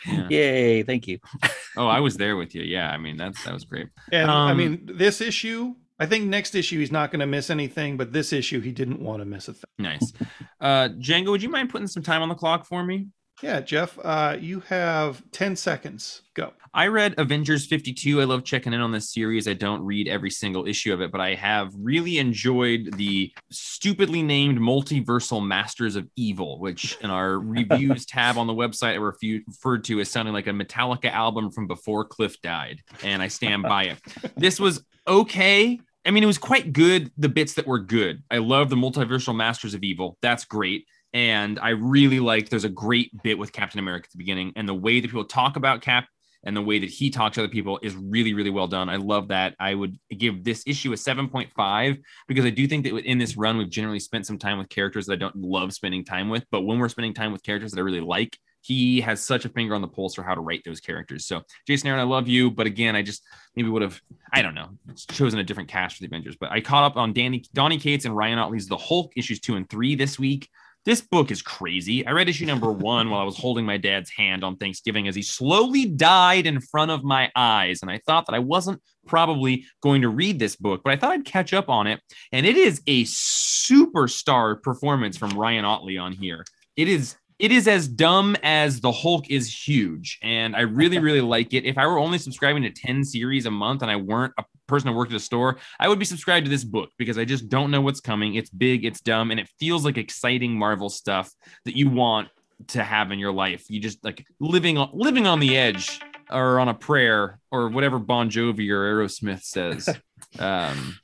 Yeah. 0.05 0.27
Yay! 0.31 0.83
Thank 0.83 1.07
you. 1.07 1.19
Oh, 1.77 1.87
I 1.87 2.01
was 2.01 2.17
there 2.19 2.37
with 2.37 2.55
you. 2.55 2.61
Yeah, 2.63 2.91
I 2.91 2.99
mean 2.99 3.17
that's 3.17 3.43
that 3.45 3.55
was 3.55 3.65
great. 3.65 3.87
And 4.11 4.31
I 4.31 4.51
Um, 4.51 4.59
mean, 4.59 4.91
this 4.95 5.23
issue, 5.23 5.75
I 5.99 6.05
think 6.05 6.27
next 6.27 6.55
issue 6.55 6.79
he's 6.81 6.93
not 6.93 7.11
going 7.11 7.21
to 7.21 7.27
miss 7.27 7.49
anything, 7.49 7.97
but 7.97 8.13
this 8.13 8.31
issue 8.33 8.61
he 8.61 8.73
didn't 8.73 9.01
want 9.01 9.21
to 9.21 9.25
miss 9.25 9.49
a 9.49 9.55
thing. 9.55 9.65
Nice. 9.79 10.13
Uh 10.61 10.89
Django, 10.99 11.31
would 11.31 11.43
you 11.43 11.49
mind 11.49 11.71
putting 11.71 11.87
some 11.87 12.03
time 12.03 12.21
on 12.21 12.29
the 12.29 12.35
clock 12.35 12.67
for 12.67 12.85
me? 12.85 13.07
Yeah, 13.43 13.61
Jeff, 13.61 13.99
uh, 14.05 14.37
you 14.41 14.61
have 14.61 15.23
10 15.33 15.57
seconds. 15.57 16.23
Go. 16.35 16.53
I 16.73 16.87
read 16.87 17.17
Avengers 17.19 17.67
52. 17.67 18.21
I 18.21 18.25
love 18.25 18.45
checking 18.45 18.73
in 18.73 18.81
on 18.81 18.93
this 18.93 19.13
series. 19.13 19.49
I 19.49 19.53
don't 19.53 19.83
read 19.83 20.07
every 20.09 20.31
single 20.31 20.67
issue 20.67 20.95
of 20.95 21.03
it, 21.03 21.11
but 21.11 21.21
I 21.21 21.35
have 21.35 21.73
really 21.77 22.19
enjoyed 22.19 22.95
the 22.97 23.33
stupidly 23.51 24.23
named 24.23 24.59
Multiversal 24.59 25.45
Masters 25.45 25.97
of 25.97 26.09
Evil, 26.17 26.61
which 26.61 26.97
in 27.03 27.11
our 27.11 27.39
reviews 27.41 28.07
tab 28.07 28.39
on 28.39 28.47
the 28.47 28.55
website 28.55 28.95
I 28.95 28.99
refu- 28.99 29.43
referred 29.47 29.85
to 29.85 30.01
as 30.01 30.09
sounding 30.09 30.33
like 30.33 30.47
a 30.47 30.51
Metallica 30.51 31.11
album 31.11 31.51
from 31.51 31.67
before 31.67 32.05
Cliff 32.05 32.41
died. 32.41 32.81
And 33.03 33.21
I 33.21 33.29
stand 33.29 33.65
by 33.65 33.85
it. 33.85 33.99
This 34.37 34.59
was 34.59 34.85
okay. 35.07 35.79
I 36.05 36.11
mean, 36.11 36.23
it 36.23 36.27
was 36.27 36.39
quite 36.39 36.73
good, 36.73 37.13
the 37.17 37.29
bits 37.29 37.55
that 37.55 37.67
were 37.67 37.79
good. 37.79 38.23
I 38.31 38.39
love 38.39 38.71
the 38.71 38.77
Multiversal 38.77 39.37
Masters 39.37 39.75
of 39.75 39.85
Evil. 39.85 40.17
That's 40.21 40.45
great. 40.45 40.87
And 41.15 41.59
I 41.59 41.71
really 41.71 42.21
like 42.21 42.49
there's 42.49 42.65
a 42.65 42.71
great 42.71 43.11
bit 43.23 43.39
with 43.39 43.53
Captain 43.53 43.79
America 43.79 44.07
at 44.07 44.13
the 44.13 44.19
beginning, 44.19 44.53
and 44.57 44.69
the 44.69 44.75
way 44.75 45.01
that 45.01 45.09
people 45.09 45.25
talk 45.25 45.57
about 45.57 45.83
Cap 45.83 46.07
and 46.45 46.57
the 46.57 46.63
way 46.63 46.79
that 46.79 46.91
he 46.91 47.11
talks 47.11 47.37
to 47.37 47.43
other 47.43 47.53
people 47.53 47.79
is 47.83 47.95
really, 47.95 48.35
really 48.35 48.51
well 48.51 48.67
done. 48.67 48.89
I 48.89 48.97
love 48.97 49.29
that. 49.29 49.55
I 49.61 49.75
would 49.75 49.99
give 50.17 50.43
this 50.43 50.65
issue 50.67 50.93
a 50.93 50.97
7.5 50.97 52.03
because 52.27 52.45
I 52.45 52.51
do 52.51 52.67
think 52.67 52.85
that 52.85 52.97
in 53.05 53.19
this 53.19 53.37
run, 53.37 53.59
we've 53.59 53.71
generally 53.71 54.01
spent 54.01 54.27
some 54.27 54.39
time 54.39 54.59
with 54.59 54.69
characters 54.69 55.07
that 55.07 55.13
I 55.13 55.17
don't 55.17 55.37
love 55.37 55.73
spending 55.73 56.05
time 56.05 56.29
with. 56.29 56.45
But 56.51 56.63
when 56.63 56.79
we're 56.79 56.89
spending 56.89 57.15
time 57.15 57.33
with 57.33 57.43
characters 57.43 57.71
that 57.73 57.79
I 57.79 57.83
really 57.83 58.01
like, 58.01 58.37
he 58.61 59.01
has 59.01 59.21
such 59.21 59.45
a 59.45 59.49
finger 59.49 59.75
on 59.75 59.83
the 59.83 59.89
pulse 59.89 60.15
for 60.15 60.23
how 60.23 60.35
to 60.35 60.41
write 60.41 60.63
those 60.65 60.81
characters. 60.81 61.27
So, 61.27 61.43
Jason 61.67 61.89
Aaron, 61.89 62.01
I 62.01 62.05
love 62.05 62.29
you. 62.29 62.51
But 62.51 62.67
again, 62.67 62.95
I 62.95 63.03
just 63.03 63.25
maybe 63.57 63.69
would 63.69 63.83
have, 63.83 64.01
I 64.33 64.41
don't 64.41 64.55
know, 64.55 64.71
chosen 65.11 65.41
a 65.41 65.45
different 65.45 65.69
cast 65.69 65.97
for 65.97 66.03
the 66.03 66.07
Avengers. 66.07 66.37
But 66.37 66.53
I 66.53 66.61
caught 66.61 66.85
up 66.85 66.97
on 66.97 67.13
Danny, 67.13 67.45
Donny 67.53 67.79
Cates 67.79 68.05
and 68.05 68.17
Ryan 68.17 68.39
Ottley's 68.39 68.69
The 68.69 68.77
Hulk 68.77 69.13
issues 69.17 69.41
two 69.41 69.57
and 69.57 69.69
three 69.69 69.97
this 69.97 70.19
week. 70.19 70.49
This 70.85 71.01
book 71.01 71.31
is 71.31 71.43
crazy. 71.43 72.05
I 72.05 72.11
read 72.11 72.29
issue 72.29 72.45
number 72.45 72.73
one 72.73 73.09
while 73.09 73.21
I 73.21 73.25
was 73.25 73.39
holding 73.39 73.65
my 73.65 73.77
dad's 73.77 74.11
hand 74.11 74.43
on 74.43 74.57
Thanksgiving 74.57 75.07
as 75.07 75.15
he 75.15 75.23
slowly 75.23 75.85
died 75.85 76.45
in 76.45 76.61
front 76.61 76.91
of 76.91 77.05
my 77.05 77.31
eyes. 77.37 77.83
And 77.83 77.91
I 77.91 78.01
thought 78.05 78.27
that 78.27 78.35
I 78.35 78.41
wasn't 78.41 78.83
probably 79.07 79.65
going 79.81 80.03
to 80.03 80.09
read 80.09 80.41
this 80.41 80.57
book, 80.57 80.81
but 80.83 80.93
I 80.93 80.97
thought 80.97 81.13
I'd 81.13 81.25
catch 81.25 81.53
up 81.53 81.69
on 81.69 81.87
it. 81.87 82.01
And 82.33 82.45
it 82.45 82.57
is 82.57 82.83
a 82.89 83.05
superstar 83.05 84.61
performance 84.61 85.17
from 85.17 85.31
Ryan 85.31 85.65
Ottley 85.65 85.99
on 85.99 86.13
here. 86.13 86.45
It 86.77 86.89
is. 86.89 87.17
It 87.39 87.51
is 87.51 87.67
as 87.67 87.89
dumb 87.89 88.37
as 88.45 88.81
the 88.81 88.93
Hulk 88.93 89.29
is 89.29 89.53
huge, 89.53 90.21
and 90.23 90.55
I 90.55 90.61
really, 90.61 91.01
really 91.01 91.21
like 91.21 91.55
it. 91.55 91.65
If 91.65 91.77
I 91.77 91.89
were 91.89 91.99
only 91.99 92.19
subscribing 92.19 92.63
to 92.63 92.71
10 92.71 93.03
series 93.03 93.47
a 93.47 93.51
month 93.51 93.83
and 93.83 93.91
I 93.91 93.97
weren't 93.97 94.33
a 94.39 94.45
person 94.67 94.89
who 94.89 94.97
worked 94.97 95.13
at 95.13 95.17
a 95.17 95.21
store, 95.21 95.59
I 95.79 95.89
would 95.89 95.99
be 95.99 96.05
subscribed 96.05 96.47
to 96.47 96.51
this 96.51 96.65
book 96.65 96.91
because 96.99 97.19
I 97.19 97.25
just 97.25 97.49
don't 97.49 97.71
know 97.71 97.81
what's 97.81 98.01
coming. 98.01 98.35
It's 98.35 98.51
big, 98.51 98.85
it's 98.85 99.01
dumb, 99.01 99.31
and 99.31 99.39
it 99.39 99.49
feels 99.59 99.85
like 99.85 99.99
exciting 99.99 100.59
Marvel 100.59 100.89
stuff 100.89 101.31
that 101.65 101.77
you 101.77 101.91
want 101.91 102.29
to 102.69 102.83
have 102.83 103.11
in 103.11 103.19
your 103.19 103.33
life. 103.33 103.65
You 103.69 103.81
just 103.81 104.05
like 104.05 104.25
living 104.41 104.79
on 104.79 104.91
living 104.93 105.27
on 105.27 105.41
the 105.41 105.57
edge 105.57 106.01
or 106.31 106.59
on 106.59 106.69
a 106.69 106.75
prayer 106.75 107.39
or 107.51 107.69
whatever 107.69 107.99
Bon 107.99 108.31
Jovi 108.31 108.71
or 108.71 108.83
Aerosmith 108.85 109.43
says. 109.43 109.89
Um, 110.39 110.97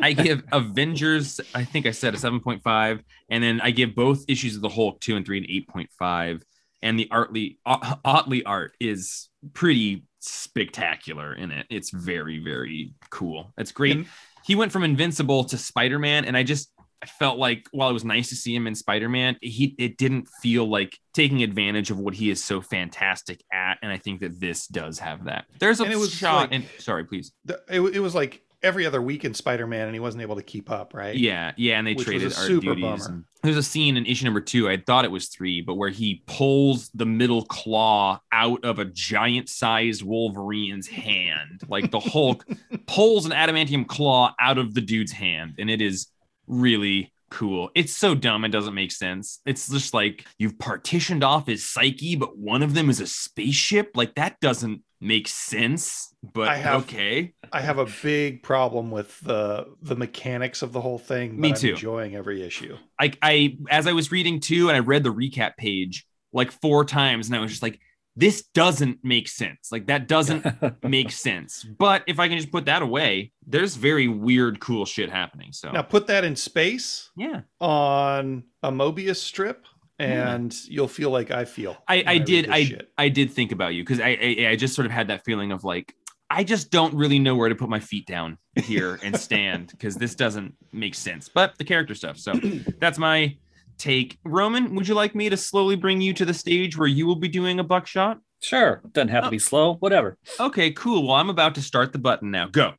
I 0.00 0.14
give 0.14 0.42
Avengers, 0.52 1.40
I 1.54 1.64
think 1.64 1.86
I 1.86 1.90
said 1.90 2.14
a 2.14 2.16
7.5, 2.16 3.02
and 3.28 3.44
then 3.44 3.60
I 3.60 3.70
give 3.70 3.94
both 3.94 4.24
issues 4.26 4.56
of 4.56 4.62
the 4.62 4.68
Hulk 4.68 5.00
2 5.00 5.16
and 5.16 5.26
3 5.26 5.38
an 5.38 5.76
8.5. 5.76 6.42
And 6.82 6.98
the 6.98 7.08
Artley 7.12 7.58
Ot- 7.66 8.00
Ottley 8.04 8.44
art 8.44 8.74
is 8.80 9.28
pretty 9.52 10.04
spectacular 10.20 11.34
in 11.34 11.50
it. 11.50 11.66
It's 11.70 11.90
very, 11.90 12.38
very 12.38 12.94
cool. 13.10 13.52
It's 13.58 13.72
great. 13.72 13.96
And- 13.96 14.06
he 14.44 14.54
went 14.54 14.72
from 14.72 14.82
Invincible 14.82 15.44
to 15.44 15.58
Spider-Man, 15.58 16.24
and 16.24 16.34
I 16.36 16.42
just 16.42 16.72
I 17.02 17.06
felt 17.06 17.38
like 17.38 17.68
while 17.70 17.90
it 17.90 17.92
was 17.92 18.04
nice 18.04 18.28
to 18.30 18.34
see 18.34 18.54
him 18.54 18.66
in 18.66 18.74
Spider-Man, 18.74 19.36
he 19.42 19.74
it 19.78 19.98
didn't 19.98 20.26
feel 20.42 20.64
like 20.68 20.98
taking 21.12 21.42
advantage 21.42 21.90
of 21.90 21.98
what 21.98 22.14
he 22.14 22.30
is 22.30 22.42
so 22.42 22.60
fantastic 22.62 23.40
at. 23.52 23.78
And 23.82 23.92
I 23.92 23.98
think 23.98 24.20
that 24.20 24.40
this 24.40 24.66
does 24.66 24.98
have 25.00 25.24
that. 25.24 25.44
There's 25.60 25.80
a 25.80 25.84
it 25.84 25.96
was 25.96 26.12
shot, 26.12 26.50
like- 26.50 26.52
and 26.52 26.64
sorry, 26.78 27.04
please. 27.04 27.32
The- 27.44 27.60
It, 27.68 27.80
it 27.96 28.00
was 28.00 28.14
like 28.14 28.42
every 28.62 28.86
other 28.86 29.00
week 29.00 29.24
in 29.24 29.34
Spider 29.34 29.66
Man, 29.66 29.86
and 29.86 29.94
he 29.94 30.00
wasn't 30.00 30.22
able 30.22 30.36
to 30.36 30.42
keep 30.42 30.70
up, 30.70 30.94
right? 30.94 31.14
Yeah, 31.16 31.52
yeah, 31.56 31.78
and 31.78 31.86
they 31.86 31.94
Which 31.94 32.06
traded 32.06 32.32
art 32.32 32.46
super 32.46 32.74
duties. 32.74 33.06
and- 33.06 33.24
there's 33.42 33.56
a 33.56 33.62
scene 33.62 33.96
in 33.96 34.04
issue 34.04 34.24
number 34.24 34.40
two. 34.40 34.68
I 34.68 34.78
thought 34.78 35.04
it 35.04 35.12
was 35.12 35.28
three, 35.28 35.60
but 35.60 35.74
where 35.74 35.90
he 35.90 36.22
pulls 36.26 36.88
the 36.90 37.06
middle 37.06 37.44
claw 37.44 38.20
out 38.32 38.64
of 38.64 38.80
a 38.80 38.84
giant-sized 38.84 40.02
Wolverine's 40.02 40.88
hand, 40.88 41.62
like 41.68 41.90
the 41.92 42.00
Hulk 42.00 42.44
pulls 42.86 43.26
an 43.26 43.32
adamantium 43.32 43.86
claw 43.86 44.34
out 44.40 44.58
of 44.58 44.74
the 44.74 44.80
dude's 44.80 45.12
hand, 45.12 45.54
and 45.58 45.70
it 45.70 45.80
is 45.80 46.08
really 46.48 47.12
cool. 47.30 47.70
It's 47.74 47.92
so 47.94 48.14
dumb 48.14 48.44
it 48.44 48.48
doesn't 48.48 48.74
make 48.74 48.90
sense. 48.90 49.40
It's 49.46 49.68
just 49.68 49.94
like 49.94 50.24
you've 50.38 50.58
partitioned 50.58 51.22
off 51.22 51.46
his 51.46 51.64
psyche, 51.68 52.16
but 52.16 52.36
one 52.36 52.62
of 52.62 52.74
them 52.74 52.90
is 52.90 53.00
a 53.00 53.06
spaceship. 53.06 53.92
Like 53.94 54.14
that 54.16 54.40
doesn't 54.40 54.82
make 55.00 55.28
sense. 55.28 56.14
But 56.22 56.48
I 56.48 56.56
have- 56.56 56.82
okay. 56.82 57.34
I 57.52 57.60
have 57.60 57.78
a 57.78 57.86
big 58.02 58.42
problem 58.42 58.90
with 58.90 59.18
the 59.20 59.66
the 59.82 59.96
mechanics 59.96 60.62
of 60.62 60.72
the 60.72 60.80
whole 60.80 60.98
thing. 60.98 61.30
But 61.32 61.38
Me 61.40 61.48
I'm 61.50 61.54
too. 61.56 61.70
enjoying 61.70 62.14
every 62.16 62.42
issue. 62.42 62.76
I 63.00 63.12
I 63.22 63.56
as 63.70 63.86
I 63.86 63.92
was 63.92 64.10
reading 64.12 64.40
too, 64.40 64.68
and 64.68 64.76
I 64.76 64.80
read 64.80 65.02
the 65.04 65.12
recap 65.14 65.56
page 65.56 66.06
like 66.32 66.50
four 66.50 66.84
times, 66.84 67.26
and 67.28 67.36
I 67.36 67.40
was 67.40 67.50
just 67.50 67.62
like, 67.62 67.80
this 68.16 68.42
doesn't 68.52 68.98
make 69.04 69.28
sense. 69.28 69.70
Like 69.72 69.86
that 69.86 70.08
doesn't 70.08 70.44
make 70.82 71.10
sense. 71.12 71.64
But 71.64 72.02
if 72.06 72.18
I 72.18 72.28
can 72.28 72.36
just 72.36 72.50
put 72.50 72.66
that 72.66 72.82
away, 72.82 73.32
there's 73.46 73.76
very 73.76 74.08
weird, 74.08 74.58
cool 74.60 74.84
shit 74.84 75.08
happening. 75.08 75.52
So 75.52 75.70
Now 75.70 75.82
put 75.82 76.08
that 76.08 76.24
in 76.24 76.34
space 76.36 77.10
yeah, 77.16 77.42
on 77.60 78.42
a 78.62 78.70
Mobius 78.72 79.16
strip, 79.16 79.64
and 79.98 80.54
you'll 80.66 80.88
feel 80.88 81.10
like 81.10 81.30
I 81.30 81.44
feel. 81.44 81.76
I 81.86 81.96
when 81.98 82.08
I 82.08 82.18
did 82.18 82.44
this 82.46 82.52
I 82.52 82.64
shit. 82.64 82.92
I 82.98 83.08
did 83.08 83.32
think 83.32 83.52
about 83.52 83.74
you 83.74 83.82
because 83.82 84.00
I, 84.00 84.18
I 84.20 84.46
I 84.50 84.56
just 84.56 84.74
sort 84.74 84.86
of 84.86 84.92
had 84.92 85.08
that 85.08 85.24
feeling 85.24 85.52
of 85.52 85.64
like 85.64 85.94
I 86.30 86.44
just 86.44 86.70
don't 86.70 86.94
really 86.94 87.18
know 87.18 87.34
where 87.34 87.48
to 87.48 87.54
put 87.54 87.68
my 87.68 87.80
feet 87.80 88.06
down 88.06 88.38
here 88.56 88.98
and 89.02 89.16
stand 89.20 89.68
because 89.68 89.96
this 89.96 90.14
doesn't 90.14 90.54
make 90.72 90.94
sense. 90.94 91.28
But 91.28 91.56
the 91.58 91.64
character 91.64 91.94
stuff. 91.94 92.18
So 92.18 92.32
that's 92.78 92.98
my 92.98 93.36
take. 93.78 94.18
Roman, 94.24 94.74
would 94.74 94.86
you 94.86 94.94
like 94.94 95.14
me 95.14 95.28
to 95.30 95.36
slowly 95.36 95.76
bring 95.76 96.00
you 96.00 96.12
to 96.14 96.24
the 96.24 96.34
stage 96.34 96.76
where 96.76 96.88
you 96.88 97.06
will 97.06 97.16
be 97.16 97.28
doing 97.28 97.58
a 97.60 97.64
buckshot? 97.64 98.18
sure. 98.40 98.82
Doesn't 98.92 99.08
have 99.08 99.24
to 99.24 99.30
be 99.30 99.36
oh. 99.36 99.40
slow. 99.40 99.74
Whatever. 99.74 100.16
Okay, 100.38 100.70
cool. 100.72 101.08
Well, 101.08 101.16
I'm 101.16 101.30
about 101.30 101.56
to 101.56 101.62
start 101.62 101.92
the 101.92 101.98
button 101.98 102.30
now. 102.30 102.46
Go. 102.46 102.74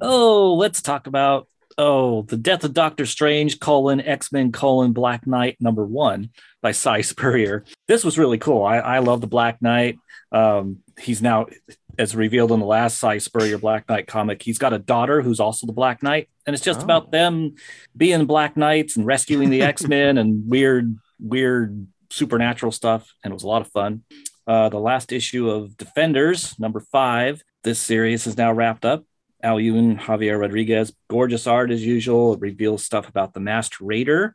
Oh, 0.00 0.54
let's 0.54 0.80
talk 0.80 1.06
about 1.06 1.48
oh 1.78 2.22
the 2.22 2.36
death 2.36 2.64
of 2.64 2.72
Doctor 2.74 3.06
Strange 3.06 3.60
colon 3.60 4.00
X 4.00 4.32
Men 4.32 4.52
colon 4.52 4.92
Black 4.92 5.26
Knight 5.26 5.56
number 5.60 5.84
one 5.84 6.30
by 6.62 6.72
Si 6.72 7.02
Spurrier. 7.02 7.64
This 7.88 8.04
was 8.04 8.18
really 8.18 8.38
cool. 8.38 8.62
I, 8.64 8.78
I 8.78 8.98
love 9.00 9.20
the 9.20 9.26
Black 9.26 9.60
Knight. 9.62 9.96
Um, 10.32 10.78
he's 10.98 11.22
now 11.22 11.46
as 11.98 12.16
revealed 12.16 12.50
in 12.50 12.58
the 12.60 12.66
last 12.66 12.98
Si 12.98 13.18
Spurrier 13.20 13.58
Black 13.58 13.88
Knight 13.88 14.06
comic. 14.06 14.42
He's 14.42 14.58
got 14.58 14.72
a 14.72 14.78
daughter 14.78 15.22
who's 15.22 15.38
also 15.40 15.66
the 15.66 15.72
Black 15.72 16.02
Knight, 16.02 16.28
and 16.46 16.54
it's 16.54 16.64
just 16.64 16.80
Oh. 16.80 16.84
about 16.84 17.12
them 17.12 17.54
being 17.96 18.26
Black 18.26 18.56
Knights 18.56 18.96
and 18.96 19.06
rescuing 19.06 19.50
the 19.50 19.62
X 19.62 19.86
Men 19.86 20.18
and 20.18 20.48
weird 20.48 20.96
weird 21.20 21.86
supernatural 22.10 22.72
stuff. 22.72 23.12
And 23.22 23.30
it 23.32 23.34
was 23.34 23.44
a 23.44 23.48
lot 23.48 23.62
of 23.62 23.68
fun. 23.68 24.02
Uh, 24.46 24.68
the 24.68 24.78
last 24.78 25.10
issue 25.12 25.48
of 25.48 25.76
Defenders, 25.76 26.58
number 26.58 26.80
five. 26.80 27.42
This 27.62 27.78
series 27.78 28.26
is 28.26 28.36
now 28.36 28.52
wrapped 28.52 28.84
up. 28.84 29.04
Al 29.44 29.60
Ewing, 29.60 29.96
Javier 29.96 30.40
Rodriguez, 30.40 30.92
gorgeous 31.08 31.46
art 31.46 31.70
as 31.70 31.84
usual. 31.84 32.34
It 32.34 32.40
reveals 32.40 32.84
stuff 32.84 33.08
about 33.08 33.34
the 33.34 33.40
Masked 33.40 33.80
Raider, 33.80 34.34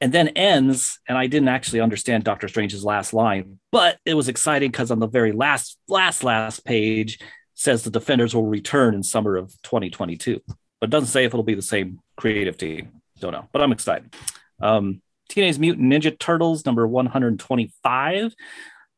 and 0.00 0.12
then 0.12 0.28
ends. 0.28 1.00
And 1.08 1.16
I 1.16 1.26
didn't 1.26 1.48
actually 1.48 1.80
understand 1.80 2.24
Doctor 2.24 2.46
Strange's 2.46 2.84
last 2.84 3.14
line, 3.14 3.58
but 3.72 3.98
it 4.04 4.14
was 4.14 4.28
exciting 4.28 4.70
because 4.70 4.90
on 4.90 5.00
the 5.00 5.08
very 5.08 5.32
last, 5.32 5.78
last, 5.88 6.22
last 6.22 6.64
page 6.64 7.18
says 7.54 7.82
the 7.82 7.90
Defenders 7.90 8.34
will 8.34 8.46
return 8.46 8.94
in 8.94 9.02
summer 9.02 9.36
of 9.36 9.50
2022, 9.62 10.40
but 10.80 10.90
doesn't 10.90 11.08
say 11.08 11.24
if 11.24 11.30
it'll 11.30 11.42
be 11.42 11.54
the 11.54 11.62
same 11.62 12.00
creative 12.16 12.56
team. 12.58 13.00
Don't 13.20 13.32
know, 13.32 13.48
but 13.52 13.62
I'm 13.62 13.72
excited. 13.72 14.14
Um, 14.60 15.00
Teenage 15.28 15.58
Mutant 15.58 15.90
Ninja 15.90 16.16
Turtles 16.18 16.66
number 16.66 16.86
125. 16.86 18.34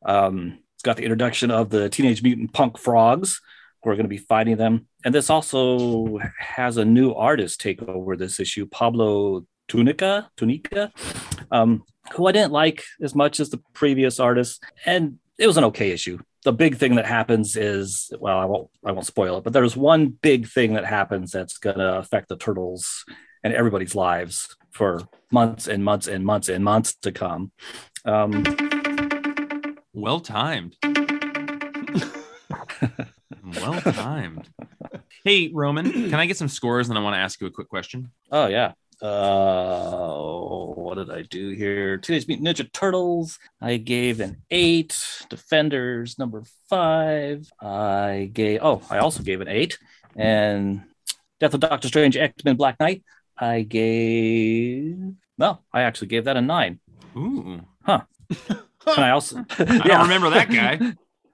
Um, 0.04 0.58
it's 0.74 0.82
got 0.82 0.96
the 0.96 1.04
introduction 1.04 1.50
of 1.50 1.70
the 1.70 1.88
Teenage 1.88 2.22
Mutant 2.22 2.52
Punk 2.52 2.78
Frogs. 2.78 3.40
We're 3.84 3.94
going 3.94 4.04
to 4.04 4.08
be 4.08 4.18
fighting 4.18 4.56
them. 4.56 4.88
And 5.06 5.14
this 5.14 5.30
also 5.30 6.18
has 6.36 6.78
a 6.78 6.84
new 6.84 7.12
artist 7.12 7.60
take 7.60 7.80
over 7.80 8.16
this 8.16 8.40
issue, 8.40 8.66
Pablo 8.66 9.46
Tunica, 9.68 10.28
Tunica, 10.36 10.90
um, 11.52 11.84
who 12.14 12.26
I 12.26 12.32
didn't 12.32 12.50
like 12.50 12.82
as 13.00 13.14
much 13.14 13.38
as 13.38 13.50
the 13.50 13.62
previous 13.72 14.18
artist. 14.18 14.64
And 14.84 15.20
it 15.38 15.46
was 15.46 15.58
an 15.58 15.64
okay 15.66 15.92
issue. 15.92 16.18
The 16.42 16.52
big 16.52 16.76
thing 16.76 16.96
that 16.96 17.06
happens 17.06 17.54
is, 17.54 18.10
well, 18.18 18.36
I 18.36 18.46
won't, 18.46 18.68
I 18.84 18.90
won't 18.90 19.06
spoil 19.06 19.38
it, 19.38 19.44
but 19.44 19.52
there's 19.52 19.76
one 19.76 20.08
big 20.08 20.48
thing 20.48 20.74
that 20.74 20.84
happens 20.84 21.30
that's 21.30 21.58
going 21.58 21.78
to 21.78 21.98
affect 21.98 22.28
the 22.28 22.36
turtles 22.36 23.04
and 23.44 23.54
everybody's 23.54 23.94
lives 23.94 24.56
for 24.72 25.02
months 25.30 25.68
and 25.68 25.84
months 25.84 26.08
and 26.08 26.26
months 26.26 26.48
and 26.48 26.64
months 26.64 26.96
to 27.02 27.12
come. 27.12 27.52
Um, 28.04 28.42
Well 29.92 30.18
timed. 30.18 30.76
well 33.46 33.80
timed. 33.80 34.48
Hey, 35.24 35.50
Roman, 35.52 35.90
can 35.90 36.14
I 36.14 36.26
get 36.26 36.36
some 36.36 36.48
scores? 36.48 36.88
And 36.88 36.98
I 36.98 37.02
want 37.02 37.14
to 37.14 37.20
ask 37.20 37.40
you 37.40 37.46
a 37.46 37.50
quick 37.50 37.68
question. 37.68 38.10
Oh 38.30 38.46
yeah. 38.46 38.72
Uh, 39.02 40.16
what 40.74 40.94
did 40.94 41.10
I 41.10 41.22
do 41.22 41.50
here? 41.50 41.98
Teenage 41.98 42.26
Mutant 42.28 42.48
Ninja 42.48 42.72
Turtles. 42.72 43.38
I 43.60 43.76
gave 43.76 44.20
an 44.20 44.42
eight. 44.50 44.98
Defenders 45.28 46.18
number 46.18 46.44
five. 46.70 47.46
I 47.60 48.30
gave. 48.32 48.60
Oh, 48.62 48.82
I 48.90 48.98
also 48.98 49.22
gave 49.22 49.40
an 49.40 49.48
eight. 49.48 49.78
And 50.16 50.82
Death 51.40 51.54
of 51.54 51.60
Doctor 51.60 51.88
Strange, 51.88 52.16
X 52.16 52.44
Men, 52.44 52.56
Black 52.56 52.80
Knight. 52.80 53.04
I 53.38 53.62
gave. 53.62 54.96
No, 55.38 55.60
I 55.72 55.82
actually 55.82 56.08
gave 56.08 56.24
that 56.24 56.36
a 56.38 56.42
nine. 56.42 56.80
Ooh. 57.16 57.60
And 58.88 59.04
I 59.04 59.10
also. 59.10 59.44
I 59.58 59.64
don't 59.64 60.02
remember 60.02 60.30
that 60.30 60.48
guy. 60.48 60.78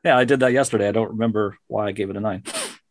Yeah, 0.04 0.16
I 0.16 0.24
did 0.24 0.40
that 0.40 0.52
yesterday. 0.52 0.88
I 0.88 0.92
don't 0.92 1.10
remember 1.10 1.56
why 1.68 1.86
I 1.86 1.92
gave 1.92 2.10
it 2.10 2.16
a 2.16 2.20
nine. 2.20 2.42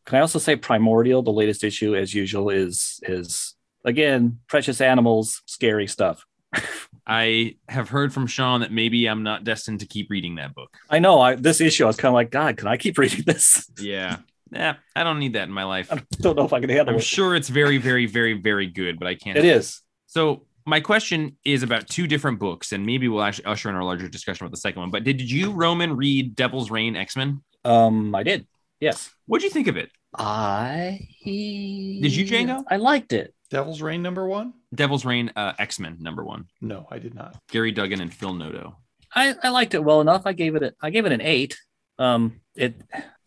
Can 0.05 0.17
I 0.17 0.21
also 0.21 0.39
say 0.39 0.55
Primordial, 0.55 1.21
the 1.21 1.31
latest 1.31 1.63
issue, 1.63 1.95
as 1.95 2.13
usual, 2.13 2.49
is 2.49 2.99
is 3.03 3.55
again 3.85 4.39
precious 4.47 4.81
animals, 4.81 5.41
scary 5.45 5.87
stuff. 5.87 6.25
I 7.07 7.55
have 7.67 7.89
heard 7.89 8.13
from 8.13 8.27
Sean 8.27 8.61
that 8.61 8.71
maybe 8.71 9.07
I'm 9.07 9.23
not 9.23 9.43
destined 9.43 9.81
to 9.81 9.85
keep 9.85 10.09
reading 10.09 10.35
that 10.35 10.53
book. 10.53 10.75
I 10.89 10.99
know. 10.99 11.19
I 11.19 11.35
this 11.35 11.61
issue, 11.61 11.83
I 11.83 11.87
was 11.87 11.97
kind 11.97 12.09
of 12.09 12.13
like, 12.13 12.31
God, 12.31 12.57
can 12.57 12.67
I 12.67 12.77
keep 12.77 12.97
reading 12.97 13.23
this? 13.25 13.69
Yeah. 13.79 14.17
Yeah, 14.53 14.75
I 14.93 15.05
don't 15.05 15.19
need 15.19 15.33
that 15.33 15.43
in 15.47 15.53
my 15.53 15.63
life. 15.63 15.93
I 15.93 16.01
don't 16.19 16.35
know 16.35 16.43
if 16.43 16.51
I 16.51 16.59
can 16.59 16.69
handle 16.69 16.93
I'm 16.93 16.99
it. 16.99 17.03
sure 17.05 17.37
it's 17.37 17.47
very, 17.47 17.77
very, 17.77 18.05
very, 18.05 18.33
very 18.33 18.67
good, 18.67 18.99
but 18.99 19.07
I 19.07 19.15
can't. 19.15 19.37
It 19.37 19.45
is. 19.45 19.81
So 20.07 20.43
my 20.65 20.79
question 20.79 21.37
is 21.45 21.63
about 21.63 21.87
two 21.87 22.07
different 22.07 22.39
books, 22.39 22.71
and 22.71 22.85
maybe 22.85 23.07
we'll 23.07 23.23
actually 23.23 23.45
usher 23.45 23.69
in 23.69 23.75
our 23.75 23.83
larger 23.83 24.07
discussion 24.07 24.45
about 24.45 24.51
the 24.51 24.59
second 24.61 24.81
one. 24.81 24.91
But 24.91 25.03
did 25.03 25.19
you, 25.21 25.51
Roman, 25.51 25.95
read 25.95 26.35
Devil's 26.35 26.69
Reign 26.71 26.95
X 26.95 27.15
Men? 27.15 27.41
Um, 27.65 28.13
I 28.15 28.23
did. 28.23 28.47
Yes. 28.79 29.11
What'd 29.27 29.43
you 29.43 29.49
think 29.49 29.67
of 29.67 29.77
it? 29.77 29.89
I 30.17 31.07
Did 31.23 32.15
you, 32.15 32.25
Django? 32.25 32.63
I 32.69 32.77
liked 32.77 33.13
it. 33.13 33.33
Devil's 33.49 33.81
Reign 33.81 34.01
number 34.01 34.27
one? 34.27 34.53
Devil's 34.73 35.05
Reign 35.05 35.31
uh, 35.35 35.53
X 35.59 35.79
Men 35.79 35.97
number 35.99 36.23
one. 36.23 36.45
No, 36.61 36.87
I 36.89 36.99
did 36.99 37.13
not. 37.13 37.37
Gary 37.49 37.71
Duggan 37.71 38.01
and 38.01 38.13
Phil 38.13 38.33
Noto. 38.33 38.77
I, 39.13 39.35
I 39.43 39.49
liked 39.49 39.73
it 39.73 39.83
well 39.83 40.01
enough. 40.01 40.23
I 40.25 40.33
gave 40.33 40.55
it 40.55 40.63
a, 40.63 40.73
I 40.81 40.89
gave 40.89 41.05
it 41.05 41.11
an 41.11 41.21
eight. 41.21 41.57
Um, 41.99 42.41
it 42.55 42.75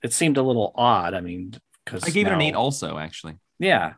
it 0.02 0.12
seemed 0.12 0.36
a 0.36 0.42
little 0.42 0.72
odd. 0.74 1.14
I 1.14 1.20
mean, 1.20 1.54
because 1.84 2.04
I 2.04 2.10
gave 2.10 2.26
it 2.26 2.32
an 2.32 2.40
eight 2.40 2.54
also, 2.54 2.98
actually. 2.98 3.34
Yeah, 3.58 3.92
I- 3.92 3.94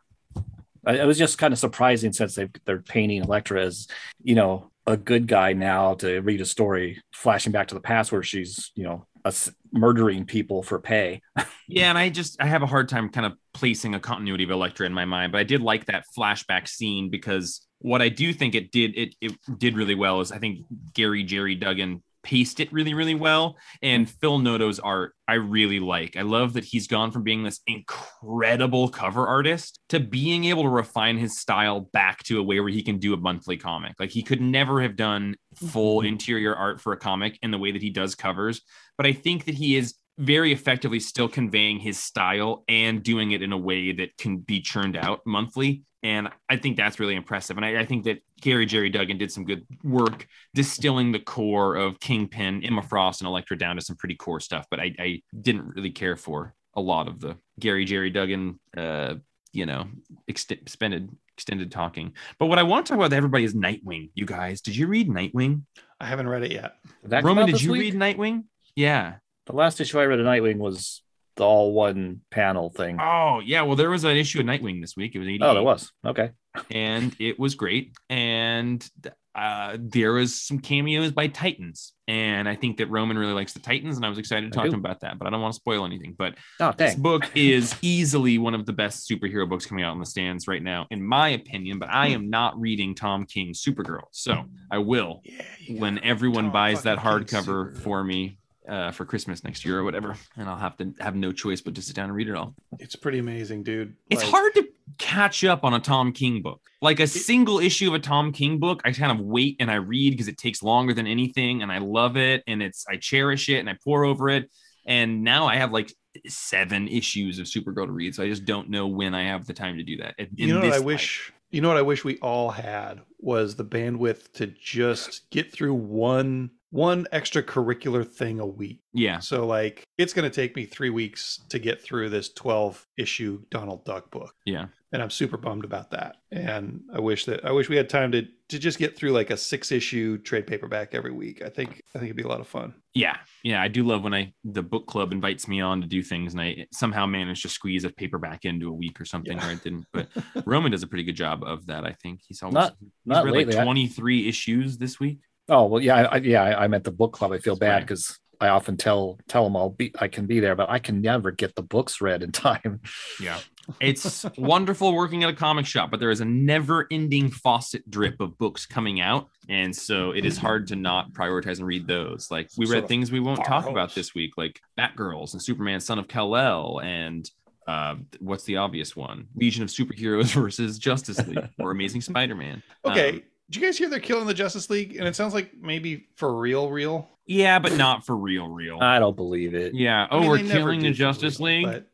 it 0.87 1.05
was 1.05 1.17
just 1.17 1.37
kind 1.37 1.53
of 1.53 1.59
surprising 1.59 2.13
since 2.13 2.35
they 2.35 2.49
they're 2.65 2.81
painting 2.81 3.23
Elektra 3.23 3.63
as 3.63 3.87
you 4.23 4.35
know 4.35 4.71
a 4.85 4.95
good 4.95 5.27
guy 5.27 5.53
now 5.53 5.95
to 5.95 6.19
read 6.21 6.39
a 6.39 6.45
story 6.45 7.01
flashing 7.11 7.51
back 7.51 7.67
to 7.67 7.75
the 7.75 7.81
past 7.81 8.11
where 8.11 8.23
she's 8.23 8.71
you 8.75 8.83
know 8.83 9.05
us 9.25 9.51
murdering 9.71 10.25
people 10.25 10.63
for 10.63 10.79
pay. 10.79 11.21
Yeah, 11.69 11.89
and 11.89 11.97
I 11.97 12.07
just 12.07 12.41
I 12.41 12.45
have 12.45 12.63
a 12.63 12.65
hard 12.65 12.87
time 12.87 13.09
kind 13.09 13.25
of 13.25 13.33
placing 13.53 13.93
a 13.93 13.99
continuity 13.99 14.45
of 14.45 14.51
Elektra 14.51 14.85
in 14.85 14.93
my 14.93 15.03
mind, 15.03 15.33
but 15.33 15.39
I 15.39 15.43
did 15.43 15.61
like 15.61 15.87
that 15.87 16.05
flashback 16.17 16.65
scene 16.65 17.09
because 17.09 17.67
what 17.79 18.01
I 18.01 18.07
do 18.07 18.31
think 18.31 18.55
it 18.55 18.71
did 18.71 18.97
it 18.97 19.15
it 19.19 19.33
did 19.57 19.75
really 19.75 19.93
well 19.93 20.21
is 20.21 20.31
I 20.31 20.39
think 20.39 20.65
Gary 20.93 21.23
Jerry 21.23 21.55
Duggan 21.55 22.01
paced 22.27 22.59
it 22.59 22.71
really 22.73 22.93
really 22.93 23.15
well 23.15 23.57
and 23.81 24.09
Phil 24.09 24.37
Noto's 24.37 24.79
art 24.79 25.13
I 25.29 25.33
really 25.33 25.79
like. 25.79 26.15
I 26.15 26.21
love 26.21 26.53
that 26.53 26.63
he's 26.63 26.87
gone 26.87 27.11
from 27.11 27.23
being 27.23 27.43
this 27.43 27.59
incredible 27.67 28.87
cover 28.87 29.27
artist 29.27 29.79
to 29.89 29.99
being 29.99 30.45
able 30.45 30.63
to 30.63 30.69
refine 30.69 31.17
his 31.17 31.37
style 31.37 31.81
back 31.81 32.23
to 32.23 32.39
a 32.39 32.43
way 32.43 32.61
where 32.61 32.69
he 32.69 32.81
can 32.81 32.97
do 32.97 33.13
a 33.13 33.17
monthly 33.17 33.57
comic. 33.57 33.95
Like 33.99 34.09
he 34.09 34.23
could 34.23 34.39
never 34.39 34.81
have 34.81 34.95
done 34.95 35.35
full 35.55 35.99
mm-hmm. 35.99 36.07
interior 36.07 36.55
art 36.55 36.79
for 36.79 36.93
a 36.93 36.97
comic 36.97 37.37
in 37.41 37.51
the 37.51 37.57
way 37.57 37.71
that 37.73 37.81
he 37.81 37.89
does 37.89 38.15
covers, 38.15 38.61
but 38.95 39.05
I 39.05 39.11
think 39.11 39.45
that 39.45 39.55
he 39.55 39.75
is 39.75 39.95
very 40.17 40.51
effectively 40.51 40.99
still 40.99 41.27
conveying 41.27 41.79
his 41.79 41.99
style 41.99 42.63
and 42.67 43.03
doing 43.03 43.31
it 43.31 43.43
in 43.43 43.51
a 43.51 43.57
way 43.57 43.91
that 43.91 44.17
can 44.17 44.37
be 44.37 44.61
churned 44.61 44.95
out 44.95 45.21
monthly. 45.25 45.83
And 46.03 46.29
I 46.47 46.57
think 46.57 46.77
that's 46.77 46.99
really 46.99 47.15
impressive. 47.15 47.57
And 47.57 47.65
I, 47.65 47.79
I 47.79 47.85
think 47.85 48.05
that 48.05 48.19
Gary 48.39 48.65
Jerry 48.65 48.89
Duggan 48.89 49.17
did 49.17 49.31
some 49.31 49.45
good 49.45 49.65
work 49.83 50.27
distilling 50.53 51.11
the 51.11 51.19
core 51.19 51.75
of 51.75 51.99
Kingpin, 51.99 52.63
Emma 52.63 52.83
Frost, 52.83 53.21
and 53.21 53.27
Elektra 53.27 53.57
down 53.57 53.75
to 53.77 53.81
some 53.81 53.95
pretty 53.95 54.15
core 54.15 54.39
stuff. 54.39 54.67
But 54.69 54.79
I, 54.79 54.93
I 54.99 55.21
didn't 55.39 55.67
really 55.67 55.91
care 55.91 56.15
for 56.15 56.53
a 56.75 56.81
lot 56.81 57.07
of 57.07 57.19
the 57.19 57.37
Gary 57.59 57.85
Jerry 57.85 58.11
Duggan, 58.11 58.59
uh, 58.75 59.15
you 59.51 59.65
know, 59.65 59.87
ext- 60.29 60.51
expended 60.51 61.09
extended 61.33 61.71
talking. 61.71 62.13
But 62.39 62.47
what 62.47 62.57
I 62.59 62.63
want 62.63 62.85
to 62.85 62.89
talk 62.89 62.97
about 62.97 63.05
with 63.05 63.13
everybody 63.13 63.43
is 63.43 63.53
Nightwing. 63.53 64.09
You 64.15 64.25
guys, 64.25 64.61
did 64.61 64.75
you 64.75 64.87
read 64.87 65.07
Nightwing? 65.07 65.63
I 65.99 66.05
haven't 66.05 66.27
read 66.27 66.43
it 66.43 66.51
yet. 66.51 66.73
That 67.03 67.23
Roman, 67.23 67.45
did 67.45 67.61
you 67.61 67.71
week? 67.71 67.81
read 67.81 67.95
Nightwing? 67.95 68.45
Yeah. 68.75 69.15
The 69.45 69.53
last 69.53 69.79
issue 69.79 69.99
I 69.99 70.05
read 70.05 70.19
of 70.19 70.25
Nightwing 70.25 70.57
was 70.57 71.01
the 71.37 71.43
all 71.45 71.73
one 71.73 72.21
panel 72.31 72.69
thing. 72.69 72.97
Oh 72.99 73.39
yeah, 73.43 73.61
well 73.61 73.75
there 73.75 73.89
was 73.89 74.03
an 74.03 74.17
issue 74.17 74.39
of 74.39 74.45
Nightwing 74.45 74.81
this 74.81 74.95
week. 74.97 75.15
It 75.15 75.19
was 75.19 75.27
88. 75.27 75.41
Oh, 75.45 75.53
there 75.53 75.63
was. 75.63 75.91
Okay. 76.05 76.31
and 76.71 77.15
it 77.19 77.39
was 77.39 77.55
great. 77.55 77.93
And 78.09 78.87
uh, 79.35 79.77
there 79.79 80.13
was 80.13 80.33
some 80.41 80.57
cameos 80.57 81.11
by 81.11 81.27
Titans, 81.27 81.93
and 82.07 82.49
I 82.49 82.55
think 82.55 82.77
that 82.77 82.89
Roman 82.89 83.19
really 83.19 83.33
likes 83.33 83.53
the 83.53 83.59
Titans, 83.59 83.95
and 83.95 84.03
I 84.03 84.09
was 84.09 84.17
excited 84.17 84.51
to 84.51 84.59
I 84.59 84.63
talk 84.63 84.71
to 84.71 84.73
him 84.73 84.79
about 84.79 85.01
that. 85.01 85.19
But 85.19 85.27
I 85.27 85.29
don't 85.29 85.41
want 85.41 85.53
to 85.53 85.57
spoil 85.57 85.85
anything. 85.85 86.15
But 86.17 86.33
Oh, 86.59 86.73
this 86.75 86.95
book 86.95 87.29
is 87.35 87.75
easily 87.83 88.39
one 88.39 88.55
of 88.55 88.65
the 88.65 88.73
best 88.73 89.07
superhero 89.07 89.47
books 89.47 89.67
coming 89.67 89.83
out 89.83 89.93
in 89.93 89.99
the 89.99 90.07
stands 90.07 90.47
right 90.47 90.63
now, 90.63 90.87
in 90.89 91.05
my 91.05 91.29
opinion. 91.29 91.77
But 91.77 91.89
I 91.91 92.07
am 92.07 92.31
not 92.31 92.59
reading 92.59 92.95
Tom 92.95 93.25
King's 93.27 93.61
Supergirl, 93.63 94.05
so 94.11 94.45
I 94.71 94.79
will 94.79 95.21
Yeah, 95.23 95.43
when 95.77 95.99
everyone 96.03 96.45
Tom 96.45 96.53
buys 96.53 96.81
that 96.83 96.97
hardcover 96.97 97.77
for 97.77 98.03
me 98.03 98.39
uh, 98.67 98.91
for 98.91 99.05
Christmas 99.05 99.43
next 99.43 99.63
year 99.65 99.79
or 99.79 99.83
whatever, 99.83 100.15
and 100.35 100.49
I'll 100.49 100.57
have 100.57 100.77
to 100.77 100.93
have 100.99 101.15
no 101.15 101.31
choice 101.31 101.61
but 101.61 101.75
to 101.75 101.81
sit 101.81 101.95
down 101.95 102.05
and 102.05 102.15
read 102.15 102.27
it 102.27 102.35
all. 102.35 102.55
It's 102.79 102.95
pretty 102.95 103.19
amazing, 103.19 103.63
dude. 103.63 103.95
It's 104.09 104.21
Like, 104.23 104.31
hard 104.31 104.53
to 104.55 104.67
catch 104.97 105.43
up 105.43 105.63
on 105.63 105.73
a 105.73 105.79
Tom 105.79 106.11
King 106.11 106.41
book. 106.41 106.61
Like 106.81 106.99
a 106.99 107.07
single 107.07 107.59
issue 107.59 107.87
of 107.89 107.93
a 107.93 107.99
Tom 107.99 108.31
King 108.31 108.59
book, 108.59 108.81
I 108.85 108.91
kind 108.91 109.11
of 109.17 109.25
wait 109.25 109.57
and 109.59 109.71
I 109.71 109.75
read 109.75 110.11
because 110.11 110.27
it 110.27 110.37
takes 110.37 110.61
longer 110.61 110.93
than 110.93 111.07
anything, 111.07 111.61
and 111.61 111.71
I 111.71 111.77
love 111.79 112.17
it, 112.17 112.43
and 112.47 112.61
it's 112.61 112.85
I 112.89 112.97
cherish 112.97 113.49
it, 113.49 113.57
and 113.59 113.69
I 113.69 113.77
pour 113.83 114.05
over 114.05 114.29
it. 114.29 114.49
And 114.85 115.23
now 115.23 115.47
I 115.47 115.55
have 115.57 115.71
like 115.71 115.93
seven 116.27 116.87
issues 116.87 117.39
of 117.39 117.45
Supergirl 117.45 117.85
to 117.87 117.91
read, 117.91 118.15
so 118.15 118.23
I 118.23 118.27
just 118.29 118.45
don't 118.45 118.69
know 118.69 118.87
when 118.87 119.13
I 119.13 119.23
have 119.23 119.45
the 119.45 119.53
time 119.53 119.77
to 119.77 119.83
do 119.83 119.97
that. 119.97 120.15
In 120.17 120.27
You 120.35 120.47
know 120.53 120.59
what 120.61 120.73
I 120.73 120.77
life. 120.77 120.85
wish 120.85 121.33
you 121.49 121.61
know 121.61 121.69
what 121.69 121.77
I 121.77 121.81
wish 121.81 122.03
we 122.03 122.17
all 122.17 122.49
had 122.49 123.01
was 123.19 123.55
the 123.55 123.63
bandwidth 123.63 124.33
to 124.33 124.47
just 124.47 125.29
get 125.29 125.51
through 125.51 125.73
one 125.75 126.51
one 126.77 127.07
extracurricular 127.11 128.07
thing 128.07 128.39
a 128.39 128.45
week. 128.45 128.81
Yeah, 128.93 129.19
So 129.19 129.45
like 129.47 129.83
it's 129.97 130.13
going 130.13 130.29
to 130.29 130.35
take 130.35 130.55
me 130.55 130.65
3 130.65 130.89
weeks 130.91 131.39
to 131.49 131.59
get 131.59 131.81
through 131.81 132.09
this 132.09 132.29
12 132.33 132.85
issue 132.97 133.41
Donald 133.49 133.83
Duck 133.85 134.11
book. 134.11 134.33
yeah. 134.45 134.67
And 134.93 135.01
I'm 135.01 135.09
super 135.09 135.35
bummed 135.35 135.65
about 135.65 135.91
that. 135.91 136.15
And 136.31 136.79
I 136.93 137.01
wish 137.01 137.25
that 137.25 137.43
I 137.45 137.51
wish 137.51 137.67
we 137.67 137.75
had 137.75 137.89
time 137.89 138.09
to 138.13 138.21
to 138.47 138.57
just 138.57 138.79
get 138.79 138.95
through 138.95 139.11
like 139.11 139.29
a 139.31 139.35
6 139.35 139.71
issue 139.73 140.17
trade 140.19 140.47
paperback 140.47 140.95
every 140.95 141.11
week. 141.11 141.41
I 141.41 141.49
think 141.49 141.81
I 141.93 141.99
think 141.99 142.05
it'd 142.05 142.15
be 142.15 142.23
a 142.23 142.27
lot 142.29 142.39
of 142.39 142.47
fun. 142.47 142.73
Yeah, 142.93 143.17
yeah, 143.43 143.61
I 143.61 143.67
do 143.67 143.83
love 143.83 144.03
when 144.05 144.13
I 144.13 144.33
the 144.45 144.63
book 144.63 144.87
club 144.87 145.11
invites 145.11 145.45
me 145.45 145.59
on 145.59 145.81
to 145.81 145.87
do 145.87 146.01
things, 146.01 146.33
and 146.33 146.41
I 146.41 146.67
somehow 146.71 147.05
manage 147.05 147.41
to 147.41 147.49
squeeze 147.49 147.83
a 147.83 147.89
paperback 147.89 148.45
into 148.45 148.69
a 148.69 148.73
week 148.73 149.01
or 149.01 149.05
something, 149.05 149.35
Yeah. 149.37 149.45
or 149.47 149.51
I 149.51 149.55
didn't. 149.55 149.85
But 149.91 150.07
Roman 150.45 150.71
does 150.71 150.83
a 150.83 150.87
pretty 150.87 151.03
good 151.03 151.17
job 151.17 151.43
of 151.43 151.65
that. 151.65 151.83
I 151.85 151.91
think 152.01 152.21
he's 152.25 152.41
always 152.41 152.53
Not- 152.53 152.75
he's 152.79 152.89
not 153.05 153.25
read 153.25 153.33
lately. 153.33 153.55
I- 153.55 153.57
like 153.57 153.65
twenty 153.65 153.87
three 153.89 154.29
issues 154.29 154.77
this 154.77 155.01
week. 155.01 155.19
Oh 155.49 155.65
well, 155.65 155.81
yeah, 155.81 155.95
I, 155.95 156.15
I- 156.15 156.17
yeah. 156.17 156.43
I, 156.43 156.63
I'm 156.63 156.73
at 156.73 156.83
the 156.83 156.91
book 156.91 157.13
club. 157.13 157.31
I 157.31 157.37
feel 157.39 157.55
bad 157.55 157.81
because 157.81 158.19
I 158.39 158.49
often 158.49 158.77
tell 158.77 159.19
tell 159.27 159.43
them 159.43 159.55
I'll 159.55 159.69
be 159.69 159.91
I 159.99 160.07
can 160.07 160.25
be 160.25 160.39
there, 160.39 160.55
but 160.55 160.69
I 160.69 160.79
can 160.79 161.01
never 161.01 161.31
get 161.31 161.55
the 161.55 161.61
books 161.63 162.01
read 162.01 162.23
in 162.23 162.31
time. 162.33 162.81
Yeah. 163.21 163.39
It's 163.81 164.25
wonderful 164.37 164.93
working 164.95 165.25
at 165.25 165.29
a 165.29 165.33
comic 165.33 165.65
shop, 165.65 165.91
but 165.91 165.99
there 165.99 166.09
is 166.09 166.21
a 166.21 166.25
never 166.25 166.87
ending 166.89 167.29
faucet 167.29 167.89
drip 167.91 168.21
of 168.21 168.37
books 168.37 168.65
coming 168.65 169.01
out. 169.01 169.27
And 169.49 169.75
so 169.75 170.11
it 170.11 170.23
is 170.23 170.37
hard 170.37 170.67
to 170.67 170.77
not 170.77 171.11
prioritize 171.11 171.57
and 171.57 171.67
read 171.67 171.85
those. 171.85 172.31
Like 172.31 172.49
we 172.57 172.65
read 172.65 172.87
things 172.87 173.11
we 173.11 173.19
won't 173.19 173.43
talk 173.43 173.67
about 173.67 173.93
this 173.93 174.15
week, 174.15 174.37
like 174.37 174.61
Batgirls 174.79 175.33
and 175.33 175.41
Superman, 175.41 175.81
Son 175.81 175.99
of 175.99 176.07
Kal-El, 176.07 176.79
and 176.79 177.29
uh, 177.67 177.95
what's 178.21 178.45
the 178.45 178.55
obvious 178.55 178.95
one? 178.95 179.27
Legion 179.35 179.63
of 179.63 179.69
Superheroes 179.69 180.31
versus 180.41 180.79
Justice 180.79 181.25
League 181.27 181.49
or 181.59 181.71
Amazing 181.71 181.99
Spider-Man. 182.01 182.63
Okay. 182.85 183.09
Um, 183.15 183.21
Did 183.49 183.61
you 183.61 183.67
guys 183.67 183.77
hear 183.77 183.89
they're 183.89 183.99
killing 183.99 184.27
the 184.27 184.33
Justice 184.33 184.69
League? 184.69 184.97
And 184.97 185.07
it 185.07 185.15
sounds 185.15 185.33
like 185.33 185.51
maybe 185.59 186.07
for 186.15 186.37
real, 186.37 186.69
real. 186.69 187.07
yeah, 187.25 187.59
but 187.59 187.73
not 187.77 188.05
for 188.05 188.15
real, 188.15 188.47
real. 188.49 188.79
I 188.81 188.99
don't 188.99 189.15
believe 189.15 189.53
it. 189.55 189.73
yeah. 189.73 190.07
Oh, 190.11 190.17
I 190.17 190.21
mean, 190.21 190.29
we're 190.29 190.37
killing 190.51 190.79
the 190.81 190.91
Justice 190.91 191.39
real, 191.39 191.45
League. 191.47 191.65
but 191.65 191.87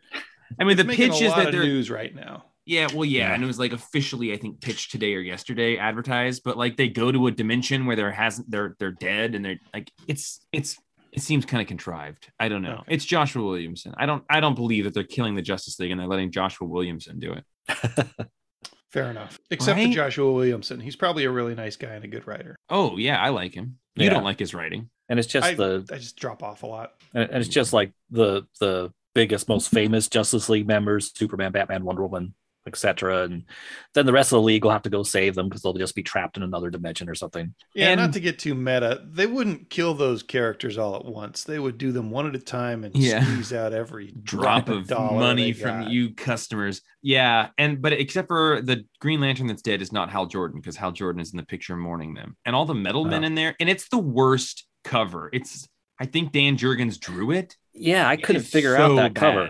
I 0.59 0.63
mean, 0.63 0.77
the 0.77 0.85
pitch 0.85 1.21
a 1.21 1.25
is 1.25 1.29
lot 1.29 1.37
that 1.37 1.45
of 1.47 1.51
they're 1.53 1.63
news 1.63 1.89
right 1.91 2.13
now. 2.15 2.45
Yeah, 2.65 2.87
well, 2.93 3.03
yeah, 3.05 3.27
Yeah. 3.27 3.33
and 3.35 3.43
it 3.43 3.47
was 3.47 3.59
like 3.59 3.73
officially, 3.73 4.31
I 4.33 4.37
think, 4.37 4.61
pitched 4.61 4.89
today 4.91 5.13
or 5.15 5.19
yesterday, 5.19 5.77
advertised. 5.77 6.43
But 6.45 6.57
like, 6.57 6.77
they 6.77 6.87
go 6.87 7.11
to 7.11 7.27
a 7.27 7.31
dimension 7.31 7.85
where 7.85 7.95
there 7.97 8.09
hasn't, 8.11 8.49
they're 8.49 8.75
they're 8.79 8.91
dead, 8.91 9.35
and 9.35 9.43
they're 9.43 9.59
like, 9.73 9.91
it's 10.07 10.39
it's 10.53 10.79
it 11.11 11.21
seems 11.21 11.45
kind 11.45 11.61
of 11.61 11.67
contrived. 11.67 12.31
I 12.39 12.47
don't 12.47 12.61
know. 12.63 12.77
Okay. 12.81 12.95
It's 12.95 13.05
Joshua 13.05 13.43
Williamson. 13.45 13.93
I 13.97 14.05
don't 14.07 14.23
I 14.29 14.39
don't 14.39 14.55
believe 14.55 14.85
that 14.85 14.93
they're 14.95 15.03
killing 15.03 15.35
the 15.35 15.41
Justice 15.43 15.77
League 15.79 15.91
and 15.91 15.99
they're 15.99 16.07
letting 16.07 16.31
Joshua 16.31 16.67
Williamson 16.67 17.19
do 17.19 17.33
it. 17.33 18.07
Fair 18.93 19.09
enough. 19.09 19.39
Except 19.49 19.75
Right? 19.77 19.87
for 19.87 19.93
Joshua 19.93 20.31
Williamson. 20.31 20.79
He's 20.79 20.95
probably 20.95 21.25
a 21.25 21.31
really 21.31 21.55
nice 21.55 21.75
guy 21.75 21.89
and 21.95 22.05
a 22.05 22.07
good 22.07 22.27
writer. 22.27 22.55
Oh 22.69 22.95
yeah, 22.97 23.19
I 23.21 23.29
like 23.29 23.53
him. 23.55 23.79
You 23.95 24.05
Yeah. 24.05 24.11
don't 24.11 24.23
like 24.23 24.37
his 24.39 24.53
writing. 24.53 24.89
And 25.09 25.17
it's 25.19 25.27
just 25.27 25.45
I, 25.45 25.53
the 25.55 25.85
I 25.91 25.97
just 25.97 26.15
drop 26.15 26.43
off 26.43 26.61
a 26.63 26.67
lot. 26.67 26.93
and 27.13 27.23
and 27.29 27.37
it's 27.43 27.49
just 27.49 27.73
like 27.73 27.91
the 28.11 28.43
the 28.59 28.93
biggest, 29.15 29.49
most 29.49 29.69
famous 29.69 30.07
Justice 30.07 30.47
League 30.47 30.67
members: 30.67 31.11
Superman, 31.15 31.51
Batman, 31.51 31.83
Wonder 31.83 32.03
Woman, 32.03 32.35
etc. 32.65 33.23
And 33.23 33.43
then 33.93 34.05
the 34.05 34.13
rest 34.13 34.31
of 34.31 34.37
the 34.37 34.41
league 34.41 34.63
will 34.63 34.71
have 34.71 34.83
to 34.83 34.89
go 34.89 35.03
save 35.03 35.35
them 35.35 35.49
because 35.49 35.61
they'll 35.61 35.73
just 35.73 35.95
be 35.95 36.03
trapped 36.03 36.37
in 36.37 36.43
another 36.43 36.69
dimension 36.69 37.09
or 37.09 37.15
something. 37.15 37.53
Yeah, 37.73 37.89
And- 37.89 37.99
not 38.01 38.13
to 38.13 38.19
get 38.19 38.39
too 38.39 38.55
meta, 38.55 39.01
they 39.05 39.25
wouldn't 39.27 39.69
kill 39.69 39.93
those 39.93 40.23
characters 40.23 40.77
all 40.77 40.95
at 40.95 41.05
once. 41.05 41.43
They 41.43 41.59
would 41.59 41.77
do 41.77 41.91
them 41.91 42.09
one 42.09 42.27
at 42.27 42.35
a 42.35 42.39
time 42.39 42.83
and 42.83 42.95
Yeah. 42.95 43.23
squeeze 43.23 43.53
out 43.53 43.73
every 43.73 44.13
Drop 44.23 44.69
of 44.69 44.87
dollar 44.87 45.19
money 45.19 45.51
from 45.53 45.83
got. 45.83 45.91
you 45.91 46.13
customers. 46.13 46.81
Yeah, 47.01 47.49
and 47.57 47.81
but 47.81 47.93
except 47.93 48.27
for 48.29 48.61
the 48.61 48.85
Green 48.99 49.19
Lantern 49.19 49.47
that's 49.47 49.61
dead 49.61 49.81
is 49.81 49.91
not 49.91 50.09
Hal 50.09 50.25
Jordan 50.25 50.59
because 50.61 50.77
Hal 50.77 50.91
Jordan 50.93 51.21
is 51.21 51.31
in 51.33 51.37
the 51.37 51.45
picture 51.45 51.75
mourning 51.75 52.13
them, 52.13 52.37
and 52.45 52.55
all 52.55 52.65
the 52.65 52.73
metal 52.73 53.03
men 53.03 53.23
Oh. 53.23 53.27
in 53.27 53.35
there, 53.35 53.55
and 53.59 53.69
it's 53.69 53.89
the 53.89 53.97
worst 53.97 54.65
cover. 54.83 55.29
It's 55.33 55.67
I 55.99 56.05
think 56.05 56.31
Dan 56.31 56.57
Jurgens 56.57 56.99
drew 56.99 57.31
it. 57.31 57.55
Yeah, 57.73 58.07
I 58.07 58.17
couldn't 58.17 58.41
It's 58.43 58.51
figure 58.51 58.75
so 58.75 58.93
out 58.93 58.95
that 58.95 59.15
cover. 59.15 59.49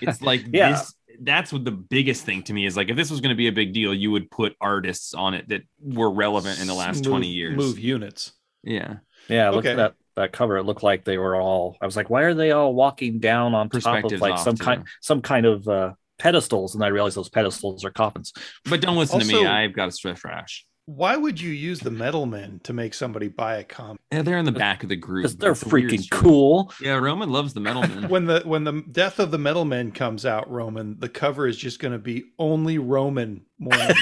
It's 0.00 0.20
like 0.22 0.44
Yeah. 0.52 0.72
this. 0.72 0.94
That's 1.24 1.52
what 1.52 1.64
the 1.64 1.70
biggest 1.70 2.24
thing 2.24 2.42
to 2.44 2.52
me 2.52 2.66
is 2.66 2.76
like 2.76 2.88
if 2.88 2.96
this 2.96 3.10
was 3.10 3.20
going 3.20 3.30
to 3.30 3.36
be 3.36 3.48
a 3.48 3.52
big 3.52 3.72
deal, 3.72 3.94
you 3.94 4.10
would 4.10 4.30
put 4.30 4.56
artists 4.60 5.14
on 5.14 5.34
it 5.34 5.48
that 5.48 5.62
were 5.80 6.10
relevant 6.10 6.60
in 6.60 6.66
the 6.66 6.74
last 6.74 7.04
Move- 7.04 7.12
20 7.12 7.28
years. 7.28 7.56
Move 7.56 7.78
units. 7.78 8.32
Yeah. 8.62 8.96
Yeah, 9.28 9.50
look 9.50 9.60
Okay. 9.60 9.70
at 9.72 9.76
that 9.76 9.94
that 10.14 10.32
cover. 10.32 10.58
It 10.58 10.64
looked 10.64 10.82
like 10.82 11.04
they 11.04 11.16
were 11.16 11.40
all. 11.40 11.78
I 11.80 11.86
was 11.86 11.96
like, 11.96 12.10
why 12.10 12.22
are 12.22 12.34
they 12.34 12.50
all 12.50 12.74
walking 12.74 13.18
down 13.18 13.54
on 13.54 13.70
top 13.70 14.04
of 14.04 14.20
like 14.20 14.38
some 14.38 14.56
too. 14.56 14.64
kind 14.64 14.84
some 15.00 15.22
kind 15.22 15.46
of 15.46 15.66
uh, 15.68 15.92
pedestals? 16.18 16.74
And 16.74 16.84
I 16.84 16.88
realized 16.88 17.16
those 17.16 17.30
pedestals 17.30 17.84
are 17.84 17.90
coffins. 17.90 18.32
But 18.68 18.80
don't 18.82 18.96
listen 18.96 19.20
to 19.20 19.26
me. 19.26 19.46
I've 19.46 19.72
got 19.72 19.88
a 19.88 19.92
stress 19.92 20.22
rash. 20.24 20.66
Why 20.86 21.16
would 21.16 21.40
you 21.40 21.50
use 21.50 21.78
the 21.80 21.92
metal 21.92 22.26
men 22.26 22.60
to 22.64 22.72
make 22.72 22.92
somebody 22.92 23.28
buy 23.28 23.56
a 23.56 23.64
comic? 23.64 24.00
Yeah, 24.10 24.22
they're 24.22 24.38
in 24.38 24.44
the 24.44 24.52
back 24.52 24.82
of 24.82 24.88
the 24.88 24.96
group. 24.96 25.22
Because 25.22 25.36
they're 25.36 25.52
It's 25.52 25.62
freaking 25.62 26.10
cool. 26.10 26.72
Yeah, 26.80 26.94
Roman 26.96 27.30
loves 27.30 27.54
the 27.54 27.60
metal 27.60 27.82
man. 27.82 28.08
When 28.08 28.26
the 28.26 28.42
when 28.44 28.64
the 28.64 28.82
death 28.90 29.20
of 29.20 29.30
the 29.30 29.38
metal 29.38 29.64
men 29.64 29.92
comes 29.92 30.26
out, 30.26 30.50
Roman, 30.50 30.98
the 30.98 31.08
cover 31.08 31.46
is 31.46 31.56
just 31.56 31.78
going 31.78 31.92
to 31.92 31.98
be 31.98 32.24
only 32.38 32.78
Roman 32.78 33.46
mourning. 33.62 33.96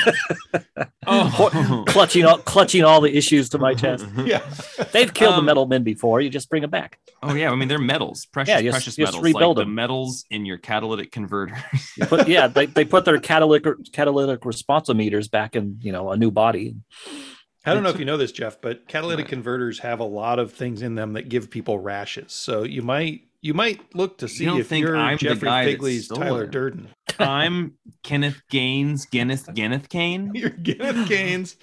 oh, 1.07 1.85
clutching 1.89 2.25
all 2.25 2.39
clutching 2.39 2.85
all 2.85 3.01
the 3.01 3.17
issues 3.17 3.49
to 3.51 3.59
my 3.59 3.75
chest. 3.75 4.07
yeah, 4.25 4.43
They've 4.93 5.13
killed 5.13 5.35
the 5.35 5.39
Um, 5.39 5.45
metal 5.45 5.67
men 5.67 5.83
before. 5.83 6.21
You 6.21 6.31
just 6.31 6.49
bring 6.51 6.63
them 6.63 6.71
back. 6.71 6.99
oh 7.23 7.35
yeah. 7.35 7.51
I 7.51 7.55
mean, 7.57 7.69
they're 7.69 7.79
metals, 7.79 8.27
precious, 8.27 8.51
Yeah, 8.51 8.63
just- 8.63 8.75
precious 8.75 8.97
just 8.97 9.13
metals, 9.13 9.23
rebuild 9.25 9.57
like 9.57 9.65
the 9.65 9.69
them. 9.69 9.75
metals 9.75 10.25
in 10.31 10.45
your 10.47 10.59
catalytic 10.59 11.13
converter. 11.13 11.57
You 11.97 12.07
put, 12.07 12.29
yeah, 12.29 12.47
they, 12.49 12.67
they 12.67 12.85
put 12.85 13.05
their 13.05 13.19
catalytic 13.31 13.93
catalytic 13.93 14.41
responsometers 14.41 15.31
back 15.31 15.57
in 15.57 15.79
you 15.83 15.93
know 15.93 16.11
a 16.11 16.17
new 16.17 16.31
body. 16.31 16.77
I 17.67 17.75
don't 17.75 17.83
know 17.83 17.91
if 17.91 17.99
you 17.99 18.07
know 18.07 18.17
this, 18.17 18.33
Jeff, 18.33 18.61
but 18.63 18.89
catalytic 18.89 19.27
Right. 19.27 19.33
converters 19.33 19.81
have 19.81 20.01
a 20.01 20.05
lot 20.05 20.39
of 20.39 20.53
things 20.53 20.81
in 20.81 20.95
them 20.95 21.13
that 21.13 21.29
give 21.29 21.51
people 21.51 21.79
rashes. 21.79 22.33
So 22.33 22.63
you 22.63 22.81
might 22.83 23.23
you 23.43 23.53
might 23.55 23.95
look 23.95 24.19
to 24.19 24.29
see 24.29 24.45
don't 24.47 24.61
if 24.61 24.67
think 24.67 24.85
you're 24.85 24.97
I'm 24.97 25.19
Jeffrey 25.19 25.47
guy 25.49 25.65
Figley's 25.67 26.09
Tyler 26.09 26.45
it. 26.45 26.51
Durden. 26.53 26.89
I'm 27.21 27.75
Kenneth 28.03 28.43
Gaines, 28.51 29.07
Guinness, 29.07 29.45
Kenneth 29.55 29.89
Kane. 29.89 30.31
You're 30.35 30.51
Kenneth 30.51 31.09
Gaines, 31.09 31.57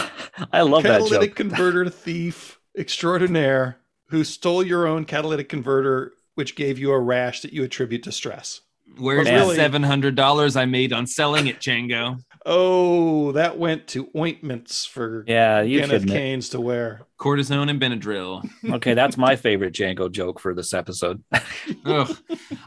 I 0.52 0.62
love 0.62 0.82
that 0.82 1.00
catalytic 1.00 1.30
joke. 1.30 1.36
converter 1.36 1.88
thief 1.90 2.58
extraordinaire 2.76 3.78
who 4.08 4.24
stole 4.24 4.62
your 4.62 4.86
own 4.86 5.04
catalytic 5.04 5.48
converter, 5.48 6.12
which 6.34 6.56
gave 6.56 6.78
you 6.78 6.90
a 6.92 6.98
rash 6.98 7.40
that 7.42 7.52
you 7.52 7.62
attribute 7.64 8.02
to 8.04 8.12
stress. 8.12 8.60
Where's 8.98 9.26
the 9.26 9.32
really- 9.32 9.56
seven 9.56 9.82
hundred 9.82 10.14
dollars 10.14 10.56
I 10.56 10.66
made 10.66 10.92
on 10.92 11.06
selling 11.06 11.46
it, 11.46 11.58
Chango? 11.60 12.18
Oh, 12.46 13.32
that 13.32 13.58
went 13.58 13.86
to 13.88 14.10
ointments 14.14 14.84
for 14.84 15.24
Yeah, 15.26 15.62
you 15.62 15.80
Kenneth 15.80 16.02
can. 16.06 16.10
Canes 16.10 16.48
to 16.50 16.60
wear. 16.60 17.02
Cortisone 17.18 17.70
and 17.70 17.80
Benadryl. 17.80 18.48
Okay, 18.74 18.94
that's 18.94 19.16
my 19.16 19.36
favorite 19.36 19.72
Django 19.74 20.10
joke 20.10 20.40
for 20.40 20.54
this 20.54 20.74
episode. 20.74 21.22
Ugh. 21.84 22.16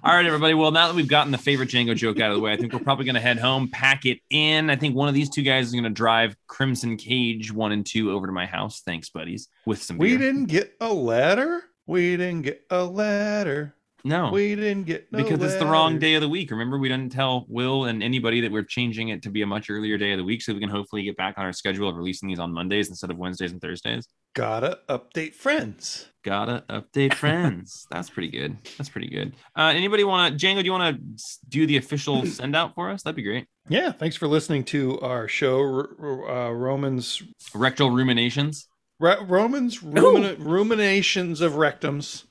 All 0.04 0.16
right, 0.16 0.26
everybody. 0.26 0.54
Well, 0.54 0.72
now 0.72 0.88
that 0.88 0.95
we've 0.95 1.08
gotten 1.08 1.32
the 1.32 1.38
favorite 1.38 1.70
Django 1.70 1.95
joke 1.95 2.20
out 2.20 2.32
of 2.32 2.38
the 2.38 2.41
way, 2.41 2.54
I 2.54 2.58
think 2.58 2.72
we're 2.74 2.80
probably 2.80 3.06
going 3.06 3.16
to 3.16 3.22
head 3.22 3.38
home, 3.40 3.70
pack 3.70 4.06
it 4.06 4.20
in. 4.30 4.70
I 4.70 4.76
think 4.76 4.95
one 4.95 5.08
of 5.10 5.14
these 5.16 5.30
two 5.30 5.41
guys 5.44 5.68
is 5.68 5.72
going 5.74 5.84
to 5.84 5.90
drive 5.90 6.36
Crimson 6.48 6.98
Cage 6.98 7.52
one 7.52 7.72
and 7.72 7.86
two 7.86 8.12
over 8.12 8.26
to 8.28 8.34
my 8.34 8.45
house. 8.45 8.82
Thanks, 8.86 9.10
buddies. 9.10 9.48
With 9.66 9.82
some 9.82 9.98
We 9.98 10.18
didn't 10.18 10.45
get 10.45 10.74
a 10.80 10.91
letter. 10.94 11.64
We 11.86 12.18
didn't 12.18 12.41
get 12.44 12.64
a 12.70 12.84
letter. 12.84 13.76
No, 14.03 14.32
We 14.32 14.56
didn't 14.56 14.84
get 14.86 15.11
no 15.11 15.24
because 15.24 15.41
it's 15.41 15.60
the 15.60 15.65
wrong 15.65 15.99
day 15.99 16.14
of 16.14 16.22
the 16.22 16.30
week. 16.30 16.52
Remember, 16.52 16.78
we 16.78 16.88
didn't 16.88 17.11
tell 17.11 17.45
Will 17.49 17.86
and 17.86 18.03
anybody 18.03 18.41
that 18.41 18.52
we're 18.52 18.64
changing 18.64 19.10
it 19.10 19.24
to 19.24 19.30
be 19.30 19.41
a 19.41 19.48
much 19.48 19.69
earlier 19.69 19.98
day 19.98 20.11
of 20.14 20.18
the 20.18 20.24
week, 20.24 20.41
so 20.41 20.53
we 20.53 20.60
can 20.60 20.69
hopefully 20.69 21.03
get 21.03 21.18
back 21.18 21.36
on 21.38 21.45
our 21.45 21.52
schedule 21.53 21.90
of 21.90 21.95
releasing 21.95 22.30
these 22.30 22.40
on 22.40 22.53
Mondays 22.53 22.90
instead 22.90 23.10
of 23.10 23.18
Wednesdays 23.18 23.52
and 23.52 23.60
Thursdays. 23.61 24.07
Gotta 24.36 24.80
update 24.88 25.34
friends. 25.34 26.10
Gotta 26.24 26.64
update 26.69 27.15
friends. 27.15 27.88
That's 27.91 28.10
pretty 28.10 28.30
good. 28.30 28.57
That's 28.78 28.90
pretty 28.90 29.07
good. 29.10 29.34
Uh, 29.57 29.74
anybody 29.76 30.03
want 30.03 30.40
to, 30.40 30.45
Django? 30.45 30.60
Do 30.60 30.65
you 30.65 30.72
want 30.74 30.95
to 30.95 31.24
do 31.49 31.65
the 31.65 31.78
official 31.78 32.26
send 32.26 32.56
out 32.56 32.76
for 32.76 32.90
us? 32.91 33.02
That'd 33.03 33.15
be 33.15 33.24
great. 33.24 33.48
Yeah, 33.68 33.91
thanks 33.91 34.15
for 34.15 34.28
listening 34.28 34.64
to 34.65 34.99
our 35.02 35.28
show, 35.28 35.60
uh, 36.30 36.52
Romans 36.52 37.24
Rectal 37.53 37.90
ruminations. 37.91 38.68
Ra- 38.99 39.24
Romans 39.28 39.80
rumina- 39.82 40.36
ruminations 40.40 41.41
of 41.41 41.53
rectums, 41.53 42.24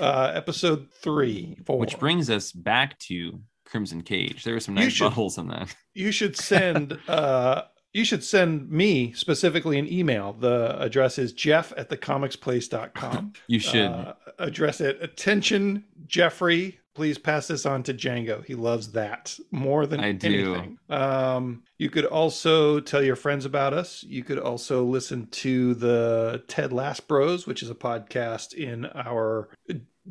uh, 0.00 0.32
episode 0.34 0.88
three, 0.92 1.58
four. 1.66 1.78
Which 1.78 1.98
brings 1.98 2.30
us 2.30 2.50
back 2.52 2.98
to 3.00 3.40
Crimson 3.66 4.02
Cage. 4.02 4.44
There 4.44 4.54
were 4.54 4.60
some 4.60 4.74
nice 4.74 4.92
should- 4.92 5.12
buttholes 5.12 5.38
in 5.38 5.48
that. 5.48 5.74
you 5.94 6.10
should 6.12 6.36
send 6.36 6.98
uh, 7.08 7.62
you 7.92 8.04
should 8.04 8.24
send 8.24 8.70
me 8.70 9.12
specifically 9.12 9.78
an 9.78 9.90
email. 9.92 10.32
The 10.32 10.76
address 10.80 11.18
is 11.18 11.32
jeff 11.32 11.72
at 11.76 11.90
thecomicsplace.com. 11.90 13.34
You 13.46 13.58
should. 13.60 13.86
Uh, 13.90 14.14
address 14.38 14.80
it. 14.80 14.98
Attention, 15.00 15.84
Jeffrey. 16.06 16.80
Please 16.94 17.18
pass 17.18 17.48
this 17.48 17.66
on 17.66 17.82
to 17.84 17.94
Django. 17.94 18.44
He 18.44 18.54
loves 18.54 18.92
that 18.92 19.36
more 19.50 19.86
than 19.86 20.00
I 20.00 20.12
do. 20.12 20.54
anything. 20.54 20.78
Um, 20.88 21.64
you 21.76 21.90
could 21.90 22.04
also 22.04 22.78
tell 22.80 23.02
your 23.02 23.16
friends 23.16 23.44
about 23.44 23.74
us. 23.74 24.04
You 24.04 24.22
could 24.22 24.38
also 24.38 24.84
listen 24.84 25.26
to 25.28 25.74
the 25.74 26.44
Ted 26.46 26.72
Lasso 26.72 27.02
Bros, 27.06 27.46
which 27.46 27.62
is 27.62 27.70
a 27.70 27.74
podcast 27.74 28.54
in 28.54 28.86
our 28.86 29.48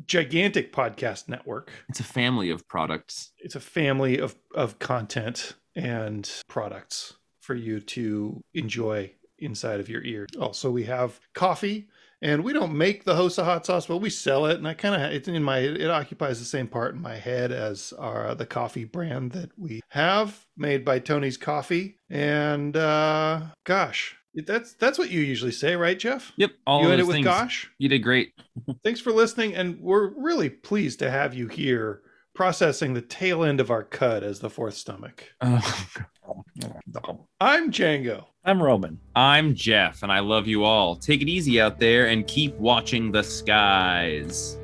gigantic 0.06 0.72
podcast 0.72 1.28
network. 1.28 1.70
it's 1.88 2.00
a 2.00 2.04
family 2.04 2.50
of 2.50 2.66
products. 2.68 3.32
It's 3.38 3.54
a 3.54 3.60
family 3.60 4.18
of, 4.18 4.34
of 4.54 4.78
content 4.78 5.54
and 5.76 6.30
products 6.48 7.14
for 7.40 7.54
you 7.54 7.80
to 7.80 8.42
enjoy 8.54 9.12
inside 9.38 9.80
of 9.80 9.88
your 9.88 10.02
ear. 10.02 10.26
Also, 10.40 10.70
we 10.70 10.84
have 10.84 11.20
coffee, 11.34 11.88
and 12.22 12.44
we 12.44 12.52
don't 12.52 12.76
make 12.76 13.04
the 13.04 13.14
Hosa 13.14 13.44
hot 13.44 13.66
sauce, 13.66 13.86
but 13.86 13.98
we 13.98 14.10
sell 14.10 14.46
it, 14.46 14.56
and 14.56 14.66
I 14.66 14.74
kind 14.74 14.94
of 14.94 15.12
it's 15.12 15.28
in 15.28 15.42
my 15.42 15.58
it 15.58 15.90
occupies 15.90 16.38
the 16.38 16.44
same 16.44 16.66
part 16.66 16.94
in 16.94 17.02
my 17.02 17.16
head 17.16 17.52
as 17.52 17.92
our 17.98 18.34
the 18.34 18.46
coffee 18.46 18.84
brand 18.84 19.32
that 19.32 19.50
we 19.58 19.80
have 19.90 20.46
made 20.56 20.84
by 20.84 20.98
Tony's 20.98 21.36
Coffee. 21.36 21.98
And 22.08 22.76
uh 22.76 23.42
gosh, 23.64 24.16
that's 24.46 24.74
that's 24.74 24.98
what 24.98 25.10
you 25.10 25.20
usually 25.20 25.52
say, 25.52 25.76
right, 25.76 25.98
Jeff? 25.98 26.32
Yep. 26.36 26.52
All 26.66 26.80
you 26.80 26.86
of 26.86 26.92
end 26.92 27.00
it 27.00 27.06
with 27.06 27.16
things. 27.16 27.24
gosh. 27.24 27.70
You 27.78 27.88
did 27.88 28.00
great. 28.00 28.32
Thanks 28.84 29.00
for 29.00 29.12
listening, 29.12 29.54
and 29.54 29.80
we're 29.80 30.08
really 30.08 30.50
pleased 30.50 30.98
to 31.00 31.10
have 31.10 31.34
you 31.34 31.48
here 31.48 32.02
processing 32.34 32.94
the 32.94 33.00
tail 33.00 33.44
end 33.44 33.60
of 33.60 33.70
our 33.70 33.84
cut 33.84 34.22
as 34.22 34.40
the 34.40 34.50
fourth 34.50 34.74
stomach. 34.74 35.24
Oh, 35.40 35.86
I'm 37.40 37.70
Django. 37.70 38.26
I'm 38.44 38.62
Roman. 38.62 38.98
I'm 39.14 39.54
Jeff, 39.54 40.02
and 40.02 40.12
I 40.12 40.18
love 40.18 40.46
you 40.46 40.64
all. 40.64 40.96
Take 40.96 41.22
it 41.22 41.28
easy 41.28 41.60
out 41.60 41.78
there 41.78 42.08
and 42.08 42.26
keep 42.26 42.54
watching 42.56 43.10
the 43.10 43.22
skies. 43.22 44.58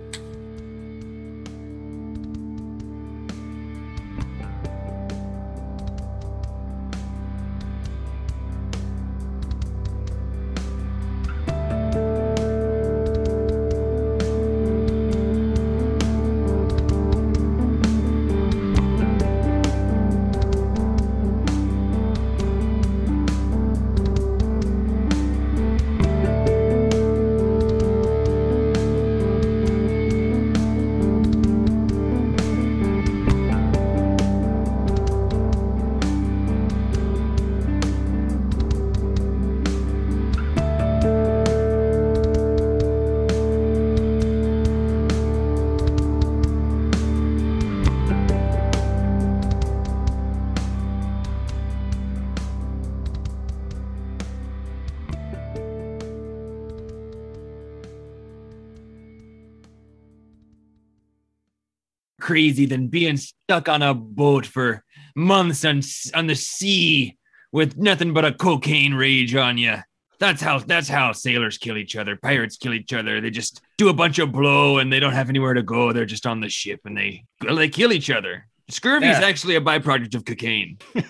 Crazy 62.61 62.67
than 62.77 62.89
being 62.89 63.17
stuck 63.17 63.69
on 63.69 63.81
a 63.83 63.95
boat 63.95 64.45
for 64.47 64.85
months 65.17 65.65
on 65.65 65.81
on 66.15 66.27
the 66.27 66.35
sea 66.35 67.17
with 67.53 67.77
nothing 67.79 68.13
but 68.13 68.25
a 68.25 68.33
cocaine 68.33 68.93
rage 68.95 69.35
on 69.35 69.57
you. 69.57 69.77
That's 70.19 70.43
how 70.43 70.59
that's 70.59 70.89
how 70.89 71.13
sailors 71.13 71.57
kill 71.57 71.79
each 71.79 71.97
other. 71.97 72.17
Pirates 72.17 72.59
kill 72.59 72.75
each 72.75 72.93
other. 72.93 73.21
They 73.21 73.31
just 73.31 73.63
do 73.79 73.89
a 73.89 73.95
bunch 73.95 74.19
of 74.19 74.31
blow 74.33 74.79
and 74.79 74.93
they 74.93 75.01
don't 75.01 75.15
have 75.15 75.31
anywhere 75.31 75.55
to 75.55 75.63
go. 75.63 75.93
They're 75.93 76.05
just 76.05 76.27
on 76.27 76.41
the 76.41 76.51
ship 76.51 76.81
and 76.85 76.97
they 76.97 77.25
they 77.41 77.69
kill 77.71 77.93
each 77.93 78.11
other. 78.11 78.47
Scurvy 78.69 79.07
is 79.09 79.19
Yeah. 79.19 79.27
actually 79.27 79.57
a 79.57 79.61
byproduct 79.61 80.15
of 80.15 80.25
cocaine. 80.27 80.77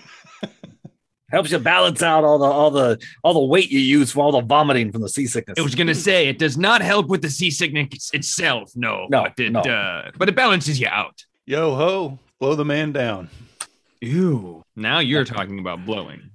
Helps 1.31 1.49
you 1.49 1.59
balance 1.59 2.01
out 2.03 2.25
all 2.25 2.37
the 2.39 2.45
all 2.45 2.71
the 2.71 2.99
all 3.23 3.33
the 3.33 3.39
weight 3.45 3.71
you 3.71 3.79
use 3.79 4.11
for 4.11 4.21
all 4.21 4.33
the 4.33 4.41
vomiting 4.41 4.91
from 4.91 5.01
the 5.01 5.07
seasickness. 5.07 5.57
I 5.57 5.61
was 5.61 5.75
gonna 5.75 5.95
say 5.95 6.27
it 6.27 6.37
does 6.37 6.57
not 6.57 6.81
help 6.81 7.07
with 7.07 7.21
the 7.21 7.29
seasickness 7.29 8.09
itself, 8.13 8.71
no, 8.75 9.07
No, 9.09 9.23
but 9.23 9.39
it 9.39 9.51
no. 9.53 9.61
uh, 9.61 10.11
but 10.17 10.27
it 10.27 10.35
balances 10.35 10.77
you 10.77 10.87
out. 10.89 11.23
Yo 11.47 11.75
ho, 11.75 12.19
blow 12.39 12.53
the 12.53 12.63
man 12.63 12.91
down. 12.91 13.27
Ew. 13.99 14.61
Now 14.75 14.99
you're 14.99 15.25
talking 15.25 15.57
about 15.57 15.87
blowing. 15.87 16.29